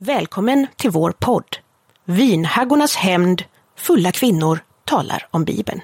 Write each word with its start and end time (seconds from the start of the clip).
Välkommen 0.00 0.66
till 0.76 0.90
vår 0.90 1.12
podd. 1.12 1.56
Vinhaggornas 2.04 2.96
hämnd, 2.96 3.44
fulla 3.76 4.12
kvinnor 4.12 4.60
talar 4.84 5.26
om 5.30 5.44
Bibeln. 5.44 5.80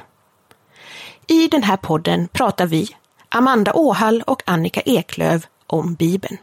I 1.26 1.48
den 1.48 1.62
här 1.62 1.76
podden 1.76 2.28
pratar 2.28 2.66
vi, 2.66 2.96
Amanda 3.28 3.72
Åhall 3.72 4.22
och 4.26 4.42
Annika 4.46 4.80
Eklöv, 4.80 5.46
om 5.66 5.94
Bibeln. 5.94 6.38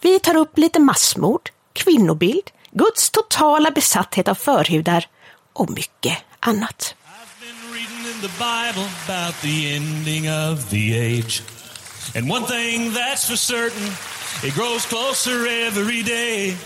Vi 0.00 0.20
tar 0.20 0.36
upp 0.36 0.58
lite 0.58 0.78
massmord, 0.78 1.50
kvinnobild, 1.72 2.50
Guds 2.70 3.10
totala 3.10 3.70
besatthet 3.70 4.28
av 4.28 4.34
förhudar 4.34 5.06
och 5.52 5.70
mycket 5.70 6.18
annat. 6.40 6.94
I've 7.04 7.40
been 13.80 14.17
it 14.44 14.54
grows 14.54 14.86
closer 14.86 15.46
every 15.46 16.02
day. 16.02 16.56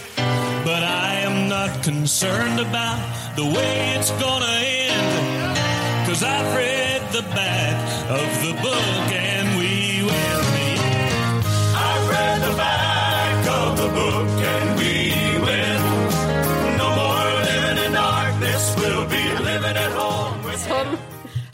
But 0.65 0.83
I 0.83 1.21
am 1.21 1.49
not 1.49 1.83
concerned 1.83 2.61
about 2.61 3.01
the 3.37 3.45
way 3.45 3.95
it's 3.97 4.11
gonna 4.13 4.59
end. 4.91 6.07
Cause 6.07 6.23
I've 6.23 6.55
read 6.55 7.01
the 7.13 7.23
back 7.23 8.11
of 8.11 8.29
the 8.47 8.53
book 8.63 9.13
and 9.13 9.59
we 9.59 10.03
will 10.03 10.43
meet. 10.57 10.81
I've 11.75 12.09
read 12.11 12.41
the 12.51 12.57
back 12.57 13.49
of 13.49 13.77
the 13.79 13.89
book 13.89 14.29
and 14.53 14.79
we 14.79 15.32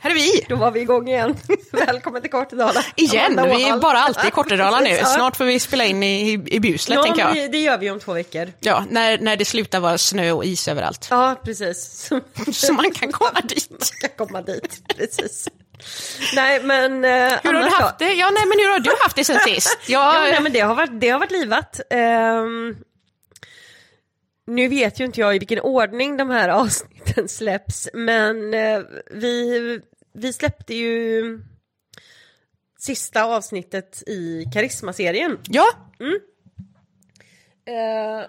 Här 0.00 0.10
är 0.10 0.14
vi! 0.14 0.44
då 0.48 0.56
var 0.56 0.70
vi 0.70 0.80
igång 0.80 1.08
igen. 1.08 1.36
Välkommen 1.72 2.22
till 2.22 2.30
Kortedala. 2.30 2.84
Igen, 2.96 3.38
Amanda 3.38 3.56
vi 3.56 3.62
är 3.62 3.66
Åhall. 3.68 3.80
bara 3.80 3.98
alltid 3.98 4.24
i 4.28 4.30
Kortedala 4.30 4.80
nu. 4.80 4.96
Snart 5.04 5.36
får 5.36 5.44
vi 5.44 5.60
spela 5.60 5.84
in 5.84 6.02
i, 6.02 6.32
i 6.46 6.60
Bjuslet, 6.60 6.96
Ja, 6.96 7.02
tänker 7.02 7.20
jag. 7.20 7.32
vi- 7.34 7.48
det 7.48 7.58
gör 7.58 7.78
vi 7.78 7.90
om 7.90 8.00
två 8.00 8.12
veckor. 8.12 8.52
Ja, 8.60 8.84
när, 8.90 9.18
när 9.18 9.36
det 9.36 9.44
slutar 9.44 9.80
vara 9.80 9.98
snö 9.98 10.32
och 10.32 10.44
is 10.44 10.68
överallt. 10.68 11.06
Ja, 11.10 11.36
precis. 11.44 12.10
Så, 12.52 12.72
man 12.72 12.90
kan 12.90 13.12
komma 13.12 13.40
dit. 13.44 13.70
man 13.70 13.80
ska 13.80 14.08
komma 14.08 14.42
dit, 14.42 14.82
precis. 14.96 15.48
Nej, 16.34 16.62
men... 16.62 17.04
eh, 17.04 17.10
Hur 17.42 17.52
har 17.54 17.62
du 17.62 17.68
då? 17.68 17.74
haft 17.76 17.98
det? 17.98 18.12
Ja, 18.12 18.30
nej, 18.30 18.46
men 18.46 18.58
hur 18.58 18.70
har 18.72 18.78
du 18.78 18.90
haft 19.02 19.16
det 19.16 19.24
sen 19.24 19.40
sist? 19.40 19.78
Ja, 19.86 20.14
Jag, 20.24 20.32
nej, 20.32 20.42
men 20.42 20.52
det 20.52 20.60
har 20.60 20.74
varit, 20.74 21.00
det 21.00 21.08
har 21.08 21.18
varit 21.18 21.30
livat. 21.30 21.80
Ehm, 21.90 22.76
nu 24.48 24.68
vet 24.68 25.00
ju 25.00 25.04
inte 25.04 25.20
jag 25.20 25.36
i 25.36 25.38
vilken 25.38 25.60
ordning 25.60 26.16
de 26.16 26.30
här 26.30 26.48
avsnitten 26.62 27.28
släpps, 27.28 27.88
men 27.94 28.54
eh, 28.54 28.82
vi, 29.10 29.80
vi 30.12 30.32
släppte 30.32 30.74
ju 30.74 31.40
sista 32.78 33.24
avsnittet 33.24 34.02
i 34.06 34.44
Karisma-serien. 34.54 35.38
ja, 35.48 35.66
Eh, 37.68 38.26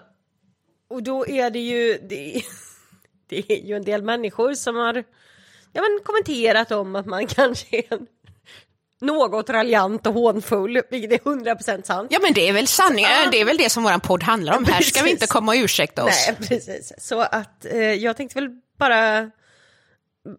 och 0.88 1.02
då 1.02 1.26
är 1.26 1.50
det 1.50 1.58
ju, 1.58 1.98
det, 2.08 2.42
det 3.26 3.52
är 3.52 3.66
ju 3.66 3.76
en 3.76 3.84
del 3.84 4.02
människor 4.02 4.54
som 4.54 4.76
har 4.76 5.04
ja, 5.72 5.82
men 5.82 6.00
kommenterat 6.04 6.72
om 6.72 6.96
att 6.96 7.06
man 7.06 7.26
kanske 7.26 7.76
är 7.76 7.94
en, 7.94 8.06
något 9.00 9.50
raljant 9.50 10.06
och 10.06 10.14
hånfull, 10.14 10.82
vilket 10.90 11.12
är 11.12 11.30
100% 11.30 11.82
sant. 11.82 12.08
ja, 12.10 12.18
men 12.22 12.32
det 12.32 12.48
är 12.48 12.52
väl 12.52 12.66
sanningen. 12.66 13.10
Det 13.30 13.40
är 13.40 13.44
väl 13.44 13.56
det 13.56 13.70
som 13.70 13.82
vår 13.82 13.98
podd 13.98 14.22
handlar 14.22 14.56
om. 14.56 14.64
Här 14.64 14.82
ska 14.82 15.02
vi 15.02 15.10
inte 15.10 15.26
komma 15.26 15.52
och 15.52 15.56
ursäkta 15.56 16.04
oss. 16.04 16.28
Nej, 16.28 16.48
precis. 16.48 16.92
Så 16.98 17.20
att 17.20 17.64
eh, 17.64 17.78
jag 17.78 18.16
tänkte 18.16 18.40
väl 18.40 18.50
bara 18.78 19.30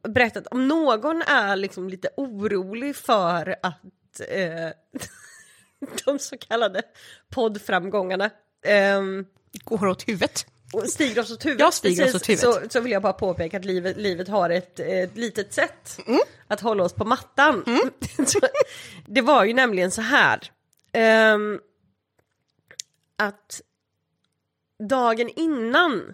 berätta 0.07 0.39
att 0.39 0.47
om 0.47 0.67
någon 0.67 1.21
är 1.21 1.55
liksom 1.55 1.89
lite 1.89 2.09
orolig 2.17 2.95
för 2.95 3.55
att 3.63 4.21
eh, 4.29 4.69
de 6.05 6.19
så 6.19 6.37
kallade 6.37 6.81
poddframgångarna 7.29 8.29
ehm, 8.65 9.25
Går 9.63 9.87
åt 9.87 10.07
huvudet. 10.07 10.45
Åt 10.73 11.45
huvudet, 11.45 11.59
Ja, 11.59 11.67
oss 11.67 11.81
precis. 11.81 12.41
Så, 12.41 12.59
så 12.69 12.80
vill 12.80 12.91
jag 12.91 13.02
bara 13.02 13.14
påpeka 13.14 13.58
att 13.58 13.66
livet, 13.66 13.97
livet 13.97 14.27
har 14.27 14.50
ett, 14.50 14.80
ett 14.80 15.17
litet 15.17 15.53
sätt 15.53 15.97
Mm. 16.08 16.19
att 16.47 16.61
hålla 16.61 16.83
oss 16.83 16.94
på 16.94 17.05
mattan. 17.05 17.66
Så, 18.28 18.40
det 19.07 19.22
var 19.22 19.44
ju 19.44 19.53
nämligen 19.53 19.91
så 19.91 20.01
här. 20.01 20.51
ehm, 20.94 21.59
att 23.18 23.62
dagen 24.90 25.29
innan 25.35 26.13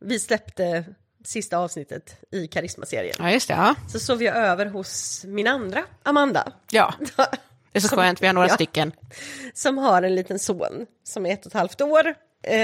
vi 0.00 0.18
släppte 0.20 0.84
sista 1.24 1.58
avsnittet 1.58 2.16
i 2.32 2.46
Karisma-serien 2.46 3.16
Ja, 3.18 3.30
just 3.30 3.48
det. 3.48 3.54
Ja, 3.54 3.74
så 3.92 4.00
sov 4.00 4.22
jag 4.22 4.36
över 4.36 4.66
hos 4.66 5.24
min 5.24 5.46
andra, 5.46 5.84
Amanda. 6.02 6.52
ja. 6.70 6.94
det 7.72 7.78
är 7.78 7.80
så 7.80 7.96
skönt. 7.96 8.22
Vi 8.22 8.26
har 8.26 8.34
några 8.34 8.48
Ja. 8.48 8.54
stycken. 8.54 8.92
Som 9.54 9.78
har 9.78 10.02
en 10.02 10.14
liten 10.14 10.38
son 10.38 10.86
som 11.04 11.26
är 11.26 11.32
ett 11.32 11.40
och 11.40 11.46
ett 11.46 11.52
halvt 11.58 11.80
år. 11.80 12.14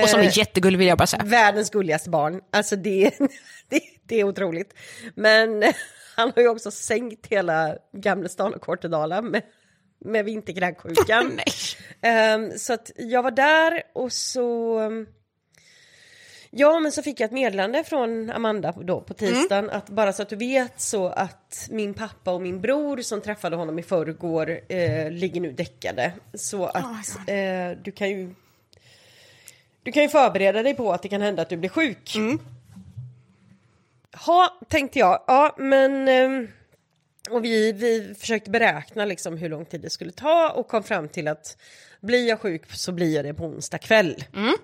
Och 0.03 0.09
som 0.09 0.21
Eh, 0.21 0.27
är 0.27 0.39
jättegullig 0.39 0.79
vill 0.79 0.89
jag 0.89 0.99
bara 0.99 1.07
säga. 1.07 1.23
Världens 1.25 1.71
gulligaste 1.71 2.11
barn. 2.11 2.41
Alltså 2.51 2.77
det, 2.77 3.11
det, 3.69 3.81
det 4.07 4.21
är 4.21 4.25
otroligt. 4.25 4.75
Men 5.15 5.65
han 6.17 6.33
har 6.35 6.43
ju 6.43 6.49
också 6.49 6.71
sänkt 6.71 7.27
hela 7.27 7.77
Gamlestan 7.93 8.55
och 8.55 8.61
Kortedala 8.61 9.23
med, 9.23 9.43
med 10.05 10.25
vinterkräksjukan. 10.25 11.41
Ehm, 12.01 12.59
så 12.59 12.73
att 12.73 12.91
jag 12.97 13.23
var 13.23 13.31
där 13.31 13.83
och 13.95 14.13
så... 14.13 14.81
Ja, 16.51 16.81
men 16.81 16.93
så 16.93 17.03
fick 17.03 17.21
jag 17.21 17.27
ett 17.27 17.33
meddelande 17.33 17.85
från 17.85 18.31
Amanda 18.31 18.73
då 18.73 19.01
på 19.01 19.15
tisdagen 19.15 19.71
att 19.71 19.89
bara 19.91 20.13
så 20.13 20.23
att 20.23 20.29
du 20.29 20.37
vet 20.37 20.81
så 20.81 21.09
att 21.09 21.69
min 21.71 21.95
pappa 21.95 22.33
och 22.33 22.43
min 22.43 22.61
bror 22.61 22.97
som 22.97 23.21
träffade 23.21 23.57
honom 23.57 23.79
i 23.79 23.83
förrgår 23.83 24.61
eh, 24.69 25.11
ligger 25.11 25.41
nu 25.41 25.53
däckade. 25.53 26.13
Så 26.35 26.67
att 26.67 27.29
eh, 27.29 27.83
du 27.83 27.93
kan 27.93 28.11
ju 28.11 28.35
du 29.87 29.93
kan 29.93 30.03
ju 30.03 30.09
förbereda 30.09 30.63
dig 30.63 30.75
på 30.75 30.93
att 30.93 31.03
det 31.03 31.09
kan 31.09 31.23
hända 31.23 31.43
att 31.43 31.49
du 31.49 31.57
blir 31.57 31.71
sjuk. 31.71 32.17
Ja, 34.27 34.61
tänkte 34.69 34.99
jag. 34.99 35.25
Ja, 35.27 35.55
men... 35.59 36.09
ehm, 36.09 36.49
och 37.31 37.45
vi, 37.45 37.73
vi 37.73 38.15
försökte 38.15 38.51
beräkna 38.51 39.05
liksom 39.05 39.37
hur 39.37 39.49
lång 39.49 39.65
tid 39.65 39.81
det 39.81 39.91
skulle 39.91 40.13
ta 40.13 40.51
och 40.51 40.69
kom 40.69 40.83
fram 40.83 41.09
till 41.09 41.29
att 41.29 41.57
blir 42.01 42.29
jag 42.29 42.41
sjuk 42.41 42.73
så 42.73 42.93
blir 42.93 43.15
jag 43.15 43.25
det 43.25 43.35
på 43.35 43.45
onsdag 43.45 43.79
kväll. 43.79 44.25
Mm. 44.35 44.55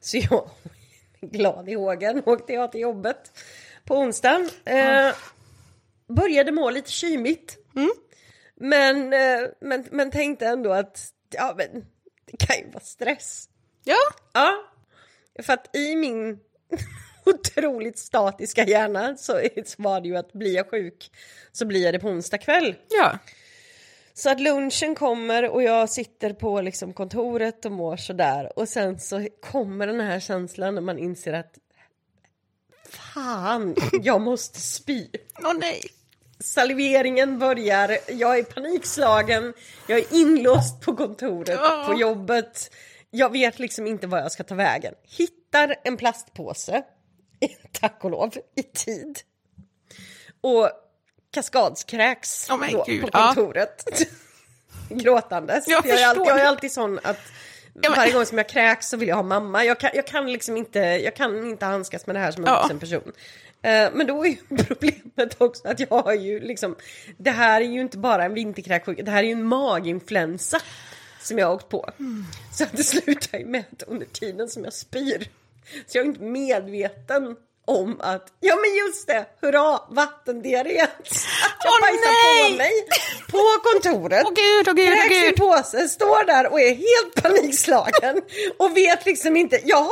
Så 0.00 0.16
jag, 0.16 0.50
glad 1.20 1.68
i 1.68 1.74
hågen, 1.74 2.22
åkte 2.26 2.52
jag 2.52 2.72
till 2.72 2.80
jobbet 2.80 3.40
på 3.84 3.96
onsdagen. 3.96 4.50
Eh, 4.64 5.14
började 6.08 6.52
må 6.52 6.70
lite 6.70 6.90
kymigt. 6.90 7.56
Men, 8.54 9.12
eh, 9.12 9.48
men, 9.60 9.86
men 9.90 10.10
tänkte 10.10 10.46
ändå 10.46 10.72
att 10.72 11.12
ja, 11.30 11.54
men, 11.56 11.84
det 12.24 12.46
kan 12.46 12.56
ju 12.56 12.70
vara 12.70 12.84
stress. 12.84 13.49
Ja, 13.90 14.14
Ja, 14.32 14.54
för 15.42 15.52
att 15.52 15.76
i 15.76 15.96
min 15.96 16.38
otroligt 17.26 17.98
statiska 17.98 18.64
hjärna 18.64 19.16
så 19.16 19.40
var 19.78 20.00
det 20.00 20.08
ju 20.08 20.16
att 20.16 20.32
blir 20.32 20.54
jag 20.54 20.70
sjuk 20.70 21.10
så 21.52 21.66
blir 21.66 21.84
jag 21.84 21.94
det 21.94 21.98
på 21.98 22.08
onsdag 22.08 22.38
kväll. 22.38 22.74
ja. 22.88 23.18
Så 24.14 24.30
att 24.30 24.40
lunchen 24.40 24.94
kommer 24.94 25.48
och 25.48 25.62
jag 25.62 25.90
sitter 25.90 26.32
på 26.32 26.60
liksom 26.60 26.92
kontoret 26.92 27.64
och 27.64 27.72
mår 27.72 27.96
sådär 27.96 28.58
och 28.58 28.68
sen 28.68 29.00
så 29.00 29.28
kommer 29.40 29.86
den 29.86 30.00
här 30.00 30.20
känslan 30.20 30.74
när 30.74 30.82
man 30.82 30.98
inser 30.98 31.32
att 31.32 31.54
fan, 32.88 33.74
jag 34.02 34.20
måste 34.20 34.60
spy. 34.60 35.06
Åh 35.44 35.54
nej. 35.60 35.80
Saliveringen 36.40 37.38
börjar, 37.38 37.98
jag 38.08 38.38
är 38.38 38.42
panikslagen, 38.42 39.52
jag 39.86 39.98
är 39.98 40.14
inlåst 40.14 40.80
på 40.80 40.96
kontoret, 40.96 41.58
Ja. 41.62 41.84
på 41.88 42.00
jobbet. 42.00 42.70
Jag 43.10 43.32
vet 43.32 43.58
liksom 43.58 43.86
inte 43.86 44.06
var 44.06 44.18
jag 44.18 44.32
ska 44.32 44.44
ta 44.44 44.54
vägen. 44.54 44.94
Hittar 45.02 45.76
en 45.84 45.96
plastpåse, 45.96 46.82
tack 47.72 48.04
och 48.04 48.10
lov, 48.10 48.34
i 48.56 48.62
tid. 48.62 49.18
Och 50.40 50.70
kaskadskräks 51.30 52.48
men 52.48 52.72
då, 52.72 52.84
på 52.84 53.08
ja. 53.12 53.34
kontoret. 53.34 53.84
Gråtandes. 54.88 55.68
Jag 55.68 55.86
jag, 55.86 56.00
är 56.00 56.06
alltid, 56.06 56.26
jag 56.26 56.40
är 56.40 56.44
alltid 56.44 56.72
sån 56.72 56.98
att 57.02 57.18
varje 57.96 58.12
gång 58.12 58.26
som 58.26 58.38
jag 58.38 58.48
kräks 58.48 58.88
så 58.88 58.96
vill 58.96 59.08
jag 59.08 59.16
ha 59.16 59.22
mamma. 59.22 59.64
Jag 59.64 59.80
kan, 59.80 59.90
jag 59.94 60.06
kan 60.06 60.32
liksom 60.32 60.56
inte, 60.56 60.78
jag 60.78 61.16
kan 61.16 61.46
inte 61.46 61.66
handskas 61.66 62.06
med 62.06 62.16
det 62.16 62.20
här 62.20 62.32
som 62.32 62.44
en 62.44 62.50
Ja. 62.50 62.60
vuxen 62.60 62.78
person. 62.78 63.12
Eh, 63.62 63.90
men 63.92 64.06
då 64.06 64.24
är 64.24 64.28
ju 64.28 64.36
problemet 64.66 65.36
också 65.38 65.68
att 65.68 65.80
jag 65.80 66.02
har 66.02 66.14
ju 66.14 66.40
liksom, 66.40 66.76
det 67.16 67.30
här 67.30 67.60
är 67.60 67.64
ju 67.64 67.80
inte 67.80 67.98
bara 67.98 68.24
en 68.24 68.34
vinterkräksjuka, 68.34 69.02
det 69.02 69.10
här 69.10 69.22
är 69.22 69.26
ju 69.26 69.32
en 69.32 69.44
maginfluensa 69.44 70.60
som 71.22 71.38
jag 71.38 71.46
har 71.46 71.54
åkt 71.54 71.68
på. 71.68 71.90
Så 72.52 72.64
att 72.64 72.76
det 72.76 72.84
slutar 72.84 73.38
ju 73.38 73.46
med 73.46 73.64
att 73.72 73.82
under 73.82 74.06
tiden 74.06 74.48
som 74.48 74.64
jag 74.64 74.72
spyr, 74.72 75.28
så 75.86 75.98
jag 75.98 76.04
är 76.04 76.08
inte 76.08 76.22
medveten 76.22 77.36
om 77.70 78.00
att, 78.00 78.26
ja 78.40 78.56
men 78.56 78.74
just 78.86 79.06
det, 79.06 79.26
hurra, 79.42 79.80
vattendiarré. 79.90 80.80
Att 80.80 80.90
jag 81.64 81.72
Åh, 81.72 81.80
bajsar 81.80 82.12
nej! 82.12 82.50
på 82.50 82.56
mig 82.56 82.72
på 83.30 83.68
kontoret. 83.70 84.24
Åh 84.26 84.32
gud, 84.34 84.68
åh 84.68 84.74
gud, 84.74 84.88
Kräks 84.92 85.14
i 85.16 85.20
gud. 85.26 85.36
påse, 85.36 85.88
står 85.88 86.24
där 86.26 86.52
och 86.52 86.60
är 86.60 86.74
helt 86.74 87.22
panikslagen 87.22 88.22
och 88.58 88.76
vet 88.76 89.06
liksom 89.06 89.36
inte, 89.36 89.60
jaha! 89.64 89.90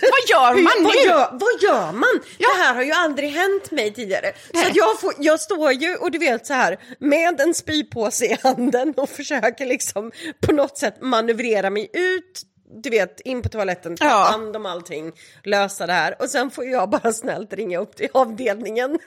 Vad 0.00 0.24
gör 0.30 0.54
man 0.62 0.84
vad 0.84 0.94
nu? 0.94 1.00
Gör, 1.00 1.28
vad 1.32 1.62
gör 1.62 1.92
man? 1.92 2.20
Det 2.38 2.62
här 2.62 2.74
har 2.74 2.82
ju 2.82 2.92
aldrig 2.92 3.30
hänt 3.30 3.70
mig 3.70 3.94
tidigare. 3.94 4.32
Så 4.52 4.58
Nej. 4.58 4.66
att 4.70 4.76
jag, 4.76 5.00
får, 5.00 5.14
jag 5.18 5.40
står 5.40 5.72
ju 5.72 5.96
och 5.96 6.10
du 6.10 6.18
vet 6.18 6.46
så 6.46 6.54
här 6.54 6.78
med 6.98 7.40
en 7.40 7.54
spypåse 7.54 8.24
i 8.24 8.36
handen 8.42 8.94
och 8.96 9.10
försöker 9.10 9.66
liksom 9.66 10.12
på 10.46 10.52
något 10.52 10.78
sätt 10.78 10.96
manövrera 11.00 11.70
mig 11.70 11.90
ut 11.92 12.42
du 12.82 12.90
vet, 12.90 13.20
in 13.20 13.42
på 13.42 13.48
toaletten, 13.48 13.96
ta 13.96 14.04
Ja. 14.04 14.24
hand 14.30 14.56
om 14.56 14.66
allting, 14.66 15.12
lösa 15.42 15.86
det 15.86 15.92
här. 15.92 16.16
Och 16.22 16.30
sen 16.30 16.50
får 16.50 16.64
jag 16.64 16.90
bara 16.90 17.12
snällt 17.12 17.52
ringa 17.52 17.78
upp 17.78 17.96
till 17.96 18.08
avdelningen. 18.14 18.98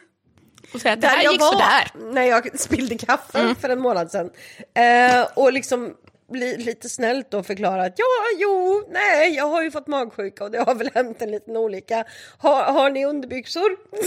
Och 0.74 0.82
säga 0.82 0.94
att 0.94 1.02
det 1.02 1.08
här 1.08 1.24
jag 1.24 1.32
gick 1.34 1.42
var 1.42 1.52
sådär. 1.52 1.92
Mm. 1.96 2.12
när 2.16 2.24
jag 2.24 2.60
spillde 2.60 2.98
kaffe 2.98 3.56
för 3.62 3.70
en 3.70 3.80
månad 3.80 4.12
sedan. 4.12 4.30
Eh, 4.74 5.28
och 5.34 5.54
liksom 5.54 5.94
bli 6.32 6.58
lite 6.58 6.90
snällt 6.90 7.34
och 7.34 7.46
förklara 7.46 7.84
att 7.86 7.94
ja, 7.98 8.06
jo, 8.40 8.84
nej, 8.92 9.36
jag 9.36 9.48
har 9.48 9.64
ju 9.64 9.72
fått 9.72 9.88
magsjuka 9.88 10.44
och 10.44 10.52
det 10.52 10.58
har 10.64 10.76
väl 10.76 10.90
hänt 10.94 11.22
en 11.22 11.32
liten 11.32 11.58
olycka. 11.58 12.04
Har, 12.38 12.64
har 12.64 12.90
ni 12.90 13.06
underbyxor? 13.06 13.78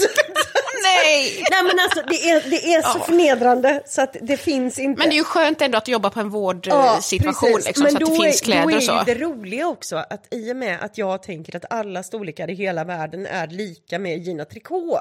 Nej! 0.83 1.45
nej 1.51 1.63
men 1.65 1.79
alltså 1.85 2.03
det 2.09 2.31
är, 2.31 2.51
det 2.51 2.75
är 2.75 2.83
så 2.83 2.99
Ja. 2.99 3.05
förnedrande 3.05 3.83
så 3.87 4.03
att 4.03 4.17
det 4.23 4.37
finns 4.37 4.79
inte. 4.79 4.99
Men 4.99 5.09
det 5.09 5.15
är 5.15 5.17
ju 5.19 5.25
skönt 5.25 5.63
ändå 5.63 5.79
att 5.79 5.89
jobba 5.89 6.11
på 6.11 6.21
en 6.21 6.27
Ja, 6.27 6.31
vårdsituation, 6.33 7.53
precis. 7.53 7.67
liksom, 7.67 7.83
Men 7.83 7.93
så 7.93 7.97
att 7.97 8.01
det 8.05 8.17
då 8.17 8.23
finns 8.23 8.41
är- 8.41 8.45
kläder 8.45 8.63
då 8.65 8.71
är 8.71 8.77
och 8.77 8.83
så. 8.83 8.93
ju 9.07 9.15
det 9.15 9.21
roliga 9.25 9.69
också 9.69 9.97
att 9.97 10.27
i 10.35 10.53
och 10.53 10.57
med 10.57 10.79
att 10.83 10.99
jag 10.99 11.23
tänker 11.23 11.57
att 11.57 11.65
alla 11.73 12.03
storlekar 12.03 12.51
i 12.51 12.55
hela 12.55 12.85
världen 12.85 13.27
är 13.27 13.47
lika 13.47 13.99
med 13.99 14.19
Gina 14.19 14.45
Tricot. 14.45 15.01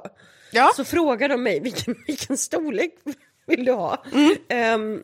Ja. 0.51 0.71
Så 0.75 0.83
frågar 0.83 1.29
de 1.29 1.43
mig 1.43 1.59
vilken, 1.59 1.95
vilken 2.07 2.37
storlek 2.37 2.91
vill 3.47 3.65
du 3.65 3.71
ha? 3.71 4.03
Mm. 4.13 4.35
Ehm, 4.49 5.03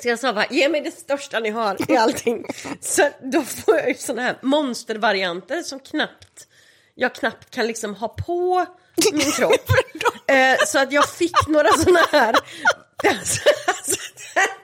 så 0.00 0.08
jag 0.08 0.18
sa 0.18 0.32
bara, 0.32 0.46
ge 0.50 0.68
mig 0.68 0.80
det 0.80 0.90
största 0.90 1.40
ni 1.40 1.50
har 1.50 1.92
i 1.92 1.96
allting. 1.96 2.46
så 2.80 3.08
då 3.32 3.42
får 3.42 3.76
jag 3.76 3.88
ju 3.88 3.94
såna 3.94 4.22
här 4.22 4.38
monstervarianter 4.42 5.62
som 5.62 5.80
knappt, 5.80 6.46
jag 6.94 7.14
knappt 7.14 7.50
kan 7.50 7.66
liksom 7.66 7.94
ha 7.94 8.08
på 8.08 8.66
min 9.12 9.32
kropp. 9.36 9.70
Eh, 10.26 10.56
så 10.66 10.78
att 10.78 10.92
jag 10.92 11.08
fick 11.08 11.48
några 11.48 11.72
såna 11.72 12.00
här 12.12 12.34
Alltså, 13.08 13.40
alltså, 13.66 14.00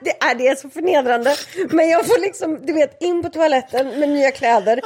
det, 0.01 0.23
är, 0.23 0.35
det 0.35 0.47
är 0.47 0.55
så 0.55 0.69
förnedrande. 0.69 1.35
Men 1.69 1.89
jag 1.89 2.05
får 2.05 2.19
liksom, 2.19 2.65
du 2.65 2.73
vet, 2.73 3.01
in 3.01 3.23
på 3.23 3.29
toaletten 3.29 3.99
med 3.99 4.09
nya 4.09 4.31
kläder, 4.31 4.81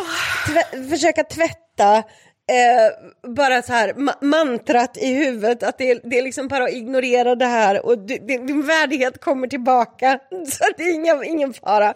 tvä, 0.48 0.90
försöka 0.90 1.24
tvätta, 1.24 2.04
eh, 2.52 3.30
bara 3.36 3.62
så 3.62 3.74
här 3.74 3.94
ma- 3.94 4.24
mantrat 4.26 4.98
i 4.98 5.14
huvudet 5.14 5.64
att 5.64 5.78
det, 5.78 5.92
är- 5.92 6.00
det 6.10 6.18
är 6.18 6.22
liksom 6.24 6.48
bara 6.48 6.64
att 6.64 6.74
ignorera 6.74 7.36
det 7.36 7.46
här 7.46 7.86
och 7.86 7.98
det, 7.98 8.18
det, 8.18 8.38
din 8.38 8.66
värdighet 8.68 9.22
kommer 9.22 9.48
tillbaka. 9.48 10.20
Så 10.50 10.64
att 10.64 10.78
det 10.78 10.84
är 10.84 10.94
ingen, 10.94 11.24
ingen 11.24 11.54
fara. 11.54 11.94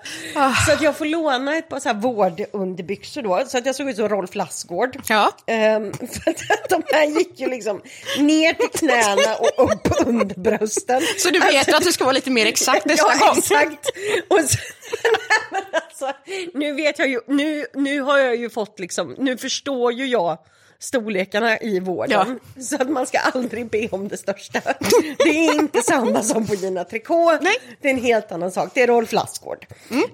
Så 0.65 0.71
att 0.73 0.81
jag 0.81 0.95
får 0.97 1.05
låna 1.05 1.57
ett 1.57 1.69
par 1.69 1.79
så 1.79 1.89
här 1.89 1.95
vårdunderbyxor 1.95 3.21
då, 3.21 3.43
så 3.47 3.57
att 3.57 3.65
jag 3.65 3.75
såg 3.75 3.89
ut 3.89 3.95
som 3.95 4.09
Rolf 4.09 4.35
Lassgård. 4.35 4.97
Ja. 5.09 5.31
Ehm, 5.47 5.93
för 6.23 6.31
att 6.53 6.69
de 6.69 6.83
här 6.93 7.05
gick 7.05 7.39
ju 7.39 7.47
liksom 7.49 7.81
ner 8.19 8.53
till 8.53 8.69
knäna 8.79 9.35
och 9.35 9.71
upp 9.73 10.07
under 10.07 10.35
brösten. 10.39 11.01
Så 11.17 11.29
du 11.29 11.39
vet 11.39 11.73
att 11.73 11.83
du 11.83 11.91
ska 11.91 12.03
vara 12.03 12.13
lite 12.13 12.29
mer 12.31 12.45
exakt 12.45 12.85
nästa 12.85 13.11
ja, 13.19 13.27
gång. 13.27 13.37
exakt. 13.37 13.89
Och 14.27 14.39
så, 14.49 14.57
nej, 15.51 15.63
alltså, 15.73 16.11
nu 16.53 16.73
vet 16.73 16.99
jag 16.99 17.07
ju, 17.07 17.19
nu, 17.27 17.65
nu 17.73 18.01
har 18.01 18.17
jag 18.17 18.35
ju 18.35 18.49
fått 18.49 18.79
liksom, 18.79 19.15
nu 19.17 19.37
förstår 19.37 19.93
ju 19.93 20.07
jag 20.07 20.37
storlekarna 20.79 21.59
i 21.59 21.79
vården. 21.79 22.39
Så 22.59 22.75
att 22.75 22.89
man 22.89 23.07
ska 23.07 23.19
aldrig 23.19 23.69
be 23.69 23.87
om 23.91 24.07
det 24.07 24.17
största. 24.17 24.61
Det 25.17 25.29
är 25.29 25.55
inte 25.55 25.81
samma 25.81 26.23
som 26.23 26.47
på 26.47 26.55
Gina 26.55 26.83
Tricot. 26.83 27.41
Nej. 27.41 27.55
Det 27.81 27.87
är 27.87 27.93
en 27.93 28.03
helt 28.03 28.31
annan 28.31 28.51
sak. 28.51 28.71
Det 28.73 28.81
är 28.81 28.87
Rolf 28.87 29.11
Lassgård. 29.11 29.65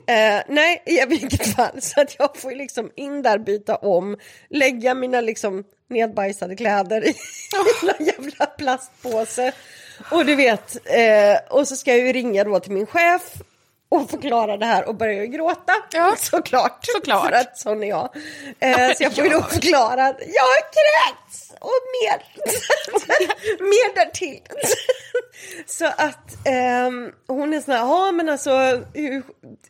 Eh, 0.08 0.42
nej, 0.48 0.84
i 0.86 1.06
vilket 1.06 1.56
fall. 1.56 1.82
Så 1.82 2.02
att 2.02 2.16
jag 2.20 2.38
får 2.38 2.52
liksom 2.52 2.92
in 2.96 3.22
där, 3.22 3.38
byta 3.38 3.76
om, 3.76 4.18
lägga 4.50 4.94
mina 4.94 5.22
liksom 5.22 5.64
nedbajsade 5.90 6.56
kläder 6.56 7.08
i 7.08 7.16
en 8.00 8.06
jävla 8.06 8.46
plastpåse. 8.46 9.52
Och 10.12 10.26
du 10.26 10.36
vet, 10.36 10.76
eh, 10.86 11.58
och 11.58 11.68
så 11.68 11.76
ska 11.76 11.92
jag 11.92 12.08
ju 12.08 12.14
ringa 12.14 12.44
då 12.44 12.60
till 12.60 12.72
min 12.72 12.86
chef 12.86 13.34
och 13.94 14.10
förklara 14.10 14.58
det 14.58 14.66
här 14.66 14.88
och 14.88 14.96
börja 14.96 15.24
ju 15.24 15.28
gråta. 15.28 15.74
Ja. 15.92 16.16
Såklart. 16.20 16.86
Såklart. 16.86 17.26
För 17.26 17.32
att 17.32 17.58
sån 17.58 17.84
är 17.84 17.88
jag. 17.88 18.10
Eh, 18.60 18.96
så 18.98 19.04
jag 19.04 19.16
får 19.16 19.24
ju 19.24 19.30
då 19.34 19.42
förklara 19.42 20.08
att 20.08 20.20
jag 20.20 20.44
har 20.44 20.62
kräkts 20.62 21.43
och 21.64 21.82
mer. 22.02 22.18
mer 23.60 23.96
därtill. 23.96 24.42
så 25.66 25.86
att 25.86 26.46
ehm, 26.46 27.12
hon 27.28 27.54
är 27.54 27.62
sån 27.62 27.74
här, 27.74 27.82
ja 27.82 28.12
men 28.12 28.30
alltså, 28.30 28.52
hur, 28.94 29.24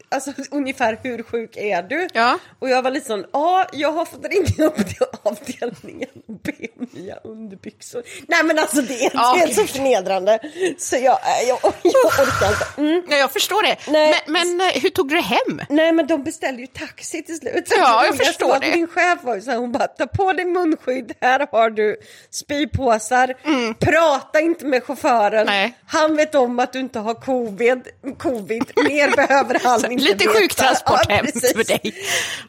alltså 0.10 0.34
ungefär 0.51 1.00
hur 1.04 1.24
sjuk 1.24 1.57
är 1.57 1.84
du? 1.84 2.07
Ja. 2.13 2.40
Och 2.60 2.69
jag 2.69 2.81
var 2.81 2.92
lite 2.92 3.07
sån, 3.07 3.25
ja 3.34 3.68
jag 3.74 3.92
har 3.92 4.06
fått 4.06 4.25
ringa 4.25 4.68
upp 4.68 4.75
till 4.75 5.06
avdelningen 5.24 6.10
och 6.28 6.34
be 6.34 6.68
om 6.80 6.88
nya 6.92 7.16
underbyxor. 7.16 8.04
Nej 8.28 8.44
men 8.44 8.60
alltså 8.60 8.81
det 8.81 9.06
är, 9.06 9.12
Ja, 9.13 9.36
det 9.38 9.51
är 9.51 9.54
så 9.54 9.68
förnedrande. 9.68 10.39
Så 10.78 10.96
jag, 10.96 11.19
jag, 11.48 11.60
jag 11.84 12.06
orkar 12.06 12.24
inte. 12.24 12.66
Mm. 12.78 13.04
Ja, 13.10 13.18
jag 13.18 13.31
förstår 13.31 13.63
det. 13.63 13.78
Nej. 13.92 14.16
Men, 14.28 14.57
men 14.57 14.69
eh, 14.69 14.81
hur 14.81 14.89
tog 14.89 15.10
du 15.10 15.16
det 15.16 15.22
hem? 15.22 15.62
Nej 15.69 15.92
men 15.92 16.07
de 16.07 16.24
beställde 16.24 16.62
ju 16.62 16.68
taxi 16.68 17.24
till 17.24 17.38
slut. 17.38 17.68
Ja, 17.69 18.06
jag 18.06 18.13
roligaste 18.13 18.25
förstår 18.25 18.60
det. 18.60 18.75
Min 18.75 18.88
chef 18.88 19.24
var 19.24 19.36
ju 19.36 19.42
så 19.42 19.51
här, 19.51 19.57
hon 19.57 19.72
bara 19.72 19.88
ta 19.88 20.07
på 20.07 20.34
dig 20.34 20.46
munskydd, 20.46 21.13
här 21.22 21.48
har 21.51 21.69
du 21.69 21.83
spypåsar, 22.30 23.34
prata 23.80 24.40
inte 24.40 24.66
med 24.66 24.84
chauffören, 24.84 25.34
Mm. 25.34 25.46
Nej. 25.46 25.78
han 25.88 26.16
vet 26.16 26.36
om 26.36 26.60
att 26.60 26.74
du 26.74 26.80
inte 26.80 27.00
har 27.00 27.14
covid, 27.14 27.88
covid. 28.18 28.64
mer 28.76 29.16
behöver 29.16 29.60
han 29.64 29.92
inte 29.92 30.04
Lite 30.04 30.28
veta. 30.28 30.40
sjuktransport 30.40 31.10
hem 31.12 31.26
precis. 31.26 31.54
för 31.54 31.64
dig. 31.64 31.82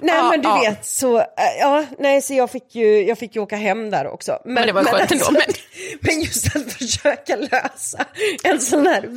Nej 0.01 0.15
Ja, 0.17 0.31
men 0.31 0.43
du 0.43 0.49
ja. 0.49 0.61
vet 0.71 0.87
så, 0.87 1.19
äh, 1.19 1.25
ja 1.61 1.85
nej 1.99 2.23
så 2.23 2.35
jag 2.35 2.51
fick 2.51 2.75
ju, 2.75 3.03
jag 3.07 3.19
fick 3.19 3.37
ju 3.37 3.43
åka 3.43 3.57
hem 3.57 3.91
där 3.91 4.07
också. 4.07 4.39
Men, 4.45 4.67
det 4.67 4.73
var 4.73 4.85
skönt 4.85 5.13
ändå, 5.13 5.31
men- 5.31 5.43
men 6.01 6.21
just 6.21 6.57
att 6.57 6.73
försöka 6.73 7.37
lösa 7.37 8.05
en 8.45 8.61
sån 8.61 8.87
här 8.87 9.09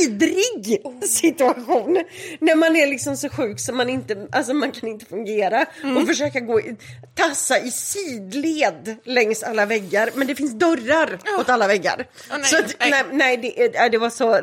vidrig 0.00 0.82
situation. 1.08 2.04
När 2.40 2.54
man 2.54 2.76
är 2.76 2.86
liksom 2.86 3.16
så 3.16 3.28
sjuk 3.28 3.60
så 3.60 3.72
man 3.74 3.88
inte, 3.88 4.26
alltså 4.32 4.54
man 4.54 4.72
kan 4.72 4.88
inte 4.88 5.06
fungera. 5.06 5.66
Mm. 5.82 5.96
Och 5.96 6.06
försöka 6.08 6.40
gå, 6.40 6.60
tassa 7.14 7.58
i 7.58 7.70
sidled 7.70 8.96
längs 9.04 9.42
alla 9.42 9.55
väggar. 9.64 10.10
Men 10.14 10.26
det 10.26 10.34
finns 10.34 10.52
dörrar 10.52 11.18
åt 11.38 11.48
alla 11.48 11.66
väggar. 11.66 12.06
Åh, 12.30 12.36
nej, 12.38 12.44
så 12.44 12.58
att, 12.58 12.74
nej. 12.80 12.90
nej, 12.90 13.04
nej 13.12 13.36
det, 13.36 13.88
det 13.88 13.98
var 13.98 14.10
så... 14.10 14.40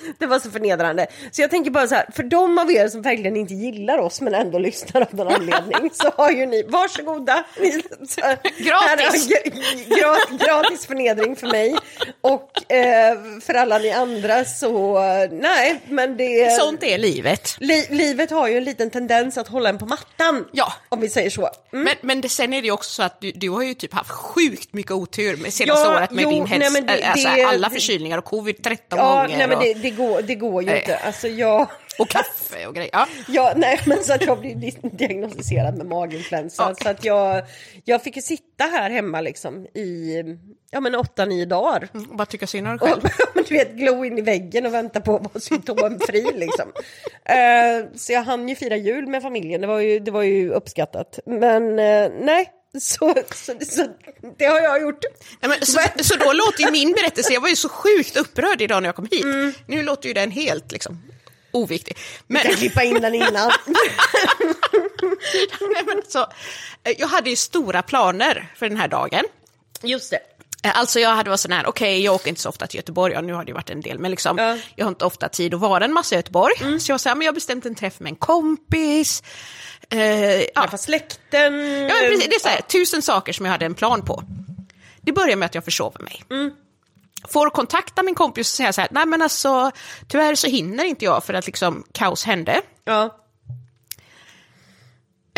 Det 0.18 0.26
var 0.26 0.38
så 0.38 0.50
förnedrande. 0.50 1.06
Så 1.30 1.42
jag 1.42 1.50
tänker 1.50 1.70
bara 1.70 1.86
så 1.88 1.94
här, 1.94 2.06
för 2.12 2.22
de 2.22 2.58
av 2.58 2.70
er 2.72 2.88
som 2.88 3.02
verkligen 3.02 3.36
inte 3.36 3.54
gillar 3.54 3.98
oss 3.98 4.20
men 4.20 4.34
ändå 4.34 4.58
lyssnar 4.58 5.00
av 5.00 5.14
någon 5.14 5.28
anledning 5.34 5.90
så 5.92 6.10
har 6.16 6.30
ju 6.30 6.46
ni, 6.46 6.62
varsågoda. 6.62 7.44
Ni, 7.60 7.82
så, 8.08 8.20
här- 8.20 8.38
Gratis. 8.42 8.68
här 8.70 8.96
är 8.98 9.50
gra- 9.50 9.88
gra- 9.88 10.44
gratis 10.46 10.86
förnedring 10.86 11.36
för 11.36 11.46
mig. 11.46 11.76
Och 12.20 12.72
eh, 12.72 13.16
för 13.42 13.54
alla 13.54 13.78
ni 13.78 13.90
andra 13.90 14.44
så, 14.44 14.96
eh, 14.98 15.30
nej 15.32 15.80
men 15.88 16.16
det... 16.16 16.52
Sånt 16.60 16.82
är 16.82 16.98
livet. 16.98 17.56
Li, 17.60 17.86
livet 17.90 18.30
har 18.30 18.48
ju 18.48 18.56
en 18.56 18.64
liten 18.64 18.90
tendens 18.90 19.38
att 19.38 19.48
hålla 19.48 19.68
en 19.68 19.78
på 19.78 19.86
mattan. 19.86 20.44
Ja. 20.52 20.72
Om 20.88 21.00
vi 21.00 21.08
säger 21.08 21.30
så. 21.30 21.48
Mm. 21.72 21.84
Men, 21.84 21.94
men 22.00 22.20
det, 22.20 22.28
sen 22.28 22.52
är 22.52 22.60
det 22.62 22.66
ju 22.66 22.72
också 22.72 22.90
så 22.90 23.02
att 23.02 23.20
du, 23.20 23.32
du 23.32 23.50
har 23.50 23.62
ju 23.62 23.74
typ 23.74 23.94
haft 23.94 24.10
sjukt 24.10 24.72
mycket 24.72 24.92
otur 24.92 25.36
med 25.36 25.52
senaste 25.52 25.88
Ja, 25.88 25.96
året 25.96 26.10
med 26.10 26.22
jo, 26.22 26.30
din 26.30 26.46
hälsa. 26.46 26.80
det- 26.80 27.02
alltså, 27.04 27.28
det- 27.28 27.42
alla 27.44 27.68
det- 27.68 27.74
förkylningar 27.74 28.18
och 28.18 28.24
covid 28.24 28.62
13 28.64 28.98
Ja, 28.98 29.14
gånger. 29.22 29.38
nej 29.38 29.48
men 29.48 29.58
och, 29.58 29.64
det, 29.86 29.96
går, 29.96 30.22
det 30.22 30.34
går 30.34 30.62
ju 30.62 30.68
Nej. 30.68 30.78
inte. 30.78 30.96
Alltså 30.96 31.28
jag... 31.28 31.68
och 31.98 32.08
kaffe 32.08 32.66
och 32.66 32.74
grejer. 32.74 32.90
Ja. 32.92 33.06
Ja, 33.28 33.52
nej 33.56 33.80
men 33.86 34.04
så 34.04 34.12
att 34.12 34.26
jag 34.26 34.40
blev 34.40 34.60
di- 34.60 34.78
diagnostiserad 34.82 35.76
med 35.76 35.86
maginfluensa. 35.86 36.62
Ja. 36.62 36.84
Så 36.84 36.88
att 36.88 37.04
jag, 37.04 37.42
jag 37.84 38.02
fick 38.02 38.16
ju 38.16 38.22
sitta 38.22 38.64
här 38.64 38.90
hemma 38.90 39.20
liksom 39.20 39.66
i, 39.66 40.22
ja 40.70 40.80
men 40.80 40.94
åtta, 40.94 41.24
nio 41.24 41.44
dagar. 41.44 41.88
Och 41.92 42.16
bara 42.16 42.26
tycka 42.26 42.46
synd 42.46 42.68
om 42.68 42.76
dig 42.76 42.88
själv. 42.88 43.02
Och, 43.34 43.42
du 43.48 43.54
vet, 43.54 43.72
glo 43.72 44.04
in 44.04 44.18
i 44.18 44.22
väggen 44.22 44.66
och 44.66 44.74
vänta 44.74 45.00
på 45.00 45.16
att 45.16 45.22
vara 45.22 45.40
symptomfri 45.40 46.26
liksom. 46.34 46.72
Eh, 47.24 47.86
så 47.94 48.12
jag 48.12 48.22
hann 48.22 48.48
ju 48.48 48.54
fira 48.54 48.76
jul 48.76 49.06
med 49.06 49.22
familjen, 49.22 49.60
det 49.60 49.66
var 49.66 49.80
ju, 49.80 49.98
det 49.98 50.10
var 50.10 50.22
ju 50.22 50.50
uppskattat. 50.50 51.18
Men 51.26 51.78
eh, 51.78 52.10
nej, 52.20 52.50
så, 52.80 53.14
så, 53.34 53.52
så 53.70 53.86
det 54.38 54.44
har 54.44 54.60
jag 54.60 54.82
gjort. 54.82 55.00
Nej, 55.40 55.48
men, 55.58 55.66
så, 55.66 55.80
så 56.04 56.16
då 56.16 56.32
låter 56.32 56.62
ju 56.64 56.70
min 56.70 56.92
berättelse, 56.92 57.32
jag 57.32 57.40
var 57.40 57.48
ju 57.48 57.56
så 57.56 57.68
sjukt 57.68 58.16
upprörd 58.16 58.62
idag 58.62 58.82
när 58.82 58.88
jag 58.88 58.96
kom 58.96 59.08
hit. 59.10 59.24
Mm. 59.24 59.54
Nu 59.66 59.82
låter 59.82 60.08
ju 60.08 60.14
den 60.14 60.30
helt 60.30 60.72
liksom 60.72 61.02
oviktig. 61.52 61.96
Men, 62.26 62.36
Jag 62.42 62.50
kan 62.50 62.56
klippa 62.60 62.82
in 62.82 63.00
den 63.00 63.14
innan. 63.14 63.50
nej, 65.60 65.82
men 65.86 66.02
så, 66.08 66.20
eh, 66.84 66.92
jag 66.98 67.08
hade 67.08 67.30
ju 67.30 67.36
stora 67.36 67.82
planer 67.82 68.52
för 68.56 68.68
den 68.68 68.78
här 68.78 68.88
dagen. 68.88 69.24
Just 69.82 70.10
det. 70.10 70.18
Eh, 70.62 70.78
Alltså 70.78 71.00
jag 71.00 71.10
hade 71.10 71.30
varit 71.30 71.40
sån 71.40 71.52
här, 71.52 71.66
okej 71.66 72.00
jag 72.04 72.14
åker 72.14 72.28
inte 72.28 72.40
så 72.40 72.48
ofta 72.48 72.66
till 72.66 72.76
Göteborg, 72.76 73.14
ja, 73.14 73.20
nu 73.20 73.32
har 73.32 73.44
det 73.44 73.48
ju 73.48 73.54
varit 73.54 73.70
en 73.70 73.80
del, 73.80 73.98
men 73.98 74.10
liksom, 74.10 74.38
Ja. 74.38 74.58
jag 74.76 74.84
har 74.84 74.88
inte 74.90 75.04
ofta 75.04 75.28
tid 75.28 75.54
att 75.54 75.60
vara 75.60 75.84
en 75.84 75.92
massa 75.92 76.14
i 76.14 76.18
Göteborg. 76.18 76.80
Så 76.80 76.92
jag 76.92 77.00
sa, 77.00 77.14
men 77.14 77.24
jag 77.24 77.32
har 77.32 77.34
bestämt 77.34 77.66
en 77.66 77.74
träff 77.74 78.00
med 78.00 78.10
en 78.10 78.16
kompis. 78.16 79.22
Eh, 79.92 80.40
ja. 80.42 80.62
Träffa 80.62 80.76
släkten. 80.78 81.54
Ja, 81.64 81.94
men 81.94 82.10
precis, 82.10 82.28
det 82.28 82.34
är 82.34 82.40
så 82.40 82.48
här, 82.48 82.60
tusen 82.60 83.02
saker 83.02 83.32
som 83.32 83.46
jag 83.46 83.52
hade 83.52 83.66
en 83.66 83.74
plan 83.74 84.02
på. 84.04 84.22
Det 85.00 85.12
börjar 85.12 85.36
med 85.36 85.46
att 85.46 85.54
jag 85.54 85.64
försover 85.64 86.00
mig. 86.02 86.22
Får 87.28 87.50
kontakta 87.50 88.02
min 88.02 88.14
kompis 88.14 88.52
och 88.52 88.56
säga 88.56 88.72
så 88.72 88.80
här, 88.80 88.88
nej 88.92 89.06
men 89.06 89.22
alltså 89.22 89.70
tyvärr 90.08 90.34
så 90.34 90.46
hinner 90.46 90.84
inte 90.84 91.04
jag 91.04 91.24
för 91.24 91.34
att 91.34 91.46
liksom 91.46 91.84
kaos 91.92 92.24
hände. 92.24 92.60
Ja. 92.84 93.16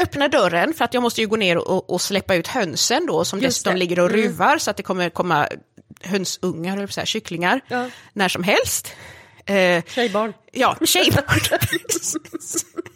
Öppnar 0.03 0.29
dörren 0.29 0.75
för 0.75 0.85
att 0.85 0.95
jag 0.95 1.03
måste 1.03 1.21
ju 1.21 1.27
gå 1.27 1.37
ner 1.37 1.57
och, 1.59 1.91
och 1.91 2.01
släppa 2.01 2.35
ut 2.35 2.47
hönsen 2.47 3.07
då 3.07 3.25
som 3.25 3.39
Just 3.41 3.57
dessutom 3.57 3.73
det. 3.73 3.79
ligger 3.79 3.99
och 4.01 4.11
ruvar 4.11 4.59
så 4.59 4.71
att 4.71 4.77
det 4.77 4.83
kommer 4.83 5.11
komma 5.11 5.49
hönsungar, 6.03 6.77
eller 6.77 6.87
så 6.87 7.01
här, 7.01 7.07
kycklingar, 7.07 7.61
Ja. 7.69 7.91
när 8.13 8.29
som 8.29 8.43
helst. 8.43 8.93
Eh, 9.47 9.85
Tjejbarn. 9.85 10.33
Ja, 10.53 10.77
tjejbarn. 10.85 11.25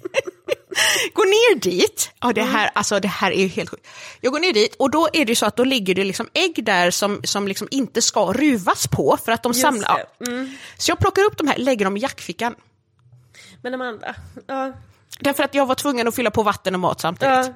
går 1.13 1.25
ner 1.27 1.61
dit, 1.61 2.11
ja 2.21 2.33
det 2.33 2.43
här, 2.43 2.71
alltså 2.75 3.01
det 3.01 3.09
här 3.09 3.31
är 3.31 3.41
ju 3.41 3.47
helt 3.49 3.71
sjukt. 3.71 3.87
Jag 4.21 4.33
går 4.33 4.41
ner 4.41 4.53
dit 4.53 4.75
och 4.79 4.91
då 4.91 5.09
är 5.13 5.25
det 5.25 5.37
så 5.37 5.47
att 5.47 5.57
då 5.57 5.65
ligger 5.65 5.95
det 5.95 6.05
liksom 6.05 6.29
ägg 6.35 6.65
där 6.65 6.91
som, 6.91 7.21
som 7.25 7.49
liksom 7.49 7.69
inte 7.71 8.03
ska 8.03 8.33
ruvas 8.33 8.89
på 8.89 9.19
för 9.25 9.33
att 9.33 9.43
de 9.43 9.55
samlar. 9.55 10.05
Mm. 10.27 10.57
Så 10.79 10.91
jag 10.91 10.99
plockar 10.99 11.23
upp 11.23 11.39
de 11.39 11.49
här, 11.49 11.59
lägger 11.59 11.85
dem 11.85 11.97
i 11.97 12.01
jackfickan. 12.01 12.55
Men 13.63 13.75
Amanda, 13.75 14.15
ja, 14.47 14.73
Därför 15.21 15.45
att 15.45 15.55
jag 15.55 15.67
var 15.67 15.75
tvungen 15.75 16.09
att 16.09 16.15
fylla 16.15 16.31
på 16.31 16.43
vatten 16.43 16.75
och 16.75 16.81
mat 16.81 17.01
samtidigt. 17.01 17.35
ja. 17.35 17.53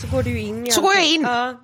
Så 0.00 0.06
går 0.06 0.22
du 0.22 0.38
in 0.38 0.72
Så 0.72 0.80
går 0.80 0.94
jag 0.94 1.06
in. 1.06 1.22
Ja. 1.22 1.54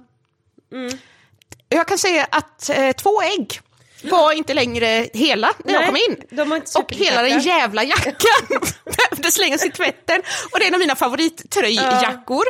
Jag 1.68 1.88
kan 1.88 1.98
säga 1.98 2.26
att 2.30 2.68
eh, 2.68 2.92
två 2.92 3.22
ägg 3.22 3.60
var 4.02 4.32
inte 4.32 4.54
längre 4.54 5.08
hela 5.12 5.50
när 5.64 5.72
jag 5.72 5.80
Nej, 5.80 5.86
kom 5.86 5.96
in. 5.96 6.40
och 6.82 6.92
hela 6.94 7.22
den 7.22 7.40
jävla 7.40 7.84
jackan 7.84 8.14
behövde 8.84 9.32
slängas 9.32 9.64
i 9.64 9.70
tvätten. 9.70 10.22
Och 10.52 10.58
det 10.58 10.64
är 10.64 10.68
en 10.68 10.74
av 10.74 10.80
mina 10.80 10.96
favorittröjjackor. 10.96 12.44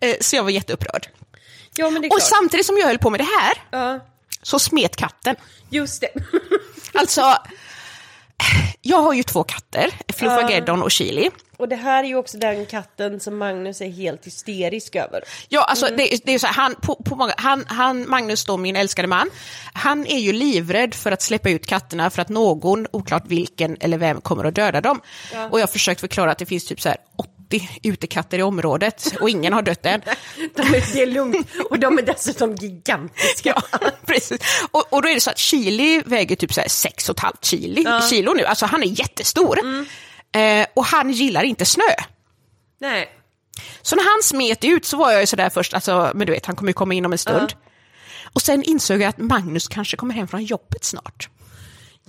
Eh, 0.00 0.16
så 0.20 0.36
jag 0.36 0.42
var 0.42 0.50
jätteupprörd. 0.50 1.08
Ja, 1.74 1.86
Och 1.86 1.92
klart. 2.02 2.22
samtidigt 2.22 2.66
som 2.66 2.78
jag 2.78 2.86
höll 2.86 2.98
på 2.98 3.10
med 3.10 3.20
det 3.20 3.28
här 3.40 3.52
Ja, 3.70 4.06
så 4.42 4.58
smet 4.58 4.96
katten. 4.96 5.36
just 5.70 6.00
det. 6.00 6.08
Alltså, 6.94 7.34
jag 8.82 9.02
har 9.02 9.12
ju 9.12 9.22
två 9.22 9.44
katter, 9.44 9.90
Fluffageddon 10.16 10.82
och 10.82 10.90
Chili. 10.90 11.30
Och 11.58 11.68
det 11.68 11.76
här 11.76 12.04
är 12.04 12.08
ju 12.08 12.16
också 12.16 12.38
den 12.38 12.66
katten 12.66 13.20
som 13.20 13.36
Magnus 13.38 13.80
är 13.80 13.90
helt 13.90 14.26
hysterisk 14.26 14.96
över. 14.96 15.22
Ja, 15.48 15.64
alltså 15.64 15.86
det, 15.96 16.14
är- 16.14 16.18
det 16.24 16.32
är 16.34 16.38
så 16.38 16.46
här, 16.46 16.54
han, 16.54 16.74
på, 16.74 16.94
på 16.94 17.16
många, 17.16 17.34
han, 17.36 17.64
han, 17.68 18.08
Magnus 18.10 18.44
då, 18.44 18.56
min 18.56 18.76
älskade 18.76 19.08
man, 19.08 19.30
han 19.72 20.06
är 20.06 20.18
ju 20.18 20.32
livrädd 20.32 20.94
för 20.94 21.12
att 21.12 21.22
släppa 21.22 21.50
ut 21.50 21.66
katterna 21.66 22.10
för 22.10 22.22
att 22.22 22.28
någon, 22.28 22.86
oklart 22.90 23.24
vilken 23.26 23.76
eller 23.80 23.98
vem, 23.98 24.20
kommer 24.20 24.44
att 24.44 24.54
döda 24.54 24.80
dem. 24.80 25.00
Och 25.50 25.58
jag 25.60 25.62
har 25.62 25.72
försökt 25.72 26.00
förklara 26.00 26.30
att 26.30 26.38
det 26.38 26.46
finns 26.46 26.64
typ 26.66 26.80
så 26.80 26.88
här 26.88 26.98
80 27.16 27.68
utekatter 27.82 28.38
i 28.38 28.42
området 28.42 29.14
och 29.20 29.30
ingen 29.30 29.52
har 29.52 29.62
dött 29.62 29.86
än. 29.86 30.00
De 30.56 30.62
är, 30.62 30.92
det 30.94 31.02
är 31.02 31.06
lugnt. 31.06 31.48
Och 31.70 31.78
de 31.78 31.98
är 31.98 32.02
dessutom 32.02 32.54
gigantiska. 32.54 33.62
Ja, 33.72 33.78
precis. 34.06 34.40
Och, 34.70 34.92
och 34.92 35.02
då 35.02 35.08
är 35.08 35.14
det 35.14 35.20
så 35.20 35.30
att 35.30 35.38
Chili 35.38 36.02
väger 36.06 36.36
typ 36.36 36.52
så 36.54 36.60
här 36.60 36.68
6,5 36.68 37.32
kilo, 37.42 38.00
kilo 38.10 38.32
nu, 38.32 38.44
alltså 38.44 38.66
han 38.66 38.82
är 38.82 39.00
jättestor. 39.00 39.58
Eh, 40.32 40.66
och 40.74 40.84
han 40.84 41.10
gillar 41.10 41.42
inte 41.42 41.64
snö. 41.64 41.94
Nej. 42.80 43.08
Så 43.82 43.96
när 43.96 44.02
han 44.02 44.22
smet 44.22 44.64
ut 44.64 44.84
så 44.84 44.96
var 44.96 45.10
jag 45.10 45.20
ju 45.20 45.26
sådär 45.26 45.50
först, 45.50 45.74
alltså, 45.74 46.12
men 46.14 46.26
du 46.26 46.32
vet, 46.32 46.46
han 46.46 46.56
kommer 46.56 46.70
ju 46.70 46.74
komma 46.74 46.94
in 46.94 47.06
om 47.06 47.12
en 47.12 47.18
stund. 47.18 47.52
Och 48.32 48.42
sen 48.42 48.62
insåg 48.62 49.00
jag 49.00 49.08
att 49.08 49.18
Magnus 49.18 49.68
kanske 49.68 49.96
kommer 49.96 50.14
hem 50.14 50.28
från 50.28 50.44
jobbet 50.44 50.84
snart. 50.84 51.28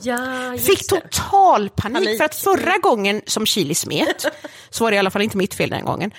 Ja, 0.02 0.18
Fick 0.58 0.88
total 0.88 1.70
panik, 1.70 1.94
Panik. 1.98 2.18
för 2.18 2.26
att 2.26 2.36
förra 2.36 2.78
gången 2.78 3.22
som 3.26 3.46
Chili 3.46 3.76
smet, 3.76 4.26
så 4.70 4.84
var 4.84 4.92
det 4.92 4.96
i 4.96 5.00
alla 5.00 5.12
fall 5.12 5.22
inte 5.22 5.38
mitt 5.38 5.54
fel 5.54 5.70
den 5.70 5.86
gången, 5.86 6.12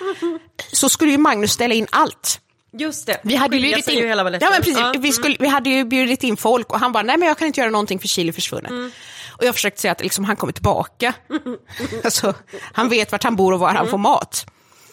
så 0.71 0.89
skulle 0.89 1.11
ju 1.11 1.17
Magnus 1.17 1.51
ställa 1.51 1.73
in 1.73 1.87
allt. 1.89 2.39
Just 2.73 3.07
det. 3.07 3.19
Vi 3.23 3.35
hade, 3.35 3.57
bjudit 3.59 3.87
in, 3.87 3.99
ju 3.99 4.07
hela 4.07 4.23
ja, 4.23 4.49
men 4.49 4.61
precis, 4.61 4.77
Ja. 4.77 4.93
Vi, 4.99 5.11
skulle, 5.11 5.35
vi 5.39 5.47
hade 5.47 5.69
ju 5.69 5.85
bjudit 5.85 6.23
in 6.23 6.37
folk 6.37 6.73
och 6.73 6.79
han 6.79 6.91
bara, 6.91 7.03
nej 7.03 7.17
men 7.17 7.27
jag 7.27 7.37
kan 7.37 7.47
inte 7.47 7.59
göra 7.59 7.71
någonting 7.71 7.99
för 7.99 8.07
Chili 8.07 8.33
försvunnen. 8.33 8.71
Mm. 8.71 8.91
Och 9.41 9.47
jag 9.47 9.55
försökte 9.55 9.81
säga 9.81 9.91
att 9.91 10.01
liksom, 10.01 10.25
han 10.25 10.35
kommer 10.35 10.53
tillbaka. 10.53 11.13
alltså, 12.03 12.33
han 12.73 12.89
vet 12.89 13.11
vart 13.11 13.23
han 13.23 13.35
bor 13.35 13.53
och 13.53 13.59
var 13.59 13.69
Mm. 13.69 13.77
han 13.79 13.87
får 13.89 13.97
mat. 13.97 14.45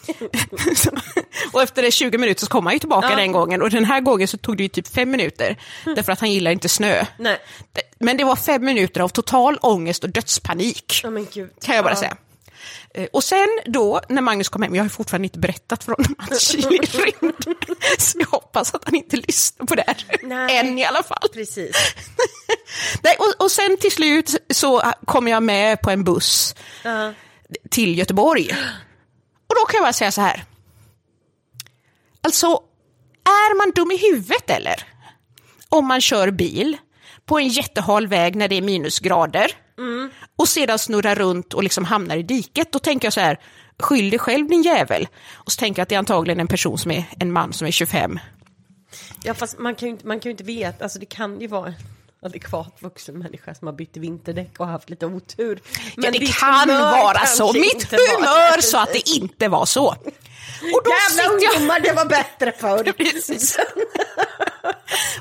Och 1.53 1.61
efter 1.61 1.81
det 1.81 1.91
20 1.91 2.17
minuter 2.17 2.41
så 2.41 2.47
kom 2.47 2.65
han 2.65 2.75
ju 2.75 2.79
tillbaka 2.79 3.07
Ja. 3.09 3.15
den 3.15 3.31
gången 3.31 3.61
och 3.61 3.69
den 3.69 3.85
här 3.85 4.01
gången 4.01 4.27
så 4.27 4.37
tog 4.37 4.57
det 4.57 4.63
ju 4.63 4.69
typ 4.69 4.87
fem 4.87 5.11
minuter. 5.11 5.57
Därför 5.95 6.11
att 6.11 6.19
han 6.19 6.31
gillar 6.31 6.51
inte 6.51 6.69
snö. 6.69 7.05
Nej. 7.17 7.37
Men 7.99 8.17
det 8.17 8.23
var 8.23 8.35
fem 8.35 8.65
minuter 8.65 9.01
av 9.01 9.09
total 9.09 9.57
ångest 9.61 10.03
och 10.03 10.09
dödspanik. 10.09 11.01
Gud. 11.33 11.49
Kan 11.61 11.75
jag 11.75 11.83
bara 11.85 11.93
Ja. 11.93 11.99
säga. 11.99 12.15
Eh, 12.99 13.07
Och 13.13 13.23
sen 13.23 13.47
då, 13.65 14.01
när 14.09 14.21
Magnus 14.21 14.49
kom 14.49 14.61
hem, 14.61 14.75
jag 14.75 14.83
har 14.83 14.89
fortfarande 14.89 15.25
inte 15.25 15.39
berättat 15.39 15.83
för 15.83 15.91
honom 15.91 16.15
att 16.17 16.41
Chili 16.41 16.77
rymde. 16.77 17.55
Så 17.97 18.19
jag 18.19 18.27
hoppas 18.27 18.73
att 18.75 18.85
han 18.85 18.95
inte 18.95 19.17
lyssnar 19.17 19.65
på 19.65 19.75
det 19.75 19.83
här. 19.87 20.05
Nej. 20.23 20.57
Än 20.57 20.79
i 20.79 20.85
alla 20.85 21.03
fall. 21.03 21.29
Precis. 21.33 21.75
Nej, 23.03 23.15
och, 23.19 23.43
och 23.43 23.51
sen 23.51 23.77
till 23.77 23.91
slut 23.91 24.35
så 24.53 24.81
kom 25.05 25.27
jag 25.27 25.43
med 25.43 25.81
på 25.81 25.89
en 25.91 26.03
buss 26.03 26.55
Ja. 26.83 27.13
till 27.69 27.97
Göteborg. 27.97 28.49
Och 29.49 29.55
då 29.55 29.65
kan 29.65 29.77
jag 29.77 29.83
bara 29.83 29.93
säga 29.93 30.11
så 30.11 30.21
här. 30.21 30.43
Alltså, 32.21 32.47
är 33.23 33.57
man 33.57 33.71
dum 33.75 33.91
i 33.91 33.97
huvudet 33.97 34.49
eller? 34.49 34.83
Om 35.69 35.85
man 35.87 36.01
kör 36.01 36.31
bil 36.31 36.77
på 37.25 37.39
en 37.39 37.47
jättehal 37.47 38.07
väg 38.07 38.35
när 38.35 38.47
det 38.47 38.55
är 38.55 38.61
minusgrader 38.61 39.51
och 40.35 40.47
sedan 40.47 40.79
snurrar 40.79 41.15
runt 41.15 41.53
och 41.53 41.63
liksom 41.63 41.85
hamnar 41.85 42.17
i 42.17 42.23
diket, 42.23 42.71
då 42.71 42.79
tänker 42.79 43.05
jag 43.05 43.13
så 43.13 43.19
här, 43.19 43.39
skyll 43.79 44.09
dig 44.09 44.19
själv 44.19 44.47
din 44.47 44.61
jävel. 44.61 45.07
Och 45.31 45.51
så 45.51 45.59
tänker 45.59 45.79
jag 45.79 45.83
att 45.83 45.89
det 45.89 45.95
är 45.95 45.99
antagligen 45.99 46.39
en 46.39 46.47
person 46.47 46.77
som 46.77 46.91
är 46.91 47.03
en 47.19 47.31
man 47.31 47.53
som 47.53 47.67
är 47.67 47.71
25. 47.71 48.19
Ja, 49.23 49.33
fast 49.33 49.59
man 49.59 49.75
kan 49.75 49.87
ju 49.87 49.91
inte, 49.91 50.07
man 50.07 50.19
kan 50.19 50.29
ju 50.29 50.31
inte 50.31 50.43
veta, 50.43 50.83
alltså 50.83 50.99
det 50.99 51.05
kan 51.05 51.41
ju 51.41 51.47
vara 51.47 51.73
adekvat 52.21 52.75
vuxen 52.79 53.19
människa 53.19 53.55
som 53.55 53.67
har 53.67 53.73
bytt 53.73 53.97
vinterdäck 53.97 54.59
och 54.59 54.67
haft 54.67 54.89
lite 54.89 55.05
otur. 55.05 55.61
Men 55.95 56.13
det 56.13 56.19
ditt 56.19 56.35
kan 56.37 56.67
vara 56.67 57.25
så. 57.25 57.53
Mitt 57.53 57.91
humör 57.91 58.55
det. 58.57 58.63
sa 58.63 58.81
att 58.83 58.93
det 58.93 59.09
inte 59.09 59.47
var 59.47 59.65
så. 59.65 59.87
Och 59.87 59.95
då 60.83 60.91
Jävla 60.91 61.23
sitter 61.23 61.43
jag... 61.45 61.53
ungdomar, 61.55 61.79
det 61.79 61.93
var 61.93 62.05
bättre 62.05 62.51
förr. 62.51 62.83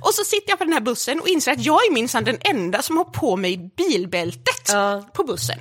Och 0.01 0.15
så 0.15 0.25
sitter 0.25 0.51
jag 0.51 0.59
på 0.59 0.65
den 0.65 0.73
här 0.73 0.81
bussen 0.81 1.21
och 1.21 1.29
inser 1.29 1.53
att 1.53 1.65
jag 1.65 1.87
är 1.87 1.93
minsann 1.93 2.25
den 2.25 2.39
enda 2.41 2.83
som 2.83 2.97
har 2.97 3.05
på 3.05 3.37
mig 3.37 3.71
bilbältet 3.77 4.69
Ja. 4.73 5.09
på 5.15 5.25
bussen. 5.25 5.59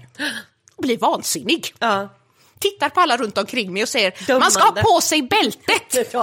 Och 0.75 0.84
blir 0.84 0.98
vansinnig. 0.98 1.74
Ja. 1.79 2.10
Tittar 2.60 2.89
på 2.89 3.01
alla 3.01 3.17
runt 3.17 3.38
omkring 3.38 3.74
mig 3.74 3.84
och 3.84 3.89
säger 3.89 4.12
Dömande. 4.27 4.44
man 4.46 4.51
ska 4.51 4.63
ha 4.63 4.72
på 4.72 5.01
sig 5.01 5.22
bältet. 5.22 6.13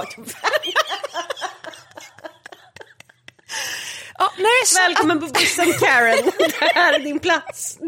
Ja, 4.19 4.33
nej, 4.39 4.67
så 4.67 4.81
Välkommen 4.81 5.21
på 5.21 5.27
bussen 5.27 5.73
Karen, 5.81 6.17
det 6.39 6.75
här 6.75 6.93
är 6.93 6.99
din 6.99 7.19
plats. 7.19 7.79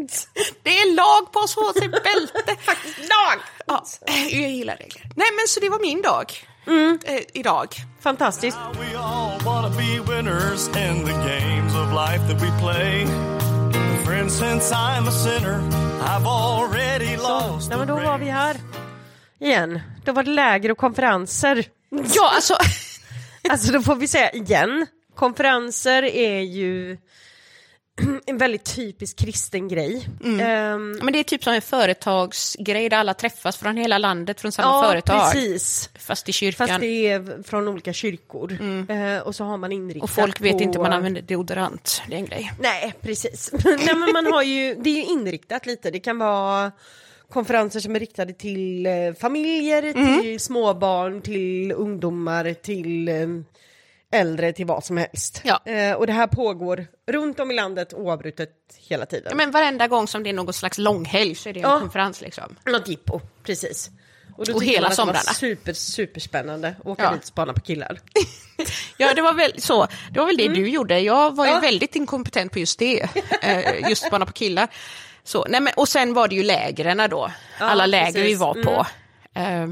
det 0.63 0.69
är 0.69 0.95
lag 0.95 1.31
på 1.31 1.39
på 1.39 1.73
sig 1.79 1.89
bälte. 1.89 2.55
Lag! 2.97 3.39
Ja, 3.67 3.85
jag 4.31 4.51
gillar 4.51 4.75
regler. 4.75 5.01
Nej 5.15 5.27
men 5.37 5.47
så 5.47 5.59
det 5.59 5.69
var 5.69 5.79
min 5.79 6.01
dag. 6.01 6.33
Eh, 7.05 7.19
idag. 7.33 7.67
Fantastiskt. 8.01 8.57
We 8.57 8.97
all 8.97 9.39
wanna 9.45 9.69
be 9.69 10.13
winners 10.13 10.67
in 10.67 11.05
the 11.05 11.11
games 11.11 11.73
of 11.75 11.91
life 11.93 12.23
that 12.27 12.41
we 12.41 12.61
play. 12.61 13.07
Friends, 14.05 14.39
since 14.39 14.75
I'm 14.75 15.07
a 15.07 15.11
sinner, 15.11 15.59
I've 16.01 16.27
already 16.27 17.17
lost 17.17 17.71
Ja, 17.71 17.77
men 17.77 17.87
då 17.87 17.95
var 17.95 18.17
vi 18.17 18.29
här 18.29 18.55
igen. 19.39 19.79
Då 20.05 20.11
var 20.11 20.23
det 20.23 20.31
läger 20.31 20.71
och 20.71 20.77
konferenser. 20.77 21.65
Ja, 22.15 22.31
alltså. 22.35 22.57
Alltså 23.49 23.71
då 23.71 23.81
får 23.81 23.95
vi 23.95 24.07
säga 24.07 24.31
igen. 24.31 24.87
Konferenser 25.17 26.03
är 26.03 26.39
ju 26.41 26.97
en 28.25 28.37
väldigt 28.37 28.75
typisk 28.75 29.17
kristen 29.19 29.67
grej. 29.67 30.07
Ehm, 30.39 30.91
Men 30.91 31.13
det 31.13 31.19
är 31.19 31.23
typ 31.23 31.43
som 31.43 31.53
en 31.53 31.61
företagsgrej 31.61 32.89
där 32.89 32.97
alla 32.97 33.13
träffas 33.13 33.57
från 33.57 33.77
hela 33.77 33.97
landet 33.97 34.41
från 34.41 34.51
samma 34.51 34.67
ja, 34.85 34.89
företag. 34.89 35.31
precis. 35.33 35.89
Fast 35.99 36.29
i 36.29 36.33
kyrkan. 36.33 36.67
Fast 36.67 36.79
det 36.79 37.07
är 37.07 37.43
från 37.43 37.67
olika 37.67 37.93
kyrkor. 37.93 38.57
Eh, 38.89 39.19
och 39.19 39.35
så 39.35 39.43
har 39.43 39.57
man 39.57 39.71
inriktat 39.71 40.03
Och 40.03 40.09
folk 40.09 40.41
vet 40.41 40.57
på... 40.57 40.63
inte 40.63 40.79
man 40.79 40.93
använder 40.93 41.21
deodorant. 41.21 42.01
Det 42.07 42.13
är 42.13 42.17
en 42.19 42.25
grej. 42.25 42.51
Nej, 42.59 42.93
precis. 43.01 43.51
Nej, 43.65 43.77
men 43.95 44.13
man 44.13 44.25
har 44.25 44.43
ju, 44.43 44.75
det 44.75 44.89
är 44.89 44.95
ju 44.95 45.03
inriktat 45.05 45.65
lite. 45.65 45.91
Det 45.91 45.99
kan 45.99 46.17
vara 46.17 46.71
konferenser 47.29 47.79
som 47.79 47.95
är 47.95 47.99
riktade 47.99 48.33
till 48.33 48.85
eh, 48.85 48.93
familjer, 49.19 49.83
Mm. 49.83 50.21
till 50.21 50.39
småbarn, 50.39 51.21
till 51.21 51.71
ungdomar, 51.71 52.53
till 52.53 53.07
eh, 53.09 53.15
äldre, 54.13 54.53
till 54.53 54.65
vad 54.65 54.83
som 54.85 54.97
helst. 54.97 55.41
Ja. 55.43 55.59
Eh, 55.65 55.93
och 55.93 56.07
det 56.07 56.13
här 56.13 56.27
pågår 56.27 56.87
runt 57.07 57.39
om 57.39 57.51
i 57.51 57.53
landet 57.53 57.93
oavbrutet 57.93 58.49
hela 58.87 59.05
tiden. 59.05 59.27
Ja, 59.29 59.35
men 59.35 59.51
varenda 59.51 59.87
gång 59.87 60.07
som 60.07 60.23
det 60.23 60.29
är 60.29 60.33
någon 60.33 60.53
slags 60.53 60.77
långhelg 60.77 61.35
så 61.35 61.49
är 61.49 61.53
det 61.53 61.59
en 61.59 61.69
Ja. 61.69 61.79
konferens 61.79 62.21
liksom. 62.21 62.55
Något 62.65 62.87
jippo, 62.87 63.21
precis. 63.43 63.89
Och, 64.37 64.45
då 64.45 64.53
Och 64.55 64.63
hela 64.63 64.87
att 64.87 64.95
det 64.95 65.01
var 65.01 65.05
somrarna. 65.05 65.33
Super, 65.33 65.73
superspännande. 65.73 66.75
Åka 66.85 67.03
Ja. 67.03 67.11
dit 67.11 67.19
och 67.21 67.25
spana 67.27 67.53
på 67.53 67.59
killar. 67.61 67.99
Ja, 68.97 69.13
det 69.13 69.21
var 69.21 69.33
väl 69.33 69.61
så. 69.61 69.87
Det 70.11 70.19
var 70.19 70.25
väl 70.27 70.37
det 70.37 70.47
du 70.47 70.69
gjorde. 70.69 70.99
Jag 70.99 71.35
var 71.35 71.45
ju 71.45 71.51
Ja. 71.51 71.59
väldigt 71.59 71.95
inkompetent 71.95 72.51
på 72.51 72.59
just 72.59 72.79
det. 72.79 73.09
Eh, 73.41 73.89
just 73.89 74.05
spana 74.07 74.25
på 74.25 74.31
killar. 74.33 74.67
Så, 75.23 75.45
nej, 75.49 75.61
men, 75.61 75.73
och 75.77 75.87
sen 75.87 76.13
var 76.13 76.27
det 76.27 76.35
ju 76.35 76.43
lägren 76.43 77.09
då. 77.09 77.31
Alla 77.59 77.85
läger 77.85 78.11
vi 78.13 78.21
precis. 78.21 78.39
var 78.39 78.53
på. 78.63 78.87
Eh, 79.39 79.67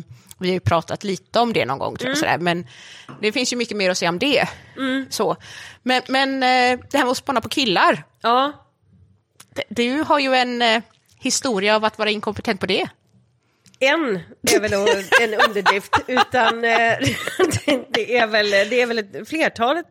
vi 0.46 0.50
har 0.50 0.54
ju 0.54 0.60
pratat 0.60 1.04
lite 1.04 1.40
om 1.40 1.54
det 1.54 1.66
någon 1.66 1.80
gång, 1.80 1.96
tror 1.96 2.10
jag, 2.10 2.18
sådär. 2.18 2.38
men 2.38 2.68
det 3.22 3.32
finns 3.32 3.54
ju 3.54 3.58
mycket 3.58 3.78
mer 3.78 3.90
att 3.90 3.98
säga 3.98 4.10
om 4.10 4.20
det. 4.20 4.48
Så. 5.10 5.36
Men, 5.84 6.02
men 6.08 6.34
eh, 6.44 6.80
det 6.92 6.98
här 6.98 7.04
med 7.06 7.12
att 7.12 7.18
spana 7.18 7.42
på 7.42 7.50
killar, 7.50 8.04
Ja, 8.22 8.54
du 9.70 10.02
har 10.02 10.20
ju 10.20 10.34
en 10.34 10.62
eh, 10.62 10.82
historia 11.20 11.76
av 11.76 11.86
att 11.86 11.98
vara 11.98 12.10
inkompetent 12.10 12.60
på 12.60 12.66
det. 12.66 12.88
en 13.80 14.20
är 14.56 14.60
väl 14.60 14.74
en 15.22 15.50
underdrift, 15.50 15.96
utan 16.08 16.64
eh, 16.64 16.98
det 17.90 18.18
är 18.18 18.28
väl, 18.28 18.50
det 18.50 18.82
är 18.82 18.86
väl 18.86 19.00
ett 19.00 19.30
flertalet 19.30 19.86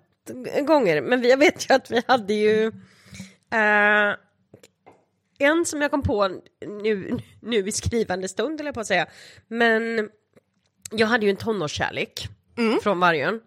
gånger. 0.67 1.01
Men 1.01 1.21
vi, 1.21 1.31
jag 1.31 1.37
vet 1.37 1.71
ju 1.71 1.75
att 1.75 1.91
vi 1.91 2.03
hade 2.07 2.35
ju, 2.35 2.67
eh, 3.53 4.17
en 5.39 5.65
som 5.65 5.83
jag 5.83 5.91
kom 5.91 6.03
på 6.03 6.29
nu, 6.83 7.19
nu 7.43 7.69
i 7.69 7.73
skrivande 7.73 8.29
stund, 8.29 8.61
eller 8.61 8.73
på 8.73 8.81
att 8.81 8.87
säga. 8.87 9.07
Men 9.49 10.09
jag 10.91 11.07
hade 11.07 11.25
ju 11.27 11.31
en 11.31 11.37
tonårskärlek 11.37 12.29
från 12.83 13.01
Vargön. 13.01 13.41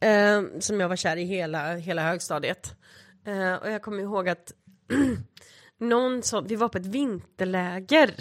Eh, 0.00 0.60
som 0.60 0.80
jag 0.80 0.88
var 0.88 0.96
kär 0.96 1.16
i 1.16 1.24
hela, 1.24 1.74
hela 1.74 2.02
högstadiet. 2.02 2.74
Eh, 3.26 3.54
och 3.54 3.70
jag 3.70 3.82
kommer 3.82 4.02
ihåg 4.02 4.28
att 4.28 4.52
någon 5.80 6.22
som, 6.22 6.46
vi 6.46 6.56
var 6.56 6.68
på 6.68 6.78
ett 6.78 6.86
vinterläger. 6.86 8.14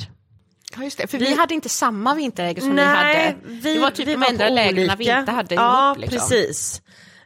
Ja, 0.76 0.84
just 0.84 0.98
det. 0.98 1.08
För 1.08 1.18
vi, 1.18 1.36
hade 1.36 1.54
inte 1.54 1.70
samma 1.70 2.16
vinterläger 2.16 2.62
som 2.62 2.76
Nej, 2.76 2.86
ni 2.86 3.24
hade. 3.24 3.36
vi, 3.62 3.74
det 3.74 3.80
var 3.80 3.92
typ 3.92 4.08
vi 4.08 4.14
de 4.14 4.24
enda 4.24 4.50
lägren 4.50 4.98
vi 4.98 5.10
inte 5.20 5.32
hade 5.32 5.56
Ja, 5.56 5.88
ihop. 5.92 5.98
Liksom. 5.98 6.20
precis. 6.20 6.82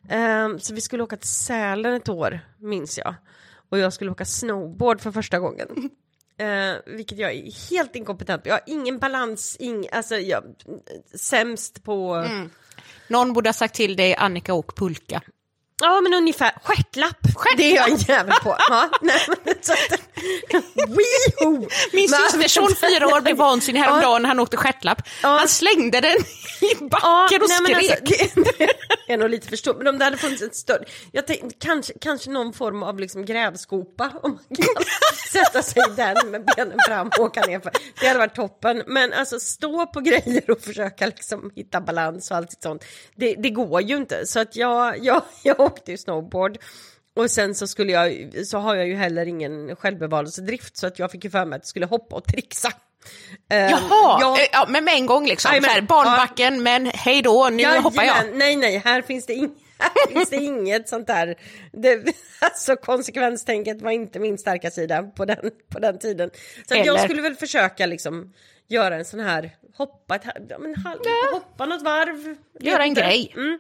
Ehm, 0.10 0.60
så 0.60 0.74
vi 0.74 0.82
skulle 0.82 1.04
åka 1.04 1.18
till 1.18 1.30
Sälen 1.30 1.94
ett 1.94 2.10
år, 2.10 2.40
minns 2.60 2.98
jag. 2.98 3.16
Och 3.70 3.80
jag 3.80 3.94
skulle 3.94 4.12
åka 4.12 4.26
snowboard 4.26 5.02
för 5.02 5.12
första 5.12 5.40
gången. 5.40 5.68
Uh, 6.42 6.96
vilket 6.96 7.18
jag 7.18 7.34
är 7.34 7.70
helt 7.70 7.96
inkompetent 7.96 8.44
på. 8.44 8.50
Jag 8.50 8.56
har 8.56 8.64
ingen 8.66 9.00
balans, 9.00 9.58
ing, 9.60 9.88
alltså 9.92 10.16
jag 10.16 10.44
sämst 11.16 11.84
på... 11.84 12.14
Mm. 12.14 12.50
Någon 13.08 13.34
borde 13.34 13.50
ha 13.50 13.54
sagt 13.54 13.76
till 13.76 13.96
dig 13.96 14.16
Annika 14.16 14.54
och 14.54 14.76
pulka. 14.76 15.22
Ja 15.82 16.02
men 16.02 16.14
ungefär, 16.14 16.52
stjärtlapp, 16.64 17.18
det 17.58 17.72
är 17.72 17.76
jag 17.76 17.90
en 17.90 17.98
jävel 17.98 18.34
på. 18.44 18.56
Ja, 18.70 18.90
nej, 19.02 19.20
men, 19.46 19.56
så 19.62 19.74
att! 19.74 20.00
Min 21.94 22.10
Men- 22.12 22.20
systerson, 22.32 22.76
fyra 22.76 23.08
år, 23.08 23.22
blev 23.22 23.38
vansinnig 23.38 23.80
häromdagen 23.82 24.22
när 24.22 24.28
han 24.30 24.40
åkte 24.40 24.58
stjärtlapp. 24.58 25.02
Ja. 25.24 25.30
Han 25.30 25.48
slängde 25.48 26.02
den 26.02 26.12
i 26.12 26.76
Ja, 26.80 26.88
backen 26.90 27.42
och 27.42 27.50
nej, 27.50 27.62
men 27.62 27.76
skrek. 27.84 28.22
alltså, 28.22 28.40
det, 28.58 28.68
det 29.08 29.14
är 29.14 29.18
nog 29.18 29.30
lite 29.30 29.48
förstått, 29.48 29.78
men 29.78 29.88
om 29.88 29.98
det 29.98 30.06
hade 30.06 30.18
funnits 30.18 30.42
ett 30.42 30.56
större, 30.56 30.84
jag 31.12 31.28
tänkte 31.28 31.50
kanske, 31.60 31.94
kanske 32.02 32.30
någon 32.30 32.54
form 32.54 32.84
av 32.84 33.00
liksom 33.00 33.26
grävskopa, 33.26 34.12
om 34.24 34.32
man 34.32 34.58
kan 34.58 34.84
sätta 35.44 35.62
sig 35.62 35.84
i 35.92 35.96
den 35.96 36.32
med 36.32 36.46
benen 36.46 36.78
fram 36.88 37.08
och 37.08 37.20
åka 37.26 37.42
ner 37.42 37.60
för. 37.60 37.72
Det 38.00 38.08
hade 38.08 38.20
varit 38.20 38.36
toppen, 38.36 38.84
men 38.88 39.14
alltså 39.14 39.40
stå 39.40 39.86
på 39.88 40.00
grejer 40.00 40.52
och 40.52 40.62
försöka 40.62 41.06
liksom 41.06 41.52
hitta 41.56 41.82
balans 41.82 42.32
och 42.32 42.38
allt 42.38 42.62
sånt, 42.64 42.84
det, 43.16 43.36
det 43.36 43.50
går 43.50 43.82
ju 43.82 43.98
inte. 43.98 44.26
Så 44.26 44.40
att 44.40 44.56
jag, 44.56 45.06
jag, 45.06 45.22
jag 45.44 45.60
åkte 45.72 45.92
ju 45.92 45.98
snowboard. 45.98 46.58
Och 47.16 47.32
sen 47.32 47.56
så 47.56 47.68
skulle 47.68 47.92
jag, 47.92 48.32
så 48.48 48.58
har 48.58 48.76
jag 48.76 48.88
ju 48.88 48.96
heller 48.96 49.26
ingen 49.26 49.76
självbevarelsedrift 49.76 50.78
så 50.78 50.88
att 50.88 51.00
jag 51.00 51.12
fick 51.12 51.24
ju 51.24 51.30
för 51.30 51.46
mig 51.46 51.56
att 51.58 51.62
jag 51.62 51.68
skulle 51.68 51.86
hoppa 51.86 52.16
och 52.16 52.24
trixa. 52.24 52.72
Ehm, 53.50 53.70
Jaha, 53.70 54.18
jag- 54.22 54.40
eh, 54.42 54.48
ja, 54.52 54.66
men 54.70 54.84
med 54.86 54.94
en 54.94 55.06
gång 55.06 55.28
liksom. 55.28 55.50
Jajamän. 55.50 55.70
så 55.70 55.74
här, 55.74 55.82
barnbacken, 55.82 56.64
men 56.64 56.86
hej 56.86 57.22
då, 57.22 57.50
nu 57.52 57.66
hoppar 57.80 58.04
jag. 58.04 58.16
Nej, 58.36 58.56
nej, 58.56 58.78
här 58.86 59.02
finns 59.02 59.26
det, 59.26 59.34
ing- 59.34 59.56
här 59.78 60.08
finns 60.14 60.30
det 60.30 60.36
inget 60.36 60.90
sånt 60.90 61.08
där. 61.08 61.36
Det, 61.74 62.04
alltså 62.42 62.76
konsekvenstänket 62.76 63.82
var 63.82 63.92
inte 63.92 64.20
min 64.20 64.38
starka 64.38 64.72
sida 64.72 65.04
på 65.04 65.26
den, 65.26 65.52
på 65.70 65.80
den 65.80 66.00
tiden. 66.00 66.30
Så 66.68 66.74
att 66.74 66.86
jag 66.86 66.88
Eller? 66.96 67.08
skulle 67.08 67.22
väl 67.22 67.36
försöka 67.36 67.86
liksom 67.86 68.34
göra 68.68 68.96
en 68.96 69.06
sån 69.06 69.20
här, 69.20 69.52
hoppa, 69.78 70.16
ett, 70.16 70.22
ja, 70.50 70.58
men, 70.60 70.76
hoppa 71.34 71.66
något 71.66 71.82
varv. 71.82 72.36
Göra 72.60 72.84
en 72.84 72.94
grej. 72.94 73.34
Mm. 73.36 73.60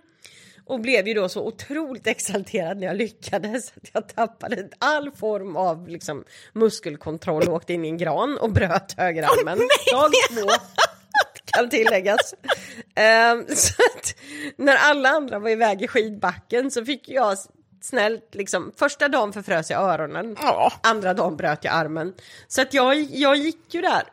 Och 0.65 0.80
blev 0.80 1.08
ju 1.08 1.13
då 1.13 1.30
så 1.30 1.46
otroligt 1.48 2.08
exalterad 2.08 2.77
när 2.77 2.88
jag 2.88 2.96
lyckades 2.96 3.74
att 3.75 3.89
jag 3.94 4.15
tappade 4.15 4.70
all 4.80 5.12
form 5.12 5.56
av 5.56 5.88
liksom, 5.88 6.24
muskelkontroll 6.53 7.48
och 7.48 7.53
åkte 7.53 7.74
in 7.74 7.86
i 7.86 7.88
en 7.88 7.98
gran 7.98 8.38
och 8.38 8.51
bröt 8.51 8.94
högerarmen. 8.98 9.58
Dag 9.91 10.12
två 10.30 10.50
kan 11.46 11.70
tilläggas. 11.70 12.34
Ehm, 12.96 13.46
så 13.56 13.74
att 13.96 14.15
när 14.58 14.75
alla 14.75 15.10
andra 15.10 15.39
var 15.39 15.50
iväg 15.50 15.82
i 15.82 15.88
skidbacken 15.88 16.72
så 16.72 16.86
fick 16.86 17.10
jag 17.10 17.38
snällt 17.82 18.36
liksom, 18.36 18.72
första 18.77 19.08
dagen 19.08 19.34
förfrös 19.34 19.72
jag 19.72 19.82
öronen, 19.82 20.36
Ja. 20.41 20.74
andra 20.84 21.13
dagen 21.13 21.38
bröt 21.38 21.63
jag 21.63 21.74
armen. 21.74 22.13
Så 22.48 22.62
att 22.62 22.74
jag, 22.74 22.96
jag 22.96 23.36
gick 23.36 23.74
ju 23.74 23.82
där. 23.82 24.03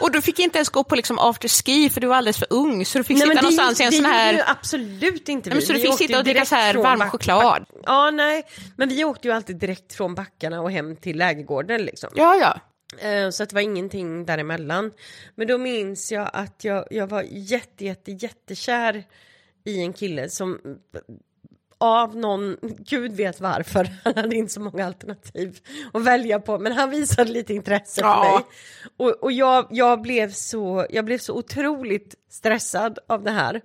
Och 0.00 0.10
du 0.12 0.22
fick 0.22 0.38
inte 0.38 0.58
ens 0.58 0.68
gå 0.68 0.84
på 0.84 0.94
liksom 0.94 1.18
afterski 1.18 1.90
för 1.90 2.00
du 2.00 2.06
var 2.06 2.16
alldeles 2.16 2.38
för 2.38 2.46
ung 2.50 2.84
så 2.84 2.98
du 2.98 3.04
fick 3.04 3.18
Nej, 3.18 3.26
sitta 3.28 3.34
det, 3.34 3.40
någonstans 3.42 3.80
i 3.80 3.84
en 3.84 3.90
det 3.90 3.96
sån 3.96 4.04
här... 4.06 4.32
ju 4.32 4.40
absolut 4.46 5.28
inte 5.28 5.50
Nej, 5.50 5.58
vi. 5.58 5.64
så 5.66 5.72
du 5.72 5.78
Vi 5.78 5.84
fick 5.86 5.98
sitta 5.98 6.18
och 6.18 6.24
dricka 6.24 6.44
så 6.44 6.54
här 6.54 6.74
varm 6.74 7.10
choklad? 7.10 7.64
Ja, 7.86 8.10
nej, 8.10 8.42
men 8.76 8.88
vi 8.88 9.04
åkte 9.04 9.28
ju 9.28 9.34
alltid 9.34 9.56
direkt 9.56 9.94
från 9.94 10.14
backarna 10.14 10.60
och 10.60 10.70
hem 10.70 10.96
till 10.96 11.18
lägergården 11.18 11.82
liksom. 11.84 12.10
Ja, 12.14 12.34
ja. 12.36 12.60
Eh, 13.08 13.30
Så 13.30 13.42
att 13.42 13.48
det 13.48 13.54
var 13.54 13.60
ingenting 13.62 14.26
däremellan. 14.26 14.90
Men 15.34 15.46
då 15.46 15.58
minns 15.58 16.12
jag 16.12 16.30
att 16.32 16.64
jag, 16.64 16.84
jag 16.90 17.06
var 17.06 17.22
jätte, 17.30 17.84
jätte, 17.84 18.12
jättekär 18.12 19.04
i 19.64 19.80
en 19.80 19.92
kille 19.92 20.28
som 20.30 20.58
av 21.84 22.16
någon, 22.16 22.56
gud 22.78 23.12
vet 23.12 23.40
varför, 23.40 23.88
han 24.04 24.14
hade 24.16 24.36
inte 24.36 24.52
så 24.52 24.60
många 24.60 24.86
alternativ 24.86 25.58
att 25.92 26.02
välja 26.02 26.40
på, 26.40 26.58
men 26.58 26.72
han 26.72 26.90
visade 26.90 27.30
lite 27.32 27.54
intresse 27.54 28.00
för 28.00 28.08
Ja. 28.08 28.22
mig. 28.34 28.44
Och, 28.96 29.22
och 29.22 29.32
jag, 29.32 29.66
jag, 29.70 30.02
blev 30.02 30.32
så, 30.32 30.86
jag 30.90 31.04
blev 31.04 31.18
så 31.18 31.34
otroligt 31.34 32.14
stressad 32.30 32.98
av 33.08 33.22
det 33.22 33.30
här. 33.30 33.60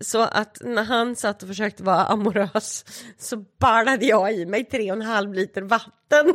Så 0.00 0.20
att 0.22 0.58
när 0.60 0.84
han 0.84 1.16
satt 1.16 1.42
och 1.42 1.48
försökte 1.48 1.82
vara 1.82 2.04
amorös 2.04 2.84
så 3.18 3.36
ballade 3.60 4.06
jag 4.06 4.32
i 4.34 4.46
mig 4.46 4.64
tre 4.64 4.90
och 4.92 4.96
en 4.96 5.02
halv 5.02 5.34
liter 5.34 5.62
vatten. 5.62 6.34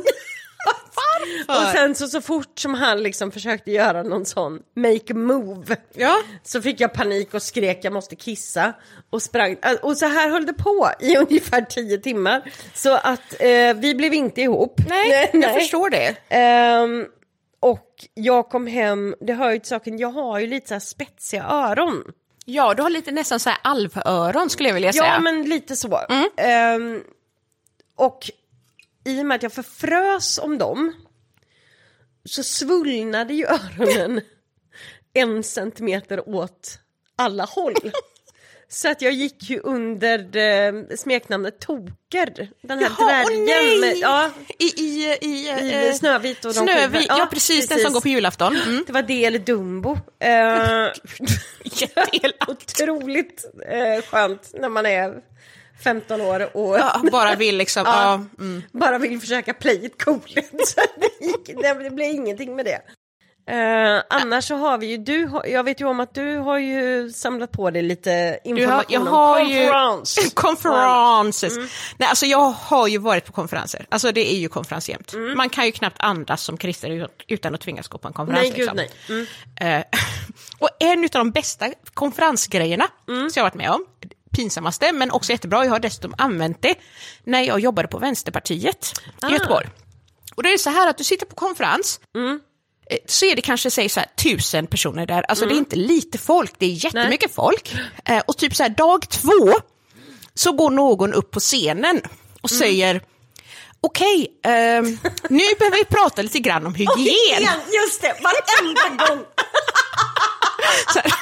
Och 1.48 1.70
sen 1.72 1.94
så, 1.94 2.06
så 2.08 2.20
fort 2.20 2.58
som 2.58 2.74
han 2.74 3.02
liksom 3.02 3.30
försökte 3.30 3.70
göra 3.70 4.02
någon 4.02 4.26
sån 4.26 4.58
make 4.76 5.12
a 5.12 5.14
move 5.16 5.76
Ja. 5.94 6.16
så 6.42 6.62
fick 6.62 6.80
jag 6.80 6.92
panik 6.92 7.34
och 7.34 7.42
skrek 7.42 7.78
jag 7.82 7.92
måste 7.92 8.16
kissa 8.16 8.72
och 9.10 9.22
sprang. 9.22 9.56
Äh, 9.62 9.72
Och 9.82 9.96
så 9.96 10.06
här 10.06 10.30
höll 10.30 10.46
det 10.46 10.52
på 10.52 10.90
i 11.00 11.16
ungefär 11.18 11.60
tio 11.62 11.98
timmar. 11.98 12.52
Så 12.74 12.94
att 12.94 13.40
eh, 13.40 13.74
vi 13.74 13.94
blev 13.94 14.14
inte 14.14 14.40
ihop. 14.40 14.80
Nej, 14.88 15.30
jag 15.32 15.54
förstår 15.54 15.90
det. 15.90 16.16
Ehm, 16.28 17.06
och 17.60 17.88
jag 18.14 18.48
kom 18.48 18.66
hem, 18.66 19.14
det 19.20 19.32
hör 19.32 19.50
ju 19.50 19.58
till 19.58 19.68
saken, 19.68 19.98
jag 19.98 20.08
har 20.10 20.38
ju 20.38 20.46
lite 20.46 20.68
så 20.68 20.74
här 20.74 20.80
spetsiga 20.80 21.44
öron. 21.44 22.04
Ja, 22.44 22.74
du 22.74 22.82
har 22.82 22.90
lite 22.90 23.10
nästan 23.12 23.40
så 23.40 23.50
här 23.50 23.58
alvöron 23.62 24.50
skulle 24.50 24.68
jag 24.68 24.74
vilja 24.74 24.92
säga. 24.92 25.04
Ja, 25.06 25.20
men 25.20 25.42
lite 25.44 25.76
så. 25.76 26.00
Ehm, 26.36 27.02
och 27.96 28.30
i 29.04 29.20
och 29.22 29.26
med 29.26 29.34
att 29.34 29.42
jag 29.42 29.52
förfrös 29.52 30.38
om 30.38 30.58
dem 30.58 30.92
så 32.24 32.42
svullnade 32.42 33.34
ju 33.34 33.46
öronen 33.46 34.20
en 35.14 35.42
centimeter 35.42 36.28
åt 36.28 36.78
alla 37.16 37.44
håll. 37.44 37.74
Så 38.68 38.90
att 38.90 39.02
jag 39.02 39.12
gick 39.12 39.50
ju 39.50 39.60
under 39.60 40.36
eh, 40.36 40.72
smeknamnet 40.96 41.60
Toker, 41.60 42.50
den 42.62 42.78
här 42.78 42.92
Jaha, 42.98 43.24
dvärgen. 43.24 43.80
med, 43.80 43.96
ja, 43.96 44.30
I, 44.58 44.64
i, 44.64 45.18
i, 45.20 45.28
i 45.60 45.86
eh, 45.88 45.92
Snövit 45.92 46.44
och 46.44 46.54
de 46.54 46.60
Snövit, 46.60 47.00
sju- 47.00 47.06
ja, 47.08 47.28
precis, 47.32 47.68
den 47.68 47.78
som 47.80 47.92
går 47.92 48.00
på 48.00 48.08
julafton. 48.08 48.56
Mm. 48.56 48.84
Det 48.86 48.92
var 48.92 49.02
det 49.02 49.24
eller 49.24 49.38
Dumbo. 49.38 49.98
Eh, 50.20 50.88
otroligt 52.48 53.44
eh, 53.68 54.04
skönt 54.04 54.50
när 54.54 54.68
man 54.68 54.86
är 54.86 55.14
15 55.84 56.20
år 56.20 56.56
och 56.56 56.78
Ja, 56.78 57.02
bara 57.12 57.34
vill 57.34 57.56
liksom, 57.56 57.82
ja. 57.86 58.14
mm. 58.38 58.62
bara 58.72 58.98
vill 58.98 59.20
försöka 59.20 59.54
play 59.54 59.84
it 59.86 60.04
cool. 60.04 60.20
Så 60.66 60.80
det, 61.00 61.26
gick, 61.26 61.62
det, 61.62 61.90
blev 61.90 62.14
ingenting 62.14 62.56
med 62.56 62.64
det. 62.64 62.80
Eh, 63.50 64.02
annars 64.10 64.44
så 64.48 64.54
har 64.56 64.78
vi 64.78 64.86
ju, 64.86 64.96
du, 64.96 65.30
jag 65.44 65.64
vet 65.64 65.80
ju 65.80 65.84
om 65.84 66.00
att 66.00 66.14
du 66.14 66.36
har 66.36 66.58
ju 66.58 67.10
samlat 67.12 67.52
på 67.52 67.70
dig 67.70 67.82
lite 67.82 68.38
information 68.44 69.06
har, 69.06 69.06
om 69.06 69.06
har 69.06 69.40
ju... 69.40 69.66
konferens. 69.66 70.32
Konferenses. 70.34 71.56
Mm. 71.56 71.68
Nej, 71.98 72.08
alltså 72.08 72.26
jag 72.26 72.50
har 72.50 72.88
ju 72.88 72.98
varit 72.98 73.24
på 73.24 73.32
konferenser. 73.32 73.86
Alltså 73.88 74.12
det 74.12 74.32
är 74.34 74.36
ju 74.38 74.48
konferens 74.48 74.88
jämt. 74.88 75.12
Mm. 75.12 75.36
Man 75.36 75.48
kan 75.48 75.66
ju 75.66 75.72
knappt 75.72 75.96
andas 76.00 76.42
som 76.42 76.56
kristen 76.56 76.92
ut- 76.92 77.24
utan 77.28 77.54
att 77.54 77.60
tvingas 77.60 77.88
gå 77.88 77.98
på 77.98 78.08
en 78.08 78.14
konferens. 78.14 78.42
Nej, 78.42 78.50
gud 78.50 78.58
liksom. 78.58 78.76
nej. 79.08 79.26
Mm. 79.60 79.80
Eh, 79.80 79.84
och 80.58 80.68
en 80.80 81.04
av 81.04 81.08
de 81.10 81.30
bästa 81.30 81.66
konferensgrejerna 81.94 82.86
Mm. 83.08 83.30
som 83.30 83.40
jag 83.40 83.44
varit 83.44 83.54
med 83.54 83.70
om, 83.70 83.84
pinsammaste 84.34 84.92
men 84.92 85.10
också 85.10 85.32
jättebra, 85.32 85.64
jag 85.64 85.70
har 85.72 85.78
dessutom 85.80 86.14
använt 86.18 86.62
det 86.62 86.74
när 87.24 87.40
jag 87.42 87.60
jobbade 87.60 87.88
på 87.88 87.98
Vänsterpartiet 87.98 88.92
Ah. 89.22 89.28
i 89.28 89.32
Göteborg. 89.32 89.66
Och 90.34 90.42
då 90.42 90.48
är 90.48 90.52
det 90.52 90.58
så 90.58 90.70
här 90.70 90.90
att 90.90 90.98
du 90.98 91.04
sitter 91.04 91.26
på 91.26 91.34
konferens, 91.34 92.00
Mm. 92.14 92.40
eh, 92.90 92.98
så 93.06 93.24
är 93.26 93.36
det 93.36 93.42
kanske 93.42 93.70
säg 93.70 93.88
så 93.88 94.00
här, 94.00 94.08
tusen 94.16 94.66
personer 94.66 95.06
där, 95.06 95.22
alltså 95.28 95.46
det 95.46 95.54
är 95.54 95.58
inte 95.58 95.76
lite 95.76 96.18
folk, 96.18 96.52
det 96.58 96.66
är 96.66 96.84
jättemycket 96.84 97.34
folk. 97.34 97.74
Eh, 98.04 98.18
och 98.26 98.36
typ 98.38 98.56
så 98.56 98.62
här 98.62 98.70
dag 98.70 99.08
två 99.08 99.52
så 100.34 100.52
går 100.52 100.70
någon 100.70 101.14
upp 101.14 101.30
på 101.30 101.40
scenen 101.40 102.00
och 102.40 102.50
Mm. 102.52 102.58
säger 102.60 103.00
Okej, 103.80 104.28
ehm, 104.44 104.84
nu 105.30 105.40
behöver 105.58 105.76
vi 105.76 105.84
prata 105.84 106.22
lite 106.22 106.38
grann 106.38 106.66
om 106.66 106.74
hygien. 106.74 106.98
Igen, 107.40 107.52
just 107.72 108.00
det, 108.02 108.14
varenda 108.22 109.04
gång. 109.06 109.24
Så 110.92 110.98
här, 110.98 111.12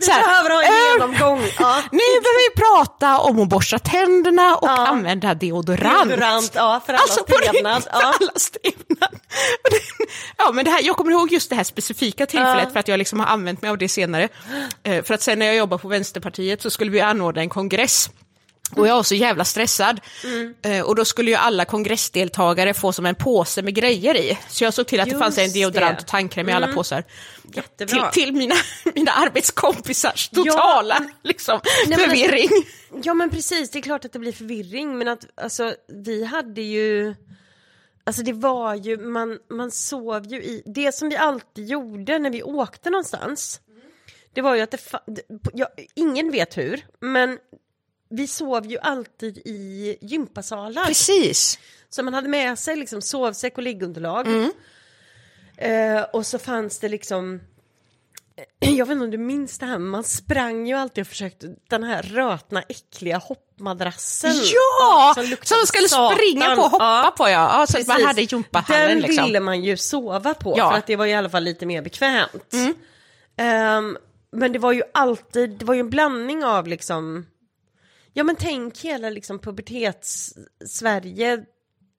så 0.00 0.10
här, 0.10 0.22
behöver 0.22 0.50
ha 0.50 0.62
en 0.62 0.68
"Eh, 0.72 0.92
genomgång. 0.92 1.40
Ja. 1.58 1.82
Nu 1.92 1.98
behöver 1.98 2.50
vi 2.50 2.60
prata 2.60 3.18
om 3.18 3.40
att 3.42 3.48
borsta 3.48 3.78
tänderna 3.78 4.56
och 4.56 4.68
Ja. 4.68 4.86
använda 4.86 5.34
deodorant. 5.34 6.08
Deodorant, 6.08 6.50
ja, 6.54 6.80
för 6.86 6.92
allas 6.92 7.18
Alltså 7.18 7.24
trevnad. 7.24 7.82
Ja. 7.92 7.98
allas 8.20 8.50
trevnad. 8.62 9.20
Ja, 10.36 10.52
men 10.52 10.64
det 10.64 10.70
här, 10.70 10.80
jag 10.82 10.96
kommer 10.96 11.12
ihåg 11.12 11.32
just 11.32 11.50
det 11.50 11.56
här 11.56 11.64
specifika 11.64 12.26
tillfället 12.26 12.64
Ja. 12.64 12.70
för 12.70 12.80
att 12.80 12.88
jag 12.88 12.98
liksom 12.98 13.20
har 13.20 13.26
använt 13.26 13.62
mig 13.62 13.70
av 13.70 13.78
det 13.78 13.88
senare. 13.88 14.28
Eh, 14.82 15.02
För 15.04 15.14
att 15.14 15.22
sen 15.22 15.38
när 15.38 15.46
jag 15.46 15.56
jobbade 15.56 15.82
på 15.82 15.88
Vänsterpartiet 15.88 16.62
så 16.62 16.70
skulle 16.70 16.90
vi 16.90 17.00
anordna 17.00 17.40
en 17.42 17.48
kongress. 17.48 18.10
Och 18.76 18.88
jag 18.88 18.94
var 18.96 19.02
så 19.02 19.14
jävla 19.14 19.44
stressad. 19.44 20.00
Mm. 20.24 20.54
Eh, 20.62 20.80
och 20.82 20.94
då 20.94 21.04
skulle 21.04 21.30
ju 21.30 21.36
alla 21.36 21.64
kongressdeltagare 21.64 22.74
få 22.74 22.92
som 22.92 23.06
en 23.06 23.14
påse 23.14 23.62
med 23.62 23.74
grejer 23.74 24.16
i. 24.16 24.38
Så 24.48 24.64
jag 24.64 24.74
såg 24.74 24.86
till 24.86 25.00
att 25.00 25.08
det 25.10 25.18
fanns 25.18 25.38
en 25.38 25.44
Just 25.44 25.54
deodorant. 25.54 25.90
Mm. 25.90 26.00
och 26.00 26.06
tandkräm 26.06 26.48
i 26.48 26.52
alla 26.52 26.72
påsar. 26.72 27.02
Till, 27.02 27.56
Jättebra. 27.56 28.10
till 28.10 28.32
mina, 28.32 28.54
mina 28.94 29.12
arbetskompisars 29.12 30.28
totala 30.28 30.98
liksom, 31.22 31.60
Nej, 31.64 31.98
men 31.98 32.00
alltså- 32.00 32.10
förvirring. 32.16 32.50
Ja 33.02 33.14
men 33.14 33.30
precis, 33.30 33.70
det 33.70 33.78
är 33.78 33.82
klart 33.82 34.04
att 34.04 34.12
det 34.12 34.18
blir 34.18 34.32
förvirring 34.32 34.98
men 34.98 35.08
att 35.08 35.24
alltså 35.42 35.74
vi 35.88 36.24
hade 36.24 36.62
ju 36.62 37.14
Alltså 38.04 38.22
det 38.22 38.32
var 38.32 38.74
ju, 38.74 38.98
man, 38.98 39.38
man 39.50 39.70
sov 39.70 40.26
ju 40.26 40.36
i, 40.42 40.62
det 40.66 40.94
som 40.94 41.08
vi 41.08 41.16
alltid 41.16 41.68
gjorde 41.68 42.18
när 42.18 42.30
vi 42.30 42.42
åkte 42.42 42.90
någonstans 42.90 43.60
Det 44.34 44.40
var 44.42 44.54
ju 44.54 44.60
att 44.60 44.70
det, 44.70 44.76
fa- 44.76 45.02
det 45.06 45.22
ja, 45.54 45.68
ingen 45.94 46.30
vet 46.30 46.56
hur, 46.56 46.86
men 47.00 47.38
vi 48.10 48.26
sov 48.26 48.66
ju 48.66 48.78
alltid 48.78 49.38
i 49.38 49.96
gympasalar. 50.00 50.84
Precis. 50.84 51.58
Så 51.90 52.02
man 52.02 52.14
hade 52.14 52.28
med 52.28 52.58
sig 52.58 52.76
liksom 52.76 53.02
sovsäck 53.02 53.56
och 53.56 53.62
liggunderlag. 53.62 54.26
Mm. 54.26 54.50
Eh, 55.56 56.02
och 56.02 56.26
så 56.26 56.38
fanns 56.38 56.78
det 56.78 56.88
liksom 56.88 57.40
jag 58.60 58.86
vet 58.86 58.92
inte 58.92 59.04
om 59.04 59.10
du 59.10 59.18
minns 59.18 59.58
det 59.58 59.66
här, 59.66 59.78
men 59.78 59.88
man 59.88 60.04
sprang 60.04 60.66
ju 60.66 60.74
alltid 60.74 61.02
och 61.02 61.08
försökte 61.08 61.54
den 61.68 61.82
här 61.84 62.02
rötna 62.02 62.62
äckliga 62.62 63.16
hoppmadrassen. 63.18 64.32
Ja! 64.34 65.12
som 65.14 65.36
Som 65.42 65.58
man 65.58 65.66
skulle 65.66 65.88
satan. 65.88 66.16
springa 66.16 66.56
på 66.56 66.62
och 66.62 66.70
hoppa 66.70 66.84
Ja, 67.04 67.14
på 67.16 67.28
ja. 67.28 67.58
ja 67.60 67.66
så 67.66 67.78
att 67.78 67.86
man 67.86 67.94
precis. 67.96 68.06
hade 68.06 68.22
gympahallen 68.22 68.88
Den 68.88 68.98
liksom. 69.00 69.24
ville 69.24 69.40
man 69.40 69.62
ju 69.62 69.76
sova 69.76 70.34
på, 70.34 70.54
Ja. 70.56 70.62
Mm. 70.64 70.72
för 70.72 70.78
att 70.78 70.86
det 70.86 70.96
var 70.96 71.06
i 71.06 71.14
alla 71.14 71.30
fall 71.30 71.44
lite 71.44 71.66
mer 71.66 71.82
bekvämt. 71.82 72.54
Ehm, 73.36 73.96
men 74.32 74.52
det 74.52 74.58
var 74.58 74.72
ju 74.72 74.82
alltid, 74.94 75.50
det 75.50 75.64
var 75.64 75.74
ju 75.74 75.80
en 75.80 75.90
blandning 75.90 76.44
av 76.44 76.66
liksom, 76.66 77.26
ja 78.18 78.24
men 78.24 78.36
tänk 78.36 78.78
hela 78.78 79.10
liksom 79.10 79.38
pubertets-Sverige, 79.38 81.44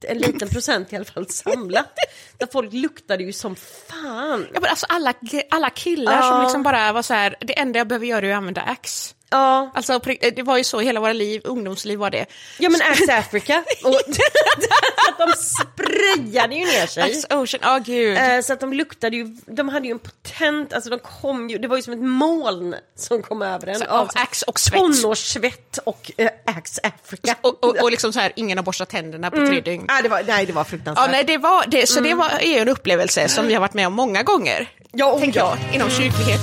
en 0.07 0.17
liten 0.17 0.49
procent 0.53 0.93
i 0.93 0.95
alla 0.95 1.05
fall 1.05 1.29
samlat. 1.29 1.93
Där 2.37 2.47
folk 2.51 2.73
luktade 2.73 3.23
ju 3.23 3.33
som 3.33 3.55
fan. 3.55 4.47
Ja, 4.53 4.59
men 4.59 4.69
alltså 4.69 4.85
alla, 4.89 5.13
alla 5.49 5.69
killar 5.69 6.13
Ja. 6.13 6.21
som 6.31 6.41
liksom 6.41 6.63
bara 6.63 6.93
var 6.93 7.01
så 7.01 7.13
här, 7.13 7.35
det 7.41 7.59
enda 7.59 7.79
jag 7.79 7.87
behöver 7.87 8.05
göra 8.05 8.27
är 8.27 8.31
att 8.31 8.37
använda 8.37 8.61
Axe. 8.61 9.15
Ja, 9.31 9.71
Alltså 9.73 9.99
det 10.35 10.43
var 10.43 10.57
ju 10.57 10.63
så 10.63 10.79
hela 10.79 10.99
våra 10.99 11.13
liv, 11.13 11.41
ungdomsliv 11.43 11.99
var 11.99 12.09
det. 12.09 12.25
ja 12.57 12.69
men 12.69 12.81
Axe 12.81 13.13
Africa. 13.17 13.63
Och 13.83 13.95
att 13.95 15.17
de 15.17 15.33
sprayade 15.37 16.55
ju 16.55 16.65
ner 16.65 16.87
sig. 16.87 17.03
Axe 17.03 17.35
Ocean, 17.35 17.61
åh 17.65 17.79
gud. 17.85 18.17
Eh, 18.17 18.41
så 18.41 18.53
att 18.53 18.59
de 18.59 18.73
luktade 18.73 19.15
ju, 19.17 19.37
de 19.45 19.69
hade 19.69 19.87
ju 19.87 19.91
en 19.91 19.99
potent, 19.99 20.73
alltså 20.73 20.89
de 20.89 20.99
kom 20.99 21.49
ju, 21.49 21.57
det 21.57 21.67
var 21.67 21.75
ju 21.77 21.81
som 21.83 21.93
ett 21.93 21.99
moln 21.99 22.75
som 22.97 23.21
kom 23.21 23.41
över 23.41 23.67
en. 23.67 23.79
Så, 23.79 23.85
av 23.85 24.09
Axe 24.15 24.45
och 24.47 24.59
svett. 24.59 24.79
Tonårssvett 24.79 25.77
och 25.83 26.11
äh, 26.17 26.29
Axe 26.45 26.81
Africa. 26.83 27.35
Och, 27.41 27.63
och, 27.63 27.83
och 27.83 27.91
liksom 27.91 28.13
så 28.13 28.19
här, 28.19 28.31
ingen 28.35 28.57
har 28.57 28.65
borstat 28.65 28.89
tänderna 28.89 29.31
på 29.31 29.37
tre 29.37 29.61
dygn. 29.61 29.85
nej, 29.89 30.03
det 30.03 30.09
var, 30.09 30.23
nej, 30.27 30.45
det 30.45 30.53
var 30.53 30.59
Ja, 30.61 30.65
fruktansvärt. 30.65 31.11
nej, 31.11 31.23
det 31.23 31.37
var, 31.37 31.65
det, 31.67 31.87
så 31.89 31.99
det 31.99 32.13
var, 32.13 32.29
är 32.29 32.53
ju 32.53 32.59
en 32.59 32.69
upplevelse 32.69 33.29
som 33.29 33.47
vi 33.47 33.53
har 33.53 33.61
varit 33.61 33.73
med 33.73 33.87
om 33.87 33.93
många 33.93 34.23
gånger. 34.23 34.69
Ja, 34.91 35.11
och 35.11 35.19
tänker 35.19 35.39
ja. 35.39 35.57
jag, 35.65 35.75
inom 35.75 35.89
kyrklighet. 35.89 36.39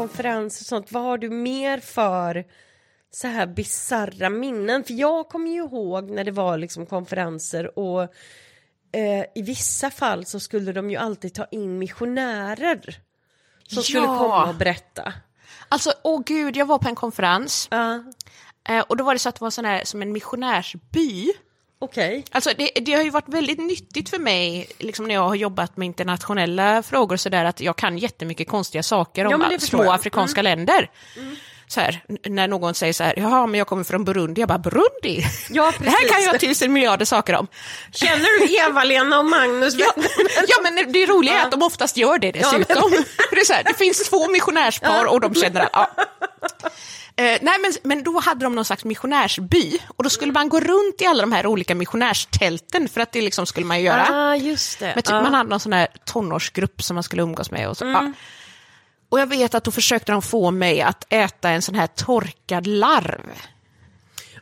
Konferenser 0.00 0.62
och 0.62 0.66
sånt, 0.66 0.92
vad 0.92 1.02
har 1.02 1.18
du 1.18 1.30
mer 1.30 1.78
för 1.78 2.44
så 3.10 3.26
här 3.28 3.46
bisarra 3.46 4.30
minnen? 4.30 4.84
För 4.84 4.94
jag 4.94 5.28
kommer 5.28 5.50
ju 5.50 5.56
ihåg 5.56 6.10
när 6.10 6.24
det 6.24 6.30
var 6.30 6.58
liksom 6.58 6.86
konferenser 6.86 7.78
och 7.78 8.02
eh, 8.92 9.24
i 9.34 9.42
vissa 9.42 9.90
fall 9.90 10.24
så 10.26 10.40
skulle 10.40 10.72
de 10.72 10.90
ju 10.90 10.96
alltid 10.96 11.34
ta 11.34 11.44
in 11.50 11.78
missionärer 11.78 12.94
som 13.68 13.82
skulle 13.82 14.06
Ja. 14.06 14.18
komma 14.18 14.48
och 14.48 14.54
berätta. 14.54 15.12
Alltså, 15.68 15.92
åh 16.04 16.22
gud, 16.26 16.56
jag 16.56 16.66
var 16.66 16.78
på 16.78 16.88
en 16.88 16.94
konferens 16.94 17.68
eh, 18.68 18.80
och 18.88 18.96
då 18.96 19.04
var 19.04 19.12
det 19.12 19.18
så 19.18 19.28
att 19.28 19.34
det 19.34 19.44
var 19.44 19.50
sån 19.50 19.64
här, 19.64 19.84
som 19.84 20.02
en 20.02 20.12
missionärsby. 20.12 21.32
Okej. 21.80 22.24
Alltså 22.30 22.50
det, 22.58 22.70
det 22.80 22.92
har 22.92 23.02
ju 23.02 23.10
varit 23.10 23.28
väldigt 23.28 23.58
nyttigt 23.58 24.08
för 24.10 24.18
mig, 24.18 24.68
liksom 24.78 25.08
när 25.08 25.14
jag 25.14 25.28
har 25.28 25.34
jobbat 25.34 25.76
med 25.76 25.86
internationella 25.86 26.82
frågor 26.82 27.16
sådär, 27.16 27.44
att 27.44 27.60
jag 27.60 27.76
kan 27.76 27.98
jättemycket 27.98 28.48
konstiga 28.48 28.82
saker 28.82 29.24
Ja, 29.24 29.34
om 29.34 29.40
men 29.40 29.50
det 29.50 29.58
förstår 29.58 29.78
små 29.78 29.84
jag. 29.84 29.94
afrikanska 29.94 30.42
länder. 30.42 30.90
Så 31.68 31.80
här, 31.80 32.00
när 32.24 32.48
någon 32.48 32.74
säger 32.74 32.92
så 32.92 33.04
här, 33.04 33.14
jaha, 33.16 33.46
men 33.46 33.58
jag 33.58 33.66
kommer 33.66 33.84
från 33.84 34.04
Burundi, 34.04 34.40
jag 34.40 34.48
bara, 34.48 34.58
Burundi? 34.58 35.24
Ja, 35.50 35.72
det 35.78 35.90
här 35.90 36.08
kan 36.08 36.08
precis. 36.08 36.26
jag 36.26 36.40
tusen 36.40 36.72
miljarder 36.72 37.04
saker 37.04 37.34
om. 37.34 37.46
Känner 37.92 38.40
du 38.40 38.56
Eva-Lena 38.56 39.18
och 39.18 39.24
Magnus? 39.26 39.74
Ja, 39.78 39.92
ja, 40.48 40.56
men 40.62 40.92
det 40.92 41.06
roliga 41.06 41.40
är 41.40 41.44
att 41.44 41.50
de 41.50 41.62
oftast 41.62 41.96
gör 41.96 42.18
det 42.18 42.32
dessutom. 42.32 42.90
det, 43.30 43.40
är 43.40 43.44
så 43.44 43.52
här, 43.52 43.64
det 43.64 43.74
finns 43.74 44.08
två 44.08 44.28
missionärspar 44.28 45.04
och 45.04 45.20
de 45.20 45.34
känner 45.34 45.60
att, 45.60 45.70
ja. 45.72 45.90
Eh, 47.20 47.38
nej, 47.40 47.58
men, 47.60 47.72
men 47.82 48.02
då 48.02 48.20
hade 48.20 48.44
de 48.44 48.54
någon 48.54 48.64
slags 48.64 48.84
missionärsby 48.84 49.78
och 49.96 50.04
då 50.04 50.10
skulle 50.10 50.32
man 50.32 50.48
gå 50.48 50.60
runt 50.60 51.00
i 51.00 51.06
alla 51.06 51.20
de 51.20 51.32
här 51.32 51.46
olika 51.46 51.74
missionärstälten 51.74 52.88
för 52.88 53.00
att 53.00 53.12
det 53.12 53.20
liksom 53.20 53.46
skulle 53.46 53.66
man 53.66 53.82
göra. 53.82 54.06
Ah, 54.10 54.36
just 54.36 54.78
det. 54.78 54.92
Men 54.94 55.02
typ, 55.02 55.10
Ja. 55.10 55.22
Man 55.22 55.34
hade 55.34 55.50
någon 55.50 55.60
sån 55.60 55.72
här 55.72 55.88
tonårsgrupp 56.04 56.82
som 56.82 56.94
man 56.94 57.02
skulle 57.02 57.22
umgås 57.22 57.50
med. 57.50 57.68
Och, 57.68 57.76
så, 57.76 57.84
ja. 57.84 58.12
och 59.08 59.20
jag 59.20 59.26
vet 59.26 59.54
att 59.54 59.64
då 59.64 59.70
försökte 59.70 60.12
de 60.12 60.22
få 60.22 60.50
mig 60.50 60.82
att 60.82 61.06
äta 61.08 61.50
en 61.50 61.62
sån 61.62 61.74
här 61.74 61.86
torkad 61.86 62.66
larv. 62.66 63.30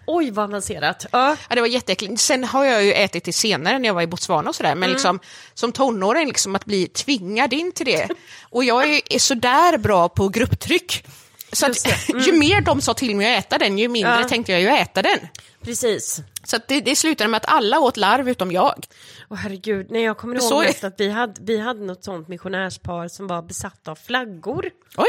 Oj, 0.07 0.31
vad 0.31 0.45
avancerat. 0.45 1.07
Ja. 1.13 1.37
Ja, 1.49 1.55
det 1.55 1.61
var 1.61 1.69
jätteäckligt. 1.69 2.21
Sen 2.21 2.45
har 2.45 2.65
jag 2.65 2.85
ju 2.85 2.93
ätit 2.93 3.25
det 3.25 3.33
senare 3.33 3.79
när 3.79 3.89
jag 3.89 3.95
var 3.95 4.03
i 4.03 4.07
Botswana 4.07 4.51
och 4.51 4.57
sådär, 4.57 4.75
men 4.75 4.91
liksom, 4.91 5.21
som 5.55 5.73
tonåring, 5.73 6.29
liksom, 6.29 6.55
att 6.55 6.65
bli 6.65 6.87
tvingad 6.87 7.53
in 7.53 7.73
till 7.73 7.87
det. 7.87 8.09
Och 8.43 8.65
jag 8.65 8.91
är, 8.91 9.01
är 9.11 9.19
sådär 9.19 9.79
bra 9.79 10.09
på 10.09 10.29
grupptryck. 10.29 11.05
Så 11.53 11.67
att, 11.67 11.87
ju 12.27 12.33
mer 12.33 12.61
de 12.61 12.81
sa 12.81 12.95
till 12.95 13.17
mig 13.17 13.37
att 13.37 13.45
äta 13.45 13.59
den, 13.59 13.79
ju 13.79 13.89
mindre 13.89 14.21
Ja. 14.23 14.29
tänkte 14.29 14.53
jag 14.53 14.61
ju 14.61 14.69
äta 14.69 15.03
den. 15.03 15.19
Precis. 15.61 16.21
Så 16.45 16.59
det, 16.69 16.81
det 16.81 16.97
slutade 16.97 17.31
med 17.31 17.37
att 17.39 17.49
alla 17.49 17.79
åt 17.81 17.97
larv 17.97 18.29
utom 18.29 18.53
jag. 18.53 18.85
Åh 19.31 19.37
herregud, 19.37 19.87
nej 19.91 20.03
jag 20.03 20.17
kommer 20.19 20.39
Så 20.39 20.63
ihåg 20.63 20.75
att 20.83 20.95
vi 21.01 21.09
hade, 21.11 21.35
vi 21.41 21.59
hade 21.59 21.85
något 21.85 22.05
sånt 22.05 22.29
missionärspar 22.29 23.09
som 23.09 23.27
var 23.27 23.43
besatta 23.43 23.91
av 23.91 23.95
flaggor. 23.97 24.71
Oj! 24.97 25.09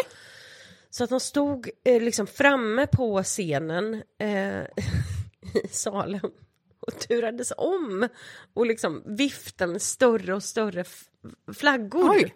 Så 0.89 1.04
att 1.04 1.10
de 1.10 1.19
stod 1.19 1.69
eh, 1.86 2.02
liksom 2.02 2.28
framme 2.28 2.88
på 2.88 3.23
scenen 3.23 3.93
eh, 4.19 4.60
i 5.63 5.67
salen 5.71 6.21
och 6.80 6.99
turades 6.99 7.54
om 7.58 8.08
och 8.54 8.65
liksom 8.65 9.04
viftade 9.06 9.71
med 9.71 9.82
större 9.82 10.34
och 10.36 10.43
större 10.43 10.84
flaggor. 11.54 12.10
Oj. 12.12 12.34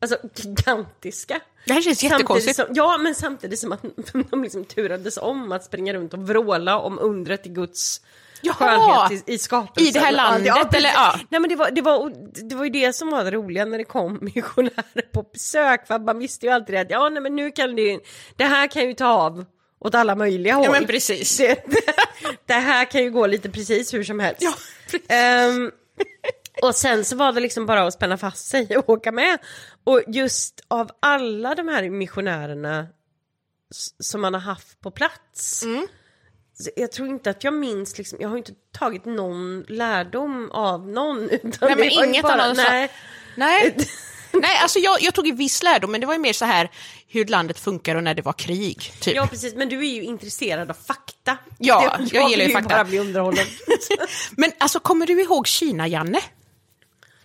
Alltså 0.00 0.18
gigantiska. 0.34 1.40
Det 1.66 1.72
här 1.72 1.82
känns 1.82 2.02
jättekonstigt. 2.02 2.56
Som, 2.56 2.66
ja, 2.74 2.98
men 2.98 3.14
samtidigt 3.14 3.58
som 3.58 3.72
att 3.72 3.82
de 4.30 4.42
liksom 4.42 4.64
turades 4.64 5.16
om 5.16 5.52
att 5.52 5.64
springa 5.64 5.94
runt 5.94 6.14
och 6.14 6.28
vråla 6.28 6.78
om 6.78 6.98
undret 6.98 7.46
i 7.46 7.48
Guds 7.48 8.00
Jaha! 8.40 8.54
skönhet 8.54 9.28
i, 9.28 9.32
i 9.32 9.38
skapelsen. 9.38 9.88
I 9.88 9.92
det 9.92 10.00
här 10.00 10.12
landet, 10.12 10.46
Ja, 10.46 10.70
eller? 10.72 10.88
Ja. 10.88 11.14
Nej, 11.28 11.40
men 11.40 11.50
det, 11.50 11.56
var, 11.56 11.70
det, 11.70 11.82
var, 11.82 12.12
det 12.48 12.54
var 12.54 12.64
ju 12.64 12.70
det 12.70 12.92
som 12.92 13.10
var 13.10 13.24
det 13.24 13.30
roliga 13.30 13.64
när 13.64 13.78
det 13.78 13.84
kom 13.84 14.18
missionärer 14.34 15.12
på 15.12 15.22
besök. 15.22 15.86
För 15.86 15.98
man 15.98 16.18
visste 16.18 16.46
ju 16.46 16.52
alltid 16.52 16.76
att 16.76 16.90
ja, 16.90 17.08
nej, 17.08 17.22
men 17.22 17.36
nu 17.36 17.50
kan 17.50 17.76
det, 17.76 18.00
det 18.36 18.44
här 18.44 18.66
kan 18.66 18.86
ju 18.86 18.94
ta 18.94 19.06
av 19.06 19.44
åt 19.80 19.94
alla 19.94 20.14
möjliga 20.14 20.54
håll. 20.54 20.70
men 20.70 20.86
precis. 20.86 21.36
Det, 21.36 21.46
det, 21.66 21.80
det 22.46 22.54
här 22.54 22.84
kan 22.84 23.02
ju 23.02 23.10
gå 23.10 23.26
lite 23.26 23.50
precis 23.50 23.94
hur 23.94 24.04
som 24.04 24.20
helst. 24.20 24.42
Ja, 24.42 24.54
precis. 24.90 25.10
Ehm, 25.10 25.70
och 26.62 26.74
sen 26.74 27.04
så 27.04 27.16
var 27.16 27.32
det 27.32 27.40
liksom 27.40 27.66
bara 27.66 27.86
att 27.86 27.94
spänna 27.94 28.16
fast 28.18 28.46
sig 28.48 28.76
och 28.76 28.88
åka 28.88 29.12
med. 29.12 29.38
Och 29.84 30.02
just 30.06 30.60
av 30.68 30.90
alla 31.00 31.54
de 31.54 31.68
här 31.68 31.90
missionärerna 31.90 32.86
som 34.00 34.20
man 34.20 34.34
har 34.34 34.40
haft 34.40 34.80
på 34.80 34.90
plats. 34.90 35.62
Mm. 35.62 35.86
Jag 36.76 36.92
tror 36.92 37.08
inte 37.08 37.30
att 37.30 37.44
jag 37.44 37.54
minns, 37.54 37.98
liksom, 37.98 38.18
jag 38.20 38.28
har 38.28 38.36
inte 38.36 38.52
tagit 38.78 39.04
någon 39.04 39.64
lärdom 39.68 40.50
av 40.50 40.88
någon. 40.88 41.30
Utan 41.30 41.50
Nej, 41.60 41.76
men 41.76 42.08
inget 42.08 42.22
bara, 42.22 42.54
sa- 42.54 42.62
nej. 42.62 42.90
Nej, 43.36 43.76
Nej 44.32 44.58
alltså 44.62 44.78
jag, 44.78 45.02
jag 45.02 45.14
tog 45.14 45.26
ju 45.26 45.32
viss 45.34 45.62
lärdom, 45.62 45.92
men 45.92 46.00
det 46.00 46.06
var 46.06 46.14
ju 46.14 46.20
mer 46.20 46.32
så 46.32 46.44
här 46.44 46.70
hur 47.08 47.24
landet 47.26 47.58
funkar 47.58 47.94
och 47.96 48.02
när 48.02 48.14
det 48.14 48.22
var 48.22 48.32
krig. 48.32 48.92
Typ. 49.00 49.14
Ja 49.14 49.26
precis, 49.26 49.54
men 49.54 49.68
du 49.68 49.78
är 49.78 49.94
ju 49.94 50.02
intresserad 50.02 50.70
av 50.70 50.74
fakta. 50.86 51.38
Ja, 51.58 51.96
Det- 51.98 52.14
jag 52.14 52.30
gillar 52.30 52.44
ju 52.44 52.52
fakta. 52.52 52.68
bara 52.68 52.84
bli 52.84 52.98
underhållen. 52.98 53.46
Men 54.36 54.52
alltså, 54.58 54.80
kommer 54.80 55.06
du 55.06 55.22
ihåg 55.22 55.46
Kina-Janne? 55.46 56.20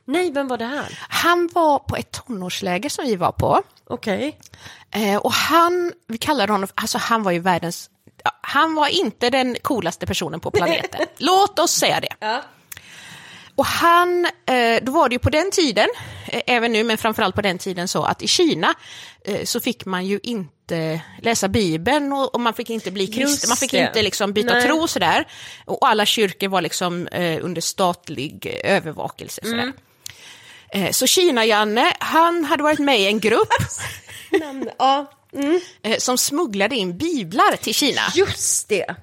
Nej, 0.05 0.31
vem 0.31 0.47
var 0.47 0.57
det 0.57 0.65
här? 0.65 0.99
Han 1.09 1.49
var 1.53 1.79
på 1.79 1.95
ett 1.95 2.11
tonårsläger 2.11 2.89
som 2.89 3.05
vi 3.05 3.15
var 3.15 3.31
på. 3.31 3.61
Okej. 3.87 4.39
Eh, 4.91 5.17
och 5.17 5.31
han, 5.31 5.93
vi 6.07 6.17
kallade 6.17 6.51
honom, 6.51 6.69
alltså 6.75 6.97
han 6.97 7.23
var 7.23 7.31
ju 7.31 7.39
världens, 7.39 7.89
han 8.41 8.75
var 8.75 8.87
inte 8.87 9.29
den 9.29 9.55
coolaste 9.61 10.05
personen 10.05 10.39
på 10.39 10.51
planeten. 10.51 11.05
Låt 11.17 11.59
oss 11.59 11.71
säga 11.71 11.99
det. 11.99 12.15
Ja. 12.19 12.41
Och 13.55 13.65
han, 13.65 14.25
eh, 14.25 14.83
då 14.83 14.91
var 14.91 15.09
det 15.09 15.15
ju 15.15 15.19
på 15.19 15.29
den 15.29 15.51
tiden, 15.51 15.87
eh, 16.27 16.41
även 16.47 16.71
nu, 16.71 16.83
men 16.83 16.97
framförallt 16.97 17.35
på 17.35 17.41
den 17.41 17.57
tiden 17.57 17.87
så 17.87 18.03
att 18.03 18.21
i 18.21 18.27
Kina 18.27 18.73
eh, 19.25 19.43
så 19.43 19.59
fick 19.59 19.85
man 19.85 20.05
ju 20.05 20.19
inte 20.23 21.01
läsa 21.21 21.47
Bibeln 21.47 22.13
och, 22.13 22.41
man 22.41 22.53
fick 22.53 22.69
inte 22.69 22.91
bli 22.91 23.07
kristen, 23.07 23.49
man 23.49 23.57
fick 23.57 23.73
inte 23.73 24.01
liksom 24.01 24.33
byta 24.33 24.53
Nej. 24.53 24.63
tro 24.63 24.87
sådär. 24.87 25.27
Och 25.65 25.87
alla 25.87 26.05
kyrkor 26.05 26.47
var 26.47 26.61
liksom 26.61 27.07
under 27.41 27.61
statlig 27.61 28.59
övervakelse. 28.63 29.41
Sådär. 29.43 29.67
Eh, 29.67 29.71
så 30.91 31.07
Kina-Janne, 31.07 31.93
han 31.99 32.45
hade 32.45 32.63
varit 32.63 32.79
med 32.79 32.99
i 32.99 33.05
en 33.05 33.19
grupp 33.19 33.53
Namn, 34.39 34.69
ja, 34.79 35.11
eh, 35.83 35.97
som 35.97 36.17
smugglade 36.17 36.75
in 36.75 36.97
biblar 36.97 37.55
till 37.55 37.73
Kina. 37.73 38.01
just 38.15 38.69
det. 38.69 38.95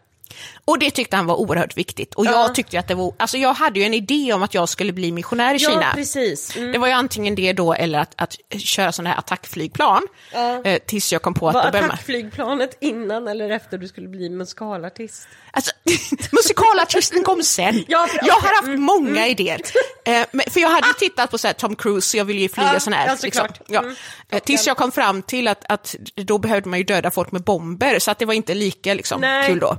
Och 0.65 0.79
det 0.79 0.91
tyckte 0.91 1.17
han 1.17 1.27
var 1.27 1.35
oerhört 1.41 1.77
viktigt. 1.77 2.15
Och 2.15 2.27
Ja. 2.27 2.31
jag 2.31 2.55
tyckte 2.55 2.79
att 2.79 2.89
det 2.89 2.95
var, 2.95 3.15
alltså 3.19 3.37
jag 3.39 3.55
hade 3.55 3.79
ju 3.81 3.87
en 3.87 3.95
idé 3.95 4.33
om 4.33 4.43
att 4.43 4.55
jag 4.55 4.69
skulle 4.69 4.93
bli 4.93 5.13
missionär 5.13 5.55
i 5.55 5.57
Ja, 5.61 5.71
Kina. 5.71 5.93
precis. 5.95 6.57
Mm. 6.57 6.73
Det 6.73 6.79
var 6.79 6.87
ju 6.87 6.93
antingen 6.93 7.35
det 7.35 7.53
då 7.53 7.75
eller 7.75 7.99
att, 7.99 8.15
att 8.17 8.37
köra 8.61 8.93
sådana 8.93 9.11
här 9.11 9.19
attackflygplan. 9.19 10.03
Eh, 10.65 10.79
tills 10.87 11.13
jag 11.13 11.23
kom 11.23 11.35
på 11.35 11.49
att 11.49 11.55
Var 11.55 11.63
attackflygplanet 11.63 12.77
innan 12.81 13.29
eller 13.29 13.51
efter 13.51 13.79
du 13.79 13.89
skulle 13.89 14.09
bli 14.09 14.31
musikalartist? 14.31 15.29
Alltså, 15.53 15.73
musikalartisten 16.33 17.23
kom 17.25 17.43
sen. 17.43 17.85
Ja, 17.89 18.07
för- 18.07 18.21
jag 18.27 18.35
har 18.35 18.55
haft 18.57 18.67
mm, 18.69 18.83
många 18.83 19.27
idéer. 19.27 19.61
Eh, 20.05 20.27
för 20.51 20.61
jag 20.61 20.69
hade 20.69 20.87
ju 20.87 20.93
tittat 20.93 21.31
på 21.31 21.39
så 21.39 21.47
här, 21.47 21.55
Tom 21.55 21.77
Cruise, 21.77 22.17
jag 22.17 22.25
ville 22.25 22.41
ju 22.41 22.49
flyga 22.49 22.73
Ja, 22.73 22.81
sån 22.81 22.93
här. 22.93 23.07
ja, 23.07 23.17
liksom. 23.23 23.47
ja. 23.69 23.81
Mm, 23.81 23.95
Eh, 24.33 24.39
tills 24.43 24.67
jag 24.67 24.77
kom 24.77 24.93
fram 24.93 25.23
till 25.23 25.49
att, 25.49 25.65
att 25.69 25.95
då 26.15 26.39
behövde 26.39 26.69
man 26.69 26.79
ju 26.79 26.85
döda 26.85 27.11
folk 27.11 27.33
med 27.33 27.43
bomber, 27.43 27.99
så 27.99 28.11
att 28.11 28.19
det 28.19 28.25
var 28.25 28.35
inte 28.35 28.55
lika 28.55 28.95
liksom, 28.95 29.21
Nej. 29.21 29.49
kul 29.49 29.59
då. 29.59 29.77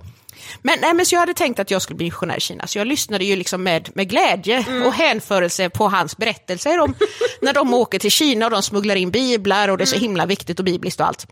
Men, 0.61 0.77
nej, 0.81 0.93
men 0.93 1.05
så 1.05 1.15
jag 1.15 1.19
hade 1.19 1.33
tänkt 1.33 1.59
att 1.59 1.71
jag 1.71 1.81
skulle 1.81 1.97
bli 1.97 2.05
missionär 2.05 2.37
i 2.37 2.39
Kina, 2.39 2.67
så 2.67 2.77
jag 2.77 2.87
lyssnade 2.87 3.25
ju 3.25 3.35
liksom 3.35 3.63
med, 3.63 3.89
med 3.95 4.09
glädje 4.09 4.65
Mm. 4.67 4.83
och 4.83 4.93
hänförelse 4.93 5.69
på 5.69 5.87
hans 5.89 6.17
berättelser 6.17 6.79
om 6.79 6.95
när 7.41 7.53
de 7.53 7.73
åker 7.73 7.99
till 7.99 8.11
Kina 8.11 8.45
och 8.45 8.51
de 8.51 8.61
smugglar 8.63 8.95
in 8.95 9.11
biblar 9.11 9.67
och 9.69 9.77
det 9.77 9.83
är 9.83 9.85
så 9.85 9.95
Mm. 9.95 10.01
himla 10.03 10.25
viktigt 10.25 10.59
och 10.59 10.65
bibliskt 10.65 10.99
och 10.99 11.07
allt. 11.07 11.27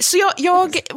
Så 0.00 0.16
jag, 0.18 0.32
jag 0.36 0.72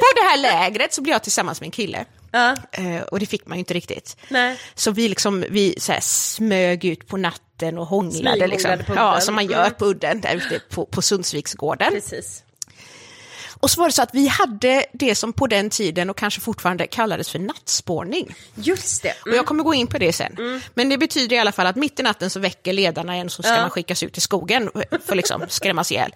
på 0.00 0.08
det 0.16 0.22
här 0.28 0.36
lägret 0.38 0.92
så 0.92 1.02
blev 1.02 1.12
jag 1.12 1.22
tillsammans 1.22 1.60
med 1.60 1.66
en 1.66 1.70
kille. 1.70 2.04
Ja, 2.32 2.56
Eh, 2.72 3.02
och 3.02 3.20
det 3.20 3.26
fick 3.26 3.46
man 3.46 3.58
ju 3.58 3.60
inte 3.60 3.74
riktigt. 3.74 4.16
nej. 4.28 4.58
Så 4.74 4.90
vi, 4.90 5.08
liksom, 5.08 5.44
vi 5.50 5.74
så 5.80 5.92
här, 5.92 6.00
smög 6.00 6.84
ut 6.84 7.06
på 7.08 7.16
natten 7.16 7.78
och 7.78 7.86
hånglade. 7.86 8.46
Liksom. 8.46 8.70
Ja, 8.96 9.20
som 9.20 9.34
man 9.34 9.46
gör 9.46 9.60
Mm. 9.66 9.74
på 9.78 9.86
udden 9.86 10.20
där 10.20 10.34
ute 10.34 10.60
på, 10.70 10.86
på 10.86 11.02
Sundsviksgården. 11.02 11.92
Precis. 11.92 12.42
Och 13.60 13.70
så 13.70 13.80
var 13.80 13.88
det 13.88 13.92
så 13.92 14.02
att 14.02 14.14
vi 14.14 14.26
hade 14.28 14.86
det 14.92 15.14
som 15.14 15.32
på 15.32 15.46
den 15.46 15.70
tiden 15.70 16.10
och 16.10 16.16
kanske 16.16 16.40
fortfarande 16.40 16.86
kallades 16.86 17.30
för 17.30 17.38
nattspårning. 17.38 18.34
Just 18.54 19.02
det. 19.02 19.14
Och 19.26 19.34
jag 19.36 19.46
kommer 19.46 19.64
gå 19.64 19.74
in 19.74 19.86
på 19.86 19.98
det 19.98 20.12
sen. 20.12 20.60
Men 20.74 20.88
det 20.88 20.98
betyder 20.98 21.36
i 21.36 21.38
alla 21.38 21.52
fall 21.52 21.66
att 21.66 21.76
mitt 21.76 22.00
i 22.00 22.02
natten 22.02 22.30
så 22.30 22.40
väcker 22.40 22.72
ledarna 22.72 23.16
en 23.16 23.30
så 23.30 23.42
ska 23.42 23.52
Ja. 23.54 23.60
man 23.60 23.70
skickas 23.70 24.02
ut 24.02 24.18
i 24.18 24.20
skogen 24.20 24.70
för 24.90 25.12
att 25.12 25.16
liksom 25.16 25.42
skrämmas 25.48 25.92
ihjäl. 25.92 26.14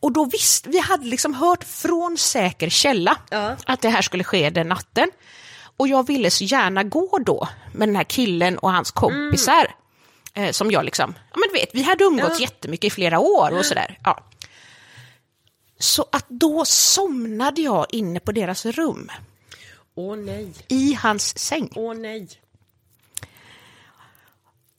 Och 0.00 0.12
då 0.12 0.24
visste 0.24 0.68
vi 0.68 0.78
hade 0.78 1.06
liksom 1.06 1.34
hört 1.34 1.64
från 1.64 2.16
säker 2.18 2.68
källa 2.68 3.16
Ja. 3.30 3.56
att 3.66 3.82
det 3.82 3.88
här 3.88 4.02
skulle 4.02 4.24
ske 4.24 4.50
den 4.50 4.68
natten. 4.68 5.10
Och 5.76 5.88
jag 5.88 6.06
ville 6.06 6.30
så 6.30 6.44
gärna 6.44 6.82
gå 6.82 7.18
då 7.26 7.48
med 7.72 7.88
den 7.88 7.96
här 7.96 8.04
killen 8.04 8.58
och 8.58 8.72
hans 8.72 8.90
kompisar. 8.90 9.74
Eh, 10.34 10.50
som 10.50 10.70
jag 10.70 10.84
liksom, 10.84 11.14
ja 11.32 11.38
men 11.38 11.48
du 11.48 11.60
vet, 11.60 11.70
vi 11.72 11.82
hade 11.82 12.04
umgåtts 12.04 12.40
Ja. 12.40 12.46
jättemycket 12.46 12.84
i 12.86 12.90
flera 12.90 13.18
år 13.18 13.58
och 13.58 13.64
sådär. 13.66 13.98
Ja. 14.04 14.24
Så 15.78 16.06
att 16.12 16.24
då 16.28 16.64
somnade 16.64 17.60
jag 17.62 17.86
inne 17.90 18.20
på 18.20 18.32
deras 18.32 18.66
rum, 18.66 19.10
Åh 19.94 20.16
nej, 20.16 20.52
i 20.68 20.94
hans 20.94 21.38
säng. 21.38 21.70
åh 21.74 21.94
nej. 21.94 22.28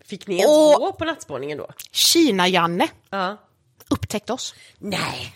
Fick 0.06 0.28
ni 0.28 0.36
ens 0.36 0.52
Och- 0.52 0.80
gå 0.80 0.94
på 0.94 1.06
nattspåningen 1.06 1.58
då? 1.58 1.68
Kina-Janne 1.92 2.88
Ja. 3.10 3.38
upptäckte 3.90 4.34
oss. 4.34 4.56
Nej. 4.78 5.36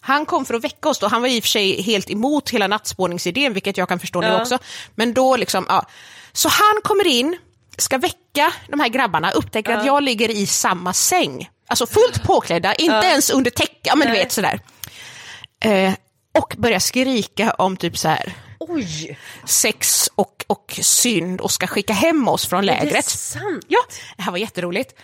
Han 0.00 0.26
kom 0.26 0.44
för 0.44 0.54
att 0.54 0.64
väcka 0.64 0.88
oss 0.88 0.98
då. 0.98 1.06
Han 1.08 1.22
var 1.22 1.28
i 1.28 1.38
och 1.40 1.44
för 1.44 1.48
sig 1.48 1.82
helt 1.82 2.10
emot 2.10 2.50
hela 2.50 2.66
nattspåningsidén, 2.66 3.52
vilket 3.52 3.76
jag 3.76 3.88
kan 3.88 4.00
förstå 4.00 4.20
nu 4.20 4.26
Ja. 4.26 4.40
också. 4.40 4.58
Men 4.94 5.14
då 5.14 5.36
liksom, 5.36 5.66
ja. 5.68 5.86
Så 6.32 6.48
han 6.48 6.80
kommer 6.84 7.06
in, 7.06 7.38
ska 7.76 7.98
väcka 7.98 8.52
de 8.68 8.80
här 8.80 8.88
grabbarna, 8.88 9.30
upptäcker 9.30 9.72
att 9.76 9.86
jag 9.86 10.02
ligger 10.02 10.28
i 10.30 10.46
samma 10.46 10.92
säng. 10.92 11.50
Alltså 11.72 11.86
fullt 11.86 12.22
påklädda, 12.22 12.74
inte 12.74 13.06
ens 13.06 13.30
under 13.30 13.50
täcke, 13.50 13.74
ja 13.82 13.96
men 13.96 14.06
du 14.08 14.12
Nej. 14.12 14.22
vet 14.22 14.32
sådär. 14.32 14.60
Eh, 15.64 15.92
och 16.38 16.54
börjar 16.58 16.78
skrika 16.78 17.50
om 17.50 17.76
typ 17.76 17.98
så 17.98 18.08
här 18.08 18.32
Oj! 18.58 19.18
sex 19.44 20.08
och, 20.14 20.44
och 20.46 20.78
synd 20.82 21.40
och 21.40 21.50
ska 21.50 21.66
skicka 21.66 21.92
hem 21.92 22.28
oss 22.28 22.46
från 22.46 22.68
Är 22.68 22.72
det 22.80 22.84
lägret. 22.84 23.04
sant? 23.04 23.64
Ja, 23.68 23.78
det 24.16 24.22
här 24.22 24.30
var 24.30 24.38
jätteroligt. 24.38 24.94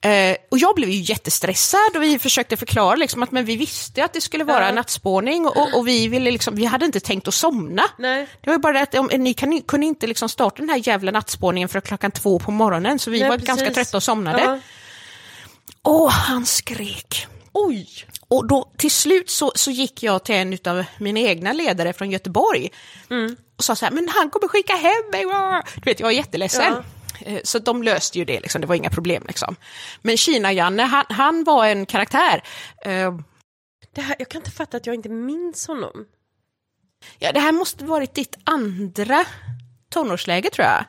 Eh, 0.00 0.36
och 0.50 0.58
jag 0.58 0.74
blev 0.74 0.90
ju 0.90 1.00
jättestressad 1.00 1.96
och 1.96 2.02
vi 2.02 2.18
försökte 2.18 2.56
förklara 2.56 2.94
liksom 2.96 3.22
att 3.22 3.32
men 3.32 3.44
vi 3.44 3.56
visste 3.56 4.04
att 4.04 4.12
det 4.12 4.20
skulle 4.20 4.44
vara 4.44 4.66
Ja. 4.66 4.72
nattspåning 4.72 5.46
och, 5.46 5.74
och 5.74 5.88
vi, 5.88 6.08
ville 6.08 6.30
liksom, 6.30 6.56
vi 6.56 6.64
hade 6.64 6.84
inte 6.86 7.00
tänkt 7.00 7.28
att 7.28 7.34
somna. 7.34 7.82
Nej. 7.98 8.26
Det 8.40 8.50
var 8.50 8.54
ju 8.54 8.58
bara 8.60 8.72
det 8.72 8.80
att 8.80 8.94
om, 8.94 9.06
ni 9.18 9.34
kan, 9.34 9.62
kunde 9.62 9.86
inte 9.86 10.06
liksom 10.06 10.28
starta 10.28 10.56
den 10.56 10.68
här 10.70 10.88
jävla 10.88 11.10
nattspåningen 11.12 11.68
för 11.68 11.80
klockan 11.80 12.10
två 12.10 12.38
på 12.38 12.50
morgonen 12.50 12.98
så 12.98 13.10
vi 13.10 13.20
Nej, 13.20 13.28
var 13.28 13.36
precis. 13.36 13.48
ganska 13.48 13.70
trötta 13.70 13.96
och 13.96 14.02
somnade. 14.02 14.42
Ja. 14.42 14.58
Och 15.84 16.10
han 16.12 16.46
skrek. 16.46 17.26
Oj! 17.52 17.88
Och 18.28 18.46
då 18.46 18.72
till 18.78 18.90
slut 18.90 19.30
så, 19.30 19.52
så 19.54 19.70
gick 19.70 20.02
jag 20.02 20.24
till 20.24 20.34
en 20.34 20.58
av 20.66 20.84
mina 20.98 21.20
egna 21.20 21.52
ledare 21.52 21.92
från 21.92 22.10
Göteborg 22.10 22.70
och 23.58 23.64
sa 23.64 23.76
så 23.76 23.84
här, 23.84 23.92
men 23.92 24.08
han 24.08 24.30
kommer 24.30 24.48
skicka 24.48 24.74
hem 24.76 25.10
mig. 25.12 25.24
va?" 25.24 25.62
Du 25.74 25.80
vet, 25.90 26.00
jag 26.00 26.10
är 26.12 26.14
jätteledsen. 26.16 26.72
Eh, 27.24 27.40
Så 27.44 27.58
de 27.58 27.82
löste 27.82 28.18
ju 28.18 28.24
det, 28.24 28.40
liksom. 28.40 28.60
det 28.60 28.66
var 28.66 28.74
inga 28.74 28.90
problem. 28.90 29.24
Liksom. 29.28 29.56
Men 30.02 30.16
Kina-Janne, 30.16 30.82
han, 30.82 31.04
han 31.08 31.44
var 31.44 31.66
en 31.66 31.86
karaktär. 31.86 32.42
Eh, 32.84 33.14
Det 33.94 34.00
här, 34.00 34.16
jag 34.18 34.28
kan 34.28 34.38
inte 34.40 34.50
fatta 34.50 34.76
att 34.76 34.86
jag 34.86 34.94
inte 34.94 35.08
minns 35.08 35.66
honom. 35.66 36.04
Ja, 37.18 37.32
det 37.32 37.40
här 37.40 37.52
måste 37.52 37.84
varit 37.84 38.14
ditt 38.14 38.36
andra 38.44 39.24
tonårsläge 39.90 40.50
tror 40.50 40.66
jag. 40.66 40.84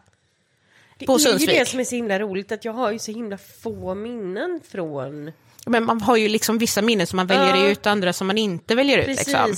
Det 0.97 1.05
På 1.05 1.13
är 1.13 1.17
ju 1.19 1.23
Sundsvik. 1.23 1.59
det 1.59 1.65
som 1.65 1.79
är 1.79 1.83
så 1.83 1.95
himla 1.95 2.19
roligt, 2.19 2.51
att 2.51 2.65
jag 2.65 2.73
har 2.73 2.91
ju 2.91 2.99
så 2.99 3.11
himla 3.11 3.37
få 3.37 3.95
minnen 3.95 4.59
från... 4.71 5.31
Men 5.65 5.85
man 5.85 6.01
har 6.01 6.15
ju 6.17 6.27
liksom 6.29 6.57
vissa 6.57 6.81
minnen 6.81 7.07
som 7.07 7.17
man 7.17 7.27
väljer 7.27 7.55
Ja. 7.55 7.67
ut, 7.71 7.85
andra 7.85 8.13
som 8.13 8.27
man 8.27 8.37
inte 8.37 8.75
väljer 8.75 8.97
ut. 8.97 9.05
Precis. 9.05 9.27
Liksom. 9.27 9.55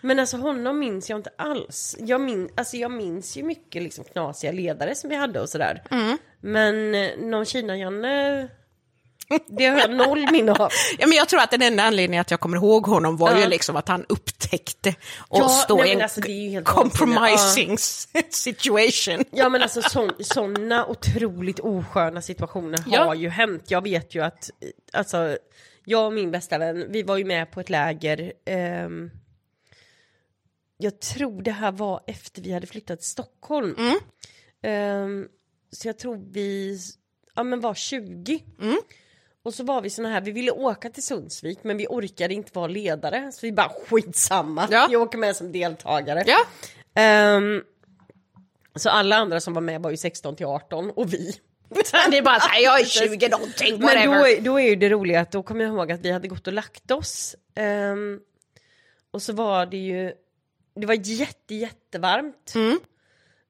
Men 0.00 0.18
alltså 0.18 0.36
honom 0.36 0.78
minns 0.78 1.10
jag 1.10 1.18
inte 1.18 1.30
alls. 1.38 1.96
Jag, 1.98 2.20
min, 2.20 2.48
alltså, 2.54 2.76
jag 2.76 2.90
minns 2.90 3.36
ju 3.36 3.42
mycket 3.42 3.82
liksom, 3.82 4.04
knasiga 4.04 4.52
ledare 4.52 4.94
som 4.94 5.10
vi 5.10 5.16
hade 5.16 5.40
och 5.40 5.48
sådär. 5.48 5.82
Mm. 5.90 6.18
Men 6.40 6.94
eh, 6.94 7.10
någon 7.18 7.44
Kina-Janne, 7.44 8.48
det 9.46 9.66
har 9.66 9.78
jag 9.78 9.90
noll 9.90 10.30
minne 10.32 10.52
av. 10.52 10.70
Ja, 10.98 11.06
men 11.06 11.16
jag 11.16 11.28
tror 11.28 11.40
att 11.40 11.50
den 11.50 11.62
enda 11.62 11.82
anledningen 11.82 12.20
att 12.20 12.30
jag 12.30 12.40
kommer 12.40 12.56
ihåg 12.56 12.86
honom 12.86 13.16
var 13.16 13.30
Ja. 13.30 13.40
ju 13.40 13.48
liksom 13.48 13.76
att 13.76 13.88
han 13.88 14.04
upptäckte 14.08 14.94
och 15.18 15.38
Ja, 15.40 15.48
stå 15.48 15.76
nej, 15.76 15.88
i 15.88 15.92
en 15.92 16.02
alltså, 16.02 16.20
compromising 16.64 17.76
situation. 18.30 19.24
Ja 19.30 19.48
men 19.48 19.62
alltså 19.62 19.82
sådana 20.20 20.86
otroligt 20.86 21.60
osköna 21.60 22.22
situationer 22.22 22.84
Ja. 22.86 23.04
har 23.04 23.14
ju 23.14 23.28
hänt. 23.28 23.70
Jag 23.70 23.82
vet 23.82 24.14
ju 24.14 24.24
att, 24.24 24.50
alltså, 24.92 25.38
jag 25.84 26.06
och 26.06 26.12
min 26.12 26.30
bästa 26.30 26.58
vän, 26.58 26.86
vi 26.88 27.02
var 27.02 27.16
ju 27.16 27.24
med 27.24 27.50
på 27.50 27.60
ett 27.60 27.70
läger. 27.70 28.32
ehm, 28.46 29.10
jag 30.78 31.00
tror 31.00 31.42
det 31.42 31.50
här 31.50 31.72
var 31.72 32.00
efter 32.06 32.42
vi 32.42 32.52
hade 32.52 32.66
flyttat 32.66 32.98
till 33.00 33.08
Stockholm. 33.08 33.74
Mm. 33.78 33.98
Ehm, 34.62 35.28
så 35.72 35.88
jag 35.88 35.98
tror 35.98 36.32
vi 36.32 36.78
ja, 37.34 37.42
men 37.42 37.60
var 37.60 37.74
20. 37.74 38.42
Mm. 38.60 38.76
Och 39.46 39.54
så 39.54 39.64
var 39.64 39.80
vi 39.82 39.90
såna 39.90 40.08
här, 40.08 40.20
vi 40.20 40.30
ville 40.30 40.50
åka 40.50 40.90
till 40.90 41.02
Sundsvik 41.02 41.58
men 41.62 41.76
vi 41.76 41.86
orkade 41.86 42.34
inte 42.34 42.50
vara 42.54 42.66
ledare. 42.66 43.32
Så 43.32 43.46
vi 43.46 43.52
bara 43.52 43.68
skitsamma, 43.88 44.68
Ja. 44.70 44.88
jag 44.90 45.02
åker 45.02 45.18
med 45.18 45.36
som 45.36 45.52
deltagare. 45.52 46.24
Ja, 46.26 46.38
Ehm, 47.02 47.62
så 48.74 48.90
alla 48.90 49.16
andra 49.16 49.40
som 49.40 49.54
var 49.54 49.60
med 49.62 49.82
var 49.82 49.90
ju 49.90 49.96
16 49.96 50.36
till 50.36 50.46
18 50.46 50.90
och 50.90 51.12
vi. 51.14 51.34
det 52.10 52.18
är 52.18 52.22
bara 52.22 52.40
så 52.40 52.48
här, 52.48 52.60
jag 52.62 52.80
är 52.80 52.84
20 53.08 53.28
någonting, 53.28 53.72
Men 53.78 53.82
whatever. 53.82 54.18
då, 54.18 54.26
är- 54.26 54.40
då 54.40 54.60
är 54.60 54.68
ju 54.68 54.76
det 54.76 54.88
roliga 54.88 55.20
att 55.20 55.32
då 55.32 55.42
kommer 55.42 55.64
jag 55.64 55.74
ihåg 55.74 55.92
att 55.92 56.00
vi 56.00 56.10
hade 56.10 56.28
gått 56.28 56.46
och 56.46 56.52
lagt 56.52 56.90
oss. 56.90 57.36
Ehm, 57.54 58.20
och 59.10 59.22
så 59.22 59.32
var 59.32 59.66
det 59.66 59.76
ju, 59.76 60.12
det 60.80 60.86
var 60.86 60.94
jätte 60.94 61.54
jättevarmt. 61.54 62.52
Mm. 62.54 62.80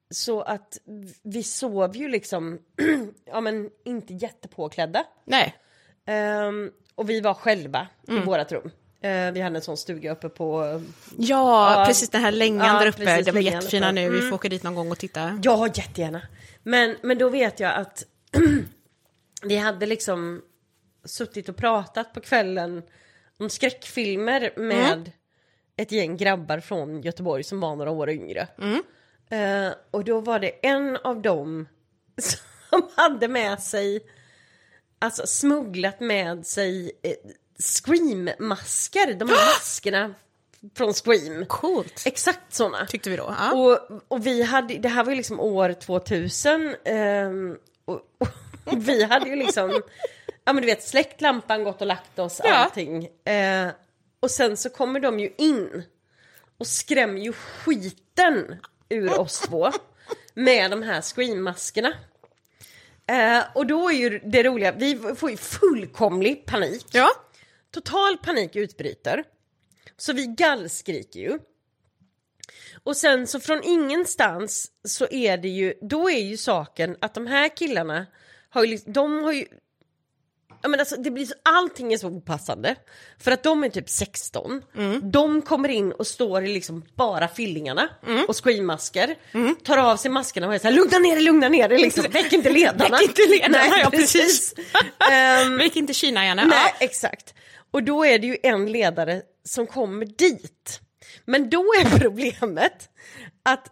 Så 0.09 0.41
att 0.41 0.77
vi 1.23 1.43
sov 1.43 1.95
ju 1.95 2.07
liksom, 2.09 2.59
ja 3.25 3.41
men 3.41 3.69
inte 3.85 4.13
jättepåklädda. 4.13 5.03
Nej. 5.25 5.55
Ehm, 6.07 6.71
och 6.95 7.09
vi 7.09 7.21
var 7.21 7.33
själva 7.33 7.87
Mm. 8.07 8.23
i 8.23 8.25
vårat 8.25 8.51
rum. 8.51 8.71
Ehm, 9.01 9.33
vi 9.33 9.41
hade 9.41 9.55
en 9.55 9.61
sån 9.61 9.77
stuga 9.77 10.11
uppe 10.11 10.29
på 10.29 10.81
Ja, 11.17 11.79
Ja. 11.79 11.85
precis 11.87 12.09
den 12.09 12.21
här 12.21 12.31
längan 12.31 12.79
där 12.79 12.87
uppe, 12.87 13.05
precis, 13.05 13.25
den 13.25 13.35
var 13.35 13.41
jättefina 13.41 13.91
nu, 13.91 14.09
vi 14.09 14.17
Mm. 14.17 14.29
får 14.29 14.35
åka 14.35 14.49
dit 14.49 14.63
någon 14.63 14.75
gång 14.75 14.91
och 14.91 14.97
titta. 14.97 15.39
Ja, 15.43 15.67
jättegärna. 15.67 16.21
Men, 16.63 16.95
men 17.01 17.17
då 17.17 17.29
vet 17.29 17.59
jag 17.59 17.75
att 17.75 18.03
vi 19.43 19.57
hade 19.57 19.85
liksom 19.85 20.41
suttit 21.05 21.49
och 21.49 21.55
pratat 21.57 22.13
på 22.13 22.19
kvällen 22.19 22.83
om 23.39 23.49
skräckfilmer 23.49 24.51
med 24.55 25.11
ett 25.77 25.91
gäng 25.91 26.17
grabbar 26.17 26.59
från 26.59 27.01
Göteborg 27.01 27.43
som 27.43 27.59
var 27.59 27.75
några 27.75 27.91
år 27.91 28.09
yngre. 28.09 28.47
Eh, 29.29 29.73
och 29.91 30.03
då 30.03 30.19
var 30.19 30.39
det 30.39 30.49
en 30.67 30.97
av 30.97 31.21
dem 31.21 31.67
som 32.17 32.89
hade 32.95 33.27
med 33.27 33.59
sig, 33.59 33.99
alltså 34.99 35.27
smugglat 35.27 35.99
med 35.99 36.45
sig 36.47 36.91
eh, 37.03 37.13
Scream-masker, 37.59 39.13
de 39.13 39.29
här 39.29 39.35
maskerna 39.55 40.13
från 40.77 40.93
Scream. 40.93 41.45
Coolt, 41.45 42.03
Exakt 42.05 42.53
såna. 42.53 42.85
tyckte 42.85 43.09
vi 43.09 43.15
då. 43.17 43.35
Ja. 43.39 43.53
Och, 43.53 44.01
och 44.07 44.27
vi 44.27 44.43
hade, 44.43 44.73
det 44.77 44.89
här 44.89 45.03
var 45.03 45.11
ju 45.11 45.17
liksom 45.17 45.39
år 45.39 45.73
2000 45.73 46.75
ehm, 46.85 47.57
och, 47.85 48.01
och 48.63 48.87
Vi 48.87 49.03
hade 49.03 49.29
ju 49.29 49.35
liksom, 49.35 49.69
ja 50.45 50.53
men 50.53 50.61
du 50.61 50.65
vet, 50.65 50.83
släckt 50.83 51.21
lampan, 51.21 51.63
gått 51.63 51.81
och 51.81 51.87
lagt 51.87 52.19
oss, 52.19 52.41
Ja. 52.43 52.53
allting. 52.53 53.05
Eh, 53.25 53.67
och 54.19 54.31
sen 54.31 54.57
så 54.57 54.69
kommer 54.69 54.99
de 54.99 55.19
ju 55.19 55.33
in 55.37 55.83
och 56.57 56.67
skrämmer 56.67 57.21
ju 57.21 57.33
skiten 57.33 58.55
ur 58.89 59.19
oss 59.19 59.39
två 59.39 59.71
med 60.33 60.71
de 60.71 60.81
här 60.83 61.01
screammaskerna. 61.01 61.93
Eh, 63.07 63.43
och 63.55 63.67
då 63.67 63.89
är 63.89 63.93
ju 63.93 64.19
det 64.19 64.43
roliga, 64.43 64.71
vi 64.71 64.95
får 65.15 65.31
ju 65.31 65.37
fullkomlig 65.37 66.45
panik. 66.45 66.85
Ja. 66.91 67.09
Total 67.71 68.17
panik 68.17 68.55
utbryter. 68.55 69.23
Så 69.97 70.13
vi 70.13 70.27
gallskriker 70.27 71.19
ju. 71.19 71.39
Och 72.83 72.97
sen 72.97 73.27
så 73.27 73.39
från 73.39 73.63
ingenstans 73.63 74.71
så 74.83 75.07
är 75.11 75.37
det 75.37 75.47
ju, 75.47 75.73
då 75.81 76.09
är 76.09 76.19
ju 76.19 76.37
saken 76.37 76.97
att 77.01 77.13
de 77.13 77.27
här 77.27 77.57
killarna 77.57 78.05
har 78.49 78.63
ju, 78.63 78.69
liksom- 78.69 78.93
de 78.93 79.23
har 79.23 79.33
ju 79.33 79.45
Ja, 80.61 80.69
men 80.69 80.79
alltså, 80.79 80.95
det 80.95 81.11
blir 81.11 81.25
så, 81.25 81.33
allting 81.43 81.93
är 81.93 81.97
så 81.97 82.07
opassande. 82.07 82.75
För 83.19 83.31
att 83.31 83.43
de 83.43 83.63
är 83.63 83.69
typ 83.69 83.89
16. 83.89 84.61
De 85.01 85.41
kommer 85.41 85.69
in 85.69 85.91
och 85.91 86.07
står 86.07 86.43
i 86.43 86.47
liksom 86.53 86.85
bara 86.95 87.27
fillingarna 87.27 87.89
och 88.27 88.43
screammasker. 88.43 89.15
Tar 89.63 89.77
av 89.77 89.97
sig 89.97 90.11
maskerna 90.11 90.47
och 90.47 90.55
är 90.55 90.59
så 90.59 90.67
här, 90.67 90.75
lugna 90.75 90.99
ner 90.99 91.17
er, 91.17 91.21
lugna 91.21 91.49
ner 91.49 91.71
er, 91.71 91.77
liksom. 91.77 92.05
väck 92.11 92.33
inte 92.33 92.49
ledarna. 92.49 92.97
Väck 92.97 93.01
inte 93.09 93.21
ledarna, 93.29 93.57
Nej, 93.69 93.81
ja, 93.83 93.89
precis. 93.89 94.53
Ehm, 95.11 95.57
Vilk 95.57 95.75
inte 95.75 95.93
Kina 95.93 96.25
gärna. 96.25 96.43
Nej, 96.45 96.73
Ja. 96.79 96.85
exakt. 96.85 97.33
Och 97.71 97.83
då 97.83 98.05
är 98.05 98.19
det 98.19 98.27
ju 98.27 98.37
en 98.43 98.71
ledare 98.71 99.21
som 99.45 99.67
kommer 99.67 100.05
dit. 100.05 100.79
Men 101.25 101.49
då 101.49 101.59
är 101.61 101.99
problemet 101.99 102.89
att 103.43 103.67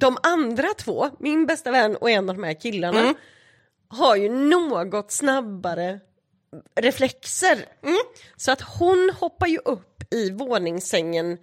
de 0.00 0.16
andra 0.22 0.68
två, 0.78 1.10
min 1.18 1.46
bästa 1.46 1.70
vän 1.70 1.96
och 1.96 2.10
en 2.10 2.28
av 2.30 2.36
de 2.36 2.44
här 2.44 2.60
killarna, 2.60 3.00
Mm. 3.00 3.14
har 3.88 4.16
ju 4.16 4.28
något 4.28 5.12
snabbare 5.12 6.00
reflexer. 6.80 7.64
Så 8.36 8.52
att 8.52 8.60
hon 8.60 9.12
hoppar 9.20 9.46
ju 9.46 9.58
upp 9.64 10.02
i 10.14 10.30
våningssängen 10.30 11.38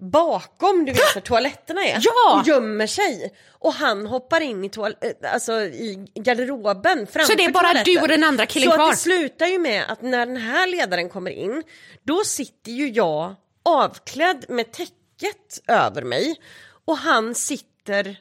bakom, 0.00 0.84
du 0.84 0.92
vet 0.92 1.14
var 1.14 1.22
toaletterna 1.22 1.84
är, 1.84 1.98
Ja! 2.00 2.40
och 2.40 2.46
gömmer 2.48 2.86
sig. 2.86 3.34
Och 3.50 3.72
han 3.72 4.06
hoppar 4.06 4.40
in 4.40 4.64
i, 4.64 4.68
toal- 4.68 4.94
eh, 5.00 5.32
alltså, 5.32 5.52
i 5.62 6.06
garderoben 6.14 7.06
framför 7.06 7.32
Så 7.32 7.34
det 7.36 7.44
är 7.44 7.52
bara 7.52 7.62
toaletten. 7.62 7.94
du 7.94 8.00
och 8.00 8.08
den 8.08 8.24
andra 8.24 8.46
killen 8.46 8.70
Så 8.70 8.76
kvar? 8.76 8.84
att 8.84 8.90
det 8.92 8.96
slutar 8.96 9.46
ju 9.46 9.58
med 9.58 9.84
att 9.88 10.02
när 10.02 10.26
den 10.26 10.36
här 10.36 10.66
ledaren 10.66 11.08
kommer 11.08 11.30
in, 11.30 11.62
då 12.02 12.24
sitter 12.24 12.72
ju 12.72 12.88
jag 12.90 13.34
avklädd 13.64 14.44
med 14.48 14.72
täcket 14.72 15.60
över 15.68 16.02
mig 16.02 16.36
och 16.84 16.96
han 16.98 17.34
sitter 17.34 18.16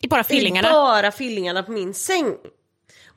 I 0.00 0.08
bara 0.08 0.20
i 0.20 0.24
fillingarna. 0.24 0.70
bara 0.72 1.12
fillingarna 1.12 1.62
på 1.62 1.72
min 1.72 1.94
säng. 1.94 2.36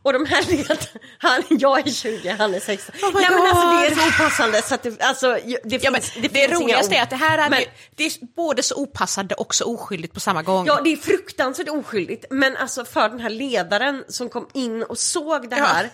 Och 0.04 0.14
de 0.14 0.26
här 0.26 0.44
ledarna, 0.52 0.80
han, 1.18 1.44
jag 1.50 1.88
är 1.88 1.92
20, 1.92 2.30
han 2.40 2.54
är 2.54 2.60
16. 2.60 2.96
Oh 3.02 3.12
Nej 3.14 3.30
men 3.30 3.40
alltså 3.40 3.68
det 3.68 3.88
är 3.88 3.96
så 3.96 4.08
opassande 4.24 4.62
så 4.62 4.76
att 4.76 4.84
det, 4.84 5.02
alltså, 5.02 5.40
ju- 5.46 5.58
det, 5.64 5.84
Ja, 5.84 5.92
finns, 5.94 6.14
det 6.14 6.22
det, 6.22 6.30
finns 6.30 6.62
roligaste 6.62 6.96
är 6.96 7.04
att 7.04 7.10
det 7.10 7.16
här 7.16 7.38
är, 7.38 7.50
Men- 7.50 7.64
det 7.96 8.04
är 8.06 8.12
både 8.36 8.64
så 8.64 8.76
opassande 8.76 9.36
och 9.36 9.56
så 9.56 9.74
oskyldigt 9.74 10.14
på 10.14 10.20
samma 10.20 10.44
gång. 10.44 10.66
Ja, 10.66 10.82
det 10.84 10.90
är 10.92 10.98
fruktansvärt 10.98 11.70
oskyldigt. 11.70 12.26
Men 12.30 12.58
alltså 12.58 12.86
för 12.86 13.10
den 13.10 13.20
här 13.20 13.30
ledaren 13.30 14.04
som 14.08 14.30
kom 14.30 14.48
in 14.54 14.84
och 14.84 14.98
såg 14.98 15.50
det 15.50 15.58
Ja. 15.58 15.66
här. 15.66 15.90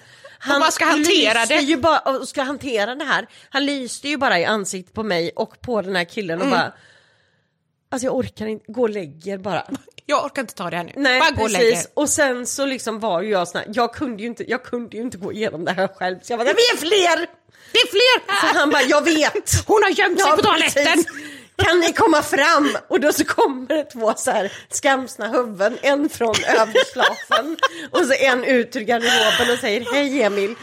Och 0.54 0.60
bara 0.60 0.72
ska 0.72 0.86
hantera 0.86 1.46
det. 1.46 1.60
Ju 1.60 1.78
bara, 1.78 2.00
och 2.00 2.28
ska 2.28 2.44
hantera 2.44 2.96
det 2.96 3.06
här. 3.06 3.28
Han 3.50 3.66
lyste 3.66 4.08
ju 4.10 4.18
bara 4.18 4.40
i 4.40 4.46
ansiktet 4.46 4.94
på 4.96 5.04
mig 5.04 5.32
och 5.36 5.62
på 5.62 5.82
den 5.82 5.96
här 5.96 6.04
killen 6.06 6.40
och 6.42 6.48
Mm. 6.48 6.60
bara... 6.60 6.74
Alltså 7.92 8.06
jag 8.06 8.16
orkar 8.16 8.46
inte, 8.46 8.72
gå 8.72 8.82
och 8.82 8.90
lägg 8.90 9.28
er 9.28 9.38
bara. 9.38 9.68
Jag 10.14 10.26
orkar 10.26 10.42
inte 10.42 10.54
ta 10.54 10.70
det 10.70 10.78
här 10.78 10.84
nu. 10.84 10.92
Nej 10.96 11.20
bara 11.20 11.32
gå 11.32 11.44
och 11.44 11.50
precis, 11.50 11.90
och 11.94 12.10
sen 12.10 12.46
så 12.48 12.66
liksom 12.66 13.00
var 13.00 13.22
ju 13.22 13.30
jag 13.30 13.48
sån 13.48 13.60
här, 13.62 13.68
jag 13.74 13.94
kunde 13.94 14.22
ju 14.22 14.28
inte, 14.28 14.50
jag 14.52 14.64
kunde 14.64 14.98
ju 14.98 15.04
inte 15.04 15.18
gå 15.18 15.32
igenom 15.34 15.66
det 15.66 15.72
här 15.72 15.88
själv. 15.88 16.16
Så 16.22 16.32
jag 16.34 16.40
bara, 16.40 16.44
vi 16.46 16.50
är 16.74 16.78
fler! 16.78 17.28
Det 17.72 17.80
är 17.80 17.88
fler! 17.90 18.40
Så 18.54 18.60
han 18.60 18.70
bara, 18.70 18.82
jag 18.84 19.02
vet! 19.04 19.52
Hon 19.68 19.84
har 19.84 19.90
gömt 19.90 20.20
sig 20.22 20.30
Ja, 20.30 20.36
på 20.36 20.42
toaletten! 20.42 20.86
precis. 20.86 21.06
Kan 21.56 21.80
ni 21.80 21.94
komma 21.94 22.22
fram? 22.22 22.78
Och 22.88 23.00
då 23.00 23.14
så 23.14 23.26
kommer 23.26 23.68
det 23.68 23.84
två 23.84 24.14
så 24.18 24.32
här 24.32 24.52
skamsna 24.70 25.28
huvuden, 25.28 25.78
en 25.82 26.10
från 26.10 26.36
överslafen 26.58 27.58
och 27.92 28.06
så 28.06 28.14
en 28.14 28.44
ut 28.44 28.76
ur 28.76 28.82
garderoben 28.82 29.54
och 29.54 29.60
säger 29.60 29.86
hej 29.94 30.22
Emil. 30.24 30.56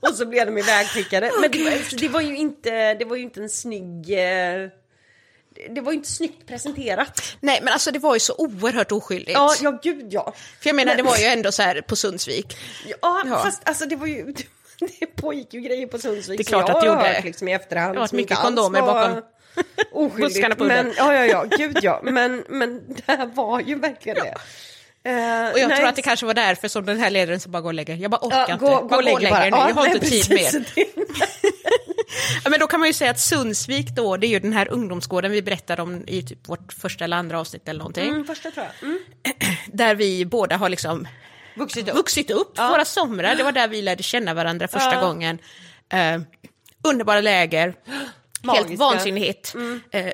och 0.00 0.14
så 0.14 0.26
blev 0.26 0.46
de 0.46 0.58
ivägskickade. 0.58 1.32
Men 1.40 1.50
det 1.50 1.64
var, 1.64 1.98
det 2.00 2.08
var 2.08 2.20
ju 2.20 2.36
inte, 2.36 2.94
det 2.94 3.04
var 3.04 3.16
ju 3.16 3.22
inte 3.22 3.40
en 3.40 3.48
snygg, 3.48 4.10
eh, 4.10 4.68
det 5.70 5.80
var 5.80 5.92
ju 5.92 5.98
inte 5.98 6.10
snyggt 6.10 6.46
presenterat. 6.48 7.22
Nej 7.40 7.60
men 7.62 7.72
alltså 7.72 7.90
det 7.90 7.98
var 7.98 8.14
ju 8.14 8.20
så 8.20 8.34
oerhört 8.38 8.92
oskyldigt. 8.92 9.30
Ja, 9.32 9.54
ja 9.60 9.78
gud 9.82 10.06
ja. 10.12 10.32
För 10.60 10.68
jag 10.68 10.76
menar 10.76 10.94
det 10.94 11.02
var 11.02 11.16
ju 11.16 11.24
ändå 11.24 11.52
så 11.52 11.62
här 11.62 11.80
på 11.80 11.96
Sundsvik. 11.96 12.56
Ja, 13.02 13.22
Ja. 13.26 13.42
fast 13.44 13.68
alltså 13.68 13.86
det 13.86 13.96
var 13.96 14.06
ju, 14.06 14.34
det 15.00 15.06
pågick 15.16 15.54
ju 15.54 15.60
grejer 15.60 15.86
på 15.86 15.98
Sundsvik 15.98 16.38
Det 16.38 16.42
är 16.42 16.44
som 16.44 16.50
klart 16.50 16.68
jag 16.68 16.76
att 16.76 16.82
det 16.82 16.88
har 16.90 16.96
gjorde. 16.96 17.08
hört 17.14 17.24
liksom 17.24 17.48
i 17.48 17.52
efterhand. 17.52 17.94
Det 17.94 17.98
har 17.98 18.00
varit 18.00 18.10
som 18.10 18.16
mycket 18.16 18.38
kondomer 18.38 18.80
var 18.80 18.94
bakom 19.08 19.22
Oskyldigt. 19.92 20.34
buskarna 20.34 20.54
på 20.54 20.64
men, 20.64 20.92
ja, 20.96 21.14
ja, 21.14 21.24
ja, 21.24 21.56
gud 21.58 21.78
ja. 21.82 22.00
Men, 22.02 22.44
men 22.48 22.80
det 22.94 23.02
här 23.06 23.26
var 23.26 23.60
ju 23.60 23.74
verkligen 23.74 24.18
det. 24.24 24.34
Eh, 25.04 25.52
Och 25.52 25.58
jag 25.58 25.68
nej, 25.68 25.76
tror 25.78 25.88
att 25.88 25.96
det 25.96 26.02
kanske 26.02 26.26
var 26.26 26.34
därför 26.34 26.68
som 26.68 26.86
den 26.86 26.98
här 27.00 27.10
ledaren 27.10 27.40
som 27.40 27.52
bara 27.52 27.60
går 27.62 27.68
och 27.70 27.74
lägger. 27.74 27.94
Jag 27.96 28.10
bara 28.10 28.20
orkar 28.26 28.38
ja, 28.48 28.52
inte. 28.52 28.64
gå, 28.64 28.70
bara 28.70 28.80
gå 28.88 28.96
och 28.96 29.02
lägg 29.02 29.16
dig 29.20 29.30
bara. 29.30 29.46
er 29.46 29.50
nu. 29.50 29.56
Jag 29.56 29.74
har 29.74 29.84
nej, 29.86 29.94
inte 29.94 30.06
tid 30.06 30.30
mer. 30.30 30.99
Ja, 32.44 32.50
men 32.50 32.60
då 32.60 32.66
kan 32.66 32.80
man 32.80 32.88
ju 32.88 32.92
säga 32.92 33.10
att 33.10 33.20
Sundsvik 33.20 33.88
då, 33.90 34.16
det 34.16 34.26
är 34.26 34.28
ju 34.28 34.38
den 34.38 34.52
här 34.52 34.68
ungdomsgården 34.68 35.30
vi 35.32 35.42
berättade 35.42 35.82
om 35.82 36.04
i 36.06 36.22
typ 36.22 36.48
vårt 36.48 36.72
första 36.72 37.04
eller 37.04 37.16
andra 37.16 37.40
avsnitt 37.40 37.68
eller 37.68 37.78
någonting. 37.78 38.08
Mm, 38.08 38.24
första 38.24 38.50
tror 38.50 38.66
jag. 38.66 38.88
Mm. 38.88 38.98
Där 39.72 39.94
vi 39.94 40.24
båda 40.24 40.56
har 40.56 40.68
liksom 40.68 41.08
Vuxit 41.54 41.88
upp. 41.88 41.96
vuxit 41.96 42.30
upp 42.30 42.58
våra 42.58 42.84
somrar. 42.84 43.34
Det 43.34 43.42
var 43.42 43.52
där 43.52 43.68
vi 43.68 43.82
lärde 43.82 44.02
känna 44.02 44.34
varandra 44.34 44.68
första 44.68 44.94
Ja. 44.94 45.00
gången. 45.00 45.38
Eh, 45.92 46.20
underbara 46.84 47.20
läger. 47.20 47.74
Magiska. 48.42 48.68
Helt 48.68 48.80
vansinnigt. 48.80 49.54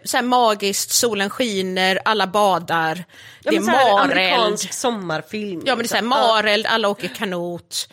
Så 0.05 0.17
här 0.17 0.23
magiskt, 0.23 0.91
solen 0.91 1.31
skiner, 1.31 1.99
alla 2.05 2.27
badar. 2.27 3.05
Ja, 3.43 3.51
det 3.51 3.57
är 3.57 3.61
mareld. 3.61 3.99
Amerikansk 3.99 4.73
sommarfilm. 4.73 5.63
Ja 5.67 5.75
men 5.77 5.79
det 5.79 5.85
är 5.85 5.89
så 5.89 5.95
här 5.95 6.03
liksom. 6.03 6.09
mareld, 6.09 6.67
alla 6.67 6.89
åker 6.89 7.09
kanot 7.09 7.89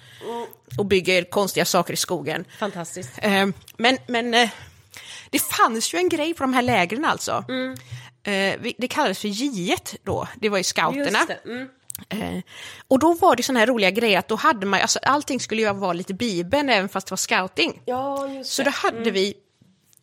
och 0.77 0.85
bygger 0.85 1.23
konstiga 1.23 1.65
saker 1.65 1.93
i 1.93 1.97
skogen. 1.97 2.45
Fantastiskt. 2.59 3.09
Eh, 3.21 3.47
men 3.77 3.97
men 4.07 4.33
eh, 4.33 4.49
det 5.29 5.39
fanns 5.39 5.93
ju 5.93 5.97
en 5.97 6.09
grej 6.09 6.33
på 6.33 6.43
de 6.43 6.53
här 6.53 6.61
lägren 6.61 7.05
alltså. 7.05 7.45
Eh, 8.23 8.55
vi- 8.59 8.75
det 8.77 8.87
kallades 8.87 9.19
för 9.19 9.27
J1 9.27 9.95
då, 10.03 10.27
det 10.35 10.49
var 10.49 10.57
ju 10.57 10.63
scouterna. 10.63 11.19
Mm. 11.45 11.69
Eh, 12.09 12.43
och 12.87 12.99
då 12.99 13.13
var 13.13 13.35
det 13.35 13.43
såna 13.43 13.59
här 13.59 13.67
roliga 13.67 13.89
grejer 13.91 14.19
att 14.19 14.27
då 14.27 14.35
hade 14.35 14.65
man, 14.65 14.81
alltså 14.81 14.99
allting 15.03 15.39
skulle 15.39 15.61
ju 15.61 15.73
vara 15.73 15.93
lite 15.93 16.13
bibeln 16.13 16.69
även 16.69 16.89
fast 16.89 17.07
det 17.07 17.11
var 17.11 17.17
scouting. 17.17 17.81
Ja, 17.85 18.27
just 18.27 18.51
Så 18.51 18.63
det. 18.63 18.69
då 18.69 18.75
hade 18.87 19.11
vi 19.11 19.33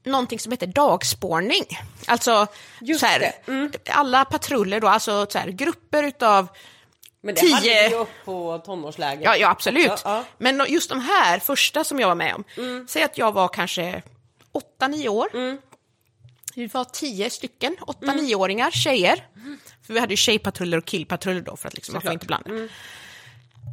någonting 0.05 0.39
som 0.39 0.53
heter 0.53 0.67
dagspårning. 0.67 1.65
Alltså 2.07 2.47
Just 2.81 3.01
så 3.01 3.07
här, 3.07 3.33
mm. 3.47 3.73
alla 3.89 4.25
patruller 4.25 4.81
då, 4.81 4.89
alltså 4.89 5.27
så 5.31 5.39
här, 5.39 5.49
grupper 5.49 6.03
utav 6.03 6.49
Men 7.23 7.35
det 7.35 7.41
tio- 7.41 7.55
hade 7.55 7.67
vi 7.67 7.89
ju 7.97 8.05
på 8.25 8.59
tonårsläger. 8.65 9.25
Ja, 9.25 9.37
ja 9.37 9.51
absolut. 9.51 9.87
Ja, 9.87 9.99
ja. 10.05 10.25
Men 10.39 10.65
just 10.69 10.89
de 10.91 11.01
här 11.01 11.39
första 11.39 11.85
som 11.85 12.01
jag 12.01 12.09
var 12.09 12.15
med 12.15 12.35
om, 12.35 12.45
Mm. 12.57 12.87
säg 12.89 13.03
att 13.03 13.19
jag 13.19 13.33
var 13.33 13.49
kanske 13.49 14.03
8-9 14.53 15.09
år. 15.09 15.29
Vi 16.55 16.67
var 16.67 16.85
tio 16.85 17.31
stycken, 17.31 17.77
8-9-åringar, 17.87 18.65
Mm. 18.67 18.73
tjejer. 18.73 19.27
För 19.87 19.95
vi 19.95 20.01
hade 20.01 20.13
ju 20.13 20.17
tjejpatruller 20.17 20.79
och 20.79 20.85
killpatruller 20.85 21.41
då, 21.41 21.57
för 21.57 21.69
att 21.69 21.75
liksom, 21.75 21.93
man 21.93 22.03
får 22.03 22.13
inte 22.13 22.27
blanda. 22.27 22.51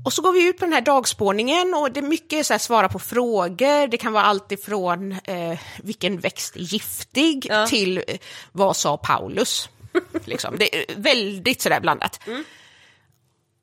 Och 0.05 0.13
så 0.13 0.21
går 0.21 0.31
vi 0.31 0.47
ut 0.47 0.57
på 0.57 0.65
den 0.65 0.73
här 0.73 0.81
dagspårningen 0.81 1.73
och 1.73 1.91
det 1.91 1.99
är 1.99 2.01
mycket 2.01 2.45
så 2.45 2.53
här, 2.53 2.57
svara 2.59 2.89
på 2.89 2.99
frågor. 2.99 3.87
Det 3.87 3.97
kan 3.97 4.13
vara 4.13 4.23
allt 4.23 4.51
ifrån 4.51 5.11
eh, 5.23 5.59
vilken 5.83 6.19
växt 6.19 6.55
är 6.55 6.59
giftig 6.59 7.45
Ja. 7.49 7.67
till 7.67 7.97
eh, 8.07 8.17
vad 8.51 8.77
sa 8.77 8.97
Paulus. 8.97 9.69
liksom. 10.25 10.55
Det 10.57 10.75
är 10.77 10.85
väldigt 10.95 11.61
sådär 11.61 11.79
blandat. 11.79 12.19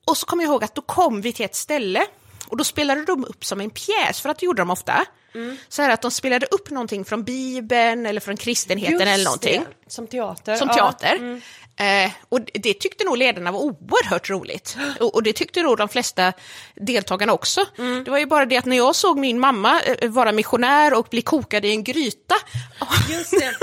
Och 0.04 0.16
så 0.16 0.26
kommer 0.26 0.42
jag 0.44 0.50
ihåg 0.50 0.64
att 0.64 0.74
då 0.74 0.82
kom 0.82 1.20
vi 1.20 1.32
till 1.32 1.44
ett 1.44 1.54
ställe 1.54 2.06
och 2.48 2.56
då 2.56 2.64
spelade 2.64 3.04
de 3.04 3.24
upp 3.24 3.44
som 3.44 3.60
en 3.60 3.70
pjäs, 3.70 4.20
för 4.20 4.28
att 4.28 4.38
det 4.38 4.46
gjorde 4.46 4.62
de 4.62 4.70
ofta. 4.70 5.06
Så 5.68 5.82
här 5.82 5.90
att 5.90 6.02
de 6.02 6.10
spelade 6.10 6.46
upp 6.46 6.70
någonting 6.70 7.04
från 7.04 7.24
Bibeln 7.24 8.06
eller 8.06 8.20
från 8.20 8.36
kristenheten 8.36 8.92
Just 8.92 9.06
eller 9.06 9.24
någonting. 9.24 9.64
Det. 9.84 9.90
Som 9.90 10.06
teater. 10.06 10.56
Som 10.56 10.68
ja. 10.68 10.74
teater. 10.74 11.40
Eh, 11.76 12.12
och 12.28 12.40
det 12.54 12.74
tyckte 12.74 13.04
nog 13.04 13.16
ledarna 13.16 13.52
var 13.52 13.60
oerhört 13.60 14.30
roligt. 14.30 14.76
Och, 15.00 15.14
och 15.14 15.22
det 15.22 15.32
tyckte 15.32 15.62
nog 15.62 15.76
de 15.76 15.88
flesta 15.88 16.32
deltagarna 16.74 17.32
också. 17.32 17.64
Det 18.04 18.10
var 18.10 18.18
ju 18.18 18.26
bara 18.26 18.46
det 18.46 18.56
att 18.56 18.64
när 18.64 18.76
jag 18.76 18.96
såg 18.96 19.18
min 19.18 19.40
mamma 19.40 19.80
eh, 19.80 20.10
vara 20.10 20.32
missionär 20.32 20.94
och 20.94 21.06
bli 21.10 21.22
kokad 21.22 21.64
i 21.64 21.70
en 21.70 21.84
gryta, 21.84 22.34
Just 23.08 23.30
det. 23.30 23.54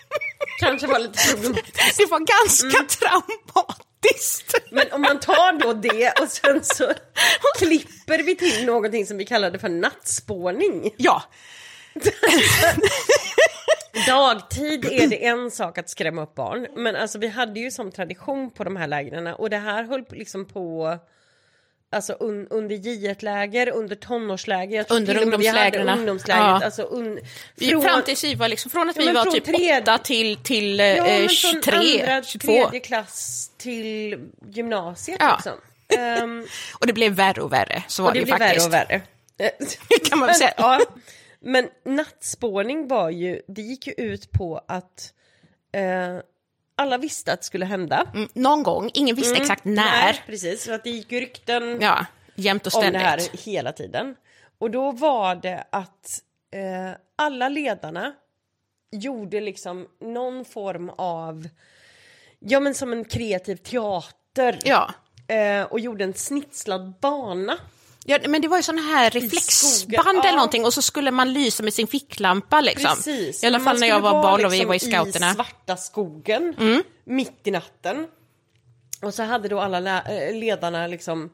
Kanske 0.60 0.86
var 0.86 0.98
lite 0.98 1.32
problematiskt. 1.32 1.98
det 1.98 2.06
var 2.06 2.18
ganska 2.18 2.98
traumatiskt. 2.98 3.93
Men 4.70 4.92
om 4.92 5.02
man 5.02 5.20
tar 5.20 5.58
då 5.58 5.72
det 5.72 6.20
och 6.20 6.28
sen 6.28 6.64
så 6.64 6.92
klipper 7.58 8.22
vi 8.22 8.36
till 8.36 8.66
någonting 8.66 9.06
som 9.06 9.16
vi 9.18 9.24
kallade 9.24 9.58
för 9.58 9.68
nattspårning. 9.68 10.94
Ja, 10.96 11.22
Dagtid 14.06 14.84
är 14.84 15.06
det 15.08 15.26
en 15.26 15.50
sak 15.50 15.78
att 15.78 15.90
skrämma 15.90 16.22
upp 16.22 16.34
barn, 16.34 16.66
men 16.76 16.96
alltså 16.96 17.18
vi 17.18 17.28
hade 17.28 17.60
ju 17.60 17.70
som 17.70 17.92
tradition 17.92 18.50
på 18.50 18.64
de 18.64 18.76
här 18.76 18.86
lägren 18.86 19.26
och 19.26 19.50
det 19.50 19.56
här 19.56 19.84
höll 19.84 20.04
liksom 20.10 20.44
på 20.44 20.98
alltså 21.94 22.16
un, 22.20 22.46
under 22.50 22.76
J1-läger, 22.76 23.68
under 23.68 23.96
tonårsläger, 23.96 24.86
Under 24.88 25.14
till 25.14 25.22
ungdomslägren. 25.22 25.88
ungdomslägret. 25.88 26.44
Ja. 26.44 26.64
Alltså 26.64 26.82
un, 26.82 27.20
Vi, 27.54 27.70
fram 27.82 28.02
tills 28.02 28.24
vi 28.24 28.34
var 28.34 28.48
liksom, 28.48 28.70
från 28.70 28.88
att 28.90 28.96
Ja, 28.96 29.00
vi 29.00 29.06
men 29.06 29.14
var 29.14 29.22
från 29.22 29.34
typ 29.34 29.44
tredje- 29.44 29.82
8 29.82 29.98
till, 29.98 30.36
till 30.36 30.80
eh, 30.80 30.86
ja, 30.86 31.04
från 31.04 31.28
23, 31.28 32.00
andra, 32.02 32.22
22. 32.22 32.46
tredje 32.46 32.80
klass 32.80 33.50
till 33.56 34.18
gymnasiet 34.48 35.16
Ja. 35.20 35.32
liksom. 35.36 35.52
Ehm, 36.00 36.46
Och 36.80 36.86
det 36.86 36.92
blev 36.92 37.12
värre 37.12 37.42
och 37.42 37.52
värre, 37.52 37.82
så 37.88 38.02
var 38.02 38.08
och 38.10 38.14
det, 38.14 38.20
det 38.20 38.24
blir 38.24 38.34
faktiskt. 38.38 38.72
värre 38.72 38.84
och 38.84 38.90
värre. 38.90 39.02
kan 40.08 40.18
man 40.18 40.26
väl 40.26 40.32
Men, 40.32 40.34
säga. 40.34 40.54
ja, 40.56 40.80
men 41.40 41.68
nattspårning 41.84 42.88
var 42.88 43.10
ju, 43.10 43.40
det 43.48 43.62
gick 43.62 43.86
ju 43.86 43.92
ut 43.96 44.30
på 44.30 44.60
att 44.68 45.12
eh, 45.74 46.20
alla 46.76 46.98
visste 46.98 47.32
att 47.32 47.40
det 47.40 47.44
skulle 47.46 47.64
hända. 47.64 48.06
Mm, 48.14 48.28
Någon 48.34 48.62
gång, 48.62 48.90
ingen 48.94 49.16
visste 49.16 49.36
exakt 49.36 49.64
när. 49.64 49.74
Nej, 49.74 50.22
precis, 50.26 50.64
så 50.64 50.72
att 50.72 50.84
det 50.84 50.90
gick 50.90 51.12
ju 51.12 51.20
rykten 51.20 51.78
Ja, 51.80 52.06
jämt 52.34 52.66
och 52.66 52.74
om 52.74 52.80
det 52.82 52.88
ständigt. 52.88 53.02
här 53.02 53.20
hela 53.44 53.72
tiden. 53.72 54.16
Och 54.58 54.70
då 54.70 54.92
var 54.92 55.34
det 55.34 55.64
att 55.70 56.22
eh, 56.52 56.96
alla 57.16 57.48
ledarna 57.48 58.12
gjorde 58.92 59.40
liksom 59.40 59.88
någon 60.00 60.44
form 60.44 60.90
av, 60.90 61.48
ja 62.38 62.60
men 62.60 62.74
som 62.74 62.92
en 62.92 63.04
kreativ 63.04 63.56
teater. 63.56 64.58
Ja. 64.64 64.94
Eh, 65.28 65.62
och 65.62 65.80
gjorde 65.80 66.04
en 66.04 66.14
snitslad 66.14 66.94
bana. 67.00 67.58
Ja, 68.06 68.18
men 68.28 68.42
det 68.42 68.48
var 68.48 68.56
ju 68.56 68.62
sådana 68.62 68.82
här 68.82 69.10
reflexband 69.10 70.18
eller 70.18 70.36
någonting 70.36 70.64
och 70.64 70.74
så 70.74 70.82
skulle 70.82 71.10
man 71.10 71.32
lysa 71.32 71.62
med 71.62 71.74
sin 71.74 71.86
ficklampa 71.86 72.60
liksom. 72.60 72.96
Precis. 72.96 73.44
I 73.44 73.46
alla 73.46 73.60
fall 73.60 73.80
när 73.80 73.86
jag 73.86 74.00
var 74.00 74.22
barn 74.22 74.44
och 74.44 74.52
vi 74.52 74.56
liksom 74.56 74.68
var 74.68 74.74
i 74.74 74.78
scouterna. 74.78 75.26
Mm. 75.26 75.32
I 75.32 75.34
svarta 75.34 75.76
skogen, 75.76 76.54
mitt 77.04 77.46
i 77.46 77.50
natten. 77.50 78.06
Och 79.02 79.14
så 79.14 79.22
hade 79.22 79.48
då 79.48 79.60
alla 79.60 80.02
eh, 80.02 80.36
ledarna 80.36 80.86
liksom 80.86 81.30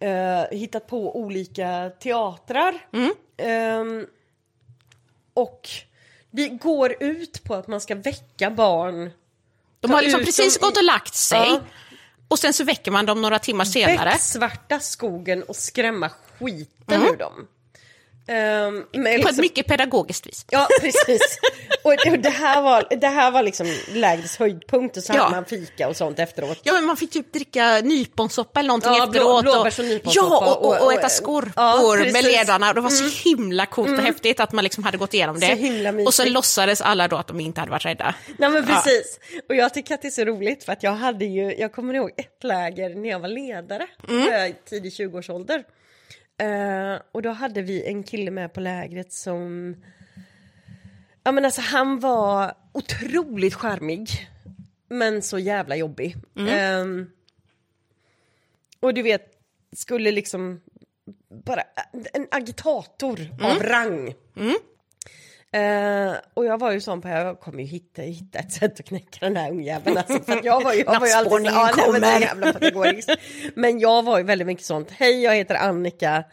eh, 0.00 0.58
hittat 0.58 0.86
på 0.86 1.16
olika 1.16 1.90
teatrar. 2.00 2.86
Mm. 2.92 3.14
Ehm, 3.36 4.06
och 5.34 5.68
det 6.30 6.48
går 6.48 7.02
ut 7.02 7.44
på 7.44 7.54
att 7.54 7.66
man 7.66 7.80
ska 7.80 7.94
väcka 7.94 8.50
barn. 8.50 9.10
De 9.80 9.90
har 9.90 10.02
liksom 10.02 10.24
precis 10.24 10.58
dem 10.58 10.68
gått 10.68 10.76
och 10.76 10.84
lagt 10.84 11.14
sig. 11.14 11.48
Ja. 11.48 11.60
Och 12.28 12.38
sen 12.38 12.52
så 12.52 12.64
väcker 12.64 12.90
man 12.90 13.06
dem 13.06 13.22
några 13.22 13.38
timmar 13.38 13.64
senare. 13.64 14.10
Becksvarta 14.10 14.80
skogen 14.80 15.42
och 15.42 15.56
skrämma 15.56 16.10
skiten 16.38 17.02
ur 17.02 17.16
dem. 17.16 17.46
Med 18.26 18.68
Mm. 18.68 18.82
På 18.92 19.08
ett 19.08 19.16
liksom- 19.18 19.40
mycket 19.40 19.66
pedagogiskt 19.66 20.26
vis. 20.26 20.46
Ja, 20.50 20.68
precis. 20.80 21.38
Och 21.82 21.94
det- 22.04 22.16
det 22.16 22.28
här 22.30 22.62
var, 22.62 22.86
det 23.00 23.06
här 23.06 23.30
var 23.30 23.42
liksom 23.42 23.74
lägrets 23.88 24.36
höjdpunkt 24.36 24.96
och 24.96 25.02
så 25.02 25.12
Ja. 25.12 25.22
hade 25.22 25.34
man 25.36 25.44
fika 25.44 25.88
och 25.88 25.96
sånt 25.96 26.18
efteråt. 26.18 26.58
Ja, 26.62 26.72
men 26.72 26.84
man 26.84 26.96
fick 26.96 27.10
typ 27.10 27.32
dricka 27.32 27.80
nyponsoppa 27.80 28.60
eller 28.60 28.68
någonting 28.68 28.92
Ja, 28.92 29.06
blå- 29.06 29.38
efteråt. 29.38 29.42
blåbärs 29.42 29.78
och 29.78 29.84
nyponsoppa 29.84 30.28
Ja, 30.44 30.54
och, 30.54 30.64
och, 30.66 30.76
och 30.76 30.86
och- 30.86 30.92
äta 30.92 31.04
och- 31.06 31.10
skorpor 31.12 31.52
Ja, 31.56 31.94
med. 31.98 32.08
Mm. 32.08 32.24
ledarna. 32.24 32.72
Det 32.72 32.80
var 32.80 32.90
så 32.90 33.28
himla 33.28 33.66
coolt 33.66 33.98
och 33.98 34.04
häftigt 34.04 34.40
att 34.40 34.52
man 34.52 34.64
liksom 34.64 34.84
hade 34.84 34.98
gått 34.98 35.14
igenom 35.14 35.40
det. 35.40 35.56
Så 35.98 36.04
och 36.06 36.14
så 36.14 36.24
låtsades 36.24 36.80
alla 36.80 37.08
då 37.08 37.16
att 37.16 37.26
de 37.26 37.40
inte 37.40 37.60
hade 37.60 37.70
varit 37.72 37.84
rädda. 37.84 38.14
Nej 38.38 38.50
men 38.50 38.66
precis. 38.66 39.18
Och 39.48 39.54
jag 39.54 39.74
tycker 39.74 39.94
att 39.94 40.02
det 40.02 40.08
är 40.08 40.10
så 40.10 40.24
roligt 40.24 40.64
för 40.64 40.72
att 40.72 40.82
jag 40.82 40.92
hade 40.92 41.24
ju, 41.24 41.54
jag 41.58 41.72
kommer 41.72 41.94
ihåg 41.94 42.10
ett 42.16 42.44
läger 42.44 42.94
när 42.94 43.08
jag 43.08 43.18
var 43.20 43.28
ledare, 43.28 43.86
mm. 44.08 44.52
tidig 44.68 44.92
20-årsålder. 44.92 45.62
Eh, 46.38 47.00
och 47.12 47.22
då 47.22 47.30
hade 47.30 47.62
vi 47.62 47.84
en 47.86 48.02
kille 48.02 48.30
med 48.30 48.52
på 48.52 48.60
lägret 48.60 49.12
som, 49.12 49.76
ja 51.24 51.32
men 51.32 51.44
alltså 51.44 51.60
han 51.60 52.00
var 52.00 52.54
otroligt 52.72 53.54
charmig. 53.54 54.08
Men 54.88 55.22
så 55.22 55.38
jävla 55.38 55.76
jobbig. 55.76 56.16
Ehm, 56.48 57.10
och 58.80 58.94
du 58.94 59.02
vet, 59.02 59.32
skulle 59.72 60.10
liksom 60.10 60.60
bara 61.28 61.62
en 62.12 62.26
agitator 62.30 63.20
av 63.42 63.62
rang. 63.62 64.14
Eh, 65.56 66.14
och 66.34 66.44
jag 66.44 66.58
var 66.58 66.72
ju 66.72 66.80
sån 66.80 67.00
på 67.00 67.08
jag 67.08 67.40
kommer 67.40 67.58
ju 67.58 67.64
hitta, 67.64 68.02
hitta 68.02 68.38
ett 68.38 68.52
sätt 68.52 68.80
att 68.80 68.86
knäcka 68.86 69.18
den 69.20 69.36
här 69.36 69.50
ungjäveln. 69.50 69.96
Alltså, 69.98 70.20
för 70.22 70.36
att 70.36 70.44
jag 70.44 70.64
var 70.64 70.72
ju, 70.72 70.80
jag 70.86 71.00
var 71.00 71.06
ju 71.06 71.12
alltid 71.12 71.30
så, 71.32 71.38
Nattspårningen 71.38 71.54
ja, 71.54 71.98
nej, 71.98 72.30
men 72.36 72.52
så 72.52 72.58
kommer. 72.72 72.84
jävla. 72.86 73.16
Men 73.54 73.78
jag 73.78 74.02
var 74.02 74.18
ju 74.18 74.24
väldigt 74.24 74.46
mycket 74.46 74.64
sånt, 74.64 74.90
hej 74.90 75.22
jag 75.22 75.34
heter 75.34 75.54
Annika, 75.54 76.24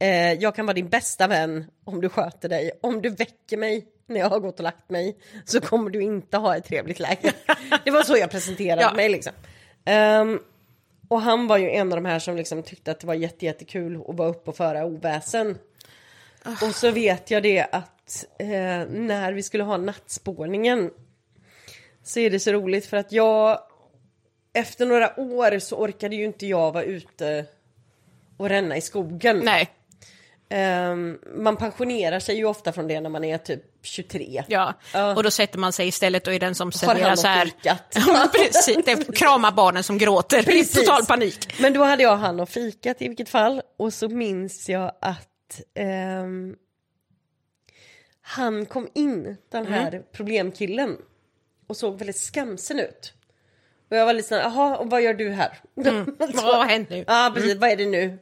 eh, 0.00 0.32
jag 0.32 0.54
kan 0.54 0.66
vara 0.66 0.74
din 0.74 0.88
bästa 0.88 1.26
vän 1.26 1.64
om 1.84 2.00
du 2.00 2.08
sköter 2.08 2.48
dig. 2.48 2.70
Om 2.82 3.02
du 3.02 3.10
väcker 3.10 3.56
mig 3.56 3.86
när 4.06 4.20
jag 4.20 4.28
har 4.28 4.40
gått 4.40 4.56
och 4.58 4.64
lagt 4.64 4.90
mig 4.90 5.16
så 5.44 5.60
kommer 5.60 5.90
du 5.90 6.02
inte 6.02 6.36
ha 6.36 6.56
ett 6.56 6.64
trevligt 6.64 6.98
läge. 6.98 7.32
Det 7.84 7.90
var 7.90 8.02
så 8.02 8.16
jag 8.16 8.30
presenterade 8.30 8.82
Ja. 8.82 8.92
mig 8.94 9.08
liksom. 9.08 9.32
Ehm, 9.84 10.38
och 11.08 11.20
han 11.20 11.46
var 11.46 11.58
ju 11.58 11.70
en 11.70 11.92
av 11.92 11.96
de 12.02 12.04
här 12.08 12.18
som 12.18 12.36
liksom 12.36 12.62
tyckte 12.62 12.90
att 12.90 13.00
det 13.00 13.06
var 13.06 13.14
jätte, 13.14 13.44
jättekul 13.46 14.02
att 14.08 14.16
vara 14.16 14.28
uppe 14.28 14.50
och 14.50 14.56
föra 14.56 14.84
oväsen. 14.84 15.58
Och 16.62 16.74
så 16.74 16.90
vet 16.90 17.30
jag 17.30 17.42
det 17.42 17.66
att 17.72 17.91
eh, 18.38 18.46
när 18.88 19.32
vi 19.32 19.42
skulle 19.42 19.64
ha 19.64 19.76
nattspårningen 19.76 20.90
så 22.02 22.20
är 22.20 22.30
det 22.30 22.40
så 22.40 22.52
roligt 22.52 22.86
för 22.86 22.96
att 22.96 23.12
jag 23.12 23.58
efter 24.52 24.86
några 24.86 25.20
år 25.20 25.58
så 25.58 25.76
orkade 25.76 26.16
ju 26.16 26.24
inte 26.24 26.46
jag 26.46 26.72
vara 26.72 26.84
ute 26.84 27.46
och 28.36 28.48
ränna 28.48 28.76
i 28.76 28.80
skogen. 28.80 29.40
Nej, 29.44 29.70
Ehm, 30.54 31.18
man 31.36 31.56
pensionerar 31.56 32.20
sig 32.20 32.36
ju 32.36 32.44
ofta 32.44 32.72
från 32.72 32.88
det 32.88 33.00
när 33.00 33.10
man 33.10 33.24
är 33.24 33.38
typ 33.38 33.62
23. 33.82 34.44
ja. 34.48 34.74
Ja. 34.92 35.14
Och 35.16 35.22
då 35.22 35.30
sätter 35.30 35.58
man 35.58 35.72
sig 35.72 35.88
istället 35.88 36.26
och 36.26 36.34
är 36.34 36.40
den 36.40 36.54
som 36.54 36.72
serverar 36.72 37.16
så 37.16 37.26
här. 37.26 37.50
precis. 38.32 38.84
Det 38.84 39.16
kramar 39.16 39.52
barnen 39.52 39.82
som 39.82 39.98
gråter 39.98 40.42
Precis. 40.42 40.76
i 40.76 40.80
total 40.80 41.06
panik. 41.06 41.60
Men 41.60 41.72
då 41.72 41.84
hade 41.84 42.02
jag 42.02 42.16
han 42.16 42.40
och 42.40 42.48
fikat 42.48 43.02
i 43.02 43.08
vilket 43.08 43.28
fall. 43.28 43.62
Och 43.78 43.94
så 43.94 44.08
minns 44.08 44.68
jag 44.68 44.92
att 45.00 45.60
ehm, 45.74 46.54
han 48.32 48.66
kom 48.66 48.88
in, 48.94 49.36
den 49.50 49.66
här 49.66 50.02
problemkillen. 50.12 50.96
Och 51.66 51.76
såg 51.76 51.98
väldigt 51.98 52.16
skamsen 52.16 52.80
ut. 52.80 53.12
Och 53.90 53.96
jag 53.96 54.06
var 54.06 54.12
lite 54.12 54.28
såhär, 54.28 54.42
jaha, 54.42 54.76
och 54.76 54.90
vad 54.90 55.02
gör 55.02 55.14
du 55.14 55.30
här? 55.30 55.58
Vad 55.74 56.56
har 56.56 56.64
hänt 56.64 56.90
nu? 56.90 57.04
Ja, 57.06 57.32
precis, 57.34 57.56
vad 57.56 57.70
är 57.70 57.76
det 57.76 57.86
nu? 57.86 58.18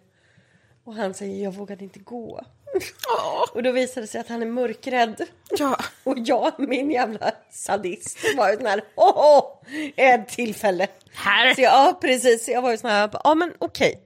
Och 0.84 0.94
han 0.94 1.14
säger, 1.14 1.44
jag 1.44 1.54
vågade 1.54 1.84
inte 1.84 1.98
gå. 1.98 2.40
Åh, 3.08 3.44
Och 3.54 3.62
då 3.62 3.72
visade 3.72 4.00
det 4.00 4.06
sig 4.06 4.20
att 4.20 4.28
han 4.28 4.42
är 4.42 4.46
mörkrädd. 4.46 5.22
ja. 5.50 5.76
Och 6.04 6.18
jag, 6.18 6.52
min 6.58 6.90
jävla 6.90 7.32
sadist, 7.50 8.18
var 8.36 8.50
ju 8.50 8.56
sån 8.56 8.66
här, 8.66 8.82
åh, 8.94 9.62
ett 9.96 10.28
tillfälle. 10.28 10.86
Här. 11.14 11.54
Så 11.54 11.60
jag, 11.60 11.72
ja, 11.72 11.98
precis. 12.00 12.48
Jag 12.48 12.62
var 12.62 12.70
ju 12.70 12.76
sån 12.78 12.90
här, 12.90 13.10
ja 13.24 13.34
men 13.34 13.52
okej. 13.58 14.00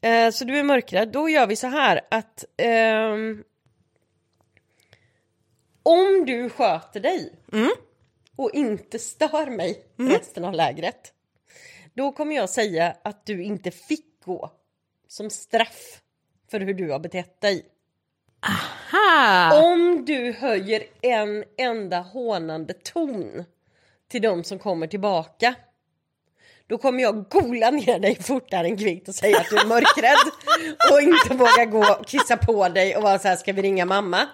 Eh, 0.00 0.30
så 0.30 0.44
du 0.44 0.58
är 0.58 0.62
mörkrädd, 0.62 1.08
då 1.08 1.28
gör 1.28 1.46
vi 1.46 1.56
så 1.56 1.66
här 1.66 2.00
att 2.10 2.44
ehm, 2.56 3.42
om 5.86 6.24
du 6.26 6.50
sköter 6.50 7.00
dig 7.00 7.32
och 8.36 8.50
inte 8.54 8.98
stör 8.98 9.50
mig 9.50 9.84
resten 9.96 10.44
av 10.44 10.54
lägret, 10.54 11.12
då 11.94 12.12
kommer 12.12 12.36
jag 12.36 12.50
säga 12.50 12.96
att 13.04 13.26
du 13.26 13.42
inte 13.42 13.70
fick 13.70 14.24
gå 14.24 14.50
som 15.08 15.30
straff 15.30 16.00
för 16.50 16.60
hur 16.60 16.74
du 16.74 16.90
har 16.90 16.98
betett 16.98 17.40
dig. 17.40 17.66
Ha. 18.92 19.62
Om 19.64 20.04
du 20.04 20.32
höjer 20.32 20.82
en 21.00 21.44
enda 21.58 22.00
hånande 22.00 22.74
ton 22.74 23.44
till 24.08 24.22
de 24.22 24.44
som 24.44 24.58
kommer 24.58 24.86
tillbaka 24.86 25.54
då 26.68 26.78
kommer 26.78 27.02
jag 27.02 27.28
gola 27.28 27.70
ner 27.70 27.98
dig 27.98 28.22
fortare 28.22 28.66
än 28.66 28.76
kvickt 28.76 29.08
och 29.08 29.14
säga 29.14 29.40
att 29.40 29.50
du 29.50 29.56
är 29.58 29.66
mörkrädd 29.74 30.32
och 30.92 31.00
inte 31.00 31.34
våga 31.34 31.64
gå 31.64 31.94
och 32.00 32.06
kissa 32.06 32.36
på 32.36 32.68
dig 32.68 32.96
och 32.96 33.02
vara 33.02 33.18
så 33.18 33.28
här, 33.28 33.36
ska 33.36 33.52
vi 33.52 33.62
ringa 33.62 33.84
mamma? 33.84 34.28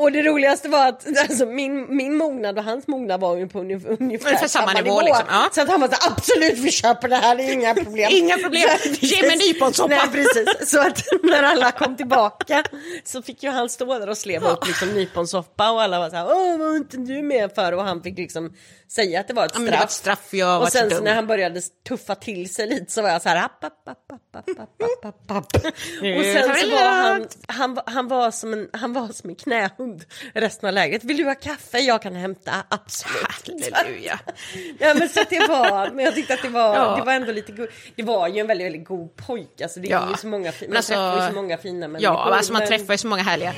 Och 0.00 0.12
det 0.12 0.22
roligaste 0.22 0.68
var 0.68 0.88
att 0.88 1.06
alltså, 1.28 1.46
min, 1.46 1.96
min 1.96 2.16
mognad 2.16 2.58
och 2.58 2.64
hans 2.64 2.86
mognad 2.86 3.20
var 3.20 3.46
på 3.46 3.58
ungefär, 3.60 3.96
ungefär 4.00 4.36
samma, 4.36 4.48
samma 4.48 4.72
nivå. 4.72 4.84
nivå. 4.84 5.00
Liksom, 5.00 5.24
ja. 5.28 5.48
Så 5.52 5.60
att 5.60 5.68
han 5.68 5.80
var 5.80 5.88
så 5.88 6.12
absolut 6.12 6.58
vi 6.58 6.70
köper 6.70 7.08
det 7.08 7.16
här, 7.16 7.36
det 7.36 7.42
är 7.42 7.52
inga 7.52 7.74
problem. 7.74 8.08
inga 8.12 8.38
problem, 8.38 8.68
ge 9.00 9.26
mig 9.26 9.36
nyponsoppa. 9.36 9.94
Nej 9.94 10.08
precis. 10.12 10.70
Så 10.70 10.80
att 10.80 11.02
när 11.22 11.42
alla 11.42 11.72
kom 11.72 11.96
tillbaka 11.96 12.64
så 13.04 13.22
fick 13.22 13.42
ju 13.42 13.50
han 13.50 13.68
stå 13.68 13.98
där 13.98 14.08
och 14.08 14.18
sleva 14.18 14.50
upp 14.50 14.66
liksom, 14.66 14.88
nyponsoppa 14.88 15.70
och 15.70 15.82
alla 15.82 15.98
var 15.98 16.10
så 16.10 16.16
här, 16.16 16.26
åh 16.26 16.58
var 16.58 16.76
inte 16.76 16.96
du 16.96 17.22
med 17.22 17.54
för? 17.54 17.72
Och 17.72 17.84
han 17.84 18.02
fick 18.02 18.18
liksom 18.18 18.54
säga 18.88 19.20
att 19.20 19.28
det 19.28 19.34
var 19.34 19.44
ett 19.44 19.52
straff. 19.52 19.64
Ja, 19.66 19.78
var 19.78 19.84
ett 19.84 19.90
straff 19.90 20.28
jag 20.34 20.62
och 20.62 20.68
sen. 20.68 20.90
Så 20.90 21.00
när 21.02 21.14
han 21.14 21.26
började 21.26 21.60
tuffa 21.88 22.14
till 22.14 22.54
sig 22.54 22.66
lite 22.66 22.92
så 22.92 23.02
var 23.02 23.08
jag 23.08 23.22
så 23.22 23.28
här, 23.28 23.44
app, 23.44 23.64
app, 23.64 23.88
app, 23.88 24.12
app, 24.12 24.48
app, 24.58 25.04
app, 25.04 25.30
app. 25.30 25.56
och 25.56 26.24
sen 26.24 26.54
så 26.56 26.70
var 26.70 26.90
han, 26.90 27.28
han, 27.48 27.78
han 27.86 28.08
var 28.08 28.30
som 28.30 28.52
en, 28.52 28.68
han 28.72 28.92
var 28.92 29.08
som 29.08 29.30
en 29.30 29.36
knähund 29.36 29.89
resten 30.34 30.66
av 30.68 30.72
lägret. 30.74 31.04
Vill 31.04 31.16
du 31.16 31.24
ha 31.24 31.34
kaffe? 31.34 31.78
Jag 31.78 32.02
kan 32.02 32.14
hämta, 32.14 32.52
absolut. 32.68 33.72
Halleluja. 33.72 34.18
Ja 34.78 34.94
men 34.94 35.08
så 35.08 35.20
det 35.30 35.38
var, 35.48 35.90
men 35.90 36.04
jag 36.04 36.14
tyckte 36.14 36.34
att 36.34 36.42
det 36.42 36.48
var, 36.48 36.74
Ja. 36.76 36.96
det 36.96 37.02
var 37.04 37.12
ändå 37.12 37.32
lite 37.32 37.52
go- 37.52 37.66
Det 37.96 38.02
var 38.02 38.28
ju 38.28 38.40
en 38.40 38.46
väldigt, 38.46 38.66
väldigt 38.66 38.88
god 38.88 39.16
pojk, 39.16 39.60
alltså 39.60 39.80
det 39.80 39.88
är 39.88 39.90
Ja. 39.92 40.08
ju 40.10 40.16
så 40.16 40.26
många, 40.26 40.52
fi- 40.52 40.68
man 40.68 40.76
alltså- 40.76 40.92
träffar 40.92 41.22
ju 41.22 41.28
så 41.28 41.34
många 41.34 41.58
fina 41.58 41.88
människor. 41.88 42.14
Ja, 42.14 42.34
alltså 42.36 42.52
man 42.52 42.66
träffar 42.66 42.94
ju 42.94 42.98
så 42.98 43.06
många 43.06 43.22
härliga. 43.22 43.54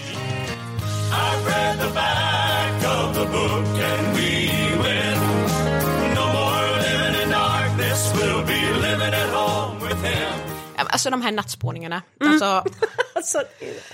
Alltså 10.76 11.10
de 11.10 11.22
här 11.22 11.32
nattspåningarna. 11.32 12.02
Alltså, 12.20 12.64
Alltså, 13.22 13.42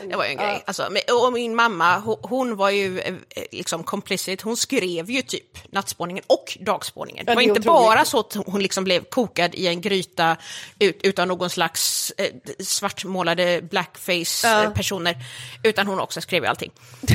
det 0.08 0.16
var 0.16 0.24
ju 0.24 0.30
en 0.30 0.36
grej. 0.36 0.62
Alltså, 0.66 0.88
men- 0.90 1.02
och 1.24 1.32
min 1.32 1.54
mamma, 1.54 1.98
hon, 2.22 2.56
var 2.56 2.70
ju 2.70 2.98
eh, 3.00 3.14
liksom 3.52 3.84
complicit. 3.84 4.42
Hon 4.42 4.56
skrev 4.56 5.10
ju 5.10 5.22
typ 5.22 5.72
nattspåningen 5.72 6.24
och 6.26 6.58
dagspåningen. 6.60 7.24
Ja, 7.26 7.32
det 7.32 7.34
var 7.34 7.42
inte 7.42 7.60
bara 7.60 8.04
så 8.04 8.20
att 8.20 8.34
hon 8.46 8.62
liksom 8.62 8.84
blev 8.84 9.04
kokad 9.04 9.54
i 9.54 9.66
en 9.66 9.80
gryta 9.80 10.36
ut, 10.78 11.00
utan 11.02 11.28
någon 11.28 11.50
slags 11.50 12.12
eh, 12.16 12.26
svartmålade 12.60 13.62
blackface-personer, 13.62 15.16
utan 15.62 15.86
hon 15.86 16.00
också 16.00 16.20
skrev 16.20 16.44
allting. 16.44 16.70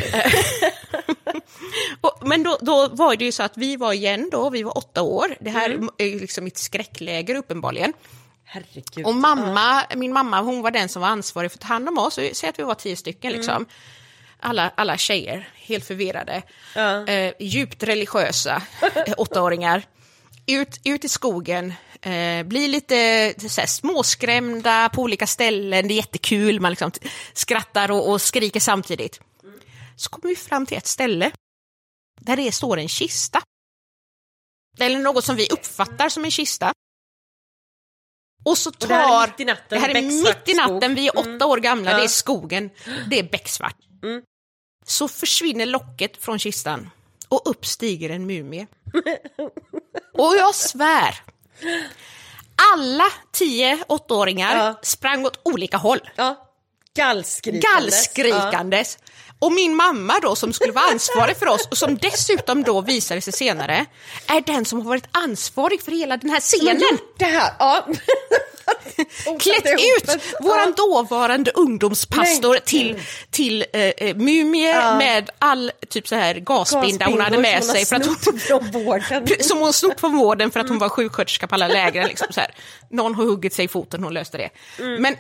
och, 2.02 2.28
men 2.28 2.44
då, 2.44 2.58
då 2.62 2.88
var 2.88 3.16
det 3.16 3.26
ju 3.26 3.32
så 3.32 3.44
att 3.44 3.58
vi 3.58 3.76
var 3.76 3.94
igen 3.94 4.30
då, 4.32 4.50
vi 4.50 4.64
var 4.64 4.78
åtta 4.78 5.02
år. 5.02 5.36
Det 5.40 5.50
här 5.50 5.70
Mm. 5.70 5.90
är 5.98 6.06
ju 6.06 6.20
liksom 6.20 6.44
mitt 6.44 6.58
skräckläger 6.58 7.36
uppenbarligen. 7.36 7.94
Herregud. 8.54 9.06
Och 9.06 9.16
mamma, 9.16 9.86
min 9.96 10.14
mamma, 10.14 10.42
hon 10.42 10.62
var 10.62 10.72
den 10.72 10.90
som 10.90 11.02
var 11.02 11.10
ansvarig 11.10 11.52
för 11.52 11.58
att 11.58 11.62
ta 11.62 11.68
hand 11.68 11.90
om 11.90 11.98
oss. 11.98 12.20
Säg 12.34 12.50
att 12.50 12.60
vi 12.60 12.64
var 12.64 12.76
tio 12.76 12.96
stycken 12.96 13.32
liksom. 13.32 13.66
Alla, 14.40 14.72
alla 14.76 14.98
tjejer, 14.98 15.50
helt 15.56 15.86
förvirrade. 15.86 16.42
Ja. 16.76 17.08
Eh, 17.08 17.34
djupt 17.40 17.84
religiösa, 17.84 18.62
eh, 18.82 19.14
åttaåringar. 19.18 19.84
Ut, 20.48 20.80
ut 20.84 21.06
i 21.06 21.10
skogen, 21.10 21.74
eh, 22.02 22.44
bli 22.44 22.68
lite 22.68 23.34
så 23.50 23.62
här, 23.62 23.68
småskrämda 23.68 24.90
på 24.90 25.02
olika 25.02 25.28
ställen, 25.28 25.88
det 25.88 25.94
är 25.94 25.96
jättekul, 25.96 26.60
man 26.60 26.72
liksom 26.72 26.92
skrattar 27.34 27.92
och, 27.92 28.12
och 28.12 28.22
skriker 28.22 28.60
samtidigt. 28.60 29.22
Så 29.96 30.10
kommer 30.10 30.30
vi 30.30 30.36
fram 30.36 30.66
till 30.66 30.78
ett 30.78 30.88
ställe 30.88 31.32
där 32.22 32.38
det 32.38 32.52
står 32.52 32.78
en 32.78 32.90
kista. 32.90 33.42
Eller 34.80 35.00
något 35.00 35.26
som 35.26 35.36
vi 35.36 35.48
uppfattar 35.50 36.10
som 36.10 36.26
en 36.26 36.32
kista. 36.32 36.74
Och 38.44 38.58
så 38.58 38.72
tar... 38.72 38.88
det 38.88 38.94
här 38.96 39.10
är 39.20 39.28
mitt 39.28 39.40
i 39.40 39.46
natten, 39.46 39.66
Det 39.70 39.80
här 39.80 39.90
är 39.90 40.02
mitt 40.02 40.50
i 40.50 40.54
natten, 40.54 40.82
skog. 40.82 40.96
vi 40.96 41.08
är 41.08 41.18
åtta 41.20 41.46
år 41.46 41.58
gamla, 41.58 41.92
Ja. 41.92 41.98
det 41.98 42.04
är 42.04 42.08
skogen, 42.08 42.70
det 43.10 43.20
är 43.20 43.24
becksvart. 43.24 43.78
Mm. 44.04 44.22
Så 44.86 45.08
försvinner 45.08 45.66
locket 45.66 46.24
från 46.24 46.40
kistan 46.40 46.90
och 47.28 47.42
upp 47.46 47.66
stiger 47.66 48.10
en 48.10 48.26
mumie. 48.26 48.68
och 50.14 50.36
jag 50.38 50.56
svär, 50.56 51.16
alla 52.74 53.06
tio 53.32 53.84
åttaåringar 53.88 54.58
Ja. 54.58 54.80
sprang 54.84 55.26
åt 55.26 55.40
olika 55.44 55.78
håll. 55.78 56.10
Ja. 56.16 56.50
Gallskrikandes. 56.96 57.74
Gallskrikandes. 57.74 58.98
Och 59.44 59.52
min 59.52 59.76
mamma 59.76 60.20
då 60.22 60.36
som 60.36 60.54
skulle 60.54 60.74
vara 60.74 60.86
ansvarig 60.86 61.38
för 61.38 61.48
oss 61.48 61.68
och 61.72 61.78
som 61.78 61.98
dessutom 61.98 62.64
då 62.64 62.82
visade 62.82 63.22
sig 63.22 63.34
senare 63.34 63.86
är 64.28 64.42
den 64.42 64.66
som 64.66 64.80
har 64.82 64.86
varit 64.86 65.08
ansvarig 65.12 65.82
för 65.82 65.92
hela 65.92 66.18
den 66.18 66.30
här 66.30 66.40
scenen. 66.40 66.82
det 67.18 67.26
här, 67.26 67.54
ja. 67.60 67.88
Klätt 69.40 69.66
ut 69.66 70.22
våran 70.40 70.74
dåvarande 70.78 71.52
ungdomspastor 71.52 72.58
till, 72.66 73.00
till 73.32 73.66
eh, 73.74 73.82
eh, 73.82 74.16
mumie 74.16 74.72
Ja. 74.74 74.98
med 74.98 75.30
all 75.40 75.72
typ 75.90 76.08
så 76.08 76.16
här 76.16 76.36
gasbinda 76.36 77.06
hon 77.06 77.22
hade 77.22 77.38
med 77.38 77.64
sig 77.64 77.86
för 77.86 77.96
att 77.96 78.06
hon, 78.06 78.18
som 79.40 79.58
hon 79.58 79.74
snott 79.74 80.00
från 80.00 80.18
vården 80.18 80.52
för 80.52 80.60
att 80.60 80.70
hon 80.70 80.80
var 80.80 80.90
sjuksköterska 80.90 81.48
på 81.48 81.56
alla 81.56 81.68
lägren. 81.68 82.08
Liksom, 82.08 82.28
så 82.30 82.40
här. 82.40 82.56
Någon 82.90 83.16
har 83.16 83.24
huggit 83.24 83.54
sig 83.54 83.66
i 83.66 83.68
foten, 83.68 84.04
hon 84.04 84.14
löste 84.14 84.38
det. 84.38 84.50
Men 85.00 85.16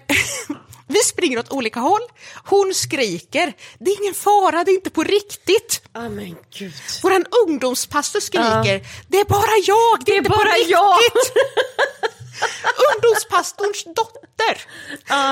vi 0.87 0.99
springer 0.99 1.39
åt 1.39 1.51
olika 1.51 1.79
håll, 1.79 2.01
hon 2.45 2.73
skriker, 2.73 3.53
det 3.79 3.91
är 3.91 4.01
ingen 4.01 4.13
fara, 4.13 4.63
det 4.63 4.71
är 4.71 4.75
inte 4.75 4.89
på 4.89 5.03
riktigt. 5.03 5.81
Men 5.93 6.35
gud. 6.57 6.73
Våran 7.03 7.25
ungdomspastor 7.47 8.19
skriker, 8.19 8.87
det 9.07 9.19
är 9.19 9.25
bara 9.25 9.57
jag, 9.67 10.05
det 10.05 10.11
är, 10.11 10.17
inte 10.17 10.29
bara 10.29 10.39
på 10.39 10.55
riktigt. 10.55 10.69
jag." 10.71 10.99
Ungdomspastorns 12.95 13.83
dotter 13.83 14.55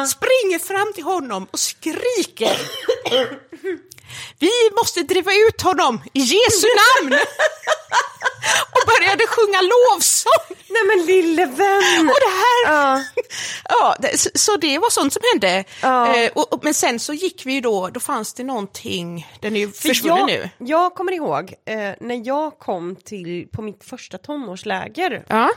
springer 0.07 0.59
fram 0.59 0.93
till 0.93 1.03
honom 1.03 1.47
och 1.51 1.59
skriker. 1.59 2.57
Vi 4.39 4.51
måste 4.79 5.03
driva 5.03 5.31
ut 5.33 5.61
honom 5.61 6.01
i 6.13 6.19
Jesu 6.19 6.67
namn! 6.81 7.13
och 8.71 8.87
började 8.87 9.27
sjunga 9.27 9.61
lovsång. 9.61 10.57
Nej 10.69 10.83
men 10.85 11.05
lille 11.05 11.45
vän. 11.45 12.09
Och 12.09 12.17
det 12.25 12.33
här... 12.41 12.73
Ja. 12.75 13.03
Ja, 13.69 13.95
så- 14.17 14.29
så 14.35 14.57
det 14.57 14.79
var 14.79 14.89
sånt 14.89 15.13
som 15.13 15.21
hände. 15.33 15.63
Ja. 15.81 16.15
Eh, 16.15 16.31
och, 16.35 16.53
och, 16.53 16.63
men 16.63 16.73
sen 16.73 16.99
så 16.99 17.13
gick 17.13 17.45
vi 17.45 17.53
ju 17.53 17.61
då, 17.61 17.89
då 17.89 17.99
fanns 17.99 18.33
det 18.33 18.43
någonting, 18.43 19.27
den 19.39 19.55
är 19.55 19.59
ju 19.59 19.71
För 19.71 19.87
försvunnen 19.87 20.25
nu. 20.25 20.49
Jag 20.57 20.95
kommer 20.95 21.11
ihåg 21.11 21.53
eh, 21.65 21.77
när 21.99 22.27
jag 22.27 22.59
kom 22.59 22.95
till 22.95 23.47
på 23.51 23.61
mitt 23.61 23.83
första 23.83 24.17
tonårsläger. 24.17 25.25
Ja. 25.27 25.49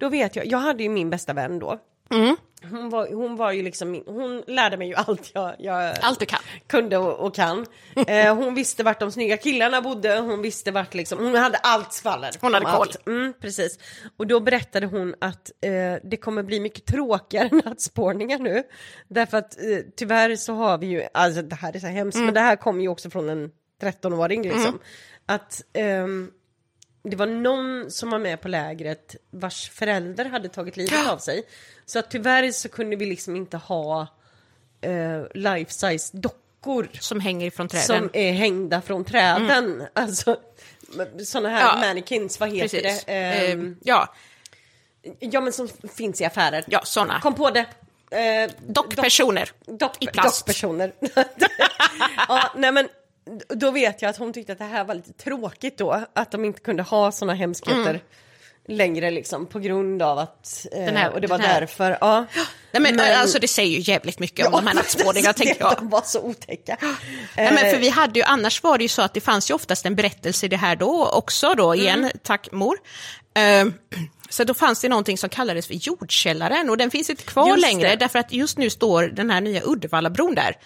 Då 0.00 0.08
vet 0.08 0.36
jag, 0.36 0.46
jag 0.46 0.58
hade 0.58 0.82
ju 0.82 0.88
min 0.88 1.10
bästa 1.10 1.32
vän 1.32 1.58
då. 1.58 1.78
Mm. 2.10 2.36
Hon, 2.70 2.90
var, 2.90 3.08
hon 3.14 3.36
var 3.36 3.52
ju 3.52 3.62
liksom 3.62 4.02
hon 4.06 4.42
lärde 4.46 4.76
mig 4.76 4.88
ju 4.88 4.94
allt 4.94 5.30
jag, 5.34 5.54
jag 5.58 5.94
Allt 6.00 6.18
du 6.20 6.26
kan. 6.26 6.38
kunde 6.66 6.96
och, 6.98 7.26
och 7.26 7.34
kan. 7.34 7.66
Eh, 8.06 8.34
hon 8.36 8.54
visste 8.54 8.82
vart 8.82 9.00
de 9.00 9.12
snygga 9.12 9.36
killarna 9.36 9.82
bodde, 9.82 10.18
hon 10.18 10.42
visste 10.42 10.70
vart 10.70 10.94
liksom, 10.94 11.18
hon 11.18 11.34
hade 11.34 11.58
allt 11.58 11.92
skvaller. 11.92 12.30
Hon 12.40 12.54
hade 12.54 12.66
koll. 12.66 12.88
Mm, 13.06 13.32
precis. 13.40 13.78
Och 14.16 14.26
då 14.26 14.40
berättade 14.40 14.86
hon 14.86 15.14
att 15.20 15.50
eh, 15.60 15.70
det 16.10 16.16
kommer 16.16 16.42
bli 16.42 16.60
mycket 16.60 16.86
tråkigare 16.86 17.48
nattspårningar 17.64 18.38
nu. 18.38 18.62
Därför 19.08 19.38
att 19.38 19.58
eh, 19.58 19.78
tyvärr 19.96 20.36
så 20.36 20.52
har 20.54 20.78
vi 20.78 20.86
ju, 20.86 21.02
alltså 21.14 21.42
det 21.42 21.56
här 21.56 21.76
är 21.76 21.80
så 21.80 21.86
hemskt, 21.86 22.16
Mm. 22.16 22.26
men 22.26 22.34
det 22.34 22.40
här 22.40 22.56
kommer 22.56 22.82
ju 22.82 22.88
också 22.88 23.10
från 23.10 23.28
en 23.28 23.50
13-åring 23.82 24.42
liksom. 24.42 24.78
Att 25.26 25.62
ehm, 25.72 26.30
det 27.02 27.16
var 27.16 27.26
någon 27.26 27.90
som 27.90 28.10
var 28.10 28.18
med 28.18 28.40
på 28.40 28.48
lägret 28.48 29.16
vars 29.30 29.70
förälder 29.70 30.24
hade 30.24 30.48
tagit 30.48 30.76
livet 30.76 31.08
av 31.08 31.18
sig. 31.18 31.42
Så 31.86 31.98
att 31.98 32.10
tyvärr 32.10 32.50
så 32.52 32.68
kunde 32.68 32.96
vi 32.96 33.06
liksom 33.06 33.36
inte 33.36 33.56
ha 33.56 34.06
eh, 34.80 35.22
life 35.34 35.72
size 35.72 36.16
dockor 36.16 36.88
Som 37.00 37.20
hänger 37.20 37.46
ifrån 37.46 37.68
träden. 37.68 37.86
som 37.86 38.10
är 38.12 38.32
hängda 38.32 38.80
från 38.80 39.04
träden. 39.04 39.82
Alltså 39.92 40.36
sådana 41.24 41.48
här 41.48 41.60
Ja. 41.60 41.76
mannequins, 41.88 42.40
vad 42.40 42.52
heter 42.56 42.80
Precis. 42.80 43.04
det? 43.04 43.12
Ehm, 43.12 43.66
Eh, 43.72 43.76
ja, 43.82 44.14
ja 45.20 45.40
men 45.40 45.52
som 45.52 45.68
finns 45.94 46.20
i 46.20 46.24
affärer. 46.24 46.64
ja, 46.66 46.80
såna. 46.84 47.20
Kom 47.20 47.34
på 47.34 47.50
det. 47.50 47.66
Eh, 48.10 48.50
Dockpersoner. 48.66 49.50
dock, 49.66 49.96
i 50.00 50.06
plast. 50.06 50.46
Dockpersoner. 50.46 50.92
ja, 52.28 52.52
nej 52.56 52.72
men 52.72 52.88
då 53.48 53.70
vet 53.70 54.02
jag 54.02 54.08
att 54.08 54.16
hon 54.16 54.32
tyckte 54.32 54.52
att 54.52 54.58
det 54.58 54.64
här 54.64 54.84
var 54.84 54.94
lite 54.94 55.12
tråkigt 55.12 55.78
då, 55.78 56.04
att 56.12 56.30
de 56.30 56.44
inte 56.44 56.60
kunde 56.60 56.82
ha 56.82 57.12
såna 57.12 57.34
hemskheter 57.34 58.00
längre 58.70 59.10
liksom 59.10 59.46
på 59.46 59.58
grund 59.58 60.02
av 60.02 60.18
att, 60.18 60.66
eh, 60.72 60.84
Den 60.84 60.96
här- 60.96 61.10
och 61.12 61.20
det 61.20 61.26
var 61.26 61.38
här- 61.38 61.60
därför, 61.60 61.98
ja. 62.00 62.26
Nej, 62.72 62.82
men, 62.82 62.96
Men- 62.96 63.18
Alltså 63.20 63.38
det 63.38 63.48
säger 63.48 63.78
ju 63.78 63.92
jävligt 63.92 64.18
mycket 64.18 64.46
om 64.46 64.52
de 64.52 64.66
här 64.66 64.74
nattspårningarna, 64.82 65.32
tänker 65.32 65.56
jag. 65.60 65.76
De 65.76 65.88
var 65.88 66.02
så 66.04 66.20
otäcka. 66.20 66.76
Nej, 66.80 66.96
men 67.52 67.64
Eh, 67.64 67.70
för 67.72 67.78
vi 67.78 67.88
hade 67.88 68.18
ju, 68.18 68.24
annars 68.24 68.62
var 68.62 68.78
det 68.78 68.84
ju 68.84 68.88
så 68.88 69.02
att 69.02 69.14
det 69.14 69.20
fanns 69.20 69.50
ju 69.50 69.54
oftast 69.54 69.86
en 69.86 69.94
berättelse 69.94 70.46
i 70.46 70.48
det 70.48 70.56
här 70.56 70.76
då 70.76 71.06
också 71.08 71.54
då, 71.54 71.74
igen, 71.74 71.98
Mm. 71.98 72.10
tack 72.22 72.52
mor. 72.52 72.76
Eh, 73.34 73.66
så 74.30 74.44
då 74.44 74.54
fanns 74.54 74.80
det 74.80 74.88
någonting 74.88 75.18
som 75.18 75.30
kallades 75.30 75.66
för 75.66 75.74
jordkällaren 75.74 76.70
och 76.70 76.76
den 76.76 76.90
finns 76.90 77.10
inte 77.10 77.22
kvar 77.22 77.48
Just 77.48 77.60
längre 77.60 77.88
det. 77.88 77.96
därför 77.96 78.18
att 78.18 78.32
just 78.32 78.58
nu 78.58 78.70
står 78.70 79.02
den 79.02 79.30
här 79.30 79.40
nya 79.40 79.62
Uddevallabron 79.64 80.34
där. 80.34 80.56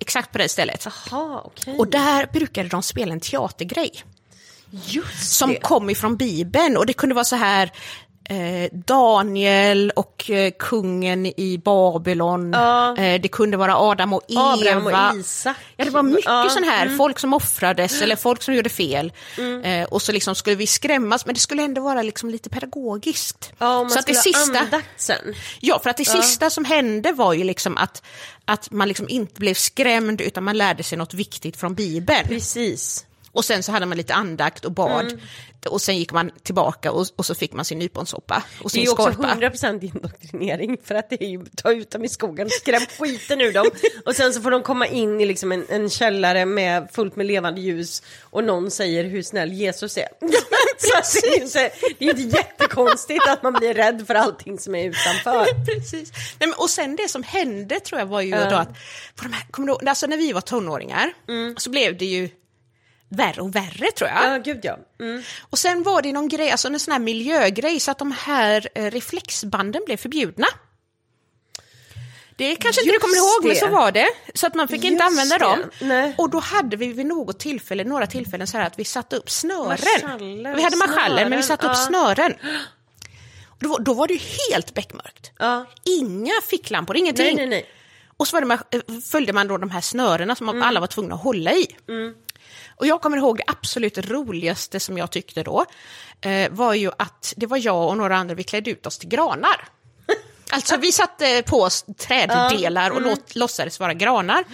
Exakt 0.00 0.32
på 0.32 0.38
det 0.38 0.48
stället. 0.48 0.86
Jaha, 1.10 1.40
okej. 1.44 1.76
Och 1.78 1.88
där 1.88 2.26
brukade 2.32 2.68
de 2.68 2.82
spela 2.82 3.12
en 3.12 3.20
teatergrej. 3.20 4.04
Just 4.70 5.32
som 5.32 5.50
det. 5.50 5.60
kom 5.60 5.90
ifrån 5.90 6.16
Bibeln 6.16 6.76
och 6.76 6.86
det 6.86 6.92
kunde 6.92 7.14
vara 7.14 7.24
så 7.24 7.36
här 7.36 7.72
Daniel 8.72 9.90
och 9.96 10.30
eh, 10.30 10.52
kungen 10.58 11.26
i 11.26 11.60
Babylon. 11.64 12.52
Ja. 12.52 12.96
Eh, 12.96 13.20
det 13.20 13.28
kunde 13.28 13.56
vara 13.56 13.76
Adam 13.76 14.12
och 14.12 14.22
Eva. 14.28 14.52
Abraham 14.52 14.86
och 14.86 15.20
Isak. 15.20 15.56
Ja, 15.76 15.84
det 15.84 15.90
var 15.90 16.02
mycket 16.02 16.24
Ja, 16.24 16.48
sån 16.50 16.64
här, 16.64 16.88
folk 16.96 17.18
som 17.18 17.34
offrades 17.34 18.02
eller 18.02 18.16
folk 18.16 18.42
som 18.42 18.54
gjorde 18.54 18.68
fel. 18.68 19.12
Eh, 19.64 19.84
och 19.84 20.02
så 20.02 20.12
liksom 20.12 20.34
skulle 20.34 20.56
vi 20.56 20.66
skrämmas, 20.66 21.26
men 21.26 21.34
det 21.34 21.40
skulle 21.40 21.62
ändå 21.62 21.80
vara 21.80 22.02
liksom 22.02 22.30
lite 22.30 22.50
pedagogiskt. 22.50 23.52
Ja, 23.58 23.82
man 23.82 23.90
så 23.90 23.98
att 23.98 24.06
det 24.06 24.14
sista. 24.14 24.82
Ja, 25.60 25.80
för 25.82 25.90
att 25.90 25.96
det 25.96 26.04
sista 26.04 26.50
som 26.50 26.64
hände 26.64 27.12
var 27.12 27.32
ju 27.32 27.44
liksom 27.44 27.76
att, 27.76 28.02
att 28.44 28.70
man 28.70 28.88
liksom 28.88 29.08
inte 29.08 29.40
blev 29.40 29.54
skrämd 29.54 30.20
utan 30.20 30.44
man 30.44 30.58
lärde 30.58 30.82
sig 30.82 30.98
något 30.98 31.14
viktigt 31.14 31.56
från 31.56 31.74
Bibeln. 31.74 32.28
Precis. 32.28 33.06
Och 33.36 33.44
sen 33.44 33.62
så 33.62 33.72
hade 33.72 33.86
man 33.86 33.96
lite 33.96 34.14
andakt 34.14 34.64
och 34.64 34.72
bad. 34.72 35.04
Mm. 35.04 35.20
Och 35.68 35.82
sen 35.82 35.98
gick 35.98 36.12
man 36.12 36.30
tillbaka 36.42 36.92
och, 36.92 37.06
och 37.16 37.26
så 37.26 37.34
fick 37.34 37.52
man 37.52 37.64
sin 37.64 37.78
nyponsoppa 37.78 38.42
och 38.62 38.62
Det 38.62 38.66
är 38.66 38.70
sin 38.70 38.82
ju 38.82 38.88
också 38.88 39.12
skorpa. 39.12 39.34
100% 39.34 39.84
indoktrinering 39.84 40.76
för 40.84 40.94
att 40.94 41.10
det 41.10 41.24
är 41.24 41.28
ju 41.28 41.44
ta 41.56 41.72
ut 41.72 41.90
dem 41.90 42.04
i 42.04 42.08
skogen, 42.08 42.48
skräm 42.50 42.82
skiten 42.98 43.40
ur 43.40 43.52
dem 43.52 43.66
och 44.06 44.16
sen 44.16 44.32
så 44.32 44.40
får 44.40 44.50
de 44.50 44.62
komma 44.62 44.86
in 44.86 45.20
i 45.20 45.26
liksom 45.26 45.52
en, 45.52 45.66
en 45.68 45.90
källare 45.90 46.46
med 46.46 46.88
fullt 46.92 47.16
med 47.16 47.26
levande 47.26 47.60
ljus 47.60 48.02
och 48.22 48.44
någon 48.44 48.70
säger 48.70 49.04
hur 49.04 49.22
snäll 49.22 49.52
Jesus 49.52 49.98
är. 49.98 50.08
så 51.02 51.20
det 51.22 51.28
är 51.28 51.38
ju 51.38 51.44
inte, 51.44 51.70
det 51.98 52.04
är 52.04 52.10
inte 52.10 52.36
jättekonstigt 52.36 53.28
att 53.28 53.42
man 53.42 53.52
blir 53.52 53.74
rädd 53.74 54.06
för 54.06 54.14
allting 54.14 54.58
som 54.58 54.74
är 54.74 54.84
utanför. 54.84 55.64
Precis. 55.66 56.12
Nej, 56.12 56.48
men, 56.48 56.52
och 56.52 56.70
sen 56.70 56.96
det 56.96 57.08
som 57.08 57.22
hände 57.22 57.80
tror 57.80 57.98
jag 57.98 58.06
var 58.06 58.20
ju 58.20 58.30
då 58.30 58.56
att, 58.56 58.72
på 59.16 59.22
de 59.22 59.32
här, 59.32 59.46
kommer 59.50 59.68
du, 59.68 59.88
alltså 59.88 60.06
när 60.06 60.16
vi 60.16 60.32
var 60.32 60.40
tonåringar 60.40 61.12
så 61.56 61.70
blev 61.70 61.98
det 61.98 62.04
ju 62.04 62.30
värre 63.08 63.40
och 63.40 63.54
värre 63.56 63.90
tror 63.96 64.10
jag. 64.10 64.18
Mm. 64.24 64.32
Ja, 64.32 64.38
gud 64.38 64.60
ja. 64.62 64.78
Mm. 65.00 65.22
Och 65.50 65.58
sen 65.58 65.82
var 65.82 66.02
det 66.02 66.12
någon 66.12 66.28
grej, 66.28 66.50
alltså 66.50 66.68
en 66.68 66.80
sån 66.80 66.92
här 66.92 66.98
miljögrej 66.98 67.80
så 67.80 67.90
att 67.90 67.98
de 67.98 68.12
här 68.12 68.68
eh, 68.74 68.90
reflexbanden 68.90 69.82
blev 69.86 69.96
förbjudna. 69.96 70.46
Det 72.38 72.56
kanske 72.56 72.82
inte 72.82 72.92
du 72.94 72.98
kommer 72.98 73.16
ihåg, 73.16 73.42
men 73.44 73.48
det. 73.54 73.60
så 73.60 73.68
var 73.68 73.92
det. 73.92 74.08
Så 74.34 74.46
att 74.46 74.54
man 74.54 74.68
fick 74.68 74.84
inte 74.84 75.04
Just 75.04 75.12
använda 75.20 75.38
det. 75.38 75.44
dem. 75.44 75.70
Nej. 75.80 76.14
Och 76.18 76.30
då 76.30 76.38
hade 76.38 76.76
vi 76.76 76.92
vid 76.92 77.06
något 77.06 77.38
tillfälle, 77.38 77.84
några 77.84 78.06
tillfällen 78.06 78.46
så 78.46 78.58
här 78.58 78.66
att 78.66 78.78
vi 78.78 78.84
satte 78.84 79.16
upp 79.16 79.30
snören. 79.30 79.68
Marschaller, 79.68 80.54
vi 80.54 80.62
hade 80.62 80.76
marschaller, 80.76 81.28
men 81.28 81.38
vi 81.38 81.42
snören, 81.42 81.42
satte 81.42 81.66
upp 81.66 81.72
ja. 81.74 81.86
snören. 81.86 82.34
Och 83.48 83.56
Då, 83.60 83.68
var- 83.68 83.78
då 83.80 83.94
var 83.94 84.06
det 84.08 84.14
ju 84.14 84.20
helt 84.50 84.74
beckmörkt. 84.74 85.30
Ja. 85.38 85.66
Inga 85.84 86.32
ficklampor, 86.50 86.96
ingenting. 86.96 87.24
Nej, 87.24 87.34
nej, 87.34 87.46
nej. 87.46 87.66
Och 88.16 88.28
så 88.28 88.40
det, 88.40 88.52
eh, 88.70 88.80
följde 89.10 89.32
man 89.32 89.48
då 89.48 89.56
de 89.58 89.70
här 89.70 89.80
snörena 89.80 90.34
som 90.36 90.48
Mm. 90.48 90.62
alla 90.62 90.80
var 90.80 90.86
tvungna 90.86 91.14
att 91.14 91.22
hålla 91.22 91.52
i. 91.52 91.76
Och 92.76 92.86
jag 92.86 93.00
kommer 93.02 93.16
ihåg 93.16 93.36
det 93.38 93.44
absolut 93.46 93.98
roligaste 93.98 94.80
som 94.80 94.98
jag 94.98 95.10
tyckte 95.10 95.42
då, 95.42 95.66
eh, 96.20 96.50
var 96.50 96.74
ju 96.74 96.90
att 96.98 97.34
det 97.36 97.46
var 97.46 97.56
jag 97.56 97.88
och 97.88 97.96
några 97.96 98.16
andra, 98.16 98.34
vi 98.34 98.44
klädde 98.44 98.70
ut 98.70 98.86
oss 98.86 98.98
till 98.98 99.08
granar. 99.08 99.68
Alltså 100.50 100.76
vi 100.76 100.92
satte 100.92 101.42
på 101.46 101.62
oss 101.62 101.84
träddelar 101.98 102.90
och 102.90 103.02
låt, 103.02 103.36
låtsades 103.36 103.80
vara 103.80 103.94
granar. 103.94 104.44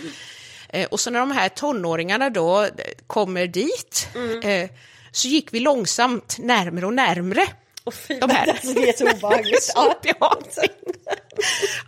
Eh, 0.68 0.86
och 0.90 1.00
så 1.00 1.10
när 1.10 1.20
de 1.20 1.30
här 1.30 1.48
tonåringarna 1.48 2.30
då 2.30 2.68
kommer 3.06 3.46
dit, 3.46 4.08
eh, 4.42 4.70
så 5.12 5.28
gick 5.28 5.54
vi 5.54 5.60
långsamt 5.60 6.36
närmre 6.38 6.86
och 6.86 6.94
närmre. 6.94 7.46
Och 7.84 7.94
fy, 7.94 8.18
De 8.18 8.30
här. 8.30 8.46
Alltså, 8.50 8.74
det 8.74 8.88
är 8.88 8.92
så 8.92 9.16
obehagligt. 9.16 9.72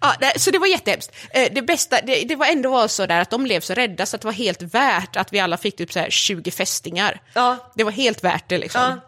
Ja. 0.01 0.33
så 0.37 0.51
det 0.51 0.59
var 0.59 0.67
jättehemskt. 0.67 1.13
Eh, 1.31 1.53
Det 1.53 1.63
bästa, 1.63 2.01
det, 2.07 2.25
det 2.25 2.37
var 2.37 2.47
ändå 2.47 2.71
var 2.71 2.89
så 2.89 3.07
där 3.07 3.21
att 3.21 3.31
de 3.31 3.45
blev 3.45 3.61
så 3.61 3.75
rädda 3.75 4.07
så 4.07 4.17
att 4.17 4.23
det 4.23 4.29
var 4.29 4.33
helt 4.33 4.63
värt 4.63 5.17
att 5.17 5.33
vi 5.33 5.41
alla 5.41 5.57
fick 5.57 5.77
typ 5.77 5.93
så 5.93 5.99
här 5.99 6.11
20 6.11 6.51
fästingar. 6.51 7.23
Ja. 7.35 7.73
Det 7.75 7.85
var 7.85 7.91
helt 7.91 8.25
värt 8.25 8.49
det 8.49 8.59
liksom. 8.59 8.81
Ja. 8.81 9.01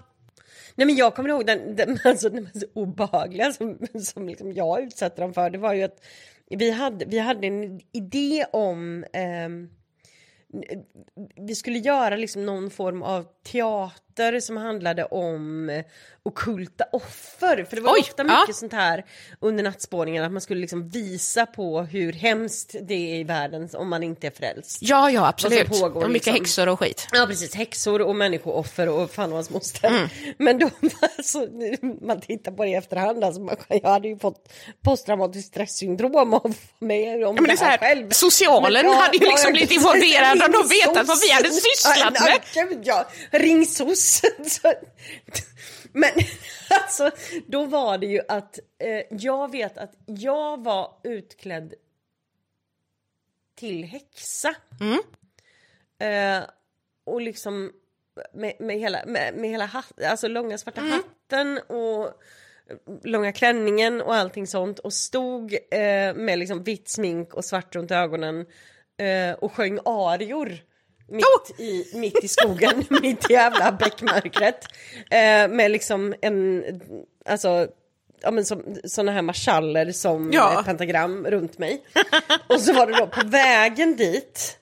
Nej 0.74 0.86
men 0.86 0.96
jag 0.96 1.14
kommer 1.14 1.28
ihåg 1.28 1.46
den, 1.46 1.76
den, 1.76 1.98
alltså, 2.04 2.28
den 2.28 2.42
mest 2.42 2.64
obehagliga 2.74 3.52
som, 3.52 3.78
som 4.04 4.28
liksom 4.28 4.52
jag 4.52 4.82
utsatte 4.82 5.20
dem 5.20 5.34
för. 5.34 5.50
Det 5.50 5.58
var 5.58 5.72
ju 5.72 5.82
att 5.82 6.04
vi 6.50 6.70
hade, 6.70 7.04
vi 7.04 7.18
hade 7.18 7.46
en 7.46 7.80
idé 7.92 8.46
om 8.52 9.04
ehm, 9.12 9.68
vi 11.36 11.54
skulle 11.54 11.78
göra 11.78 12.16
liksom 12.16 12.46
någon 12.46 12.70
form 12.70 13.02
av 13.02 13.26
teater 13.52 14.05
som 14.40 14.56
handlade 14.56 15.04
om 15.04 15.68
eh, 15.70 15.84
ockulta 16.22 16.84
offer. 16.92 17.64
För 17.64 17.76
det 17.76 17.82
var 17.82 17.92
Oj, 17.92 18.00
ofta 18.00 18.24
ja. 18.28 18.40
mycket 18.40 18.56
sånt 18.56 18.72
här 18.72 19.04
under 19.40 19.64
nattspåningen 19.64 20.24
att 20.24 20.32
man 20.32 20.40
skulle 20.40 20.60
liksom 20.60 20.88
visa 20.88 21.46
på 21.46 21.82
hur 21.82 22.12
hemskt 22.12 22.74
det 22.82 22.94
är 22.94 23.20
i 23.20 23.24
världen 23.24 23.68
om 23.74 23.88
man 23.88 24.02
inte 24.02 24.26
är 24.26 24.30
frälst. 24.30 24.78
Ja, 24.80 25.10
ja, 25.10 25.28
absolut. 25.28 25.68
Som 25.68 25.80
pågår, 25.80 26.04
och 26.04 26.10
mycket 26.10 26.26
liksom. 26.26 26.44
häxor 26.44 26.68
och 26.68 26.78
skit. 26.80 27.06
Ja 27.12 27.26
precis, 27.26 27.54
häxor 27.54 28.02
och 28.02 28.16
människooffer 28.16 28.88
och 28.88 29.10
fan 29.10 29.30
och 29.30 29.36
hans 29.36 29.50
moster. 29.50 29.88
Mm. 29.88 30.08
Men 30.38 30.58
då, 30.58 30.70
alltså, 31.18 31.46
man 32.02 32.20
tittar 32.20 32.52
på 32.52 32.62
det 32.64 32.70
i 32.70 32.74
efterhand, 32.74 33.24
alltså, 33.24 33.40
man, 33.40 33.56
jag 33.68 33.90
hade 33.90 34.08
ju 34.08 34.18
fått 34.18 34.52
posttraumatiskt 34.84 35.48
stresssyndrom 35.48 36.34
av 36.34 36.54
med 36.78 37.14
om 37.14 37.20
Ja, 37.36 37.42
men 37.42 37.44
det 37.44 37.54
det 37.54 37.60
här 37.64 37.70
här, 37.70 37.78
själv. 37.78 38.10
socialen 38.10 38.86
hade 38.86 39.16
ju 39.16 39.26
liksom 39.26 39.52
blivit 39.52 39.70
involverad 39.70 40.42
och 40.42 40.50
de 40.50 40.68
vetat 40.68 41.08
vad 41.08 41.18
vi 41.20 41.32
hade 41.32 41.50
sysslat 41.50 42.12
med. 42.12 42.40
ja, 42.54 42.64
gud, 42.64 42.80
Ja, 42.84 43.06
ring 43.30 43.66
SOS. 43.66 44.05
Så- 44.48 44.74
Men 45.92 46.10
alltså, 46.70 47.10
då 47.46 47.64
var 47.64 47.98
det 47.98 48.06
ju 48.06 48.20
att 48.28 48.58
eh, 48.78 49.02
jag 49.10 49.50
vet 49.50 49.78
att 49.78 49.92
jag 50.06 50.64
var 50.64 51.00
utklädd 51.04 51.74
till 53.54 53.84
häxa. 53.84 54.54
Mm. 54.80 54.98
Eh, 55.98 56.48
och 57.04 57.20
liksom 57.20 57.72
med, 58.32 58.56
med 58.60 58.78
hela, 58.78 59.04
med, 59.06 59.34
med 59.34 59.50
hela 59.50 59.66
hatt, 59.66 60.02
alltså 60.02 60.28
långa 60.28 60.58
svarta 60.58 60.80
Mm. 60.80 60.92
hatten 60.92 61.58
och 61.58 62.20
långa 63.04 63.32
klänningen 63.32 64.00
och 64.02 64.14
allting 64.14 64.46
sånt 64.46 64.78
och 64.78 64.92
stod 64.92 65.54
eh, 65.70 66.14
med 66.14 66.38
liksom 66.38 66.62
vitt 66.62 66.88
smink 66.88 67.34
och 67.34 67.44
svart 67.44 67.74
runt 67.76 67.90
ögonen 67.90 68.46
eh, 68.96 69.32
och 69.32 69.52
sjöng 69.52 69.78
arior. 69.84 70.58
Mitt, 71.08 71.60
i, 71.60 71.90
mitt 71.94 72.24
i 72.24 72.28
skogen, 72.28 72.84
mitt 73.02 73.30
i 73.30 73.32
jävla 73.32 73.72
bäckmörkret. 73.72 74.64
Eh, 75.10 75.48
med 75.48 75.70
liksom 75.70 76.14
en, 76.22 76.64
alltså, 77.24 77.68
ja 78.22 78.30
men 78.30 78.44
som, 78.44 78.76
såna 78.84 79.12
här 79.12 79.22
marschaller 79.22 79.92
som 79.92 80.30
Ja. 80.32 80.62
pentagram 80.66 81.26
runt 81.26 81.58
mig. 81.58 81.82
Och 82.48 82.60
så 82.60 82.72
var 82.72 82.86
det 82.86 82.96
då 82.98 83.06
på 83.06 83.26
vägen 83.26 83.96
dit, 83.96 84.58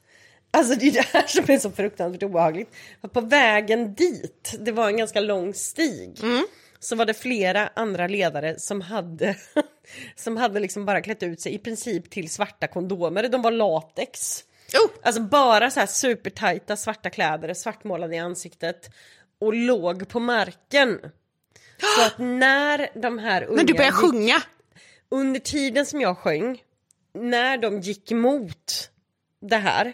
alltså 0.51 0.75
det 0.75 0.87
är 0.87 0.93
det 0.93 1.07
här 1.13 1.27
som 1.27 1.45
är 1.55 1.59
så 1.59 1.71
fruktansvärt 1.71 2.23
obehagligt. 2.23 2.71
För 3.01 3.09
På 3.09 3.21
vägen 3.21 3.95
dit, 3.95 4.55
det 4.59 4.73
var 4.73 4.87
en 4.89 4.97
ganska 4.97 5.21
lång 5.21 5.55
stig. 5.55 6.19
Så 6.81 6.97
var 6.97 7.05
det 7.07 7.15
flera 7.15 7.71
andra 7.77 8.07
ledare 8.07 8.59
som 8.59 8.81
hade, 8.81 9.37
som 10.17 10.37
hade 10.37 10.61
liksom 10.61 10.85
bara 10.85 11.01
klätt 11.03 11.23
ut 11.23 11.41
sig 11.41 11.55
i 11.55 11.59
princip 11.59 12.11
till 12.11 12.31
svarta 12.31 12.67
kondomer. 12.67 13.29
De 13.29 13.43
var 13.43 13.51
latex. 13.51 14.45
Oh. 14.75 14.91
Alltså 15.03 15.20
bara 15.22 15.70
så 15.70 15.81
här 15.81 15.87
supertajta 15.87 16.77
svarta 16.77 17.11
kläder, 17.11 17.55
svartmålade 17.55 18.16
i 18.16 18.18
ansiktet 18.18 18.91
och 19.41 19.55
låg 19.55 20.09
på 20.09 20.20
marken. 20.20 21.01
Så 21.97 22.07
att 22.07 22.18
när 22.18 22.89
de 22.95 23.18
här 23.18 23.43
unga 23.45 23.57
Men 23.57 23.66
du 23.66 23.72
började 23.72 23.97
gick- 23.97 24.11
sjunga. 24.11 24.43
under 25.09 25.41
tiden 25.41 25.87
som 25.87 26.01
jag 26.01 26.18
sjöng, 26.18 26.62
när 27.14 27.57
de 27.59 27.81
gick 27.81 28.12
emot 28.12 28.91
det 29.41 29.57
här, 29.57 29.87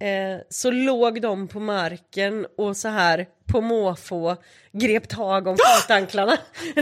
eh, 0.00 0.40
så 0.48 0.70
låg 0.70 1.22
de 1.22 1.48
på 1.48 1.60
marken 1.60 2.46
och 2.56 2.76
så 2.76 2.88
här 2.88 3.26
på 3.52 3.60
måfå 3.60 4.36
grep 4.72 5.08
tag 5.08 5.46
om 5.46 5.56
fotanklarna. 5.80 6.38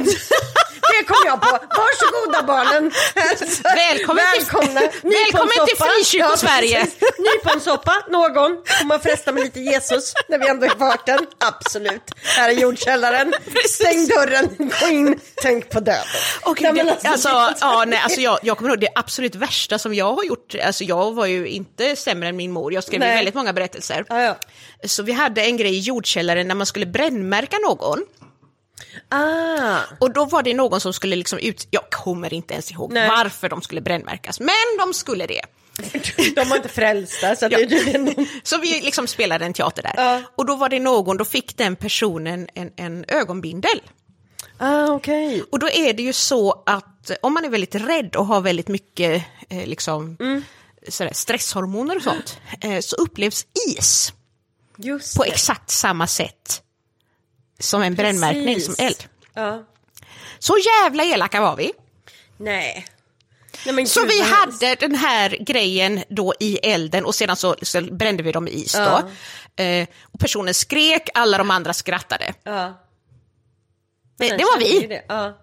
det 1.01 1.05
kom 1.07 1.22
jag 1.26 1.40
på. 1.40 1.59
Varsågoda 1.82 2.42
barnen! 2.42 2.92
Välkommen 3.64 4.24
till- 4.34 4.40
Välkomna! 4.40 4.80
Välkommen 5.03 5.66
till. 5.66 5.76
Frikyrko-Sverige. 5.76 6.80
precis. 6.80 6.98
Nyponsoppa, 7.18 7.92
någon? 8.09 8.51
Får 8.66 8.86
man 8.86 9.01
fresta 9.01 9.32
med 9.32 9.42
lite 9.42 9.61
Jesus 9.61 10.12
när 10.28 10.38
vi 10.38 10.48
ändå 10.48 10.66
är 10.66 10.74
i 10.76 10.78
farten? 10.78 11.18
Absolut. 11.38 12.03
Här 12.36 12.48
är 12.51 12.55
jordkällaren. 12.55 13.34
Stäng 13.68 14.07
dörren, 14.07 14.48
gå 14.80 14.88
in, 14.88 15.20
tänk 15.42 15.70
på 15.70 15.80
döden. 15.80 16.01
Och 16.42 16.62
Nej, 16.62 16.80
alltså, 17.05 17.28
alltså, 17.28 17.64
ja, 17.64 17.84
nej, 17.86 18.01
alltså 18.05 18.20
jag, 18.20 18.38
jag 18.42 18.57
kommer 18.59 18.70
ihåg 18.70 18.80
det 18.80 18.88
absolut 18.94 19.34
värsta 19.34 19.78
som 19.78 19.94
jag 19.94 20.12
har 20.12 20.24
gjort. 20.24 20.55
Alltså 20.64 20.84
jag 20.84 21.12
var 21.14 21.26
ju 21.26 21.48
inte 21.48 21.96
sämre 21.96 22.28
än 22.28 22.36
min 22.36 22.53
mor, 22.53 22.72
jag 22.72 22.84
skrev 22.84 23.01
Nej. 23.01 23.16
väldigt 23.16 23.34
många 23.34 23.53
berättelser. 23.53 24.05
Ja, 24.09 24.22
ja. 24.22 24.36
Så 24.88 25.03
vi 25.03 25.12
hade 25.12 25.42
en 25.42 25.57
grej 25.57 25.74
i 25.76 25.80
jordkällaren 25.80 26.48
när 26.48 26.55
man 26.55 26.66
skulle 26.66 26.86
brännmärka 26.86 27.57
någon. 27.59 27.98
Ah, 29.09 29.78
Och 29.99 30.12
då 30.12 30.24
var 30.24 30.43
det 30.43 30.55
någon 30.55 30.81
som 30.81 30.93
skulle 30.93 31.16
liksom 31.16 31.39
ut, 31.39 31.68
jag 31.70 31.91
kommer 31.91 32.35
inte 32.35 32.55
ens 32.55 32.70
ihåg 32.70 32.93
Nej. 32.93 33.09
varför 33.09 33.49
de 33.49 33.62
skulle 33.62 33.81
brännmärkas, 33.81 34.41
men 34.41 34.55
de 34.78 34.95
skulle 34.95 35.26
det. 35.26 35.41
de 36.35 36.45
var 36.49 36.57
inte 36.57 36.68
frälsta 36.68 37.37
så 37.37 37.45
att 37.47 37.51
det. 37.53 38.26
Så 38.43 38.59
vi 38.59 38.81
liksom 38.81 39.07
spelade 39.07 39.45
en 39.45 39.53
teater 39.53 39.83
där. 39.83 39.95
Ja. 39.97 40.22
Och 40.37 40.47
då 40.47 40.57
var 40.57 40.68
det 40.68 40.81
någon, 40.81 41.16
då 41.16 41.24
fick 41.24 41.57
den 41.57 41.76
personen 41.76 42.49
en, 42.55 42.70
en 42.76 43.05
ögonbindel. 43.09 43.81
Ah, 44.59 44.87
okej. 44.87 45.43
Och 45.53 45.59
då 45.59 45.68
är 45.70 45.93
det 45.93 46.03
ju 46.03 46.12
så 46.12 46.62
att 46.66 47.11
om 47.22 47.35
man 47.35 47.45
är 47.45 47.49
väldigt 47.49 47.74
rädd 47.74 48.16
och 48.16 48.26
har 48.26 48.41
väldigt 48.41 48.68
mycket 48.68 49.24
eh, 49.49 49.66
liksom, 49.66 50.16
Mm. 50.20 50.43
sådär, 50.89 51.12
stresshormoner 51.14 51.97
och 51.97 52.03
sånt, 52.03 52.39
eh, 52.61 52.81
så 52.81 52.97
upplevs 52.97 53.47
is 53.68 54.12
på 55.16 55.24
exakt 55.24 55.70
samma 55.70 56.07
sätt 56.07 56.62
som 57.61 57.83
en 57.83 57.95
brännmärkning, 57.95 58.61
som 58.61 58.75
Precis. 58.75 58.99
eld. 59.01 59.09
Ja. 59.35 59.65
Så 60.39 60.57
jävla 60.59 61.05
elaka 61.05 61.41
var 61.41 61.57
vi. 61.57 61.73
Nej. 62.37 62.87
Nej 63.67 63.87
Så 63.87 64.07
vi 64.07 64.23
hade 64.23 64.75
den 64.75 64.95
här 64.95 65.37
grejen 65.41 66.03
då 66.09 66.35
i 66.41 66.57
elden 66.57 67.05
och 67.05 67.15
sedan 67.15 67.37
så, 67.37 67.57
så 67.63 67.81
brände 67.81 68.23
vi 68.23 68.33
dem 68.33 68.49
i 68.49 68.51
is 68.51 68.73
då. 68.73 69.11
Eh, 69.63 69.89
och 70.03 70.21
personen 70.21 70.55
skrek, 70.55 71.09
alla 71.15 71.39
de 71.39 71.51
andra 71.51 71.73
skrattade. 71.73 72.35
Ja. 72.43 72.81
Det, 74.19 74.29
det 74.29 74.45
var 74.45 74.59
vi. 74.59 74.87
Det. 74.87 75.03
Ja. 75.09 75.39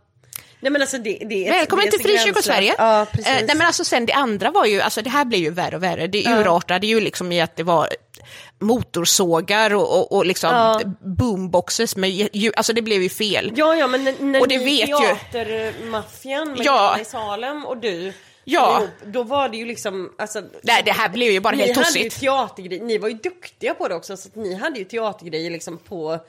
Nej 0.60 0.72
men 0.72 0.82
alltså 0.82 0.98
det, 0.98 1.18
det 1.30 1.48
är 1.48 1.52
Välkommen 1.52 1.86
det 1.86 1.88
är 1.88 1.92
till 1.92 2.00
så 2.02 2.08
Frikyrko-Sverige. 2.08 2.76
gränslöst. 2.78 2.80
Ja, 2.80 3.08
precis. 3.12 3.28
Eh, 3.28 3.46
nej 3.48 3.56
men 3.56 3.68
alltså 3.68 3.84
sen 3.84 4.06
det 4.06 4.14
andra 4.14 4.52
var 4.52 4.66
ju, 4.66 4.82
alltså 4.82 5.02
det 5.02 5.10
här 5.10 5.26
blev 5.26 5.42
ju 5.42 5.50
värre 5.50 5.76
och 5.76 5.84
värre. 5.84 6.08
Det 6.08 6.26
urartade 6.28 6.88
ju 6.88 7.00
liksom 7.00 7.32
i 7.32 7.42
att 7.42 7.56
det 7.56 7.64
var 7.64 7.90
motorsågar 8.60 9.74
och, 9.76 10.00
och, 10.00 10.12
och 10.12 10.26
liksom 10.26 10.50
Ja. 10.50 10.82
boomboxes 11.00 11.96
med 11.96 12.10
ljud, 12.34 12.54
alltså 12.58 12.74
det 12.74 12.82
blev 12.82 13.02
ju 13.02 13.10
fel. 13.10 13.54
Ja, 13.56 13.76
ja, 13.76 13.88
men 13.88 14.04
när, 14.04 14.42
Och 14.42 14.48
det 14.48 14.58
ni 14.58 14.66
vet 14.66 14.88
teatermaffian 14.88 16.52
med 16.52 16.66
Ja. 16.66 17.00
I 17.02 17.06
Salem 17.06 17.66
och 17.66 17.78
du 17.78 18.14
Ja. 18.44 18.78
ihop, 18.80 19.14
då 19.14 19.24
var 19.24 19.50
det 19.50 19.58
ju 19.58 19.66
liksom, 19.66 20.12
alltså, 20.18 20.42
Nej, 20.64 20.82
det 20.86 20.92
här 20.92 21.10
blev 21.10 21.32
ju 21.32 21.40
bara 21.40 21.56
ni 21.56 21.64
helt 21.64 21.78
hade 21.78 21.88
ju 22.00 22.04
tossigt. 22.04 22.20
teatergrejer, 22.20 22.84
ni 22.84 22.98
var 22.98 23.10
ju 23.10 23.16
duktiga 23.16 23.74
på 23.74 23.88
det 23.88 23.96
också, 23.96 24.18
så 24.18 24.28
att 24.28 24.36
ni 24.36 24.54
hade 24.56 24.80
ju 24.80 24.86
teatergrejer 24.86 25.52
liksom 25.52 25.78
på 25.78 26.20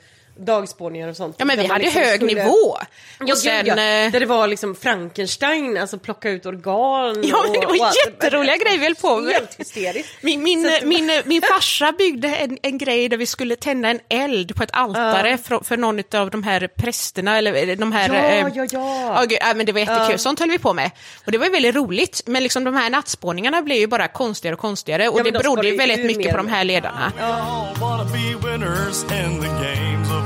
dagspårningar 0.45 1.07
och 1.07 1.15
sånt. 1.15 1.35
Ja 1.39 1.45
men 1.45 1.57
vi 1.59 1.65
hade 1.65 1.83
liksom 1.83 2.01
hög 2.01 2.15
skulle- 2.21 2.43
nivå. 2.43 2.77
Ja, 3.19 3.33
Och 3.33 3.37
sen, 3.37 3.65
ja, 3.65 3.73
eh, 3.73 4.11
Där 4.11 4.19
det 4.19 4.25
var 4.25 4.47
liksom 4.47 4.75
Frankenstein, 4.75 5.77
alltså 5.77 5.97
plocka 5.99 6.29
ut 6.29 6.45
organ. 6.45 7.21
Ja, 7.23 7.41
men 7.43 7.51
det 7.53 7.57
och- 7.59 7.71
och 7.71 7.77
var 7.77 7.85
allt. 7.85 7.95
jätteroliga 8.07 8.55
grejer 8.57 8.77
vi 8.77 8.83
höll 8.83 8.95
på 8.95 9.17
med. 9.17 9.33
Helt 9.33 9.59
hysteriskt. 9.59 10.09
Min, 10.21 10.43
min, 10.43 10.65
att- 10.65 10.83
min, 10.83 11.21
min 11.25 11.41
farsa 11.41 11.91
byggde 11.91 12.27
en, 12.35 12.57
en 12.61 12.77
grej 12.77 13.09
där 13.09 13.17
vi 13.17 13.25
skulle 13.25 13.55
tända 13.55 13.89
en 13.89 13.99
eld 14.09 14.55
på 14.55 14.63
ett 14.63 14.69
altare 14.73 15.37
för, 15.37 15.59
för 15.63 15.77
någon 15.77 16.03
av 16.13 16.29
de 16.29 16.43
här 16.43 16.67
prästerna, 16.75 17.37
eller 17.37 17.75
de 17.75 17.91
här... 17.91 18.09
Ja, 18.09 18.15
eh, 18.15 18.47
ja, 18.55 18.65
ja. 18.71 19.25
gud, 19.29 19.37
ja, 19.41 19.53
men 19.55 19.65
det 19.65 19.71
var 19.71 19.79
jättekul, 19.79 20.19
sånt 20.19 20.39
höll 20.39 20.49
vi 20.49 20.57
på 20.59 20.73
med. 20.73 20.91
Och 21.25 21.31
det 21.31 21.37
var 21.37 21.49
väldigt 21.49 21.75
roligt, 21.75 22.21
men 22.25 22.43
liksom 22.43 22.63
de 22.63 22.75
här 22.75 22.89
nattspåningarna 22.89 23.61
blev 23.61 23.77
ju 23.77 23.87
bara 23.87 24.07
konstigare 24.07 24.53
och 24.55 24.61
konstigare 24.61 25.09
och 25.09 25.19
Ja, 25.19 25.23
det 25.23 25.31
berodde 25.31 25.67
ju 25.69 25.77
väldigt 25.77 26.05
mycket 26.05 26.31
på 26.31 26.37
de 26.37 26.45
och 26.45 26.51
här 26.51 26.63
ledarna. 26.63 27.11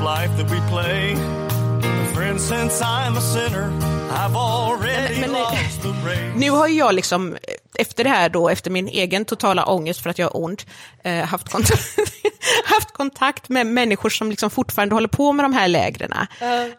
Life 0.04 0.38
that 0.38 0.52
we 0.52 0.60
play. 0.70 1.16
Friend, 2.16 2.42
since 2.42 2.82
I'm 2.84 3.18
a 3.18 3.22
sinner, 3.22 3.72
I've 4.12 4.36
already 4.36 5.20
Men- 5.22 5.32
men- 5.32 5.42
lost 5.42 5.82
the 5.82 5.90
race. 5.90 6.34
Nu 6.36 6.50
har 6.50 6.68
jag 6.68 6.96
liksom, 6.96 7.38
efter 7.80 8.04
det 8.04 8.10
här 8.10 8.30
då, 8.30 8.50
efter 8.50 8.72
min 8.72 8.88
egen 8.88 9.26
totala 9.26 9.66
ångest 9.66 10.02
för 10.04 10.10
att 10.10 10.20
jag 10.20 10.26
har 10.28 10.44
ont, 10.44 10.66
eh, 11.04 11.14
haft, 11.26 11.50
kontakt, 11.50 11.98
haft 12.66 12.92
kontakt 12.94 13.50
med 13.50 13.68
människor 13.68 14.10
som 14.10 14.30
liksom 14.30 14.50
fortfarande 14.50 14.96
håller 14.96 15.08
på 15.08 15.34
med 15.34 15.46
de 15.46 15.54
här 15.54 15.68
lägren. 15.68 16.14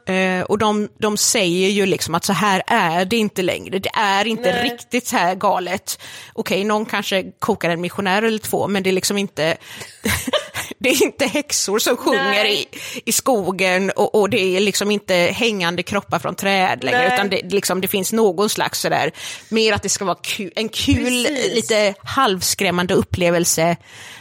Eh, 0.06 0.44
och 0.44 0.58
de, 0.58 0.88
de 0.98 1.16
säger 1.16 1.68
ju 1.70 1.86
liksom 1.86 2.14
att 2.14 2.24
så 2.24 2.32
här 2.32 2.62
är 2.66 3.04
det 3.04 3.16
inte 3.16 3.42
längre, 3.42 3.78
det 3.78 3.90
är 3.94 4.24
inte 4.26 4.52
Nej. 4.52 4.64
riktigt 4.64 5.06
så 5.06 5.16
här 5.16 5.34
galet. 5.34 5.98
Okej, 6.32 6.64
någon 6.64 6.86
kanske 6.86 7.24
kokar 7.38 7.70
en 7.70 7.80
missionär 7.80 8.22
eller 8.22 8.38
två, 8.38 8.68
men 8.68 8.82
det 8.82 8.90
är 8.90 8.94
liksom 8.94 9.18
inte 9.18 9.56
det 10.78 10.88
är 10.88 11.04
inte 11.04 11.26
häxor 11.26 11.78
som 11.78 11.96
sjunger 11.96 12.44
i, 12.44 12.66
i 13.04 13.12
skogen 13.12 13.90
och, 13.90 14.14
och 14.14 14.30
det 14.30 14.56
är 14.56 14.60
liksom 14.60 14.90
inte 14.90 15.14
hängande 15.14 15.82
kroppar 15.82 16.18
från 16.18 16.34
träd 16.34 16.84
längre, 16.84 16.98
Nej. 16.98 17.14
utan 17.14 17.28
det, 17.30 17.42
liksom, 17.52 17.80
det 17.80 17.88
finns 17.88 18.12
någon 18.12 18.48
slags 18.50 18.80
sådär, 18.80 19.10
mer 19.48 19.72
att 19.72 19.82
det 19.82 19.88
ska 19.88 20.04
vara 20.04 20.18
ku, 20.22 20.50
en 20.56 20.68
kul, 20.68 21.24
Precis. 21.26 21.54
lite 21.54 21.94
halvskrämmande 22.04 22.94
upplevelse. 22.94 23.76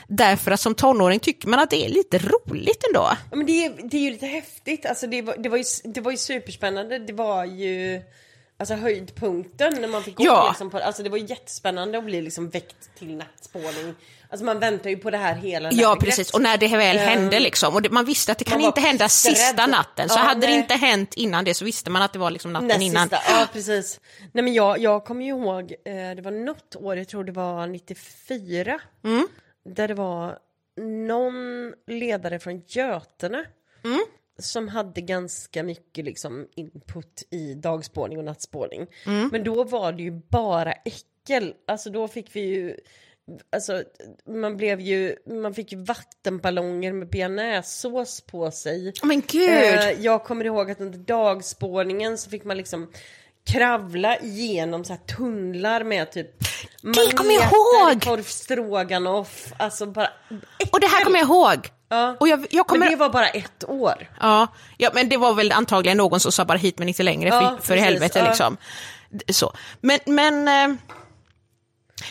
Därför 0.07 0.51
att 0.51 0.59
som 0.59 0.75
tonåring 0.75 1.19
tycker 1.19 1.47
man 1.47 1.59
att 1.59 1.69
det 1.69 1.85
är 1.85 1.89
lite 1.89 2.17
roligt 2.17 2.83
ändå. 2.87 3.09
Ja, 3.31 3.35
men 3.37 3.45
det, 3.45 3.65
är- 3.65 3.89
det 3.89 3.97
är 3.97 4.01
ju 4.01 4.09
lite 4.09 4.25
häftigt, 4.25 4.85
alltså 4.85 5.07
det 5.07 5.21
var, 5.21 5.35
det, 5.37 5.49
var 5.49 5.57
ju, 5.57 5.63
det 5.83 6.01
var 6.01 6.11
ju 6.11 6.17
superspännande, 6.17 6.99
det 6.99 7.13
var 7.13 7.45
ju 7.45 8.01
alltså 8.59 8.75
höjdpunkten 8.75 9.73
när 9.81 9.87
man 9.87 10.03
fick 10.03 10.15
gå 10.15 10.23
Ja. 10.23 10.47
liksom 10.49 10.69
på, 10.69 10.77
alltså 10.77 11.03
det 11.03 11.09
var 11.09 11.17
jättespännande 11.17 11.97
att 11.97 12.03
bli 12.05 12.21
liksom 12.21 12.49
väckt 12.49 12.75
till 12.99 13.15
nattspåning. 13.15 13.95
Alltså 14.33 14.45
man 14.45 14.59
väntar 14.59 14.89
ju 14.89 14.97
på 14.97 15.09
det 15.09 15.17
här 15.17 15.35
hela 15.35 15.69
Ja, 15.71 15.97
precis. 15.99 16.33
Och 16.33 16.41
när 16.41 16.57
det 16.57 16.67
väl 16.67 16.97
Ehm, 16.97 17.03
hände 17.07 17.39
liksom, 17.39 17.73
och 17.75 17.81
det, 17.81 17.89
man 17.89 18.05
visste 18.05 18.31
att 18.31 18.37
det 18.37 18.45
kan 18.45 18.61
inte 18.61 18.81
hända 18.81 19.05
pissrädd. 19.05 19.37
sista 19.37 19.67
natten, 19.67 20.09
så 20.09 20.19
Ja, 20.19 20.23
hade 20.23 20.41
det 20.41 20.47
nej. 20.47 20.55
inte 20.57 20.73
hänt 20.73 21.13
innan 21.13 21.45
det 21.45 21.53
så 21.53 21.65
visste 21.65 21.89
man 21.91 22.01
att 22.01 22.13
det 22.13 22.19
var 22.19 22.31
liksom 22.31 22.53
natten 22.53 22.67
Näst 22.67 22.81
innan. 22.81 23.09
sista, 23.09 23.17
ja 23.29 23.47
precis. 23.53 23.99
Nej 24.31 24.43
men 24.43 24.53
jag, 24.53 24.79
jag 24.79 25.05
kommer 25.05 25.25
ju 25.25 25.29
ihåg, 25.31 25.71
eh, 25.85 25.93
det 26.15 26.21
var 26.23 26.31
något 26.31 26.75
år, 26.75 26.97
jag 26.97 27.07
tror 27.07 27.23
det 27.23 27.31
var 27.31 27.67
94, 27.67 28.79
Mm. 29.03 29.27
där 29.65 29.87
det 29.87 29.93
var 29.93 30.37
någon 31.07 31.73
ledare 31.87 32.39
från 32.39 32.61
Götene 32.67 33.45
Mm. 33.83 33.99
som 34.39 34.67
hade 34.67 35.01
ganska 35.01 35.63
mycket 35.63 36.05
liksom 36.05 36.47
input 36.55 37.23
i 37.31 37.53
dagspårning 37.53 38.17
och 38.17 38.23
nattspårning. 38.25 38.87
Mm. 39.05 39.29
Men 39.31 39.43
då 39.43 39.63
var 39.63 39.91
det 39.91 40.03
ju 40.03 40.11
bara 40.29 40.71
äckel, 40.71 41.53
alltså 41.67 41.89
då 41.89 42.07
fick 42.07 42.35
vi 42.35 42.39
ju 42.41 42.75
Alltså 43.55 43.83
man 44.29 44.57
blev 44.57 44.79
ju, 44.79 45.15
man 45.43 45.53
fick 45.53 45.71
ju 45.71 45.83
vattenballonger 45.83 46.93
med 46.93 47.09
bearnaisesås 47.09 48.21
på 48.21 48.51
sig. 48.51 48.93
Men 49.03 49.21
gud! 49.27 49.49
Eh, 49.49 49.91
jag 49.91 50.23
kommer 50.23 50.45
ihåg 50.45 50.71
att 50.71 50.81
under 50.81 50.99
dagspårningen 50.99 52.17
så 52.17 52.29
fick 52.29 52.43
man 52.43 52.57
liksom 52.57 52.91
kravla 53.47 54.17
igenom 54.17 54.83
så 54.85 54.93
här 54.93 54.99
tunnlar 54.99 55.83
med 55.83 56.11
typ 56.11 56.29
Det 56.81 57.15
kommer 57.15 57.33
jag 57.33 57.43
ihåg! 57.43 58.03
korv 58.03 58.23
stroganoff, 58.23 59.53
alltså 59.57 59.85
bara 59.85 60.09
Och 60.71 60.79
det 60.79 60.87
här 60.87 61.03
kommer 61.03 61.19
jag 61.19 61.27
ihåg. 61.27 61.69
Ja. 61.89 62.15
Och 62.19 62.27
jag, 62.27 62.45
jag 62.49 62.67
kommer... 62.67 62.79
Men 62.79 62.89
det 62.89 62.95
var 62.95 63.09
bara 63.09 63.27
ett 63.27 63.63
år. 63.69 64.09
Ja, 64.19 64.47
ja, 64.77 64.91
men 64.93 65.09
det 65.09 65.17
var 65.17 65.33
väl 65.33 65.51
antagligen 65.51 65.97
någon 65.97 66.19
som 66.19 66.31
sa 66.31 66.45
bara 66.45 66.57
hit 66.57 66.79
men 66.79 66.87
inte 66.87 67.03
längre, 67.03 67.29
Ja, 67.29 67.57
för, 67.59 67.67
för 67.67 67.75
helvete 67.75 68.19
ja. 68.19 68.25
liksom. 68.25 68.57
Så. 69.29 69.53
Men, 69.81 69.99
men, 70.05 70.47
eh, 70.47 70.77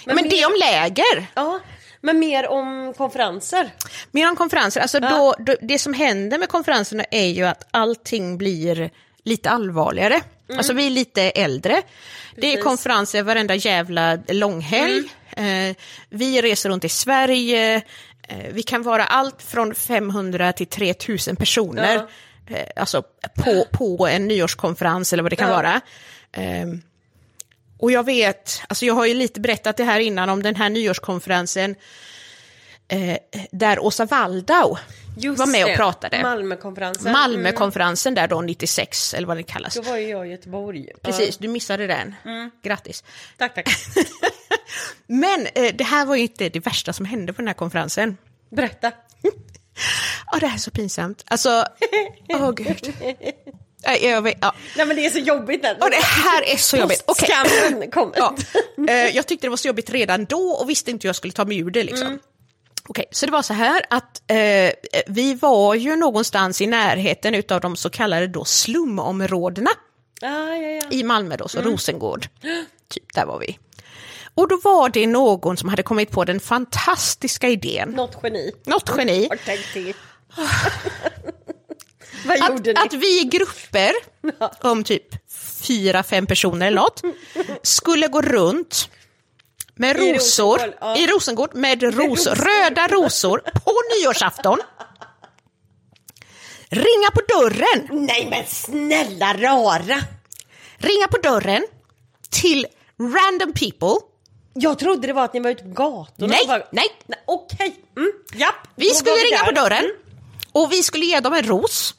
men, 0.05 0.17
mer- 0.17 0.31
det 0.31 0.45
om 0.47 0.53
läger, 0.61 1.27
Ja, 1.35 1.61
men 2.01 2.19
mer 2.19 2.49
om 2.49 2.95
konferenser. 2.97 3.71
mer 4.11 4.29
om 4.29 4.37
konferenser, 4.37 4.81
alltså 4.81 4.99
Ja. 5.03 5.09
då, 5.11 5.35
då, 5.39 5.55
det 5.61 5.79
som 5.79 5.95
händer 5.95 6.39
med 6.39 6.49
konferenserna 6.49 7.05
är 7.11 7.27
ju 7.27 7.45
att 7.47 7.69
allting 7.71 8.39
blir 8.39 8.91
lite 9.25 9.51
allvarligare. 9.51 10.21
Alltså 10.57 10.73
vi 10.73 10.87
är 10.87 10.91
lite 10.91 11.23
äldre. 11.23 11.73
Det 11.73 12.41
är 12.41 12.45
Mm. 12.45 12.51
Precis. 12.57 12.65
konferenser 12.65 13.23
varenda 13.23 13.55
jävla 13.55 14.19
långhelg. 14.29 15.03
Mm. 15.37 15.71
Eh, 15.71 15.77
vi 16.11 16.43
reser 16.43 16.69
runt 16.71 16.85
i 16.85 16.89
Sverige. 16.89 17.77
Eh, 18.29 18.37
vi 18.53 18.63
kan 18.63 18.83
vara 18.83 19.05
allt 19.05 19.43
från 19.43 19.75
500 19.75 20.53
till 20.53 20.67
3000 20.67 21.37
personer. 21.37 21.97
Eh, 22.51 22.67
alltså 22.77 23.03
på, 23.45 23.67
på 23.73 24.07
en 24.07 24.29
nyårskonferens 24.29 25.13
eller 25.13 25.23
vad 25.23 25.33
det 25.33 25.37
kan 25.37 25.49
Ja. 25.51 25.57
vara. 25.57 25.81
Och 27.83 27.93
jag 27.93 28.05
vet, 28.05 28.63
alltså 28.69 28.87
jag 28.87 28.95
har 28.95 29.07
ju 29.07 29.15
lite 29.15 29.41
berättat 29.41 29.77
det 29.77 29.85
här 29.85 30.01
innan 30.01 30.29
om 30.29 30.43
den 30.43 30.57
här 30.57 30.71
nyårskonferensen 30.71 31.75
eh, 32.89 33.17
där 33.51 33.79
Åsa 33.79 34.05
Waldau 34.05 34.77
Just 35.19 35.39
var 35.39 35.47
med 35.47 35.65
och 35.65 35.77
pratade. 35.77 36.23
Malmökonferensen. 36.23 37.13
Malmökonferensen 37.13 38.15
där 38.15 38.29
då 38.29 38.41
96 38.41 39.15
eller 39.15 39.27
vad 39.27 39.37
det 39.37 39.43
kallas. 39.43 39.75
Då 39.75 39.83
var 39.83 39.97
ju 39.97 40.09
jag 40.09 40.27
i 40.27 40.31
Göteborg. 40.31 40.89
Precis, 41.03 41.37
du 41.37 41.49
missade 41.49 41.87
den. 41.87 42.15
Grattis. 42.63 43.05
Ja, 43.39 43.49
tack, 43.49 43.55
tack. 43.55 43.69
Men 45.07 45.47
eh, 45.55 45.75
det 45.75 45.85
här 45.85 46.07
var 46.07 46.17
ju 46.17 46.23
inte 46.23 46.49
det 46.49 46.67
värsta 46.67 46.93
som 46.93 47.07
hände 47.07 47.33
på 47.33 47.43
den 47.43 47.49
här 47.49 47.55
konferensen. 47.55 48.17
Berätta. 48.51 48.93
Ja, 50.33 50.39
det 50.39 50.47
här 50.47 50.55
är 50.55 50.59
så 50.59 50.71
pinsamt. 50.71 51.25
Alltså, 51.27 51.65
åh 52.29 52.53
gud. 52.53 52.95
Nej, 53.87 54.05
Jag 54.07 54.23
vet, 54.23 54.39
ja. 54.41 54.55
Nej 54.77 54.87
men 54.87 54.97
det 54.97 55.07
är 55.07 55.11
så 55.11 55.19
jobbigt. 55.19 55.63
Där. 55.63 55.77
Och 55.81 55.91
det 55.91 55.97
här 56.03 56.53
är 56.53 56.57
så 56.57 56.77
jobbigt. 56.77 57.03
Okej. 57.07 57.29
Skammen 57.29 57.91
kommer. 57.91 58.15
Ja. 58.17 58.35
Eh, 58.89 59.17
jag 59.17 59.27
tyckte 59.27 59.47
det 59.47 59.51
var 59.51 59.57
så 59.57 59.69
jobbigt 59.69 59.91
redan 59.91 60.25
då 60.25 60.51
och 60.51 60.71
visste 60.71 60.91
inte 60.91 61.05
hur 61.05 61.09
jag 61.09 61.17
skulle 61.17 61.33
ta 61.33 61.45
mig 61.45 61.59
ur 61.59 61.71
det. 61.71 61.83
Liksom. 61.85 62.19
Okej, 62.89 63.05
så 63.11 63.27
det 63.27 63.33
var 63.33 63.43
så 63.43 63.53
här 63.55 63.83
att 63.91 64.23
eh, 64.31 64.93
vi 65.07 65.35
var 65.35 65.75
ju 65.75 65.97
någonstans 65.97 66.61
i 66.61 66.67
närheten 66.67 67.35
utav 67.35 67.61
de 67.61 67.77
så 67.77 67.91
kallade 67.91 68.27
då 68.27 68.45
slumområdena 68.45 69.71
Ja, 70.21 70.57
ja, 70.57 70.69
ja. 70.71 70.83
i 70.91 71.03
Malmö 71.03 71.37
då, 71.37 71.49
så 71.49 71.61
Rosengård. 71.61 72.29
Typ, 72.89 73.15
där 73.15 73.27
var 73.27 73.39
vi. 73.39 73.59
Och 74.35 74.49
då 74.49 74.61
var 74.65 74.89
det 74.89 75.07
någon 75.07 75.57
som 75.57 75.69
hade 75.69 75.83
kommit 75.83 76.11
på 76.11 76.25
den 76.25 76.41
fantastiska 76.41 77.49
idén, 77.49 77.89
Något 77.89 78.17
geni. 78.23 78.53
något 78.65 78.91
geni, 78.99 79.27
Har 79.31 79.37
tänkt 79.37 79.73
till. 79.73 79.95
Vad 80.37 80.47
gjorde 80.47 82.12
att, 82.29 82.69
att 82.87 82.93
vi 82.93 83.21
i 83.21 83.25
grupper 83.25 83.93
om 84.61 84.85
typ 84.85 85.05
fyra, 85.63 86.03
fem 86.03 86.27
personer 86.27 86.67
eller 86.67 86.81
något 86.81 87.03
skulle 87.63 88.09
gå 88.09 88.23
runt 88.23 88.89
med 89.75 89.97
I 89.97 90.13
rosor 90.15 90.53
Rosengård, 90.59 90.75
ja. 90.81 90.97
i 90.97 91.07
Rosengård 91.07 91.55
med 91.55 91.83
rosor, 91.83 92.35
röda 92.35 92.89
rosor 92.89 93.39
på 93.39 93.73
nyårsafton. 93.99 94.59
Ringa 96.69 97.11
på 97.15 97.21
dörren, 97.29 97.89
Nej 98.07 98.27
men 98.31 98.47
snälla 98.47 99.35
rara! 99.35 100.03
ringa 100.79 101.09
på 101.11 101.17
dörren 101.23 101.67
till 102.31 102.67
random 103.01 103.53
people. 103.53 104.07
Jag 104.55 104.79
trodde 104.79 105.07
det 105.07 105.13
var 105.13 105.25
att 105.25 105.35
ni 105.35 105.41
var 105.41 105.51
ute 105.51 105.63
på 105.63 105.69
gatorna. 105.69 106.27
Nej, 106.27 106.45
bara- 106.47 106.63
nej. 106.73 106.87
nej 107.07 107.19
Okej, 107.27 107.75
mm, 107.97 108.13
japp. 108.35 108.55
Vi 108.75 108.91
skulle 108.91 109.15
ringa 109.17 109.39
där. 109.39 109.45
på 109.45 109.51
dörren 109.53 109.85
Mm. 109.85 109.97
och 110.53 110.73
vi 110.73 110.83
skulle 110.83 111.05
ge 111.07 111.21
dem 111.21 111.33
en 111.33 111.43
ros. 111.47 111.95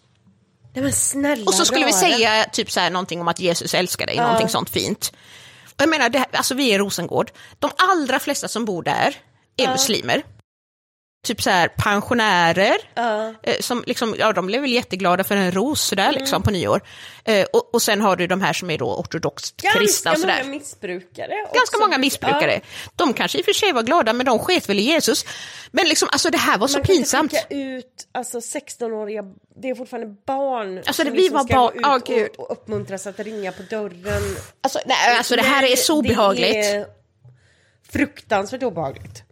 Nej 0.74 0.84
men 0.84 0.94
snälla 0.94 1.46
Och 1.46 1.54
så 1.54 1.66
skulle 1.66 1.86
vi 1.86 1.94
säga 1.94 2.46
typ 2.52 2.72
så 2.72 2.80
här, 2.80 2.90
någonting 2.90 3.22
om 3.22 3.28
att 3.28 3.40
Jesus 3.40 3.74
älskar 3.74 4.06
dig, 4.06 4.18
någonting 4.18 4.50
sånt 4.50 4.70
fint. 4.70 5.12
Och 5.66 5.82
jag 5.82 5.90
menar, 5.90 6.10
det, 6.10 6.26
alltså 6.32 6.56
vi 6.56 6.70
är 6.70 6.76
i 6.76 6.78
Rosengård, 6.78 7.32
de 7.60 7.72
allra 7.78 8.20
flesta 8.20 8.48
som 8.48 8.66
bor 8.66 8.84
där 8.84 9.16
är 9.58 9.72
muslimer. 9.72 10.24
Typ 11.24 11.42
så 11.42 11.50
här 11.50 11.68
pensionärer, 11.68 12.78
eh, 13.44 13.56
som 13.60 13.84
liksom, 13.88 14.16
ja 14.20 14.34
de 14.34 14.46
blev 14.46 14.62
väl 14.62 14.72
jätteglada 14.72 15.24
för 15.24 15.36
en 15.38 15.52
ros 15.52 15.82
sådär 15.82 16.04
Mm. 16.10 16.20
liksom 16.20 16.44
på 16.44 16.52
nyår. 16.52 16.82
Eh, 17.26 17.46
och, 17.54 17.74
och 17.76 17.82
sen 17.82 18.02
har 18.02 18.16
du 18.16 18.28
de 18.28 18.42
här 18.42 18.54
som 18.54 18.70
är 18.70 18.78
då 18.78 18.96
ortodoxt 18.96 19.62
kristna 19.74 20.12
Ganska 20.12 20.28
många 20.28 20.44
missbrukare. 20.44 21.36
Ganska 21.54 21.78
många 21.80 21.98
missbrukare. 21.98 22.62
De 22.96 23.14
kanske 23.14 23.38
i 23.38 23.42
och 23.42 23.46
för 23.46 23.54
sig 23.54 23.72
var 23.72 23.84
glada, 23.84 24.14
men 24.14 24.26
de 24.26 24.40
sket 24.40 24.70
väl 24.70 24.80
i 24.80 24.82
Jesus. 24.82 25.26
Men 25.72 25.88
liksom, 25.88 26.10
alltså 26.12 26.30
det 26.30 26.38
här 26.38 26.58
var 26.58 26.68
så 26.68 26.78
Man 26.78 26.86
kan 26.88 26.96
pinsamt. 26.96 27.34
inte 27.34 27.56
ut 27.56 28.08
alltså, 28.12 28.40
16-åriga, 28.40 29.24
det 29.62 29.70
är 29.70 29.76
fortfarande 29.76 30.16
barn 30.26 30.78
Alltså, 30.78 31.04
det- 31.04 31.12
vi 31.12 31.18
liksom 31.18 31.38
var 31.38 31.44
ska 31.46 31.56
barn- 31.56 31.82
gå 31.82 31.98
ut 31.98 32.06
gud. 32.06 32.30
och, 32.38 32.40
och 32.46 32.52
uppmuntras 32.52 33.08
att 33.08 33.20
ringa 33.20 33.52
på 33.52 33.64
dörren. 33.70 34.24
Alltså, 34.62 34.80
nej, 34.86 35.18
alltså 35.18 35.36
det 35.36 35.42
här 35.42 35.64
är 35.72 35.76
så 35.76 35.98
obehagligt. 35.98 36.56
Är 36.56 36.86
fruktansvärt 37.92 38.64
obehagligt. 38.64 39.24